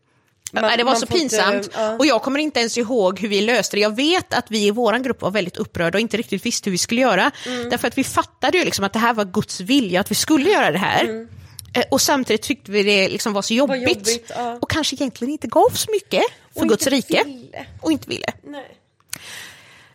Man- 0.52 0.78
det 0.78 0.84
var 0.84 0.95
så 0.95 1.08
får 1.08 1.18
inte- 1.18 1.36
pinsamt. 1.38 1.70
ja. 1.74 1.95
Och 1.97 2.06
jag 2.06 2.22
kommer 2.22 2.39
inte 2.39 2.60
ens 2.60 2.78
ihåg 2.78 3.20
hur 3.20 3.28
vi 3.28 3.41
löste 3.41 3.78
det. 3.78 3.82
Jag 3.82 3.95
vet 3.95 4.34
att 4.34 4.52
vi 4.52 4.66
i 4.68 4.72
vår 4.72 4.97
grupp 4.99 5.22
var 5.22 5.32
väldigt 5.32 5.58
upprörda 5.58 5.97
och 5.97 6.02
inte 6.02 6.18
riktigt 6.18 6.45
visste 6.45 6.70
hur 6.70 6.72
vi 6.72 6.78
skulle 6.78 7.02
göra. 7.02 7.32
Mm. 7.47 7.70
Därför 7.70 7.88
att 7.88 7.97
vi 7.97 8.04
fattade 8.04 8.58
ju 8.58 8.66
liksom 8.66 8.86
att 8.86 8.93
det 8.93 8.99
här 8.99 9.14
var 9.14 9.26
Guds 9.26 9.60
vilja, 9.60 9.99
att 9.99 10.12
vi 10.12 10.16
skulle 10.16 10.49
göra 10.49 10.72
det 10.72 10.78
här. 10.78 11.28
Eh, 11.74 11.84
Och 11.91 12.02
samtidigt 12.02 12.41
tyckte 12.41 12.72
vi 12.72 12.84
det 12.84 13.10
liksom 13.10 13.34
var 13.34 13.41
så 13.41 13.54
jobbigt. 13.54 13.76
Mm. 13.78 13.89
jobbigt, 13.89 14.32
ja. 14.36 14.58
Och 14.62 14.70
kanske 14.70 14.95
egentligen 14.95 15.32
inte 15.32 15.47
gav 15.47 15.70
så 15.70 15.91
mycket 15.91 16.24
för 16.54 16.62
Och 16.62 16.70
Guds 16.70 16.88
rike. 16.88 17.24
ville. 17.26 17.66
Och 17.82 17.91
inte 17.91 18.10
ville. 18.10 18.28
Nej. 18.43 18.78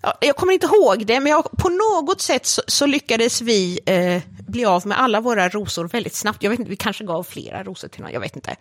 Ja, 0.06 0.14
jag 0.20 0.36
kommer 0.36 0.52
inte 0.52 0.66
ihåg 0.66 1.06
det, 1.06 1.20
men 1.20 1.32
jag, 1.32 1.50
på 1.58 1.68
något 1.68 2.20
sätt 2.20 2.46
så, 2.46 2.62
så 2.66 2.86
lyckades 2.86 3.40
vi 3.40 3.80
eh, 3.86 4.22
bli 4.48 4.64
av 4.64 4.86
med 4.86 5.00
alla 5.00 5.20
våra 5.20 5.48
rosor 5.48 5.88
väldigt 5.88 6.14
snabbt. 6.14 6.42
Jag 6.42 6.50
vet 6.50 6.58
inte, 6.58 6.70
vi 6.70 6.76
kanske 6.76 7.04
gav 7.04 7.22
flera 7.24 7.62
rosor 7.64 7.88
till 7.88 8.00
någon, 8.02 8.12
jag 8.12 8.20
vet 8.20 8.36
inte. 8.36 8.56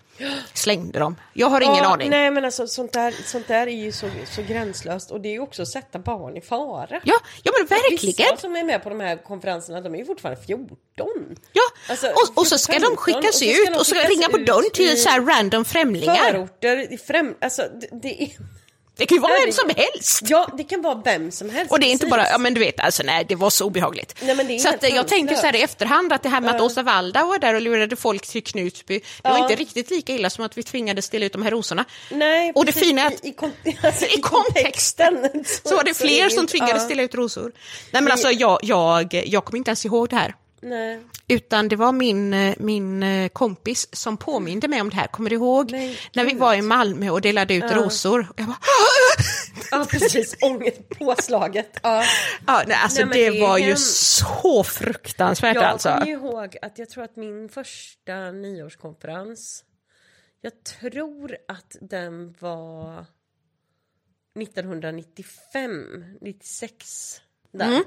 Slängde 0.54 1.00
dem. 1.00 1.16
Jag 1.34 1.48
har 1.48 1.62
ingen 1.62 1.76
Ja, 1.76 1.94
aning. 1.94 2.10
Nej 2.10 2.32
men 2.32 2.46
alltså 2.46 2.68
sånt 2.68 2.94
där, 2.94 3.16
sånt 3.26 3.48
där 3.48 3.68
är 3.68 3.72
ju 3.72 3.92
så, 3.92 4.10
så 4.36 4.42
gränslöst 4.42 5.12
och 5.12 5.22
det 5.22 5.30
är 5.30 5.34
ju 5.34 5.40
också 5.40 5.62
att 5.62 5.68
sätta 5.68 6.00
barn 6.00 6.38
i 6.38 6.42
fara. 6.42 7.02
Ja, 7.04 7.16
ja 7.44 7.52
men 7.60 7.68
verkligen. 7.68 8.28
Vissa 8.28 8.38
som 8.38 8.56
är 8.56 8.64
med 8.64 8.84
på 8.84 8.90
de 8.90 9.00
här 9.00 9.24
konferenserna, 9.24 9.82
de 9.82 9.94
är 9.96 10.00
ju 10.00 10.06
fortfarande 10.06 10.42
14. 10.42 10.78
Ja, 11.54 11.62
Alltså, 11.90 12.08
och, 12.08 12.38
och 12.38 12.48
så 12.48 12.58
ska 12.58 12.74
de 12.74 12.80
15, 12.80 12.98
skickas 12.98 13.26
och 13.26 13.34
så 13.34 13.40
ska 13.40 13.62
ut 13.62 13.68
de 13.72 13.76
och 13.80 13.86
så 13.86 13.96
skickas 13.96 14.10
ringa 14.10 14.30
på 14.30 14.38
dörren 14.38 14.70
till 14.74 15.02
så 15.02 15.10
här 15.10 15.22
random 15.22 15.66
främlingar. 15.66 16.16
Förorter, 16.16 16.98
främ... 17.08 17.36
Alltså 17.42 17.62
det, 17.82 17.90
det 18.02 18.24
är... 18.24 18.30
Det 18.98 19.06
kan 19.06 19.16
ju 19.16 19.22
vara 19.22 19.34
vem 19.46 19.52
som 19.52 19.70
helst. 19.76 20.22
Ja, 20.24 20.50
det 20.58 20.64
kan 20.64 20.82
vara 20.82 21.02
vem 21.06 21.32
som 21.32 21.50
helst. 21.50 21.72
Och 21.72 21.80
det 21.80 21.86
är 21.86 21.92
inte 21.92 22.06
precis. 22.06 22.12
bara, 22.12 22.30
ja 22.30 22.38
men 22.38 22.54
du 22.54 22.60
vet, 22.60 22.80
alltså 22.80 23.04
nej 23.04 23.26
det 23.30 23.36
var 23.36 23.50
så 23.50 23.66
obehagligt. 23.66 24.16
Nej, 24.22 24.36
men 24.36 24.48
det 24.48 24.56
är 24.56 24.60
så 24.60 24.70
att, 24.70 24.84
eh, 24.84 24.90
jag 24.90 25.08
tänkte 25.08 25.36
så 25.36 25.46
här 25.46 25.56
i 25.56 25.62
efterhand 25.62 26.14
att 26.14 26.24
det 26.24 26.30
här 26.30 26.42
med 26.42 26.56
att 26.56 26.62
Åsa 26.62 26.84
Waldau 26.84 27.28
var 27.28 27.40
där 27.40 27.54
och 27.54 27.62
lurade 27.62 27.96
folk 27.96 28.28
till 28.28 28.44
Knutby, 28.44 29.02
det 29.24 29.30
var 29.30 29.38
inte 29.38 29.56
riktigt 29.56 29.90
lika 29.90 30.14
illa 30.14 30.30
som 30.30 30.46
att 30.46 30.58
vi 30.58 30.64
tvingades 30.64 31.10
dela 31.10 31.26
ut 31.26 31.34
de 31.34 31.42
här 31.42 31.52
rosorna. 31.52 31.86
Nej, 32.12 32.52
och 32.56 32.66
det 32.66 32.72
precis, 32.72 32.88
fina 32.88 33.02
är 33.02 33.08
att 33.08 33.26
i, 33.26 33.30
i, 33.64 33.78
alltså, 33.84 34.06
i 34.06 34.18
kontexten 34.22 35.46
så 35.64 35.76
var 35.76 35.84
det 35.84 35.94
fler 35.94 36.30
som 36.30 36.48
tvingades 36.48 36.84
ja, 36.84 36.90
dela 36.90 37.04
ut 37.04 37.16
rosor. 37.16 37.52
Nej 37.92 38.02
men 38.02 38.12
alltså 38.12 38.32
jag, 38.32 38.60
jag, 38.62 39.24
jag 39.26 39.46
kommer 39.46 39.58
inte 39.58 39.70
ens 39.70 39.86
ihåg 39.86 40.10
det 40.10 40.16
här. 40.16 40.36
Nej. 40.66 41.00
Utan 41.28 41.68
det 41.68 41.76
var 41.76 41.92
min, 41.92 42.34
eh, 42.34 42.56
min 42.60 43.04
eh, 43.04 43.30
kompis 43.30 43.88
som 43.92 44.18
påminde 44.18 44.68
mig 44.68 44.82
om 44.82 44.90
det 44.90 44.96
här. 44.96 45.08
Kommer 45.08 45.30
du 45.30 45.36
ihåg 45.36 45.72
Men 45.72 45.96
när 46.14 46.26
vi 46.26 46.34
var 46.34 46.54
i 46.54 46.62
Malmö 46.62 47.10
och 47.10 47.22
delade 47.22 47.54
ut 47.54 47.72
rosor? 47.72 48.28
Och 48.30 48.40
jag 48.40 48.48
bara, 48.48 48.58
Ja, 49.72 49.86
precis. 49.90 50.36
Ångest, 50.42 50.90
påslaget. 50.90 51.80
Ja. 51.84 52.04
ja, 52.48 52.64
nej, 52.68 52.78
alltså 52.84 53.06
Nej, 53.06 53.24
det, 53.24 53.30
det 53.30 53.42
var 53.42 53.58
ju 53.58 53.76
så 53.76 54.64
fruktansvärt 54.64 55.56
Jag 55.56 55.64
alltså. 55.64 55.90
kommer 55.90 56.08
ihåg 56.08 56.58
att 56.62 56.80
jag 56.80 56.90
tror 56.90 57.04
att 57.04 57.16
min 57.16 57.50
första 57.50 58.32
nyårskonferens, 58.32 59.64
jag 60.42 60.64
tror 60.64 61.38
att 61.48 61.76
den 61.82 62.36
var 62.40 63.06
1995, 64.42 66.06
96. 66.22 67.22
Där. 67.52 67.84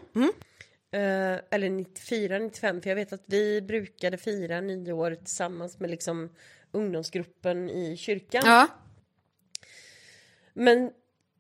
Eh, 0.91 1.39
eller 1.51 1.71
94, 1.71 2.39
95, 2.39 2.81
för 2.81 2.91
jag 2.91 2.97
vet 2.97 3.13
att 3.13 3.25
vi 3.27 3.63
brukade 3.63 4.19
fira 4.19 4.61
nyår 4.61 5.15
tillsammans 5.15 5.79
med 5.79 5.91
liksom 5.91 6.31
ungdomsgruppen 6.73 7.71
i 7.71 7.97
kyrkan. 7.97 8.43
Ja. 8.45 8.69
Men 10.53 10.91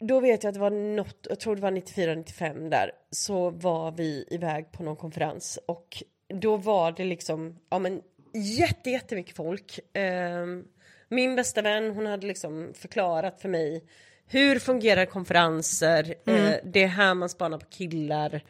då 0.01 0.20
vet 0.20 0.42
jag 0.42 0.51
att 0.51 0.55
det 0.55 0.61
var 0.61 0.70
något, 0.70 1.26
jag 1.28 1.40
tror 1.40 1.57
det 1.57 1.62
var 1.62 1.70
94-95 1.70 2.70
där, 2.70 2.90
så 3.11 3.51
var 3.51 3.92
vi 3.92 4.24
iväg 4.30 4.72
på 4.72 4.82
någon 4.82 4.96
konferens 4.96 5.59
och 5.66 6.03
då 6.28 6.57
var 6.57 6.92
det 6.92 7.05
liksom, 7.05 7.59
ja 7.70 7.78
men 7.78 8.03
jätte, 8.34 8.90
jättemycket 8.90 9.36
folk. 9.36 9.80
Ehm, 9.92 10.64
min 11.09 11.36
bästa 11.36 11.62
vän, 11.62 11.90
hon 11.90 12.07
hade 12.07 12.26
liksom 12.26 12.72
förklarat 12.74 13.40
för 13.40 13.49
mig 13.49 13.84
hur 14.30 14.58
fungerar 14.58 15.04
konferenser? 15.06 16.14
Mm. 16.26 16.46
Eh, 16.46 16.54
det 16.64 16.82
är 16.82 16.86
här 16.88 17.14
man 17.14 17.28
spanar 17.28 17.58
på 17.58 17.66
killar. 17.66 18.40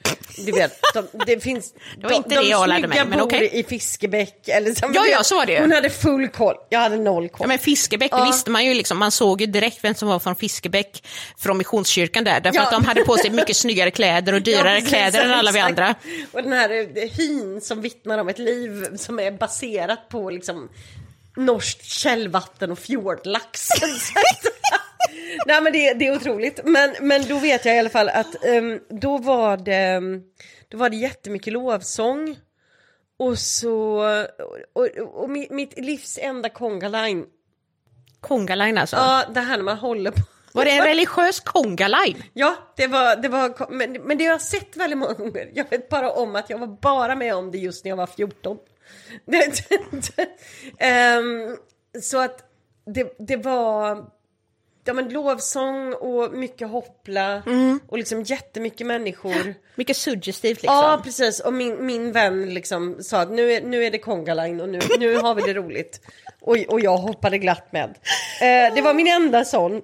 Du 0.47 0.53
vet, 0.53 0.81
de, 0.95 1.07
det 1.27 1.41
finns... 1.41 1.75
Det 2.01 2.07
var 2.07 2.13
inte 2.13 2.29
det 2.29 2.43
jag 2.43 2.69
lärde 2.69 2.89
mig, 2.89 3.05
men 3.07 3.21
okej. 3.21 3.51
i 3.53 3.65
Fiskebäck 3.65 4.49
eller 4.49 4.75
så. 4.75 4.91
Ja, 4.95 5.07
ja, 5.07 5.23
så 5.23 5.35
var 5.37 5.47
det. 5.47 5.61
Hon 5.61 5.73
hade 5.73 5.91
full 5.91 6.29
koll, 6.29 6.55
jag 6.69 6.79
hade 6.81 6.97
noll 6.97 7.29
koll. 7.29 7.45
Ja, 7.45 7.49
men 7.49 7.59
Fiskebäck, 7.59 8.11
det 8.11 8.17
Ja. 8.17 8.25
visste 8.25 8.51
man 8.51 8.65
ju 8.65 8.75
liksom, 8.75 8.99
man 8.99 9.11
såg 9.11 9.41
ju 9.41 9.47
direkt 9.47 9.85
vem 9.85 9.95
som 9.95 10.09
var 10.09 10.19
från 10.19 10.37
Fiskebäck, 10.37 11.07
från 11.39 11.59
Missionskyrkan 11.59 12.25
där, 12.25 12.41
därför 12.41 12.57
Ja. 12.59 12.65
att 12.65 12.73
de 12.73 12.85
hade 12.85 13.05
på 13.05 13.17
sig 13.17 13.31
mycket 13.31 13.57
snyggare 13.57 13.91
kläder 13.91 14.33
och 14.33 14.43
dyrare 14.49 14.69
Ja, 14.69 14.75
precis, 14.75 14.89
kläder 14.89 15.25
än 15.25 15.31
alla 15.31 15.53
vi 15.53 15.59
andra. 15.61 15.95
Och 16.33 16.43
den 16.43 16.53
här 16.53 16.71
eh, 16.71 17.11
hyn 17.11 17.61
som 17.61 17.81
vittnar 17.83 18.19
om 18.19 18.29
ett 18.29 18.39
liv 18.39 18.97
som 18.97 19.21
är 19.21 19.31
baserat 19.31 20.09
på 20.09 20.31
liksom 20.31 20.69
norskt 21.37 21.85
källvatten 21.85 22.73
och 22.73 22.79
fjordlax. 22.79 23.69
Nej 25.47 25.63
men 25.63 25.73
det, 25.73 25.95
det 25.95 26.07
är 26.07 26.17
otroligt. 26.17 26.61
Men, 26.65 26.95
men 27.01 27.23
då 27.29 27.39
vet 27.39 27.65
jag 27.65 27.77
i 27.77 27.79
alla 27.79 27.91
fall 27.91 28.09
att 28.09 28.45
ehm, 28.45 28.81
då 28.89 29.19
var 29.19 29.57
det 29.57 30.01
då 30.69 30.79
var 30.79 30.91
det 30.91 30.97
jättemycket 30.97 31.53
lovsång. 31.53 32.37
Och 33.21 33.39
så, 33.39 33.99
och, 34.73 34.87
och, 34.99 35.23
och 35.23 35.31
mitt, 35.31 35.79
livs 35.79 36.19
enda 36.23 36.49
conga-line, 36.49 37.25
Kongaline 38.21 38.79
alltså. 38.79 38.97
ja 38.97 39.25
det 39.35 39.41
här 39.41 39.57
när 39.57 39.65
man 39.65 39.79
håller 39.79 40.11
på 40.11 40.21
Var 40.53 40.65
det 40.65 40.71
en 40.71 40.85
religiös 40.85 41.41
kongaline? 41.41 42.23
Ja, 42.33 42.55
det 42.77 42.87
var, 42.87 43.17
det 43.17 43.29
var 43.29 43.71
men, 43.71 43.93
men 43.93 44.19
det 44.19 44.25
har 44.25 44.33
jag 44.33 44.41
sett 44.43 44.77
väldigt 44.77 44.99
många 44.99 45.13
gånger. 45.13 45.51
Jag 45.55 45.71
vet 45.71 45.89
bara 45.89 46.11
om 46.13 46.37
att 46.37 46.51
jag 46.51 46.59
var 46.59 46.67
bara 46.67 47.15
med 47.17 47.35
om 47.35 47.51
det 47.51 47.59
just 47.59 47.85
när 47.85 47.89
jag 47.91 47.97
var 47.97 48.07
14. 48.07 48.57
Det- 49.27 49.63
Ehm, 50.79 51.57
så 52.03 52.19
att 52.21 52.43
det, 52.95 53.15
det 53.19 53.37
var 53.37 54.05
ja, 54.89 54.95
men 54.95 55.09
lovsång 55.09 55.93
och 55.93 56.33
mycket 56.33 56.69
hoppla 56.69 57.43
och 57.89 57.99
liksom 57.99 58.23
jättemycket 58.23 58.87
människor. 58.87 59.55
Mycket 59.75 59.97
suggestivt 59.97 60.63
liksom. 60.63 60.77
Ja, 60.77 61.01
precis. 61.05 61.41
Och 61.41 61.53
min, 61.53 61.87
min 61.87 62.13
vän 62.13 62.55
liksom 62.55 63.03
sa 63.03 63.21
att 63.21 63.31
nu 63.31 63.53
är, 63.53 63.63
nu 63.63 63.85
är 63.85 63.91
det 63.91 63.99
kongaline 63.99 64.61
och 64.61 64.69
nu, 64.69 64.79
nu 64.99 65.17
har 65.17 65.35
vi 65.35 65.43
det 65.43 65.55
roligt. 65.55 66.01
Och, 66.41 66.57
och 66.69 66.81
jag 66.81 66.97
hoppade 66.97 67.39
glatt 67.39 67.73
med. 67.73 67.89
Eh, 68.41 68.75
det 68.75 68.83
var 68.83 68.95
min 68.95 69.07
enda 69.07 69.45
sån. 69.45 69.73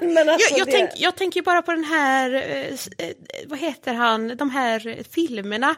men, 0.00 0.14
men 0.14 0.28
alltså 0.28 0.54
Jag, 0.54 0.60
jag, 0.60 0.66
det... 0.66 0.72
tänk, 0.72 0.90
jag 0.96 1.16
tänker 1.16 1.42
bara 1.42 1.62
på 1.62 1.72
den 1.72 1.84
här, 1.84 2.34
eh, 2.34 3.06
eh, 3.06 3.14
vad 3.46 3.58
heter 3.58 3.94
han, 3.94 4.36
de 4.36 4.50
här 4.50 5.02
filmerna. 5.10 5.74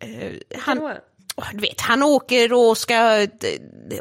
Eh, 0.00 0.58
han, 0.58 0.78
du 1.52 1.60
vet, 1.60 1.80
han 1.80 2.02
åker 2.02 2.52
och 2.52 2.78
ska 2.78 3.20
eh, 3.22 3.28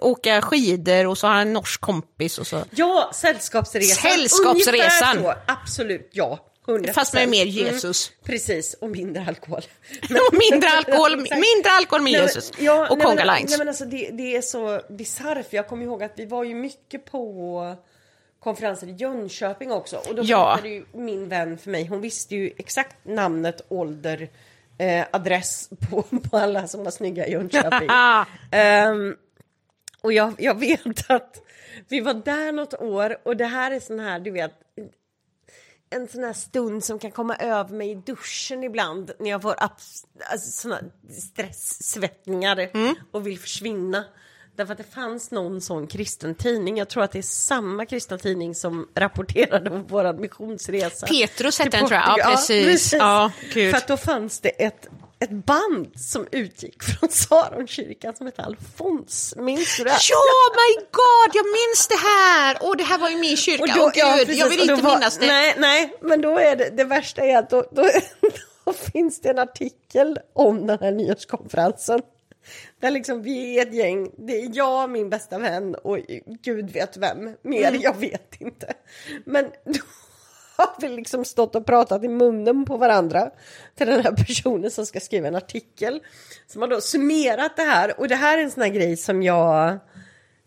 åka 0.01 0.41
skidor 0.41 1.07
och 1.07 1.17
så 1.17 1.27
har 1.27 1.33
han 1.33 1.41
en 1.47 1.53
norsk 1.53 1.81
kompis 1.81 2.37
och 2.39 2.47
så. 2.47 2.63
Ja, 2.71 3.11
Sällskapsresan. 3.13 4.11
Sällskapsresan. 4.11 5.17
Ungefär 5.17 5.33
så, 5.35 5.51
absolut, 5.51 6.09
ja. 6.11 6.45
100%. 6.65 6.93
Fast 6.93 7.13
med 7.13 7.29
mer 7.29 7.45
Jesus. 7.45 8.09
Mm, 8.09 8.23
precis, 8.25 8.73
och 8.73 8.89
mindre 8.89 9.25
alkohol. 9.27 9.61
Och 10.31 10.37
mindre 10.51 10.69
alkohol, 10.69 11.15
mindre 11.17 11.71
alkohol 11.71 12.01
med 12.01 12.11
Nej, 12.11 12.21
men- 12.21 12.27
Jesus. 12.27 12.51
ja, 12.59 12.87
och 12.89 12.97
nej, 12.97 13.05
conga 13.07 13.25
men- 13.25 13.35
lines. 13.35 13.49
Nej 13.49 13.57
men 13.57 13.67
alltså 13.67 13.85
det, 13.85 14.09
det 14.13 14.35
är 14.35 14.41
så 14.41 14.81
bisarrt, 14.89 15.49
för 15.49 15.55
jag 15.57 15.67
kommer 15.67 15.83
ihåg 15.85 16.03
att 16.03 16.13
vi 16.15 16.25
var 16.25 16.43
ju 16.43 16.55
mycket 16.55 17.05
på 17.05 17.75
konferenser 18.39 18.87
i 18.87 18.91
Jönköping 18.91 19.71
också. 19.71 19.97
Och 19.97 20.15
då 20.15 20.21
Ja. 20.25 20.45
berättade 20.45 20.69
ju 20.69 20.85
min 20.93 21.29
vän 21.29 21.57
för 21.57 21.69
mig, 21.69 21.85
hon 21.87 22.01
visste 22.01 22.35
ju 22.35 22.51
exakt 22.57 22.95
namnet, 23.05 23.61
ålder, 23.69 24.29
eh, 24.79 25.05
adress 25.11 25.69
på, 25.89 26.01
på 26.31 26.37
alla 26.37 26.67
som 26.67 26.83
var 26.83 26.91
snygga 26.91 27.27
i 27.27 27.31
Jönköping. 27.31 27.87
Ehm, 28.51 29.15
och 30.01 30.13
jag, 30.13 30.33
jag 30.37 30.59
vet 30.59 31.09
att 31.11 31.41
vi 31.87 31.99
var 31.99 32.13
där 32.13 32.51
något 32.51 32.73
år 32.73 33.17
och 33.25 33.37
det 33.37 33.45
här 33.45 33.71
är 33.71 33.79
sån 33.79 33.99
här, 33.99 34.19
du 34.19 34.31
vet, 34.31 34.51
en 35.89 36.07
sån 36.07 36.23
här 36.23 36.33
stund 36.33 36.83
som 36.83 36.99
kan 36.99 37.11
komma 37.11 37.35
över 37.35 37.75
mig 37.75 37.91
i 37.91 37.95
duschen 37.95 38.63
ibland 38.63 39.11
när 39.19 39.29
jag 39.29 39.41
får 39.41 39.53
abs- 39.53 40.05
alltså, 40.31 40.51
såna 40.51 40.79
stresssvettningar 41.09 42.69
och 43.11 43.27
vill 43.27 43.39
försvinna. 43.39 44.05
Därför 44.59 44.71
att 44.71 44.77
det 44.77 44.93
fanns 44.93 45.31
någon 45.31 45.61
sån 45.61 45.87
kristen 45.87 46.35
tidning, 46.35 46.77
jag 46.77 46.89
tror 46.89 47.03
att 47.03 47.11
det 47.11 47.17
är 47.17 47.21
samma 47.23 47.85
kristna 47.85 48.17
tidning 48.17 48.55
som 48.55 48.87
rapporterade 48.95 49.69
om 49.69 49.85
vår 49.87 50.13
missionsresa. 50.13 51.07
Petrus 51.07 51.59
hette 51.59 51.77
den 51.77 51.87
tror 51.87 51.99
jag, 51.99 52.19
ja 52.19 52.25
precis. 52.31 52.93
Ja, 52.93 53.31
gud. 53.53 53.71
För 53.71 53.77
att 53.77 53.87
då 53.87 53.97
fanns 53.97 54.39
det 54.39 54.49
ett, 54.49 54.87
ett 55.19 55.29
band 55.29 55.91
som 55.99 56.27
utgick 56.31 56.83
från 56.83 57.09
Saronkyrkan 57.09 58.15
som 58.15 58.25
hette 58.25 58.41
Alfons. 58.41 59.33
Minns 59.37 59.77
du 59.77 59.83
det? 59.83 59.89
Ja, 59.89 60.17
my 60.55 60.75
god, 60.91 61.35
jag 61.35 61.45
minns 61.45 61.87
det 61.87 61.95
här! 62.07 62.57
Åh, 62.61 62.75
det 62.77 62.83
här 62.83 62.97
var 62.99 63.09
ju 63.09 63.17
min 63.17 63.37
kyrka. 63.37 63.63
Och 63.63 63.69
då- 63.69 63.91
ja, 63.95 64.15
gud, 64.17 64.25
precis, 64.27 64.39
jag 64.41 64.49
vill 64.49 64.59
och 64.59 64.65
inte 64.65 64.83
var- 64.83 64.95
minnas 64.95 65.17
det. 65.17 65.27
Nej, 65.27 65.55
nej, 65.57 65.93
men 66.01 66.21
då 66.21 66.37
är 66.39 66.55
det, 66.55 66.69
det 66.69 66.83
värsta 66.83 67.21
är 67.21 67.37
att 67.37 67.49
då, 67.49 67.63
då, 67.71 67.89
då 68.65 68.73
finns 68.73 69.21
det 69.21 69.29
en 69.29 69.39
artikel 69.39 70.19
om 70.35 70.67
den 70.67 70.77
här 70.81 70.91
nyårskonferensen. 70.91 72.01
Där 72.79 72.91
liksom 72.91 73.21
vi 73.21 73.59
är 73.59 73.67
ett 73.67 73.73
gäng, 73.73 74.11
det 74.17 74.41
är 74.41 74.51
jag, 74.53 74.89
min 74.89 75.09
bästa 75.09 75.39
vän 75.39 75.75
och 75.75 75.97
gud 76.41 76.69
vet 76.71 76.97
vem 76.97 77.35
mer, 77.41 77.67
Mm. 77.67 77.81
jag 77.81 77.97
vet 77.97 78.41
inte. 78.41 78.73
Men 79.25 79.45
då 79.65 79.79
har 80.57 80.81
vi 80.81 80.89
liksom 80.89 81.25
stått 81.25 81.55
och 81.55 81.65
pratat 81.65 82.03
i 82.03 82.07
munnen 82.07 82.65
på 82.65 82.77
varandra 82.77 83.31
till 83.75 83.87
den 83.87 84.03
här 84.03 84.11
personen 84.11 84.71
som 84.71 84.85
ska 84.85 84.99
skriva 84.99 85.27
en 85.27 85.35
artikel. 85.35 85.99
Som 86.47 86.61
har 86.61 86.69
då 86.69 86.81
summerat 86.81 87.55
det 87.57 87.63
här 87.63 87.99
och 87.99 88.07
det 88.07 88.15
här 88.15 88.37
är 88.37 88.41
en 88.43 88.51
sån 88.51 88.63
här 88.63 88.69
grej 88.69 88.97
som 88.97 89.23
jag 89.23 89.79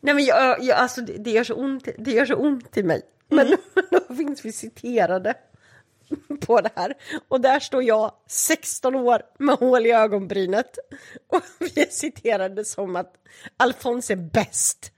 Nej 0.01 0.15
men 0.15 0.25
jag, 0.25 0.63
jag, 0.63 0.79
alltså 0.79 1.01
det, 1.01 1.13
det, 1.13 1.31
gör 1.31 1.45
så 1.45 1.55
ont, 1.55 1.89
det 1.99 2.11
gör 2.11 2.27
så 2.27 2.35
ont 2.35 2.77
i 2.77 2.83
mig. 2.83 3.03
Men 3.29 3.47
Mm. 3.47 3.59
då 4.09 4.15
finns 4.15 4.45
vi 4.45 4.53
citerade 4.53 5.35
på 6.47 6.61
det 6.61 6.71
här. 6.77 6.95
Och 7.29 7.41
där 7.41 7.61
står 7.61 7.83
jag, 7.83 8.13
16 8.27 8.95
år, 8.95 9.23
med 9.39 9.55
hål 9.55 9.87
i 9.87 9.91
ögonbrynet. 9.91 10.79
Och 11.29 11.43
vi 11.59 11.87
citerade 11.91 12.65
som 12.65 12.97
att 12.97 13.15
Alfons 13.57 14.11
är 14.11 14.17
bäst. 14.17 14.93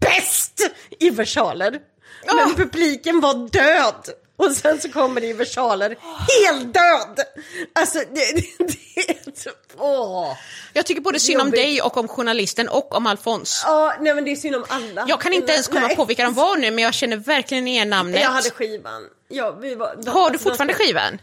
Bäst 0.00 0.60
i 1.00 1.10
versaler! 1.10 1.80
Men 2.26 2.54
publiken 2.54 3.20
var 3.20 3.34
död! 3.34 4.21
Och 4.36 4.52
sen 4.52 4.80
så 4.80 4.88
kommer 4.92 5.20
det 5.20 5.26
i 5.26 5.32
versaler, 5.32 5.96
heldöd! 6.46 7.26
Alltså 7.72 7.98
det, 7.98 8.34
det, 8.36 8.46
det. 8.58 9.50
Åh! 9.78 10.36
Jag 10.72 10.86
tycker 10.86 11.00
både 11.00 11.20
synd 11.20 11.40
om 11.40 11.46
Jobbigt. 11.46 11.60
dig 11.60 11.82
och 11.82 11.96
om 11.96 12.08
journalisten 12.08 12.68
och 12.68 12.94
om 12.94 13.06
Alfons. 13.06 13.62
Ja, 13.66 13.94
nej 14.00 14.14
men 14.14 14.24
det 14.24 14.32
är 14.32 14.36
synd 14.36 14.56
om 14.56 14.64
alla. 14.68 15.04
Jag 15.08 15.20
kan 15.20 15.32
inte 15.32 15.52
ens 15.52 15.68
komma 15.68 15.86
Nej. 15.86 15.96
på 15.96 16.04
vilka 16.04 16.24
de 16.24 16.34
var 16.34 16.56
nu, 16.56 16.70
men 16.70 16.84
jag 16.84 16.94
känner 16.94 17.16
verkligen 17.16 17.68
igen 17.68 17.90
namnet. 17.90 18.20
Jag 18.20 18.30
hade 18.30 18.50
skivan. 18.50 19.02
Ja, 19.28 19.50
vi 19.50 19.74
var, 19.74 19.96
de, 20.02 20.10
Har 20.10 20.30
du 20.30 20.34
alltså, 20.34 20.48
fortfarande 20.48 20.74
de- 20.78 20.84
skivan? 20.84 21.18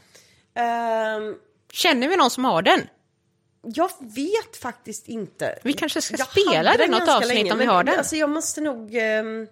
Ehm, 0.55 1.35
Känner 1.71 2.07
vi 2.07 2.15
någon 2.15 2.29
som 2.29 2.45
har 2.45 2.61
den? 2.61 2.87
jag 3.63 3.89
vet 4.15 4.57
faktiskt 4.61 5.07
inte. 5.07 5.59
Vi 5.63 5.73
kanske 5.73 6.01
ska 6.01 6.17
spela 6.17 6.71
hade 6.71 6.83
den 6.83 6.91
något 6.91 6.99
ganska 6.99 7.15
avsnitt 7.15 7.51
om 7.51 7.57
vi 7.59 7.65
men 7.65 7.75
har 7.75 7.83
den. 7.83 7.97
Alltså 7.97 8.15
jag 8.15 8.29
måste 8.29 8.61
nog... 8.61 8.95
ehm, 8.95 9.47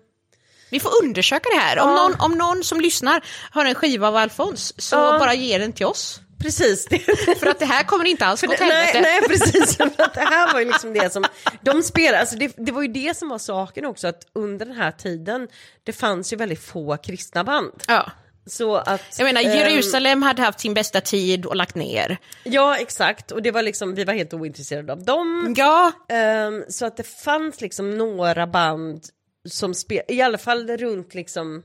Vi 0.69 0.79
får 0.79 0.91
undersöka 1.03 1.49
det 1.55 1.59
här. 1.59 1.79
Om, 1.79 1.89
Ja. 1.89 1.95
någon, 1.95 2.15
om 2.19 2.37
någon 2.37 2.63
som 2.63 2.81
lyssnar 2.81 3.21
har 3.51 3.65
en 3.65 3.75
skiva 3.75 4.07
av 4.07 4.15
Alfons, 4.15 4.73
så 4.81 4.95
Ja. 4.95 5.19
bara 5.19 5.33
ge 5.33 5.57
den 5.57 5.73
till 5.73 5.85
oss. 5.85 6.21
precis. 6.41 6.87
För 7.39 7.47
att 7.47 7.59
det 7.59 7.65
här 7.65 7.83
kommer 7.83 8.05
inte 8.05 8.25
alls 8.25 8.41
gå 8.41 8.47
nej, 8.47 8.57
helvete. 8.69 9.01
nej, 9.01 9.21
precis. 9.27 9.77
För 9.77 9.83
att 9.97 10.13
det 10.13 10.19
här 10.19 10.53
var 10.53 10.59
ju 10.59 10.65
liksom 10.65 10.93
det 10.93 11.13
som... 11.13 11.25
De 11.61 11.83
spelade, 11.83 12.19
alltså 12.19 12.35
det, 12.35 12.53
det 12.57 12.71
var 12.71 12.81
ju 12.81 12.87
det 12.87 13.17
som 13.17 13.29
var 13.29 13.37
saken 13.37 13.85
också, 13.85 14.07
att 14.07 14.21
under 14.35 14.65
den 14.65 14.75
här 14.75 14.91
tiden, 14.91 15.47
det 15.83 15.93
fanns 15.93 16.33
ju 16.33 16.37
väldigt 16.37 16.63
få 16.65 16.97
kristna 16.97 17.43
band. 17.43 17.83
Ja. 17.87 18.11
Så 18.45 18.75
att... 18.75 19.01
Jag 19.17 19.25
menar, 19.25 19.41
ehm, 19.41 19.51
Jerusalem 19.51 20.21
hade 20.23 20.41
haft 20.41 20.59
sin 20.59 20.73
bästa 20.73 21.01
tid 21.01 21.45
och 21.45 21.55
lagt 21.55 21.75
ner. 21.75 22.17
Ja, 22.43 22.77
exakt. 22.77 23.31
Och 23.31 23.41
det 23.41 23.51
var 23.51 23.61
liksom, 23.61 23.95
vi 23.95 24.03
var 24.03 24.13
helt 24.13 24.33
ointresserade 24.33 24.93
av 24.93 25.03
dem. 25.03 25.53
Ja, 25.57 25.91
Ehm, 26.09 26.63
så 26.69 26.85
att 26.85 26.97
det 26.97 27.03
fanns 27.23 27.61
liksom 27.61 27.97
några 27.97 28.47
band 28.47 29.01
som 29.49 29.73
spelade, 29.73 30.13
i 30.13 30.21
alla 30.21 30.37
fall 30.37 30.67
runt 30.77 31.13
liksom 31.13 31.63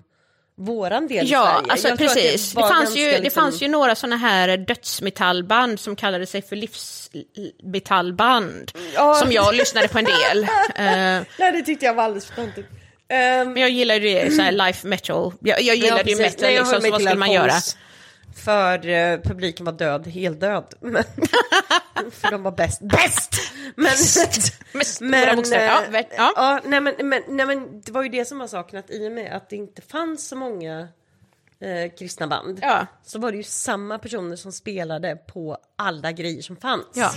våran 0.56 1.06
del 1.08 1.30
ja 1.30 1.44
Sverige. 1.44 1.66
alltså 1.72 1.88
Jag 1.88 1.98
precis. 1.98 2.54
Det, 2.54 2.60
var 2.60 2.68
fanns 2.68 2.96
ju, 2.96 3.00
ganska 3.02 3.16
det 3.18 3.22
liksom- 3.22 3.42
fanns 3.42 3.62
ju 3.62 3.68
några 3.68 3.94
såna 3.94 4.16
här 4.16 4.56
dödsmetallband 4.56 5.80
som 5.80 5.96
kallade 5.96 6.26
sig 6.26 6.42
för 6.42 6.56
livsmetallband. 6.56 8.72
Ja. 8.94 9.14
Som 9.14 9.32
jag 9.32 9.54
lyssnade 9.54 9.88
på 9.88 9.98
en 9.98 10.04
del. 10.04 10.42
Eh, 10.74 11.22
Nej, 11.38 11.52
det 11.52 11.62
tyckte 11.62 11.86
jag 11.86 11.94
var 11.94 12.02
alldeles 12.04 12.26
för 12.26 12.34
töntigt. 12.34 12.68
Ehm, 13.08 13.52
men 13.52 13.62
jag 13.62 13.70
gillade 13.70 14.08
ju 14.08 14.14
det, 14.14 14.30
så 14.32 14.42
här 14.42 14.52
life 14.52 14.86
metal. 14.86 15.32
Jag, 15.40 15.62
jag 15.62 15.76
gillade 15.76 16.10
ju 16.10 16.16
precis. 16.16 16.18
metal 16.18 16.40
Nej, 16.42 16.50
liksom, 16.50 16.66
höll 16.72 16.82
så 16.82 16.90
vad 16.90 17.00
skulle 17.00 17.14
man 17.18 17.32
göra? 17.32 17.52
För 18.36 18.88
eh, 18.88 19.18
publiken 19.18 19.66
var 19.66 19.72
död, 19.72 20.06
helt 20.06 20.40
död. 20.40 20.74
Men, 20.80 21.04
för 22.10 22.30
de 22.30 22.42
var 22.42 22.52
bäst. 22.52 22.80
Bäst! 22.80 23.34
Men, 23.76 23.84
Med 24.72 24.86
stora 24.86 25.36
bokstäver. 25.36 25.66
Ja, 25.66 25.82
eh, 25.84 25.90
ver- 25.90 26.06
ja. 26.16 26.32
ja, 26.36 26.60
nej, 26.64 26.80
men, 26.80 26.94
men, 27.08 27.22
nej 27.28 27.46
men 27.46 27.80
det 27.80 27.92
var 27.92 28.02
ju 28.02 28.08
det 28.08 28.24
som 28.24 28.38
var 28.38 28.46
saken, 28.46 28.78
att 28.78 28.90
i 28.90 29.08
och 29.08 29.12
med 29.12 29.32
att 29.36 29.50
det 29.50 29.56
inte 29.56 29.82
fanns 29.82 30.28
så 30.28 30.36
många 30.36 30.80
eh, 31.60 31.92
kristna 31.98 32.26
band 32.26 32.58
Ja. 32.62 32.86
så 33.04 33.18
var 33.18 33.30
det 33.30 33.36
ju 33.36 33.42
samma 33.42 33.98
personer 33.98 34.36
som 34.36 34.52
spelade 34.52 35.16
på 35.16 35.56
alla 35.78 36.12
grejer 36.12 36.42
som 36.42 36.56
fanns. 36.56 36.86
Ja. 36.94 37.10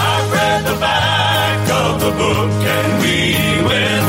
I've 0.00 0.32
read 0.34 0.64
the 0.66 0.80
back 0.80 1.70
of 1.70 2.00
the 2.02 2.10
book 2.10 2.66
and 2.76 3.02
we 3.02 3.34
win. 3.68 4.04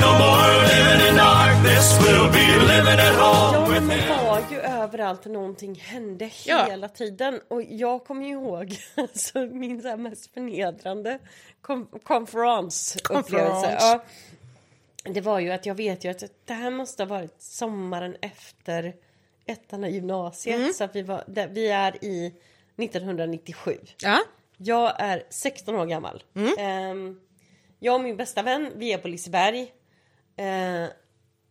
No 0.00 0.10
more 0.18 0.62
living 0.62 1.08
in 1.08 1.16
darkness, 1.16 1.98
we'll 2.00 2.32
be 2.32 2.46
living 2.74 2.98
at 3.00 3.14
Ja, 3.18 3.54
home 3.56 3.68
men 3.72 3.88
with 3.88 3.96
him. 3.96 4.08
Överallt 4.88 5.26
och 5.26 5.32
någonting 5.32 5.74
hände 5.74 6.30
Ja. 6.44 6.66
hela 6.68 6.88
tiden. 6.88 7.40
Och 7.48 7.62
jag 7.62 8.04
kommer 8.04 8.26
ju 8.26 8.32
ihåg 8.32 8.76
alltså, 8.94 9.38
min 9.46 9.82
så 9.82 9.96
mest 9.96 10.34
förnedrande 10.34 11.18
konferensupplevelse. 12.02 12.98
Konferens. 13.00 13.64
Ja. 13.80 14.04
Det 15.04 15.20
var 15.20 15.38
ju 15.40 15.50
att 15.50 15.66
jag 15.66 15.74
vet 15.74 16.04
ju 16.04 16.08
att 16.08 16.22
det 16.44 16.54
här 16.54 16.70
måste 16.70 17.02
ha 17.02 17.08
varit 17.08 17.42
sommaren 17.42 18.16
efter 18.20 18.94
ettan 19.46 19.84
i 19.84 19.90
gymnasiet. 19.90 20.56
Mm. 20.56 20.72
Så 20.72 20.84
att 20.84 20.96
vi, 20.96 21.02
var, 21.02 21.24
där, 21.26 21.48
vi 21.48 21.68
är 21.68 22.04
i 22.04 22.34
1997. 22.76 23.78
Ja. 24.02 24.18
Jag 24.56 25.00
är 25.00 25.22
16 25.30 25.74
år 25.74 25.86
gammal. 25.86 26.22
Mm. 26.34 26.54
Ehm, 26.58 27.20
jag 27.78 27.94
och 27.94 28.00
min 28.00 28.16
bästa 28.16 28.42
vän, 28.42 28.72
vi 28.76 28.92
är 28.92 28.98
på 28.98 29.08
Liseberg. 29.08 29.72
Eh, 30.36 30.84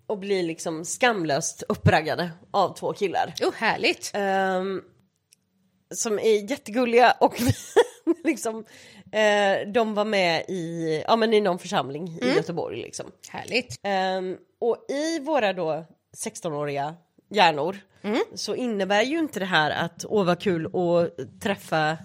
och 0.08 0.18
blir 0.18 0.44
liksom 0.44 0.86
skamlöst 0.86 1.64
uppraggade 1.70 2.32
av 2.52 2.76
två 2.76 2.94
killar. 2.94 3.34
Oh, 3.42 3.54
härligt. 3.54 4.12
Ehm, 4.14 4.82
som 5.96 6.20
är 6.20 6.52
jättegulliga 6.52 7.12
och 7.20 7.42
liksom, 8.24 8.66
eh, 9.12 9.68
de 9.74 9.94
var 9.94 10.06
med 10.06 10.46
i, 10.48 11.04
ja, 11.08 11.16
men 11.16 11.34
i 11.34 11.42
någon 11.42 11.60
församling 11.60 12.20
i 12.22 12.36
Göteborg. 12.36 12.82
Liksom. 12.82 13.06
Härligt. 13.30 13.80
Ehm, 13.84 14.38
och 14.60 14.86
i 14.90 15.20
våra 15.20 15.54
då 15.54 15.86
16-åriga 16.18 16.96
hjärnor 17.30 17.78
så 18.36 18.56
innebär 18.56 19.02
ju 19.02 19.20
inte 19.20 19.40
det 19.40 19.46
här 19.46 19.72
att 19.72 20.06
åh 20.08 20.26
vad 20.26 20.40
kul 20.40 20.66
att 20.66 21.42
träffa 21.42 21.98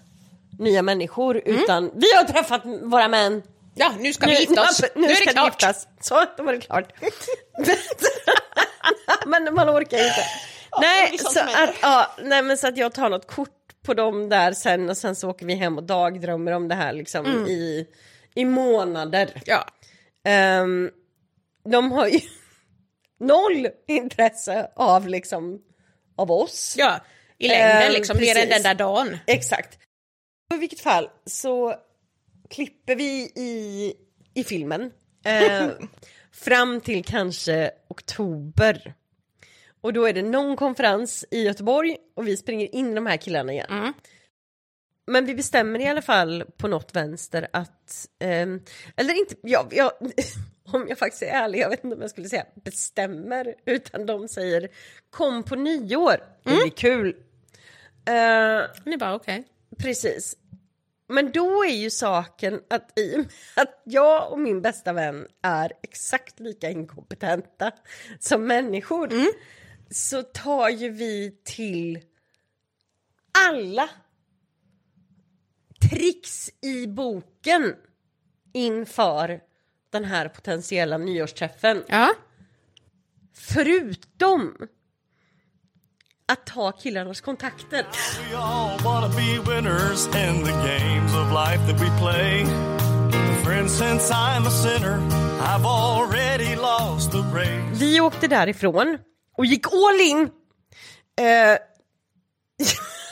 nya 0.58 0.82
människor 0.82 1.42
utan 1.44 1.90
vi 1.94 2.06
har 2.16 2.24
träffat 2.24 2.62
våra 2.82 3.08
män. 3.08 3.42
Ja, 3.74 3.92
nu 3.98 4.12
ska 4.12 4.26
vi 4.26 4.40
gifta 4.40 4.62
oss. 4.62 4.82
Nu, 4.94 5.04
är 5.06 5.26
det 5.26 5.32
klart. 5.32 5.46
giftas. 5.62 5.88
Så, 6.00 6.24
då 6.36 6.42
var 6.42 6.52
det 6.52 6.60
klart. 6.60 6.92
men 9.26 9.54
man 9.54 9.70
orkar 9.70 9.98
inte. 9.98 10.24
nej, 10.80 11.18
så 11.18 11.40
att, 11.40 11.74
ja, 11.82 12.16
nej, 12.22 12.42
men 12.42 12.58
så 12.58 12.68
att 12.68 12.76
jag 12.76 12.94
tar 12.94 13.10
något 13.10 13.26
kort 13.26 13.82
på 13.82 13.94
dem 13.94 14.28
där 14.28 14.52
sen 14.52 14.90
och 14.90 14.96
sen 14.96 15.16
så 15.16 15.30
åker 15.30 15.46
vi 15.46 15.54
hem 15.54 15.76
och 15.78 15.84
dagdrömmer 15.84 16.52
om 16.52 16.68
det 16.68 16.74
här 16.74 16.92
liksom 16.92 17.26
Mm. 17.26 17.46
i, 17.46 17.86
i 18.34 18.44
månader. 18.44 19.42
Ja. 19.46 19.66
Ehm, 20.24 20.90
de 21.70 21.92
har 21.92 22.06
ju 22.08 22.20
noll 23.20 23.68
intresse 23.88 24.70
av 24.76 25.08
liksom 25.08 25.58
av 26.16 26.30
oss. 26.30 26.74
ja, 26.78 27.00
i 27.38 27.48
längden 27.48 27.82
Ehm, 27.82 27.92
liksom, 27.92 28.16
mer 28.20 28.36
än 28.38 28.48
den 28.48 28.62
där 28.62 28.74
dagen. 28.74 29.18
Exakt. 29.26 29.78
I 30.54 30.58
vilket 30.58 30.80
fall 30.80 31.08
så 31.26 31.74
klipper 32.52 32.96
vi 32.96 33.32
i, 33.36 33.94
i 34.34 34.44
filmen 34.44 34.90
eh, 35.24 35.68
fram 36.32 36.80
till 36.80 37.04
kanske 37.04 37.70
oktober. 37.88 38.94
Och 39.80 39.92
då 39.92 40.04
är 40.06 40.12
det 40.12 40.22
någon 40.22 40.56
konferens 40.56 41.24
i 41.30 41.42
Göteborg 41.42 41.96
och 42.16 42.26
vi 42.28 42.36
springer 42.36 42.74
in 42.74 42.94
de 42.94 43.06
här 43.06 43.16
killarna 43.16 43.52
igen. 43.52 43.66
Mm. 43.70 43.92
Men 45.06 45.26
vi 45.26 45.34
bestämmer 45.34 45.78
i 45.80 45.86
alla 45.86 46.02
fall 46.02 46.44
på 46.56 46.68
något 46.68 46.94
vänster 46.96 47.48
att, 47.52 48.08
ehm, 48.18 48.60
eller 48.96 49.14
inte, 49.14 49.34
ja, 49.42 49.68
ja, 49.70 49.98
om 50.72 50.86
jag 50.88 50.98
faktiskt 50.98 51.22
är 51.22 51.26
ärlig, 51.26 51.58
jag 51.58 51.70
vet 51.70 51.84
inte 51.84 51.96
om 51.96 52.02
jag 52.02 52.10
skulle 52.10 52.28
säga 52.28 52.46
bestämmer, 52.64 53.54
utan 53.66 54.06
de 54.06 54.28
säger 54.28 54.68
kom 55.10 55.42
på 55.42 55.54
nyår, 55.56 56.16
det 56.42 56.50
Mm. 56.50 56.62
blir 56.62 56.70
kul. 56.70 57.16
Eh, 58.08 58.62
Ni 58.84 58.96
bara 58.96 59.14
okej. 59.14 59.44
Precis. 59.78 60.36
Men 61.08 61.32
då 61.32 61.64
är 61.64 61.74
ju 61.74 61.90
saken 61.90 62.60
att 62.70 62.98
i 62.98 63.14
och 63.14 63.18
med 63.18 63.28
att 63.56 63.82
jag 63.84 64.32
och 64.32 64.40
min 64.40 64.62
bästa 64.62 64.92
vän 64.92 65.26
är 65.42 65.72
exakt 65.82 66.40
lika 66.40 66.70
inkompetenta 66.70 67.72
som 68.18 68.46
människor 68.46 69.10
så 69.90 70.22
tar 70.22 70.68
ju 70.68 70.90
vi 70.90 71.40
till 71.44 72.00
alla 73.48 73.90
tricks 75.90 76.50
i 76.60 76.86
boken 76.86 77.76
inför 78.52 79.40
den 79.90 80.04
här 80.04 80.28
potentiella 80.28 80.98
nyårsträffen. 80.98 81.84
Ja. 81.88 82.14
Förutom 83.34 84.68
att 86.32 86.46
ta 86.46 86.72
killarnas 86.72 87.20
kontakter. 87.20 87.86
Vi 97.80 98.00
åkte 98.00 98.28
därifrån 98.28 98.98
och 99.36 99.46
gick 99.46 99.66
all 99.66 100.00
in. 100.00 100.30
Eh, 101.20 101.58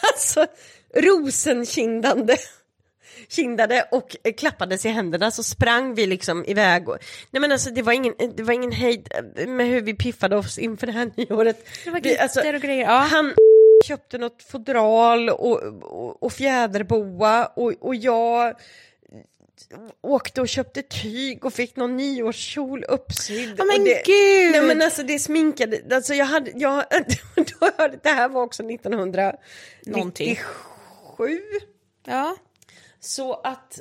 alltså 0.13 0.47
rosenkindande 0.95 2.37
kindade 3.31 3.89
och 3.91 4.17
eh, 4.25 4.33
klappades 4.35 4.87
i 4.87 4.89
händerna 4.89 5.31
så 5.31 5.43
sprang 5.43 5.95
vi 5.95 6.07
liksom 6.07 6.45
iväg. 6.45 6.89
Och, 6.89 6.99
nej 7.31 7.41
men 7.41 7.53
alltså 7.53 7.71
det 7.71 7.83
var 7.83 7.93
ingen, 7.93 8.15
det 8.37 8.43
var 8.43 8.55
ingen 8.55 8.73
hejd 8.73 9.09
eh, 9.37 9.47
med 9.49 9.67
hur 9.67 9.81
vi 9.81 9.95
piffade 9.95 10.37
oss 10.37 10.59
inför 10.59 10.87
det 10.87 10.93
här 10.93 11.11
nyåret. 11.17 11.67
Det 11.85 11.91
var 11.91 12.01
Vi- 12.01 12.19
alltså, 12.19 12.41
och 12.41 12.61
grejer. 12.61 12.85
Ja. 12.85 12.97
Han 12.99 13.35
köpte 13.87 14.19
något 14.19 14.43
fodral 14.43 15.31
och, 15.31 15.63
och, 15.83 16.23
och 16.23 16.33
fjäderboa 16.33 17.47
och, 17.47 17.73
och 17.81 17.95
jag 17.95 18.55
åkte 20.03 20.41
och 20.41 20.49
köpte 20.49 20.83
tyg 20.83 21.45
och 21.45 21.53
fick 21.53 21.77
någon 21.77 21.97
nyårskjol 21.97 22.85
uppsydd. 22.85 23.55
Ja, 23.59 23.65
men 23.65 23.85
det, 23.85 24.03
gud! 24.07 24.53
Nej 24.53 24.63
men 24.63 24.83
alltså 24.83 25.03
det 25.03 25.19
sminkade, 25.19 25.81
alltså 25.97 26.15
jag 26.15 26.25
hade, 26.27 26.51
jag, 26.55 26.85
då 27.37 27.71
hörde, 27.79 27.99
det 28.03 28.09
här 28.09 28.29
var 28.29 28.43
också 28.43 28.63
1997. 28.63 29.37
Någonting. 29.87 30.39
Ja. 32.07 32.37
Så 33.01 33.35
att 33.35 33.81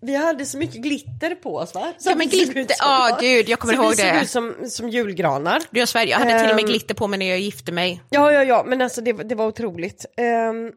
vi 0.00 0.14
hade 0.14 0.46
så 0.46 0.58
mycket 0.58 0.82
glitter 0.82 1.34
på 1.34 1.56
oss 1.56 1.74
va? 1.74 1.92
Så 1.98 2.10
Ja, 2.10 2.14
men 2.16 2.28
vi 2.28 2.36
glitter- 2.44 2.74
som- 2.74 2.76
ja, 2.80 3.18
gud, 3.20 3.48
jag 3.48 3.58
kommer 3.58 3.74
så 3.74 3.82
ihåg 3.82 3.90
vi 3.90 3.96
såg 3.96 4.06
det. 4.06 4.22
ut 4.22 4.30
som, 4.30 4.54
som 4.70 4.88
julgranar. 4.88 5.62
Du 5.70 5.78
jag 5.80 5.88
svär, 5.88 6.06
jag 6.06 6.18
hade 6.18 6.38
till 6.40 6.50
och 6.50 6.54
med 6.56 6.64
Ehm. 6.64 6.70
glitter 6.70 6.94
på 6.94 7.06
mig 7.06 7.18
när 7.18 7.26
jag 7.26 7.40
gifte 7.40 7.72
mig. 7.72 8.02
Ja, 8.10 8.32
ja, 8.32 8.44
ja, 8.44 8.64
men 8.66 8.82
alltså 8.82 9.00
det, 9.00 9.12
det 9.12 9.34
var 9.34 9.46
otroligt. 9.46 10.06
Ehm, 10.16 10.72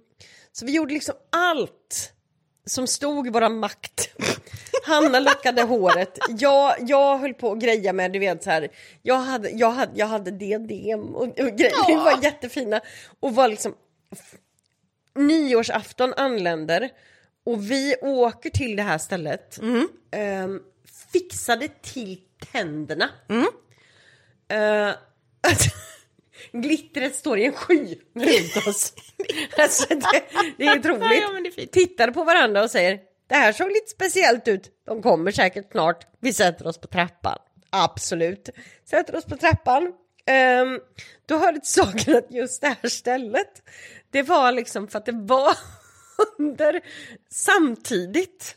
så 0.52 0.66
vi 0.66 0.72
gjorde 0.72 0.94
liksom 0.94 1.16
allt 1.32 2.14
som 2.66 2.88
stod 2.88 3.28
i 3.28 3.30
våran 3.30 3.60
makt. 3.60 4.10
Hanna 4.86 5.20
lockade 5.20 5.62
håret. 5.62 6.18
Jag, 6.30 6.76
jag 6.80 7.18
höll 7.18 7.34
på 7.34 7.52
att 7.52 7.60
greja 7.60 7.94
med, 7.94 8.12
du 8.12 8.20
vet 8.20 8.44
så 8.44 8.50
här, 8.50 8.68
jag 9.02 9.16
hade, 9.20 9.50
jag 9.50 9.72
hade, 9.72 9.92
jag 9.96 10.08
hade 10.08 10.32
diadem 10.32 11.16
och, 11.16 11.24
och 11.24 11.34
grejer, 11.36 11.88
det 11.88 11.96
var 11.96 12.24
jättefina. 12.24 12.82
Och 13.20 13.36
var 13.36 13.48
liksom, 13.48 13.74
nyårsafton 15.16 16.14
anländer 16.18 16.90
och 17.46 17.72
vi 17.72 17.96
åker 18.02 18.50
till 18.50 18.76
det 18.76 18.84
här 18.84 18.98
stället. 18.98 19.60
Ehm, 20.12 20.60
fixade 21.14 21.68
till 21.68 22.22
tänderna. 22.52 23.10
Eh, 24.48 24.96
glittret 26.52 27.16
står 27.16 27.40
i 27.40 27.46
en 27.46 27.54
sky 27.54 27.96
runt 28.14 28.68
oss. 28.68 28.94
alltså 29.58 29.86
det, 29.90 30.24
det 30.58 30.66
är 30.66 30.80
otroligt. 30.80 31.22
Ja, 31.22 31.32
men 31.34 31.44
det 31.44 31.50
är 31.50 31.52
fint. 31.52 31.72
Tittar 31.72 32.12
på 32.12 32.24
varandra 32.24 32.64
och 32.64 32.72
säger 32.72 33.00
det 33.30 33.36
här 33.36 33.54
såg 33.54 33.68
lite 33.68 33.90
speciellt 33.90 34.48
ut. 34.48 34.72
De 34.86 35.02
kommer 35.02 35.32
säkert 35.32 35.72
snart. 35.72 36.08
Vi 36.20 36.34
sätter 36.34 36.68
oss 36.68 36.78
på 36.78 36.88
trappan. 36.88 37.38
Absolut. 37.70 38.50
Sätter 38.90 39.16
oss 39.16 39.26
på 39.26 39.38
trappan. 39.38 39.84
Um, 39.84 40.80
då 41.26 41.38
hör 41.38 41.52
det 41.52 41.60
till 41.60 41.70
saken 41.70 42.16
att 42.16 42.32
just 42.32 42.62
det 42.62 42.68
här 42.82 42.90
stället, 42.90 43.62
det 44.12 44.24
var 44.24 44.52
liksom 44.52 44.88
för 44.88 44.98
att 44.98 45.06
det 45.06 45.12
var 45.12 45.56
under 46.38 46.82
samtidigt 47.32 48.56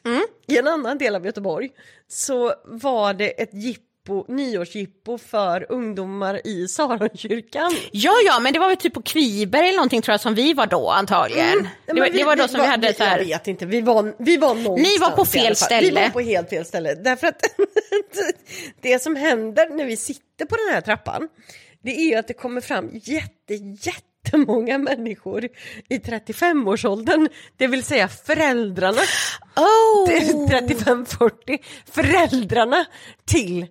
i 0.48 0.58
en 0.58 0.68
annan 0.68 0.98
del 0.98 1.14
av 1.14 1.26
Göteborg 1.26 1.70
så 2.08 2.54
var 2.64 3.14
det 3.14 3.42
ett 3.42 3.54
jippo, 3.54 4.24
nyårsjippo 4.28 5.18
för 5.18 5.66
ungdomar 5.72 6.46
i 6.46 6.68
Saronkyrkan. 6.68 7.72
Ja, 7.92 8.12
ja, 8.26 8.40
men 8.40 8.52
det 8.52 8.58
var 8.58 8.68
väl 8.68 8.76
typ 8.76 8.94
på 8.94 9.02
Kviberg 9.02 9.68
eller 9.68 9.76
någonting 9.76 10.02
tror 10.02 10.12
jag 10.12 10.20
som 10.20 10.34
vi 10.34 10.54
var 10.54 10.66
då 10.66 10.90
antagligen. 10.90 11.52
Mm. 11.52 11.66
det, 11.86 12.00
var, 12.00 12.08
det 12.10 12.24
var 12.24 12.36
då 12.36 12.48
som 12.48 12.60
vi 12.60 12.66
hade 12.66 12.94
så 12.94 13.02
Jag 13.02 13.08
här... 13.08 13.24
vet 13.24 13.46
inte, 13.46 13.66
vi 13.66 13.80
var, 13.80 14.14
vi 14.18 14.36
var 14.36 14.54
någonstans 14.54 14.92
Ni 14.92 14.98
var 14.98 15.10
på 15.10 15.24
fel 15.24 15.42
fall. 15.42 15.50
Vi 15.50 15.54
ställe. 15.54 16.00
var 16.00 16.08
på 16.08 16.20
helt 16.20 16.50
fel 16.50 16.64
ställe. 16.64 16.94
Därför 16.94 17.26
att 17.26 17.42
det 18.80 19.02
som 19.02 19.16
händer 19.16 19.68
när 19.68 19.84
vi 19.84 19.96
sitter 19.96 20.46
på 20.46 20.56
den 20.56 20.74
här 20.74 20.80
trappan, 20.80 21.28
det 21.82 21.90
är 21.90 22.10
ju 22.10 22.14
att 22.14 22.28
det 22.28 22.34
kommer 22.34 22.60
fram 22.60 22.90
jätte, 22.92 23.54
jättemånga 24.32 24.78
människor 24.78 25.44
i 25.88 25.98
35-årsåldern, 25.98 27.28
det 27.56 27.66
vill 27.66 27.84
säga 27.84 28.08
föräldrarna, 28.08 29.00
Oh! 29.56 30.08
35-40, 30.08 31.58
föräldrarna 31.92 32.84
till 33.24 33.66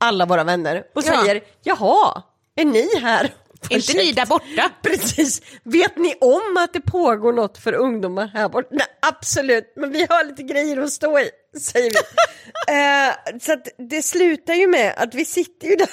alla 0.00 0.26
våra 0.26 0.44
vänner 0.44 0.84
och 0.94 1.02
Ja. 1.06 1.22
säger 1.22 1.40
jaha, 1.62 2.22
är 2.56 2.64
ni 2.64 2.88
här? 3.00 3.34
Är 3.70 3.76
inte 3.76 3.92
ni 3.94 4.12
där 4.12 4.26
borta? 4.26 4.70
Precis. 4.82 5.42
Vet 5.62 5.96
ni 5.96 6.14
om 6.20 6.56
att 6.58 6.72
det 6.72 6.80
pågår 6.80 7.32
något 7.32 7.58
för 7.58 7.72
ungdomar 7.72 8.26
här 8.34 8.48
borta? 8.48 8.68
Nej, 8.70 8.86
absolut, 9.02 9.72
men 9.76 9.90
vi 9.90 10.06
har 10.10 10.24
lite 10.24 10.42
grejer 10.42 10.76
att 10.80 10.92
stå 10.92 11.18
i, 11.18 11.30
säger 11.60 11.90
vi. 11.90 11.98
eh, 13.34 13.38
så 13.40 13.56
det 13.88 14.02
slutar 14.02 14.54
ju 14.54 14.66
med 14.66 14.94
att 14.96 15.14
vi 15.14 15.24
sitter 15.24 15.68
ju 15.68 15.76
där 15.76 15.88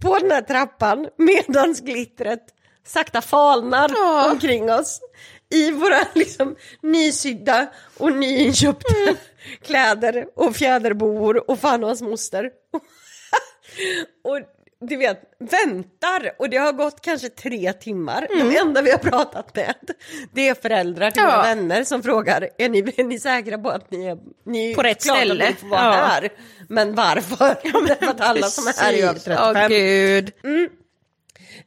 på 0.00 0.18
den 0.18 0.30
här 0.30 0.42
trappan 0.42 1.08
medans 1.18 1.80
glittret 1.80 2.40
sakta 2.88 3.20
falnar 3.22 3.90
Ja. 3.94 4.30
omkring 4.30 4.72
oss 4.72 5.00
i 5.54 5.70
våra 5.70 5.98
liksom 6.14 6.56
nysydda 6.82 7.66
och 7.98 8.12
nyinköpta 8.12 8.94
kläder 9.62 10.26
och 10.36 10.56
fjäderboor 10.56 11.50
och 11.50 11.58
fan 11.58 11.82
och 11.84 11.88
hans 11.88 12.02
moster. 12.02 12.50
och 14.24 14.38
du 14.80 14.96
vet, 14.96 15.20
väntar 15.38 16.30
och 16.38 16.50
det 16.50 16.56
har 16.56 16.72
gått 16.72 17.00
kanske 17.00 17.28
tre 17.28 17.72
timmar. 17.72 18.26
De 18.30 18.56
enda 18.56 18.82
vi 18.82 18.90
har 18.90 18.98
pratat 18.98 19.56
med 19.56 19.74
det 20.34 20.48
är 20.48 20.54
föräldrar 20.54 21.10
till 21.10 21.22
Ja. 21.22 21.30
våra 21.30 21.42
vänner 21.42 21.84
som 21.84 22.02
frågar 22.02 22.48
är 22.58 22.68
ni, 22.68 22.78
är 22.96 23.04
ni 23.04 23.18
säkra 23.20 23.58
på 23.58 23.68
att 23.70 23.90
ni 23.90 24.06
är, 24.06 24.18
ni 24.46 24.74
På 24.74 24.82
rätt 24.82 25.02
klart 25.02 25.16
att 25.18 25.24
ställe? 25.24 25.48
ni 25.48 25.54
får 25.54 25.66
vara 25.68 25.80
Ja. 25.84 25.90
här? 25.92 26.28
Men 26.68 26.94
varför? 26.94 27.54
För 27.96 28.08
att 28.10 28.20
alla 28.20 28.46
som 28.46 28.66
är 28.66 28.80
här 28.82 28.92
är 28.92 29.02
över 29.02 29.12
Precis. 29.12 29.24
35. 29.24 29.56
Åh, 29.62 29.68
gud. 29.68 30.32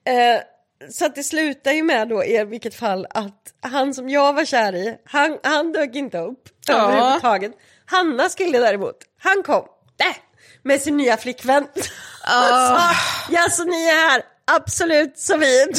Eh, 0.08 0.42
så 0.90 1.06
att 1.06 1.16
det 1.16 1.24
slutar 1.24 1.72
ju 1.72 1.84
med 1.84 2.08
då 2.08 2.24
i 2.26 2.44
vilket 2.44 2.76
fall 2.76 3.08
att 3.10 3.54
han 3.62 3.94
som 3.94 4.10
jag 4.10 4.34
var 4.34 4.46
kär 4.46 4.76
i, 4.76 4.98
han, 5.06 5.38
han 5.44 5.72
dök 5.72 5.96
inte 5.96 6.18
upp 6.18 6.50
Ja. 6.68 6.92
överhuvudtaget. 6.92 7.52
Hannas 7.86 8.36
kille 8.36 8.60
däremot, 8.60 8.98
han 9.20 9.44
kom 9.44 9.66
äh, 10.04 10.16
med 10.64 10.82
sin 10.82 10.98
nya 10.98 11.18
flickvän 11.18 11.68
sa 12.28 12.92
ja 13.30 13.50
så 13.50 13.64
ni 13.64 13.88
är 13.88 14.10
här, 14.10 14.22
absolut 14.52 15.18
så 15.20 15.38
vi. 15.38 15.66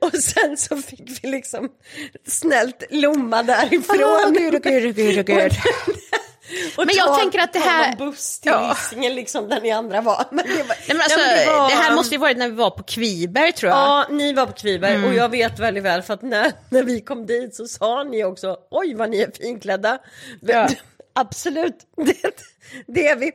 Och 0.00 0.14
sen 0.14 0.56
så 0.56 0.76
fick 0.76 1.18
vi 1.22 1.28
liksom 1.28 1.68
snällt 2.26 2.82
lomma 2.90 3.42
därifrån. 3.42 3.98
Åh, 4.04 4.30
gud, 4.30 4.62
gud, 4.62 4.96
gud, 4.96 5.26
gud. 5.26 5.52
Och 6.76 6.86
Men 6.86 6.94
jag 6.96 7.18
tänker 7.18 7.38
att 7.38 7.52
det 7.52 7.58
här- 7.58 7.96
buss 7.96 8.40
till 8.40 8.52
Ja. 8.52 8.76
Hisingen 8.90 9.14
liksom 9.14 9.48
där 9.48 9.60
ni 9.60 9.70
andra 9.70 10.00
var. 10.00 10.24
Men 10.30 10.46
det, 10.46 10.52
var, 10.62 10.66
Nej, 10.68 10.78
men 10.88 11.00
alltså, 11.00 11.18
Ja, 11.20 11.26
men 11.26 11.46
det, 11.46 11.52
var- 11.52 11.70
här 11.70 11.94
måste 11.94 12.14
ju 12.14 12.18
varit 12.18 12.36
när 12.38 12.48
vi 12.48 12.54
var 12.54 12.70
på 12.70 12.82
Kviberg 12.82 13.52
tror 13.52 13.70
jag. 13.70 13.78
Ja, 13.78 14.06
ni 14.10 14.32
var 14.32 14.46
på 14.46 14.52
Kviberg 14.52 14.94
Mm. 14.94 15.08
och 15.08 15.14
jag 15.14 15.28
vet 15.28 15.58
väldigt 15.58 15.82
väl 15.84 16.02
för 16.02 16.14
att 16.14 16.22
när, 16.22 16.52
när 16.68 16.82
vi 16.82 17.00
kom 17.00 17.26
dit 17.26 17.54
så 17.54 17.66
sa 17.66 18.02
ni 18.04 18.24
också 18.24 18.56
oj 18.70 18.94
vad 18.94 19.10
ni 19.10 19.20
är 19.20 19.30
finklädda. 19.42 19.98
Ja. 20.40 20.68
Absolut, 21.14 21.76
det, 21.96 22.51
det 22.86 23.08
är 23.08 23.16
vi. 23.16 23.32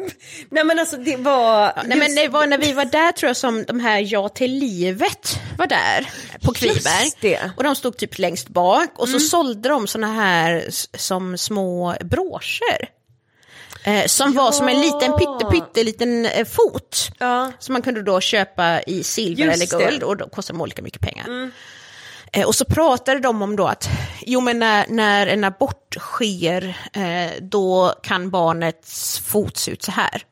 Nej 0.50 0.64
men 0.64 0.78
alltså 0.78 0.96
det 0.96 1.16
var... 1.16 1.72
Nej, 1.86 1.98
men 1.98 2.14
det 2.14 2.28
var 2.28 2.46
när 2.46 2.58
vi 2.58 2.72
var 2.72 2.84
där 2.84 3.12
tror 3.12 3.28
jag 3.28 3.36
som 3.36 3.64
de 3.64 3.80
här 3.80 4.12
Ja 4.12 4.28
till 4.28 4.52
livet 4.52 5.40
var 5.58 5.66
där 5.66 6.10
på 6.42 6.52
Kviberg. 6.52 7.10
Det. 7.20 7.34
Mm. 7.34 7.50
Och 7.56 7.64
de 7.64 7.76
stod 7.76 7.96
typ 7.96 8.18
längst 8.18 8.48
bak 8.48 8.90
och 8.96 9.08
så 9.08 9.20
sålde 9.20 9.68
de 9.68 9.86
såna 9.86 10.12
här 10.12 10.64
som 10.96 11.38
små 11.38 11.96
broscher. 12.04 12.88
Eh, 13.84 14.06
som 14.06 14.32
var 14.32 14.52
som 14.52 14.68
en 14.68 14.80
liten 14.80 15.12
pytte, 15.18 15.46
pytteliten 15.50 16.26
eh, 16.26 16.44
fot. 16.46 17.10
Ja. 17.18 17.52
Som 17.58 17.72
man 17.72 17.82
kunde 17.82 18.02
då 18.02 18.20
köpa 18.20 18.82
i 18.82 19.02
silver 19.02 19.44
Just 19.44 19.72
eller 19.72 19.78
det. 19.78 19.90
guld 19.90 20.02
och 20.02 20.16
då 20.16 20.28
kostade 20.28 20.58
de 20.58 20.62
olika 20.62 20.82
mycket 20.82 21.02
pengar. 21.02 21.42
Eh, 21.44 21.48
och 22.46 22.54
så 22.54 22.64
pratade 22.64 23.20
de 23.20 23.42
om 23.42 23.56
då 23.56 23.66
att 23.66 23.88
jo, 24.20 24.40
men 24.40 24.58
när, 24.58 24.86
när 24.88 25.26
en 25.26 25.44
abort 25.44 25.96
sker 25.98 26.76
eh, 26.92 27.42
då 27.42 27.94
kan 28.02 28.30
barnets 28.30 29.18
fot 29.18 29.56
se 29.56 29.70
ut 29.70 29.82
så 29.82 29.90
här. 29.92 30.22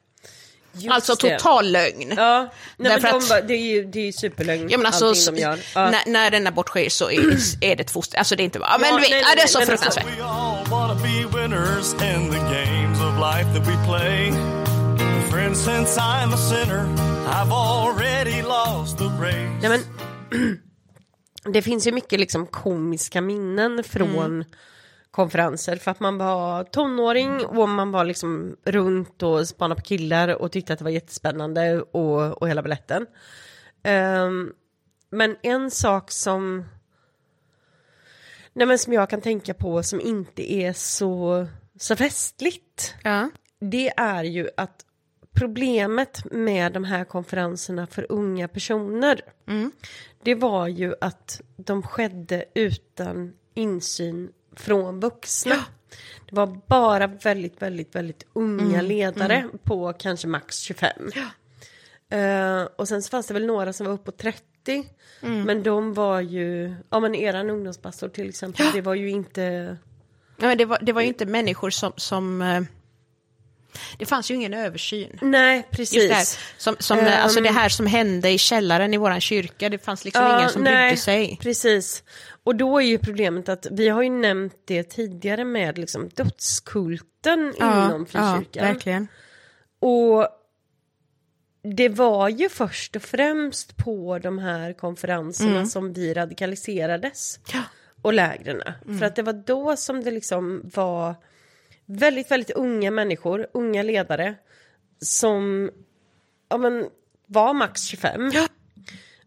Just 0.76 0.90
alltså 0.94 1.14
det. 1.14 1.38
total 1.38 1.72
lögn. 1.72 2.14
Ja, 2.16 2.48
nej, 2.76 2.90
Därför 2.92 3.02
men 3.02 3.10
de, 3.12 3.16
att- 3.18 3.28
bara- 3.28 3.40
det 3.40 3.54
är 3.54 3.58
ju, 3.74 3.84
det 3.84 4.00
är 4.00 4.04
ju 4.04 4.12
superlögn 4.12 4.68
Ja, 4.70 4.76
men 4.78 4.86
alltså, 4.86 5.08
allting 5.08 5.34
de 5.34 5.40
gör. 5.40 5.58
Ja. 5.74 5.90
när, 5.90 6.02
när 6.06 6.32
en 6.32 6.46
abort 6.46 6.68
sker 6.68 6.88
så 6.88 7.10
är, 7.10 7.20
är 7.60 7.76
det 7.76 7.82
ett 7.82 7.90
foster, 7.90 8.18
alltså 8.18 8.36
det 8.36 8.42
är 8.42 8.44
inte 8.44 8.58
bara, 8.58 8.68
ja, 8.72 8.78
men 8.78 9.00
vet, 9.00 9.10
nej, 9.10 9.20
ja, 9.20 9.26
det 9.26 9.32
är 9.32 9.36
nej, 9.36 9.48
så 9.48 9.58
alltså- 9.58 9.70
fruktansvärt. 9.72 10.04
We 10.18 10.24
all 10.24 10.66
wanna 10.70 10.94
be 10.94 11.38
winners 11.40 11.92
in 11.92 12.30
the 12.32 12.38
games 12.38 12.98
of 13.00 13.14
life 13.18 13.58
that 13.58 13.66
we 13.68 13.86
play. 13.86 14.32
Friends, 15.30 15.64
since 15.64 16.00
I'm 16.00 16.34
a 16.34 16.36
sinner, 16.36 16.84
I've 17.28 17.52
already 17.52 18.42
lost 18.42 18.98
the 18.98 19.04
race. 19.04 19.58
Nej, 19.62 19.68
men, 19.68 19.80
det 21.44 21.62
finns 21.62 21.86
ju 21.86 21.92
mycket 21.92 22.20
liksom 22.20 22.46
komiska 22.46 23.20
minnen 23.20 23.84
från 23.84 24.44
konferenser 25.10 25.76
för 25.76 25.90
att 25.90 26.00
man 26.00 26.18
var 26.18 26.64
tonåring 26.64 27.46
och 27.46 27.68
man 27.68 27.90
var 27.90 28.04
liksom 28.04 28.56
runt 28.64 29.22
och 29.22 29.48
spanade 29.48 29.80
på 29.80 29.86
killar 29.86 30.42
och 30.42 30.52
tyckte 30.52 30.72
att 30.72 30.78
det 30.78 30.84
var 30.84 30.90
jättespännande 30.90 31.82
och, 31.82 32.42
och 32.42 32.48
hela 32.48 32.62
baletten. 32.62 33.06
Ehm, 33.82 34.52
men 35.10 35.36
en 35.42 35.70
sak 35.70 36.10
som 36.10 36.64
Nej, 38.52 38.66
men 38.66 38.78
som 38.78 38.92
jag 38.92 39.10
kan 39.10 39.20
tänka 39.20 39.54
på 39.54 39.82
som 39.82 40.00
inte 40.00 40.52
är 40.52 40.72
så, 40.72 41.46
så 41.78 41.96
festligt 41.96 42.94
Ja. 43.02 43.30
det 43.60 43.92
är 43.96 44.24
ju 44.24 44.48
att 44.56 44.84
problemet 45.34 46.32
med 46.32 46.72
de 46.72 46.84
här 46.84 47.04
konferenserna 47.04 47.86
för 47.86 48.06
unga 48.08 48.48
personer 48.48 49.20
det 50.22 50.34
var 50.34 50.68
ju 50.68 50.94
att 51.00 51.40
de 51.56 51.82
skedde 51.82 52.44
utan 52.54 53.32
insyn 53.54 54.32
från 54.56 55.00
vuxna. 55.00 55.56
Det 56.28 56.36
var 56.36 56.60
bara 56.66 57.06
väldigt, 57.06 57.62
väldigt, 57.62 57.94
väldigt 57.94 58.26
unga 58.32 58.82
ledare 58.82 59.48
på 59.62 59.92
kanske 59.92 60.28
max 60.28 60.58
25. 60.58 60.90
Eh, 62.10 62.62
och 62.76 62.88
sen 62.88 63.02
så 63.02 63.10
fanns 63.10 63.26
det 63.26 63.34
väl 63.34 63.46
några 63.46 63.72
som 63.72 63.86
var 63.86 63.92
upp 63.92 64.04
på 64.04 64.12
30. 64.12 64.42
Men 65.20 65.62
de 65.62 65.94
var 65.94 66.20
ju, 66.20 66.74
ja 66.90 67.00
men 67.00 67.14
eran 67.14 67.50
ungdomspastor 67.50 68.08
till 68.08 68.28
exempel, 68.28 68.66
det 68.74 68.80
var 68.80 68.94
ju 68.94 69.10
inte 69.10 69.76
Ja, 70.36 70.46
men 70.46 70.58
det, 70.58 70.64
var, 70.64 70.78
det 70.82 70.92
var 70.92 71.00
ju 71.00 71.08
inte 71.08 71.26
människor 71.26 71.70
som... 71.70 71.92
som 71.96 72.42
eh, 72.42 72.62
det 73.98 74.06
fanns 74.06 74.30
ju 74.30 74.34
ingen 74.34 74.54
översyn. 74.54 75.18
Nej, 75.22 75.66
Just 75.78 75.92
det, 75.92 76.00
här, 76.00 76.08
precis. 76.08 76.38
som, 76.58 76.76
som, 76.78 76.98
eh, 76.98 77.24
alltså 77.24 77.40
det 77.40 77.50
här 77.50 77.68
som 77.68 77.86
hände 77.86 78.30
i 78.30 78.38
källaren 78.38 78.94
i 78.94 78.96
våran 78.96 79.20
kyrka, 79.20 79.68
det 79.68 79.78
fanns 79.78 80.04
liksom 80.04 80.22
Ja, 80.24 80.38
ingen 80.38 80.50
som 80.50 80.62
nej, 80.64 80.88
brydde 80.88 81.00
sig. 81.02 81.38
Precis. 81.42 82.02
Och 82.44 82.56
då 82.56 82.78
är 82.78 82.84
ju 82.84 82.98
problemet 82.98 83.48
att 83.48 83.66
vi 83.70 83.88
har 83.88 84.02
ju 84.02 84.10
nämnt 84.10 84.54
det 84.64 84.82
tidigare 84.82 85.44
med 85.44 85.78
liksom 85.78 86.08
dödskulten 86.08 87.54
inom 87.56 88.06
frikyrkan. 88.06 88.66
verkligen. 88.66 89.08
Och 89.80 90.28
det 91.76 91.88
var 91.88 92.28
ju 92.28 92.48
först 92.48 92.96
och 92.96 93.02
främst 93.02 93.76
på 93.76 94.18
de 94.18 94.38
här 94.38 94.72
konferenserna 94.72 95.66
som 95.66 95.92
vi 95.92 96.14
radikaliserades. 96.14 97.40
Och 98.02 98.12
lägren. 98.12 98.62
För 98.98 99.06
att 99.06 99.16
det 99.16 99.22
var 99.22 99.32
då 99.32 99.76
som 99.76 100.04
det 100.04 100.10
liksom 100.10 100.60
var 100.74 101.14
väldigt, 101.86 102.30
väldigt 102.30 102.50
unga 102.50 102.90
människor, 102.90 103.46
unga 103.54 103.82
ledare 103.82 104.34
som 105.00 105.70
ja, 106.48 106.58
men, 106.58 106.86
var 107.26 107.54
max 107.54 107.82
25. 107.82 108.32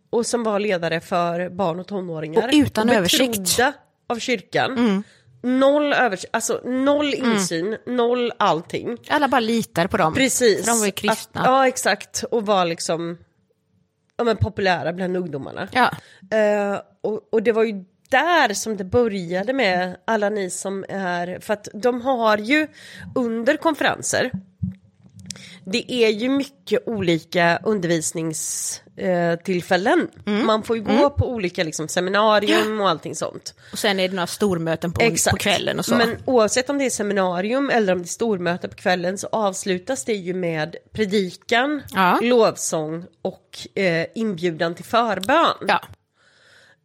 Och 0.09 0.25
som 0.25 0.43
var 0.43 0.59
ledare 0.59 1.01
för 1.01 1.49
barn 1.49 1.79
och 1.79 1.87
tonåringar. 1.87 2.47
Och 2.47 2.53
utan 2.53 2.89
översikt. 2.89 3.31
betrodda 3.31 3.73
av 4.07 4.19
kyrkan. 4.19 5.03
Noll 5.43 5.93
översikt, 5.93 6.35
alltså 6.35 6.61
noll 6.65 7.13
insyn, 7.13 7.77
noll 7.85 8.33
allting. 8.39 8.97
Alla 9.09 9.27
bara 9.27 9.39
litar 9.39 9.87
på 9.87 9.97
dem. 9.97 10.13
Precis. 10.13 10.65
För 10.65 10.71
de 10.71 10.79
var 10.79 10.85
ju 10.85 10.91
kristna. 10.91 11.41
Att, 11.41 11.47
ja, 11.47 11.67
exakt. 11.67 12.23
Och 12.31 12.45
var 12.45 12.65
liksom 12.65 13.17
ja, 14.17 14.23
men 14.23 14.37
populära 14.37 14.93
bland 14.93 15.17
ungdomarna. 15.17 15.67
Ja. 15.71 15.91
Eh, 16.37 16.81
och, 17.01 17.33
och 17.33 17.43
det 17.43 17.51
var 17.51 17.63
ju 17.63 17.85
där 18.09 18.53
som 18.53 18.77
det 18.77 18.83
började 18.83 19.53
med 19.53 19.97
alla 20.05 20.29
ni 20.29 20.49
som 20.49 20.85
är, 20.89 21.39
för 21.39 21.53
att 21.53 21.67
de 21.73 22.01
har 22.01 22.37
ju 22.37 22.67
under 23.15 23.57
konferenser, 23.57 24.31
det 25.65 25.91
är 25.93 26.09
ju 26.09 26.29
mycket 26.29 26.87
olika 26.87 27.59
undervisningstillfällen. 27.63 30.07
Mm. 30.25 30.45
Man 30.45 30.63
får 30.63 30.77
ju 30.77 30.83
gå 30.83 31.09
på 31.09 31.29
olika 31.31 31.63
liksom, 31.63 31.87
seminarium 31.87 32.81
och 32.81 32.89
allting 32.89 33.15
sånt. 33.15 33.53
Och 33.71 33.79
sen 33.79 33.99
är 33.99 34.09
det 34.09 34.15
några 34.15 34.27
stormöten 34.27 34.93
på, 34.93 35.01
på 35.31 35.37
kvällen 35.37 35.79
och 35.79 35.85
så. 35.85 35.95
Men 35.95 36.17
oavsett 36.25 36.69
om 36.69 36.77
det 36.77 36.85
är 36.85 36.89
seminarium 36.89 37.69
eller 37.69 37.93
om 37.93 37.99
det 37.99 38.05
är 38.05 38.07
stormöte 38.07 38.67
på 38.67 38.75
kvällen 38.75 39.17
så 39.17 39.27
avslutas 39.31 40.05
det 40.05 40.13
ju 40.13 40.33
med 40.33 40.75
predikan, 40.91 41.81
Ja. 41.93 42.19
lovsång 42.21 43.05
och 43.21 43.57
eh, 43.75 44.05
inbjudan 44.15 44.75
till 44.75 44.85
förbön. 44.85 45.55
ja. 45.67 45.81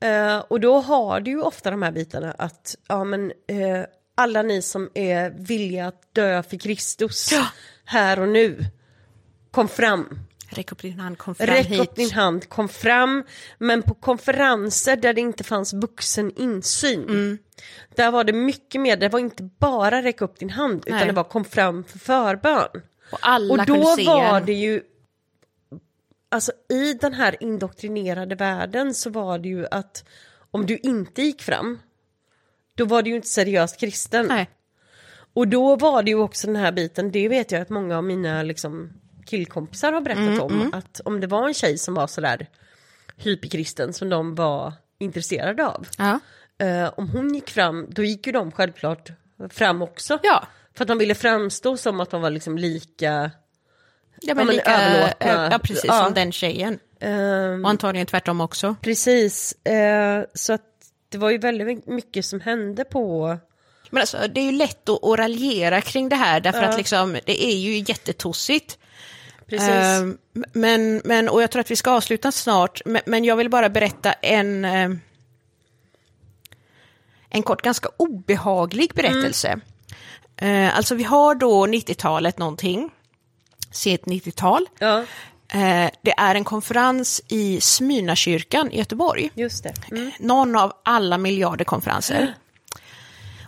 Eh, 0.03 0.39
och 0.39 0.61
då 0.61 0.81
har 0.81 1.20
du 1.20 1.31
ju 1.31 1.41
ofta 1.41 1.70
de 1.70 1.83
här 1.83 1.93
bitarna 1.93 2.35
att 2.39 2.77
ja, 2.89 3.05
men, 3.05 3.31
eh, 3.31 3.85
alla 4.15 4.43
ni 4.43 4.62
som 4.62 4.91
är 4.95 5.31
villiga 5.31 5.87
att 5.87 6.15
dö 6.15 6.43
för 6.43 6.57
Kristus 6.57 7.33
Ja. 7.33 7.47
här 7.85 8.20
och 8.20 8.29
nu, 8.29 8.65
kom 9.51 9.69
fram. 9.69 10.19
Räck 10.49 10.73
upp 10.73 10.83
din 10.83 11.01
hand, 11.01 11.19
kom 11.19 11.35
fram 11.35 11.47
Räck 11.47 11.66
hit. 11.66 11.81
upp 11.81 11.95
din 11.97 12.11
hand, 12.11 12.49
kom 12.49 12.69
fram. 12.69 13.24
Men 13.59 13.83
på 13.83 13.95
konferenser 13.95 14.97
där 14.97 15.12
det 15.12 15.20
inte 15.20 15.45
fanns 15.45 15.73
vuxen 15.73 16.31
insyn, 16.37 17.03
Mm. 17.09 17.39
där 17.97 18.11
var 18.11 18.24
det 18.24 18.33
mycket 18.33 18.81
mer, 18.81 18.97
det 18.97 19.09
var 19.09 19.19
inte 19.20 19.43
bara 19.43 20.03
räck 20.03 20.20
upp 20.20 20.39
din 20.39 20.51
hand, 20.51 20.83
utan 20.87 20.99
Nej. 20.99 21.07
det 21.07 21.12
var 21.12 21.24
kom 21.24 21.45
fram 21.45 21.85
för 21.85 21.99
förbön. 21.99 22.69
Och 23.12 23.19
alla 23.23 23.53
Och 23.53 23.66
då 23.66 23.77
var 24.07 24.41
det 24.41 24.53
ju, 24.53 24.83
alltså 26.33 26.53
i 26.69 26.95
den 26.95 27.15
här 27.15 27.37
indoktrinerade 27.43 28.35
världen 28.35 28.95
så 28.95 29.11
var 29.11 29.39
det 29.39 29.49
ju 29.49 29.67
att 29.71 30.05
om 30.51 30.67
du 30.67 30.77
inte 30.77 31.23
gick 31.23 31.43
fram, 31.43 31.79
då 32.75 32.85
var 32.85 33.03
du 33.03 33.11
ju 33.11 33.17
inte 33.17 33.29
seriöst 33.29 33.81
kristen. 33.81 34.27
Nej. 34.27 34.51
Och 35.35 35.49
då 35.49 35.77
var 35.77 36.03
det 36.03 36.11
ju 36.11 36.19
också 36.19 36.47
den 36.47 36.57
här 36.57 36.73
biten, 36.73 37.11
det 37.11 37.29
vet 37.29 37.53
jag 37.53 37.63
att 37.63 37.69
många 37.69 37.97
av 37.97 38.05
mina 38.05 38.43
liksom, 38.43 38.93
killkompisar 39.27 39.93
har 39.93 40.01
berättat 40.01 40.23
Mm, 40.29 40.41
om, 40.41 40.71
att 40.73 41.01
om 41.05 41.21
det 41.21 41.27
var 41.27 41.49
en 41.49 41.55
tjej 41.55 41.79
som 41.79 41.95
var 41.95 42.07
sådär 42.07 42.47
hyperkristen 43.17 43.93
som 43.93 44.09
de 44.09 44.35
var 44.35 44.73
intresserade 44.99 45.67
av, 45.67 45.87
Ja. 45.99 46.21
eh, 46.67 46.91
om 46.97 47.09
hon 47.09 47.35
gick 47.35 47.51
fram, 47.51 47.87
då 47.91 48.03
gick 48.03 48.27
ju 48.27 48.33
de 48.33 48.53
självklart 48.53 49.11
fram 49.51 49.83
också. 49.83 50.19
Ja. 50.23 50.47
För 50.75 50.85
att 50.85 50.89
de 50.89 50.99
ville 50.99 51.15
framstå 51.15 51.77
som 51.77 52.01
att 52.01 52.11
de 52.11 52.23
var 52.23 52.31
liksom 52.31 52.59
lika 52.59 53.31
Ja, 54.23 54.35
men 54.35 54.47
men 54.47 54.57
lika, 54.57 54.77
överlåtna. 54.81 55.49
ja, 55.53 55.59
precis 55.59 55.85
Ja. 55.85 56.05
som 56.05 56.15
den 56.15 56.32
tjejen. 56.32 56.78
Ehm, 57.01 57.65
Och 57.65 57.70
antagligen 57.70 58.07
tvärtom 58.07 58.40
också. 58.40 58.77
precis, 58.81 59.53
eh, 59.66 60.23
så 60.35 60.53
att 60.53 60.62
det 61.09 61.19
var 61.19 61.31
ju 61.31 61.39
väldigt 61.39 61.86
mycket 61.86 62.24
som 62.24 62.40
hände 62.40 62.85
på... 62.85 63.39
Men 63.90 64.01
alltså, 64.01 64.16
det 64.35 64.40
är 64.40 64.44
ju 64.44 64.53
lätt 64.53 64.89
att, 64.89 65.05
att 65.05 65.19
raljera 65.19 65.81
kring 65.81 66.09
det 66.09 66.16
här, 66.16 66.40
därför 66.40 66.62
att 66.62 66.77
liksom, 66.77 67.19
det 67.27 67.44
är 67.44 67.57
ju 67.57 67.78
jättetossigt. 67.89 68.78
Precis. 69.47 69.69
Ehm, 69.69 70.19
men, 70.53 71.03
men, 71.05 71.28
och 71.28 71.43
jag 71.43 71.51
tror 71.51 71.61
att 71.61 71.70
vi 71.70 71.77
ska 71.77 71.90
avsluta 71.90 72.32
snart, 72.32 72.82
men, 72.85 73.03
men 73.07 73.24
jag 73.24 73.36
vill 73.36 73.49
bara 73.51 73.69
berätta 73.69 74.12
en, 74.12 74.65
eh, 74.65 74.90
en 77.31 77.43
kort, 77.43 77.62
ganska 77.62 77.89
obehaglig 77.97 78.93
berättelse. 78.94 79.61
Eh, 80.36 80.77
alltså 80.77 80.94
vi 80.94 81.03
har 81.05 81.35
då 81.35 81.66
90-talet 81.66 82.39
någonting, 82.39 82.90
sent 83.73 84.03
90-tal. 84.05 84.66
ja, 84.78 85.05
Eh, 85.55 85.90
det 86.03 86.12
är 86.16 86.35
en 86.35 86.44
konferens 86.44 87.23
i 87.28 87.61
Smyrnakyrkan 87.61 88.70
i 88.73 88.78
Göteborg. 88.78 89.31
just 89.35 89.62
det. 89.65 89.74
Mm. 89.90 90.11
Någon 90.20 90.57
av 90.57 90.73
alla 90.85 91.19
miljarder 91.19 91.65
konferenser. 91.65 92.35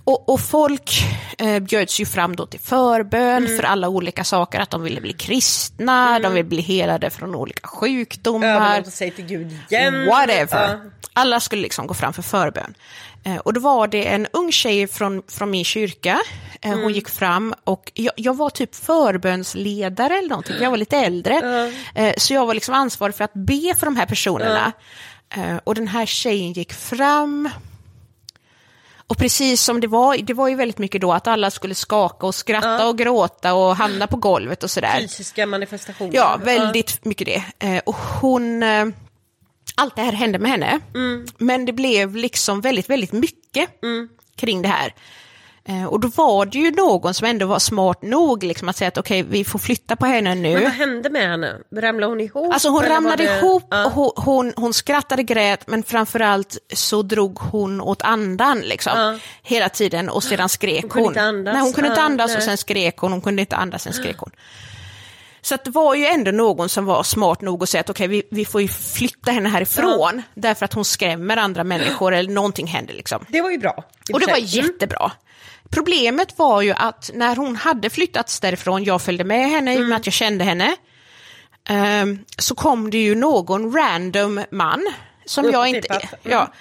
Och, 0.04 0.28
och 0.28 0.40
folk 0.40 0.90
eh, 1.38 1.58
bjöds 1.58 2.00
ju 2.00 2.06
fram 2.06 2.36
då 2.36 2.46
till 2.46 2.60
förbön 2.60 3.44
Mm. 3.44 3.56
för 3.56 3.62
alla 3.64 3.88
olika 3.88 4.24
saker, 4.24 4.60
att 4.60 4.70
de 4.70 4.82
ville 4.82 5.00
bli 5.00 5.12
kristna, 5.12 6.18
de 6.18 6.32
ville 6.32 6.44
bli 6.48 6.60
helade 6.60 7.10
från 7.10 7.34
olika 7.34 7.68
sjukdomar, 7.68 8.48
Överlåta 8.48 8.90
sig 8.90 9.10
till 9.10 9.26
Gud 9.26 9.58
igen. 9.70 10.06
whatever. 10.06 10.68
Ja. 10.68 10.80
Alla 11.12 11.40
skulle 11.40 11.62
liksom 11.62 11.86
gå 11.86 11.94
fram 11.94 12.12
för 12.12 12.22
förbön. 12.22 12.74
Eh, 13.24 13.36
och 13.36 13.52
då 13.52 13.60
var 13.60 13.86
det 13.86 14.04
en 14.06 14.26
ung 14.32 14.52
tjej 14.52 14.86
från, 14.86 15.22
från 15.28 15.50
min 15.50 15.64
kyrka, 15.64 16.20
Mm. 16.72 16.82
hon 16.82 16.92
gick 16.92 17.08
fram 17.08 17.54
och 17.64 17.92
jag, 17.94 18.12
jag 18.16 18.36
var 18.36 18.50
typ 18.50 18.74
förbönsledare 18.74 20.18
eller 20.18 20.28
någonting, 20.28 20.56
jag 20.60 20.70
var 20.70 20.76
lite 20.76 20.96
äldre. 20.96 21.70
Eh, 21.94 22.14
så 22.16 22.34
jag 22.34 22.46
var 22.46 22.54
liksom 22.54 22.74
ansvarig 22.74 23.14
för 23.14 23.24
att 23.24 23.34
be 23.34 23.74
för 23.78 23.86
de 23.86 23.96
här 23.96 24.06
personerna. 24.06 24.72
Eh, 25.36 25.56
och 25.64 25.74
den 25.74 25.88
här 25.88 26.06
tjejen 26.06 26.52
gick 26.52 26.72
fram, 26.72 27.48
och 29.06 29.18
precis 29.18 29.62
som 29.62 29.80
det 29.80 29.86
var, 29.86 30.16
det 30.16 30.34
var 30.34 30.48
ju 30.48 30.54
väldigt 30.54 30.78
mycket 30.78 31.00
då 31.00 31.12
att 31.12 31.26
alla 31.26 31.50
skulle 31.50 31.74
skaka 31.74 32.26
och 32.26 32.34
skratta 32.34 32.88
och 32.88 32.98
gråta 32.98 33.54
och 33.54 33.76
hamna 33.76 34.06
på 34.06 34.16
golvet 34.16 34.64
och 34.64 34.70
sådär. 34.70 35.00
Fysiska 35.00 35.46
manifestationer. 35.46 36.14
Ja, 36.14 36.40
väldigt 36.44 37.04
mycket 37.04 37.26
det. 37.26 37.66
Eh, 37.66 37.82
och 37.86 37.94
hon... 37.94 38.62
Eh, 38.62 38.86
allt 39.76 39.96
det 39.96 40.02
här 40.02 40.12
hände 40.12 40.38
med 40.38 40.50
henne. 40.50 40.80
Men 41.38 41.64
det 41.64 41.72
blev 41.72 42.16
liksom 42.16 42.60
väldigt, 42.60 42.90
väldigt 42.90 43.12
mycket 43.12 43.70
kring 44.36 44.62
det 44.62 44.68
här. 44.68 44.94
Eh, 45.68 45.84
och 45.84 46.00
då 46.00 46.08
var 46.08 46.46
det 46.46 46.58
ju 46.58 46.70
någon 46.70 47.14
som 47.14 47.26
ändå 47.28 47.46
var 47.46 47.58
smart 47.58 48.02
nog 48.02 48.42
liksom, 48.42 48.68
att 48.68 48.76
säga 48.76 48.88
att 48.88 48.98
okej, 48.98 49.22
vi 49.22 49.44
får 49.44 49.58
flytta 49.58 49.96
på 49.96 50.06
henne 50.06 50.34
nu. 50.34 50.52
Men 50.54 50.62
vad 50.62 50.72
hände 50.72 51.10
med 51.10 51.28
henne? 51.30 51.54
Ramlade 51.76 52.12
hon 52.12 52.20
ihop? 52.20 52.52
Alltså 52.52 52.68
hon 52.68 52.82
ramlade 52.82 53.24
det- 53.26 53.38
ihop, 53.38 53.66
Ja. 53.70 53.84
och 53.86 53.92
hon, 53.92 54.10
hon, 54.16 54.52
hon 54.56 54.74
skrattade, 54.74 55.22
grät, 55.22 55.66
men 55.66 55.82
framförallt 55.82 56.58
så 56.74 57.02
drog 57.02 57.38
hon 57.38 57.80
åt 57.80 58.02
andan 58.02 58.60
liksom. 58.60 58.92
Ja. 58.98 59.18
Hela 59.42 59.68
tiden 59.68 60.08
och 60.08 60.22
sedan 60.24 60.48
skrek 60.48 60.82
hon. 60.82 60.90
kunde 60.90 61.08
inte 61.08 61.22
andas. 61.22 61.52
Nej, 61.54 61.62
hon 61.62 61.72
kunde 61.72 61.88
inte 61.88 62.00
Ja, 62.00 62.04
andas 62.06 62.30
och 62.30 62.38
nej. 62.38 62.46
sen 62.46 62.56
skrek 62.58 62.96
hon, 62.98 63.12
hon 63.12 63.20
kunde 63.20 63.40
inte 63.42 63.56
andas, 63.56 63.82
sen 63.82 63.92
skrek 63.92 64.16
hon. 64.18 64.30
Så 65.42 65.56
det 65.64 65.70
var 65.70 65.94
ju 65.94 66.06
ändå 66.06 66.30
någon 66.30 66.68
som 66.68 66.84
var 66.84 67.02
smart 67.02 67.40
nog 67.40 67.62
att 67.62 67.68
säga 67.68 67.80
att 67.80 67.90
okej, 67.90 68.08
vi, 68.08 68.22
vi 68.30 68.44
får 68.44 68.62
ju 68.62 68.68
flytta 68.68 69.30
henne 69.32 69.48
härifrån, 69.48 70.22
därför 70.34 70.64
att 70.64 70.72
hon 70.72 70.84
skrämmer 70.84 71.36
andra 71.36 71.64
människor 71.64 72.14
eller 72.14 72.30
någonting 72.30 72.66
händer 72.66 72.94
liksom. 72.94 73.24
Det 73.28 73.40
var 73.42 73.50
ju 73.50 73.58
bra. 73.58 73.84
Och 74.12 74.20
det 74.20 74.24
och 74.24 74.30
var. 74.30 74.36
Mm. 74.36 74.44
jättebra. 74.46 75.12
Problemet 75.74 76.38
var 76.38 76.62
ju 76.62 76.72
att 76.72 77.10
när 77.14 77.36
hon 77.36 77.56
hade 77.56 77.90
flyttats 77.90 78.40
därifrån, 78.40 78.84
jag 78.84 79.02
följde 79.02 79.24
med 79.24 79.50
henne 79.50 79.72
i 79.72 79.76
och 79.76 79.78
Mm. 79.78 79.88
med 79.88 79.96
att 79.96 80.06
jag 80.06 80.12
kände 80.12 80.44
henne, 80.44 80.76
ehm, 81.68 82.24
så 82.38 82.54
kom 82.54 82.90
det 82.90 82.98
ju 82.98 83.14
någon 83.14 83.76
random 83.76 84.44
man 84.50 84.86
som 85.24 85.50
jag 85.50 85.68
inte... 85.68 85.88
Mm. 85.94 86.08
Ja, 86.22 86.52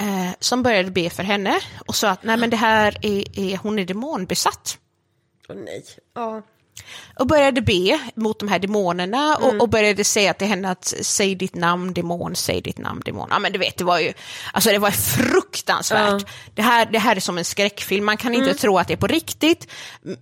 eh, 0.00 0.30
som 0.40 0.62
började 0.62 0.90
be 0.90 1.10
för 1.10 1.22
henne 1.22 1.60
och 1.86 1.94
sa 1.94 2.10
att 2.10 2.22
nej 2.22 2.36
men 2.36 2.50
det 2.50 2.56
här 2.56 2.96
är, 3.02 3.38
är 3.38 3.56
hon 3.56 3.78
är 3.78 3.84
demonbesatt. 3.84 4.78
Åh, 5.48 5.56
nej. 5.56 5.84
Ja. 6.14 6.42
Och 7.18 7.26
började 7.26 7.60
be 7.62 7.98
mot 8.14 8.38
de 8.38 8.48
här 8.48 8.58
demonerna 8.58 9.36
och, 9.36 9.48
Mm. 9.48 9.60
och 9.60 9.68
började 9.68 10.04
säga 10.04 10.34
till 10.34 10.46
henne 10.46 10.70
att 10.70 10.94
säg 11.02 11.34
ditt 11.34 11.54
namn 11.54 11.92
demon, 11.94 12.36
säg 12.36 12.60
ditt 12.60 12.78
namn 12.78 13.02
demon. 13.04 13.28
Ja 13.30 13.38
men 13.38 13.52
du 13.52 13.58
vet, 13.58 13.76
det 13.76 13.84
var 13.84 13.98
ju, 13.98 14.12
alltså 14.52 14.70
det 14.70 14.78
var 14.78 14.90
fruktansvärt. 14.90 16.26
Det, 16.54 16.62
här, 16.62 16.88
det 16.92 16.98
här 16.98 17.16
är 17.16 17.20
som 17.20 17.38
en 17.38 17.44
skräckfilm, 17.44 18.04
man 18.04 18.16
kan 18.16 18.34
Mm. 18.34 18.48
inte 18.48 18.60
tro 18.60 18.78
att 18.78 18.88
det 18.88 18.94
är 18.94 18.96
på 18.98 19.06
riktigt. 19.06 19.66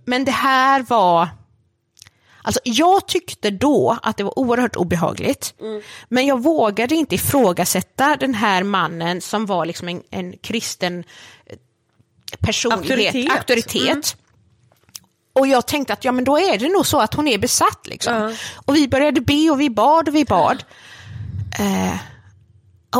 Men 0.05 0.25
det 0.25 0.31
här 0.31 0.85
var, 0.89 1.29
Alltså, 2.41 2.59
jag 2.63 3.07
tyckte 3.07 3.49
då 3.49 3.97
att 4.03 4.17
det 4.17 4.23
var 4.23 4.39
oerhört 4.39 4.75
obehagligt, 4.75 5.53
Mm. 5.61 5.81
men 6.09 6.25
jag 6.25 6.43
vågade 6.43 6.95
inte 6.95 7.15
ifrågasätta 7.15 8.15
den 8.19 8.33
här 8.33 8.63
mannen 8.63 9.21
som 9.21 9.45
var 9.45 9.65
liksom 9.65 9.87
en, 9.89 10.03
en 10.11 10.37
kristen 10.37 11.03
eh, 11.45 11.55
personlighet, 12.39 13.15
Auktoritet. 13.15 13.31
auktoritet. 13.37 14.15
Och 15.37 15.47
jag 15.47 15.67
tänkte 15.67 15.93
att 15.93 16.03
ja 16.03 16.11
men 16.11 16.23
då 16.23 16.39
är 16.39 16.57
det 16.57 16.67
nog 16.67 16.85
så 16.87 16.99
att 16.99 17.13
hon 17.13 17.27
är 17.27 17.37
besatt 17.37 17.87
liksom. 17.87 18.13
Ja. 18.13 18.31
Och 18.65 18.75
vi 18.75 18.87
började 18.87 19.21
be 19.21 19.49
och 19.49 19.61
vi 19.61 19.69
bad 19.69 20.07
och 20.07 20.15
vi 20.15 20.25
bad. 20.25 20.63
Eh, 21.59 21.95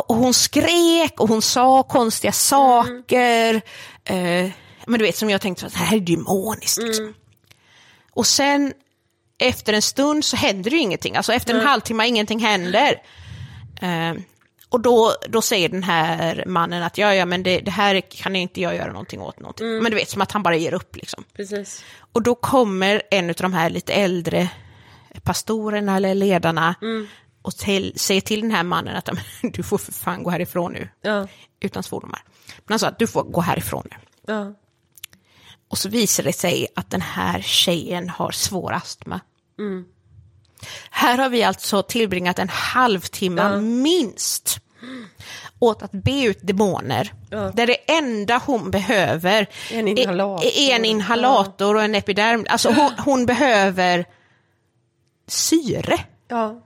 och 0.08 0.16
hon 0.16 0.34
skrek 0.34 1.20
och 1.20 1.30
hon 1.30 1.42
sa 1.42 1.84
konstiga 1.84 2.32
saker. 2.32 3.62
Eh, 4.04 4.50
men 4.86 5.00
du 5.00 5.06
vet 5.06 5.16
som 5.16 5.30
jag 5.30 5.42
tänkte, 5.42 5.66
att 5.66 5.74
det 5.74 5.80
här 5.80 5.96
är 5.96 6.02
demoniskt. 6.02 6.84
Liksom. 6.84 7.14
Och 8.14 8.28
sen 8.28 8.74
efter 9.40 9.74
en 9.74 9.82
stund 9.82 10.26
så 10.26 10.38
händer 10.38 10.72
ju 10.72 10.80
ingenting. 10.80 11.16
Alltså 11.16 11.34
efter 11.34 11.54
en 11.54 11.66
halvtimme 11.66 12.08
ingenting 12.08 12.40
händer. 12.40 13.02
Och 14.70 14.82
då, 14.82 15.14
då 15.30 15.42
säger 15.42 15.70
den 15.70 15.84
här 15.84 16.44
mannen 16.48 16.84
att 16.84 16.98
ja, 16.98 17.16
ja, 17.16 17.26
men 17.26 17.44
det, 17.44 17.60
det 17.60 17.72
här 17.72 18.02
kan 18.02 18.36
inte 18.36 18.62
jag 18.62 18.76
göra 18.76 18.92
någonting 18.92 19.22
åt. 19.22 19.40
Någonting. 19.40 19.68
Men 19.84 19.92
du 19.92 19.96
vet, 19.96 20.10
som 20.10 20.22
att 20.22 20.32
han 20.32 20.44
bara 20.44 20.56
ger 20.56 20.74
upp 20.74 20.96
liksom. 20.96 21.24
Precis. 21.34 21.84
Och 22.12 22.22
då 22.22 22.36
kommer 22.36 23.02
en 23.12 23.30
av 23.30 23.36
de 23.36 23.54
här 23.54 23.70
lite 23.70 23.94
äldre 23.94 24.50
pastorerna 25.24 25.96
eller 25.96 26.16
ledarna 26.16 26.76
och 27.42 27.56
till, 27.58 27.94
säger 28.00 28.22
till 28.22 28.42
den 28.42 28.52
här 28.52 28.64
mannen 28.64 28.96
att 28.96 29.10
"Men 29.42 29.52
du 29.52 29.64
får 29.64 29.78
för 29.78 29.92
fan 29.92 30.24
gå 30.24 30.30
härifrån 30.30 30.74
nu. 30.74 30.90
Ja. 31.02 31.28
Utan 31.60 31.84
svordomar. 31.84 32.24
Men 32.58 32.74
han 32.74 32.80
sa 32.80 32.88
att 32.88 33.00
du 33.00 33.08
får 33.08 33.24
gå 33.24 33.42
härifrån 33.42 33.88
nu. 33.92 33.98
Ja. 34.34 34.54
Och 35.70 35.78
så 35.78 35.90
visar 35.90 36.24
det 36.24 36.34
sig 36.34 36.68
att 36.76 36.90
den 36.90 37.02
här 37.02 37.42
tjejen 37.42 38.10
har 38.10 38.32
svår 38.32 38.74
astma. 38.74 39.20
Här 40.90 41.18
har 41.18 41.30
vi 41.30 41.44
alltså 41.44 41.84
tillbringat 41.84 42.40
en 42.40 42.50
halvtimme 42.50 43.58
minst 43.62 44.60
åt 45.60 45.84
att 45.84 45.92
be 45.92 46.24
ut 46.24 46.40
demoner. 46.42 47.14
Ja. 47.30 47.52
Där 47.56 47.68
det 47.68 47.92
enda 47.92 48.42
hon 48.46 48.72
behöver 48.72 49.48
En 49.72 49.88
inhalator. 49.88 50.46
är, 50.46 50.76
en 50.76 50.86
inhalator 50.86 51.76
och 51.76 51.84
en 51.84 51.96
epiderm. 51.96 52.46
Alltså 52.50 52.72
hon, 52.72 52.92
hon 53.06 53.26
behöver 53.26 54.06
syre. 55.28 56.00
ja. 56.28 56.62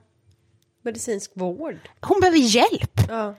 Medicinsk 0.84 1.32
vård. 1.36 1.78
Hon 2.02 2.20
behöver 2.20 2.38
hjälp. 2.38 3.02
Ja. 3.10 3.36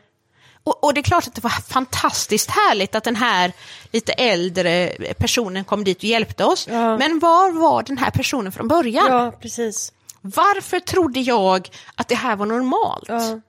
Och, 0.64 0.84
och 0.84 0.94
det 0.94 1.00
är 1.00 1.02
klart 1.02 1.26
att 1.26 1.34
det 1.34 1.42
var 1.42 1.50
fantastiskt 1.50 2.50
härligt 2.50 2.94
att 2.94 3.04
den 3.04 3.16
här 3.16 3.52
lite 3.92 4.12
äldre 4.12 4.92
personen 5.18 5.64
kom 5.64 5.84
dit 5.84 5.96
och 5.98 6.04
hjälpte 6.04 6.44
oss. 6.44 6.68
Ja. 6.70 6.98
Men 6.98 7.18
var 7.18 7.50
var 7.50 7.82
den 7.82 7.98
här 7.98 8.10
personen 8.10 8.52
från 8.52 8.68
början? 8.68 9.06
ja, 9.08 9.32
precis. 9.40 9.92
Varför 10.22 10.80
trodde 10.80 11.20
jag 11.20 11.68
att 11.94 12.08
det 12.08 12.14
här 12.14 12.36
var 12.36 12.46
normalt? 12.46 13.04
Ja. 13.08 13.40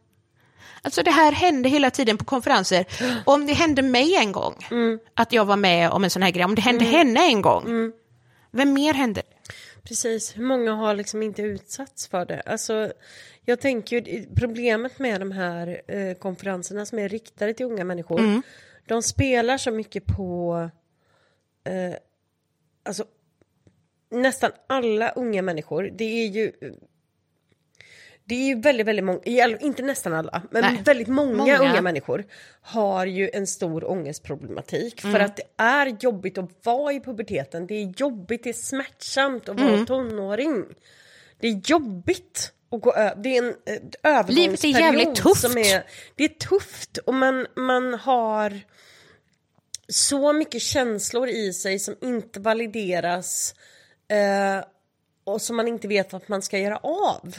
Alltså 0.81 1.03
det 1.03 1.11
här 1.11 1.31
hände 1.31 1.69
hela 1.69 1.91
tiden 1.91 2.17
på 2.17 2.25
konferenser. 2.25 2.85
Om 3.25 3.45
det 3.45 3.53
hände 3.53 3.81
mig 3.81 4.15
en 4.15 4.31
gång, 4.31 4.55
Mm. 4.71 4.99
att 5.13 5.31
jag 5.33 5.45
var 5.45 5.55
med 5.57 5.89
om 5.91 6.03
en 6.03 6.09
sån 6.09 6.21
här 6.21 6.31
grej, 6.31 6.45
om 6.45 6.55
det 6.55 6.61
hände 6.61 6.85
henne 6.85 7.19
en 7.27 7.41
gång, 7.41 7.63
Mm. 7.65 7.93
vem 8.51 8.73
mer 8.73 8.93
hände? 8.93 9.21
Precis, 9.83 10.37
hur 10.37 10.43
många 10.43 10.73
har 10.73 10.95
liksom 10.95 11.23
inte 11.23 11.41
utsatts 11.41 12.07
för 12.07 12.25
det? 12.25 12.41
Alltså, 12.45 12.91
jag 13.45 13.61
tänker 13.61 14.01
ju, 14.01 14.25
problemet 14.35 14.99
med 14.99 15.21
de 15.21 15.31
här 15.31 15.81
eh, 15.87 16.13
konferenserna 16.17 16.85
som 16.85 16.99
är 16.99 17.09
riktade 17.09 17.53
till 17.53 17.65
unga 17.65 17.83
människor, 17.83 18.41
de 18.87 19.03
spelar 19.03 19.57
så 19.57 19.71
mycket 19.71 20.05
på, 20.05 20.69
eh, 21.65 21.95
alltså 22.85 23.05
nästan 24.13 24.51
alla 24.67 25.09
unga 25.09 25.41
människor, 25.41 25.89
det 25.93 26.23
är 26.23 26.27
ju 26.27 26.51
det 28.25 28.35
är 28.35 28.47
ju 28.47 28.61
väldigt, 28.61 28.87
väldigt 28.87 29.05
många, 29.05 29.19
inte 29.59 29.83
nästan 29.83 30.13
alla, 30.13 30.41
men 30.51 30.61
Nej. 30.61 30.81
väldigt 30.85 31.07
många, 31.07 31.35
Många. 31.37 31.59
unga 31.59 31.81
människor 31.81 32.25
har 32.61 33.05
ju 33.05 33.29
en 33.33 33.47
stor 33.47 33.91
ångestproblematik. 33.91 35.01
För 35.01 35.19
att 35.19 35.35
det 35.35 35.43
är 35.57 35.97
jobbigt 35.99 36.37
att 36.37 36.49
vara 36.65 36.93
i 36.93 36.99
puberteten, 36.99 37.67
det 37.67 37.75
är 37.75 37.93
jobbigt, 37.97 38.43
det 38.43 38.49
är 38.49 38.53
smärtsamt 38.53 39.49
att 39.49 39.59
vara 39.59 39.85
tonåring. 39.85 40.65
Det 41.39 41.47
är 41.47 41.61
jobbigt 41.65 42.51
att 42.71 42.81
gå 42.81 42.93
ö- 42.95 43.13
det 43.17 43.37
är 43.37 43.43
en 43.43 43.49
eh, 43.65 43.77
övergångsperiod 44.03 44.35
Livet 44.35 44.63
är 44.63 44.67
jävligt 44.67 45.15
tufft. 45.15 45.41
Som 45.41 45.57
är, 45.57 45.83
det 46.15 46.23
är 46.23 46.27
tufft 46.29 46.97
och 46.97 47.13
man, 47.13 47.47
man 47.55 47.93
har 47.93 48.61
så 49.87 50.33
mycket 50.33 50.61
känslor 50.61 51.27
i 51.29 51.53
sig 51.53 51.79
som 51.79 51.95
inte 52.01 52.39
valideras 52.39 53.55
eh, 54.13 54.63
och 55.23 55.41
som 55.41 55.55
man 55.55 55.67
inte 55.67 55.87
vet 55.87 56.13
vad 56.13 56.21
man 56.27 56.41
ska 56.41 56.59
göra 56.59 56.77
av. 56.77 57.35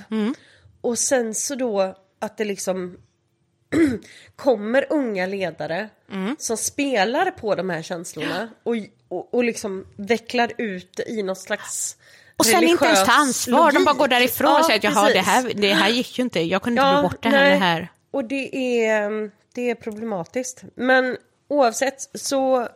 Och 0.81 0.99
sen 0.99 1.35
så 1.35 1.55
då 1.55 1.95
att 2.19 2.37
det 2.37 2.45
liksom 2.45 2.99
kommer 4.37 4.87
unga 4.91 5.27
ledare 5.27 5.89
som 6.39 6.57
spelar 6.57 7.31
på 7.31 7.55
de 7.55 7.71
här 7.71 7.83
känslorna 7.83 8.49
och, 8.63 8.75
och, 9.09 9.35
och 9.35 9.45
liksom 9.45 9.87
vecklar 9.97 10.53
ut 10.59 10.97
det 10.97 11.11
i 11.11 11.23
någon 11.23 11.37
slags 11.37 11.97
Och 12.37 12.47
sen 12.47 12.65
inte 12.65 12.85
ens 12.85 13.05
ta 13.05 13.13
ansvar, 13.13 13.73
de 13.73 13.85
bara 13.85 13.91
logik. 13.93 13.99
går 13.99 14.09
därifrån 14.09 14.53
och 14.53 14.59
Ja, 14.59 14.65
säger 14.67 14.79
att 14.79 14.85
jaha, 14.95 15.09
det 15.13 15.21
här, 15.21 15.53
det 15.55 15.73
här 15.75 15.89
gick 15.89 16.19
ju 16.19 16.23
inte, 16.25 16.41
jag 16.41 16.63
kunde 16.63 16.83
inte 16.83 17.01
bli 17.01 17.03
borta 17.09 17.29
här 17.29 17.37
nej. 17.41 17.51
med 17.51 17.61
det 17.61 17.65
här. 17.65 17.93
Och 18.11 18.25
det 18.25 18.57
är, 18.87 19.31
det 19.55 19.71
är 19.71 19.75
problematiskt. 19.75 20.65
Men 20.75 21.17
oavsett 21.49 22.11
så, 22.15 22.69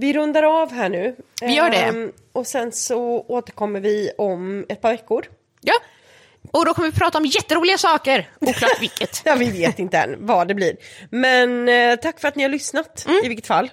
vi 0.00 0.12
rundar 0.12 0.42
av 0.42 0.72
här 0.72 0.88
nu. 0.88 1.16
Vi 1.42 1.52
gör 1.54 1.70
det. 1.70 1.76
Ehm, 1.76 2.12
och 2.32 2.46
sen 2.46 2.72
så 2.72 3.24
återkommer 3.28 3.80
vi 3.80 4.10
om 4.18 4.66
ett 4.68 4.80
par 4.80 4.90
veckor. 4.90 5.26
Ja, 5.60 5.74
och 6.52 6.64
då 6.66 6.74
kommer 6.74 6.90
vi 6.90 6.98
prata 6.98 7.18
om 7.18 7.26
jätteroliga 7.26 7.78
saker, 7.78 8.28
oklart 8.40 8.80
vilket. 8.80 9.22
Ja, 9.24 9.34
vi 9.34 9.50
vet 9.50 9.78
inte 9.78 9.98
än 9.98 10.26
vad 10.26 10.48
det 10.48 10.54
blir. 10.54 10.76
Men 11.10 11.68
eh, 11.68 11.96
tack 11.96 12.20
för 12.20 12.28
att 12.28 12.36
ni 12.36 12.42
har 12.42 12.50
lyssnat 12.50 13.04
Mm. 13.08 13.24
i 13.24 13.28
vilket 13.28 13.46
fall. 13.46 13.70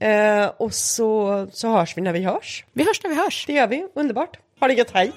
Eh, 0.00 0.46
och 0.46 0.74
så, 0.74 1.46
så 1.52 1.68
hörs 1.68 1.96
vi 1.96 2.00
när 2.02 2.12
vi 2.12 2.22
hörs. 2.24 2.64
Vi 2.72 2.84
hörs 2.84 3.02
när 3.02 3.10
vi 3.10 3.16
hörs. 3.16 3.46
Det 3.46 3.52
gör 3.52 3.66
vi, 3.66 3.86
underbart. 3.94 4.38
Ha 4.60 4.68
det 4.68 4.74
gött, 4.74 4.90
hej! 4.94 5.12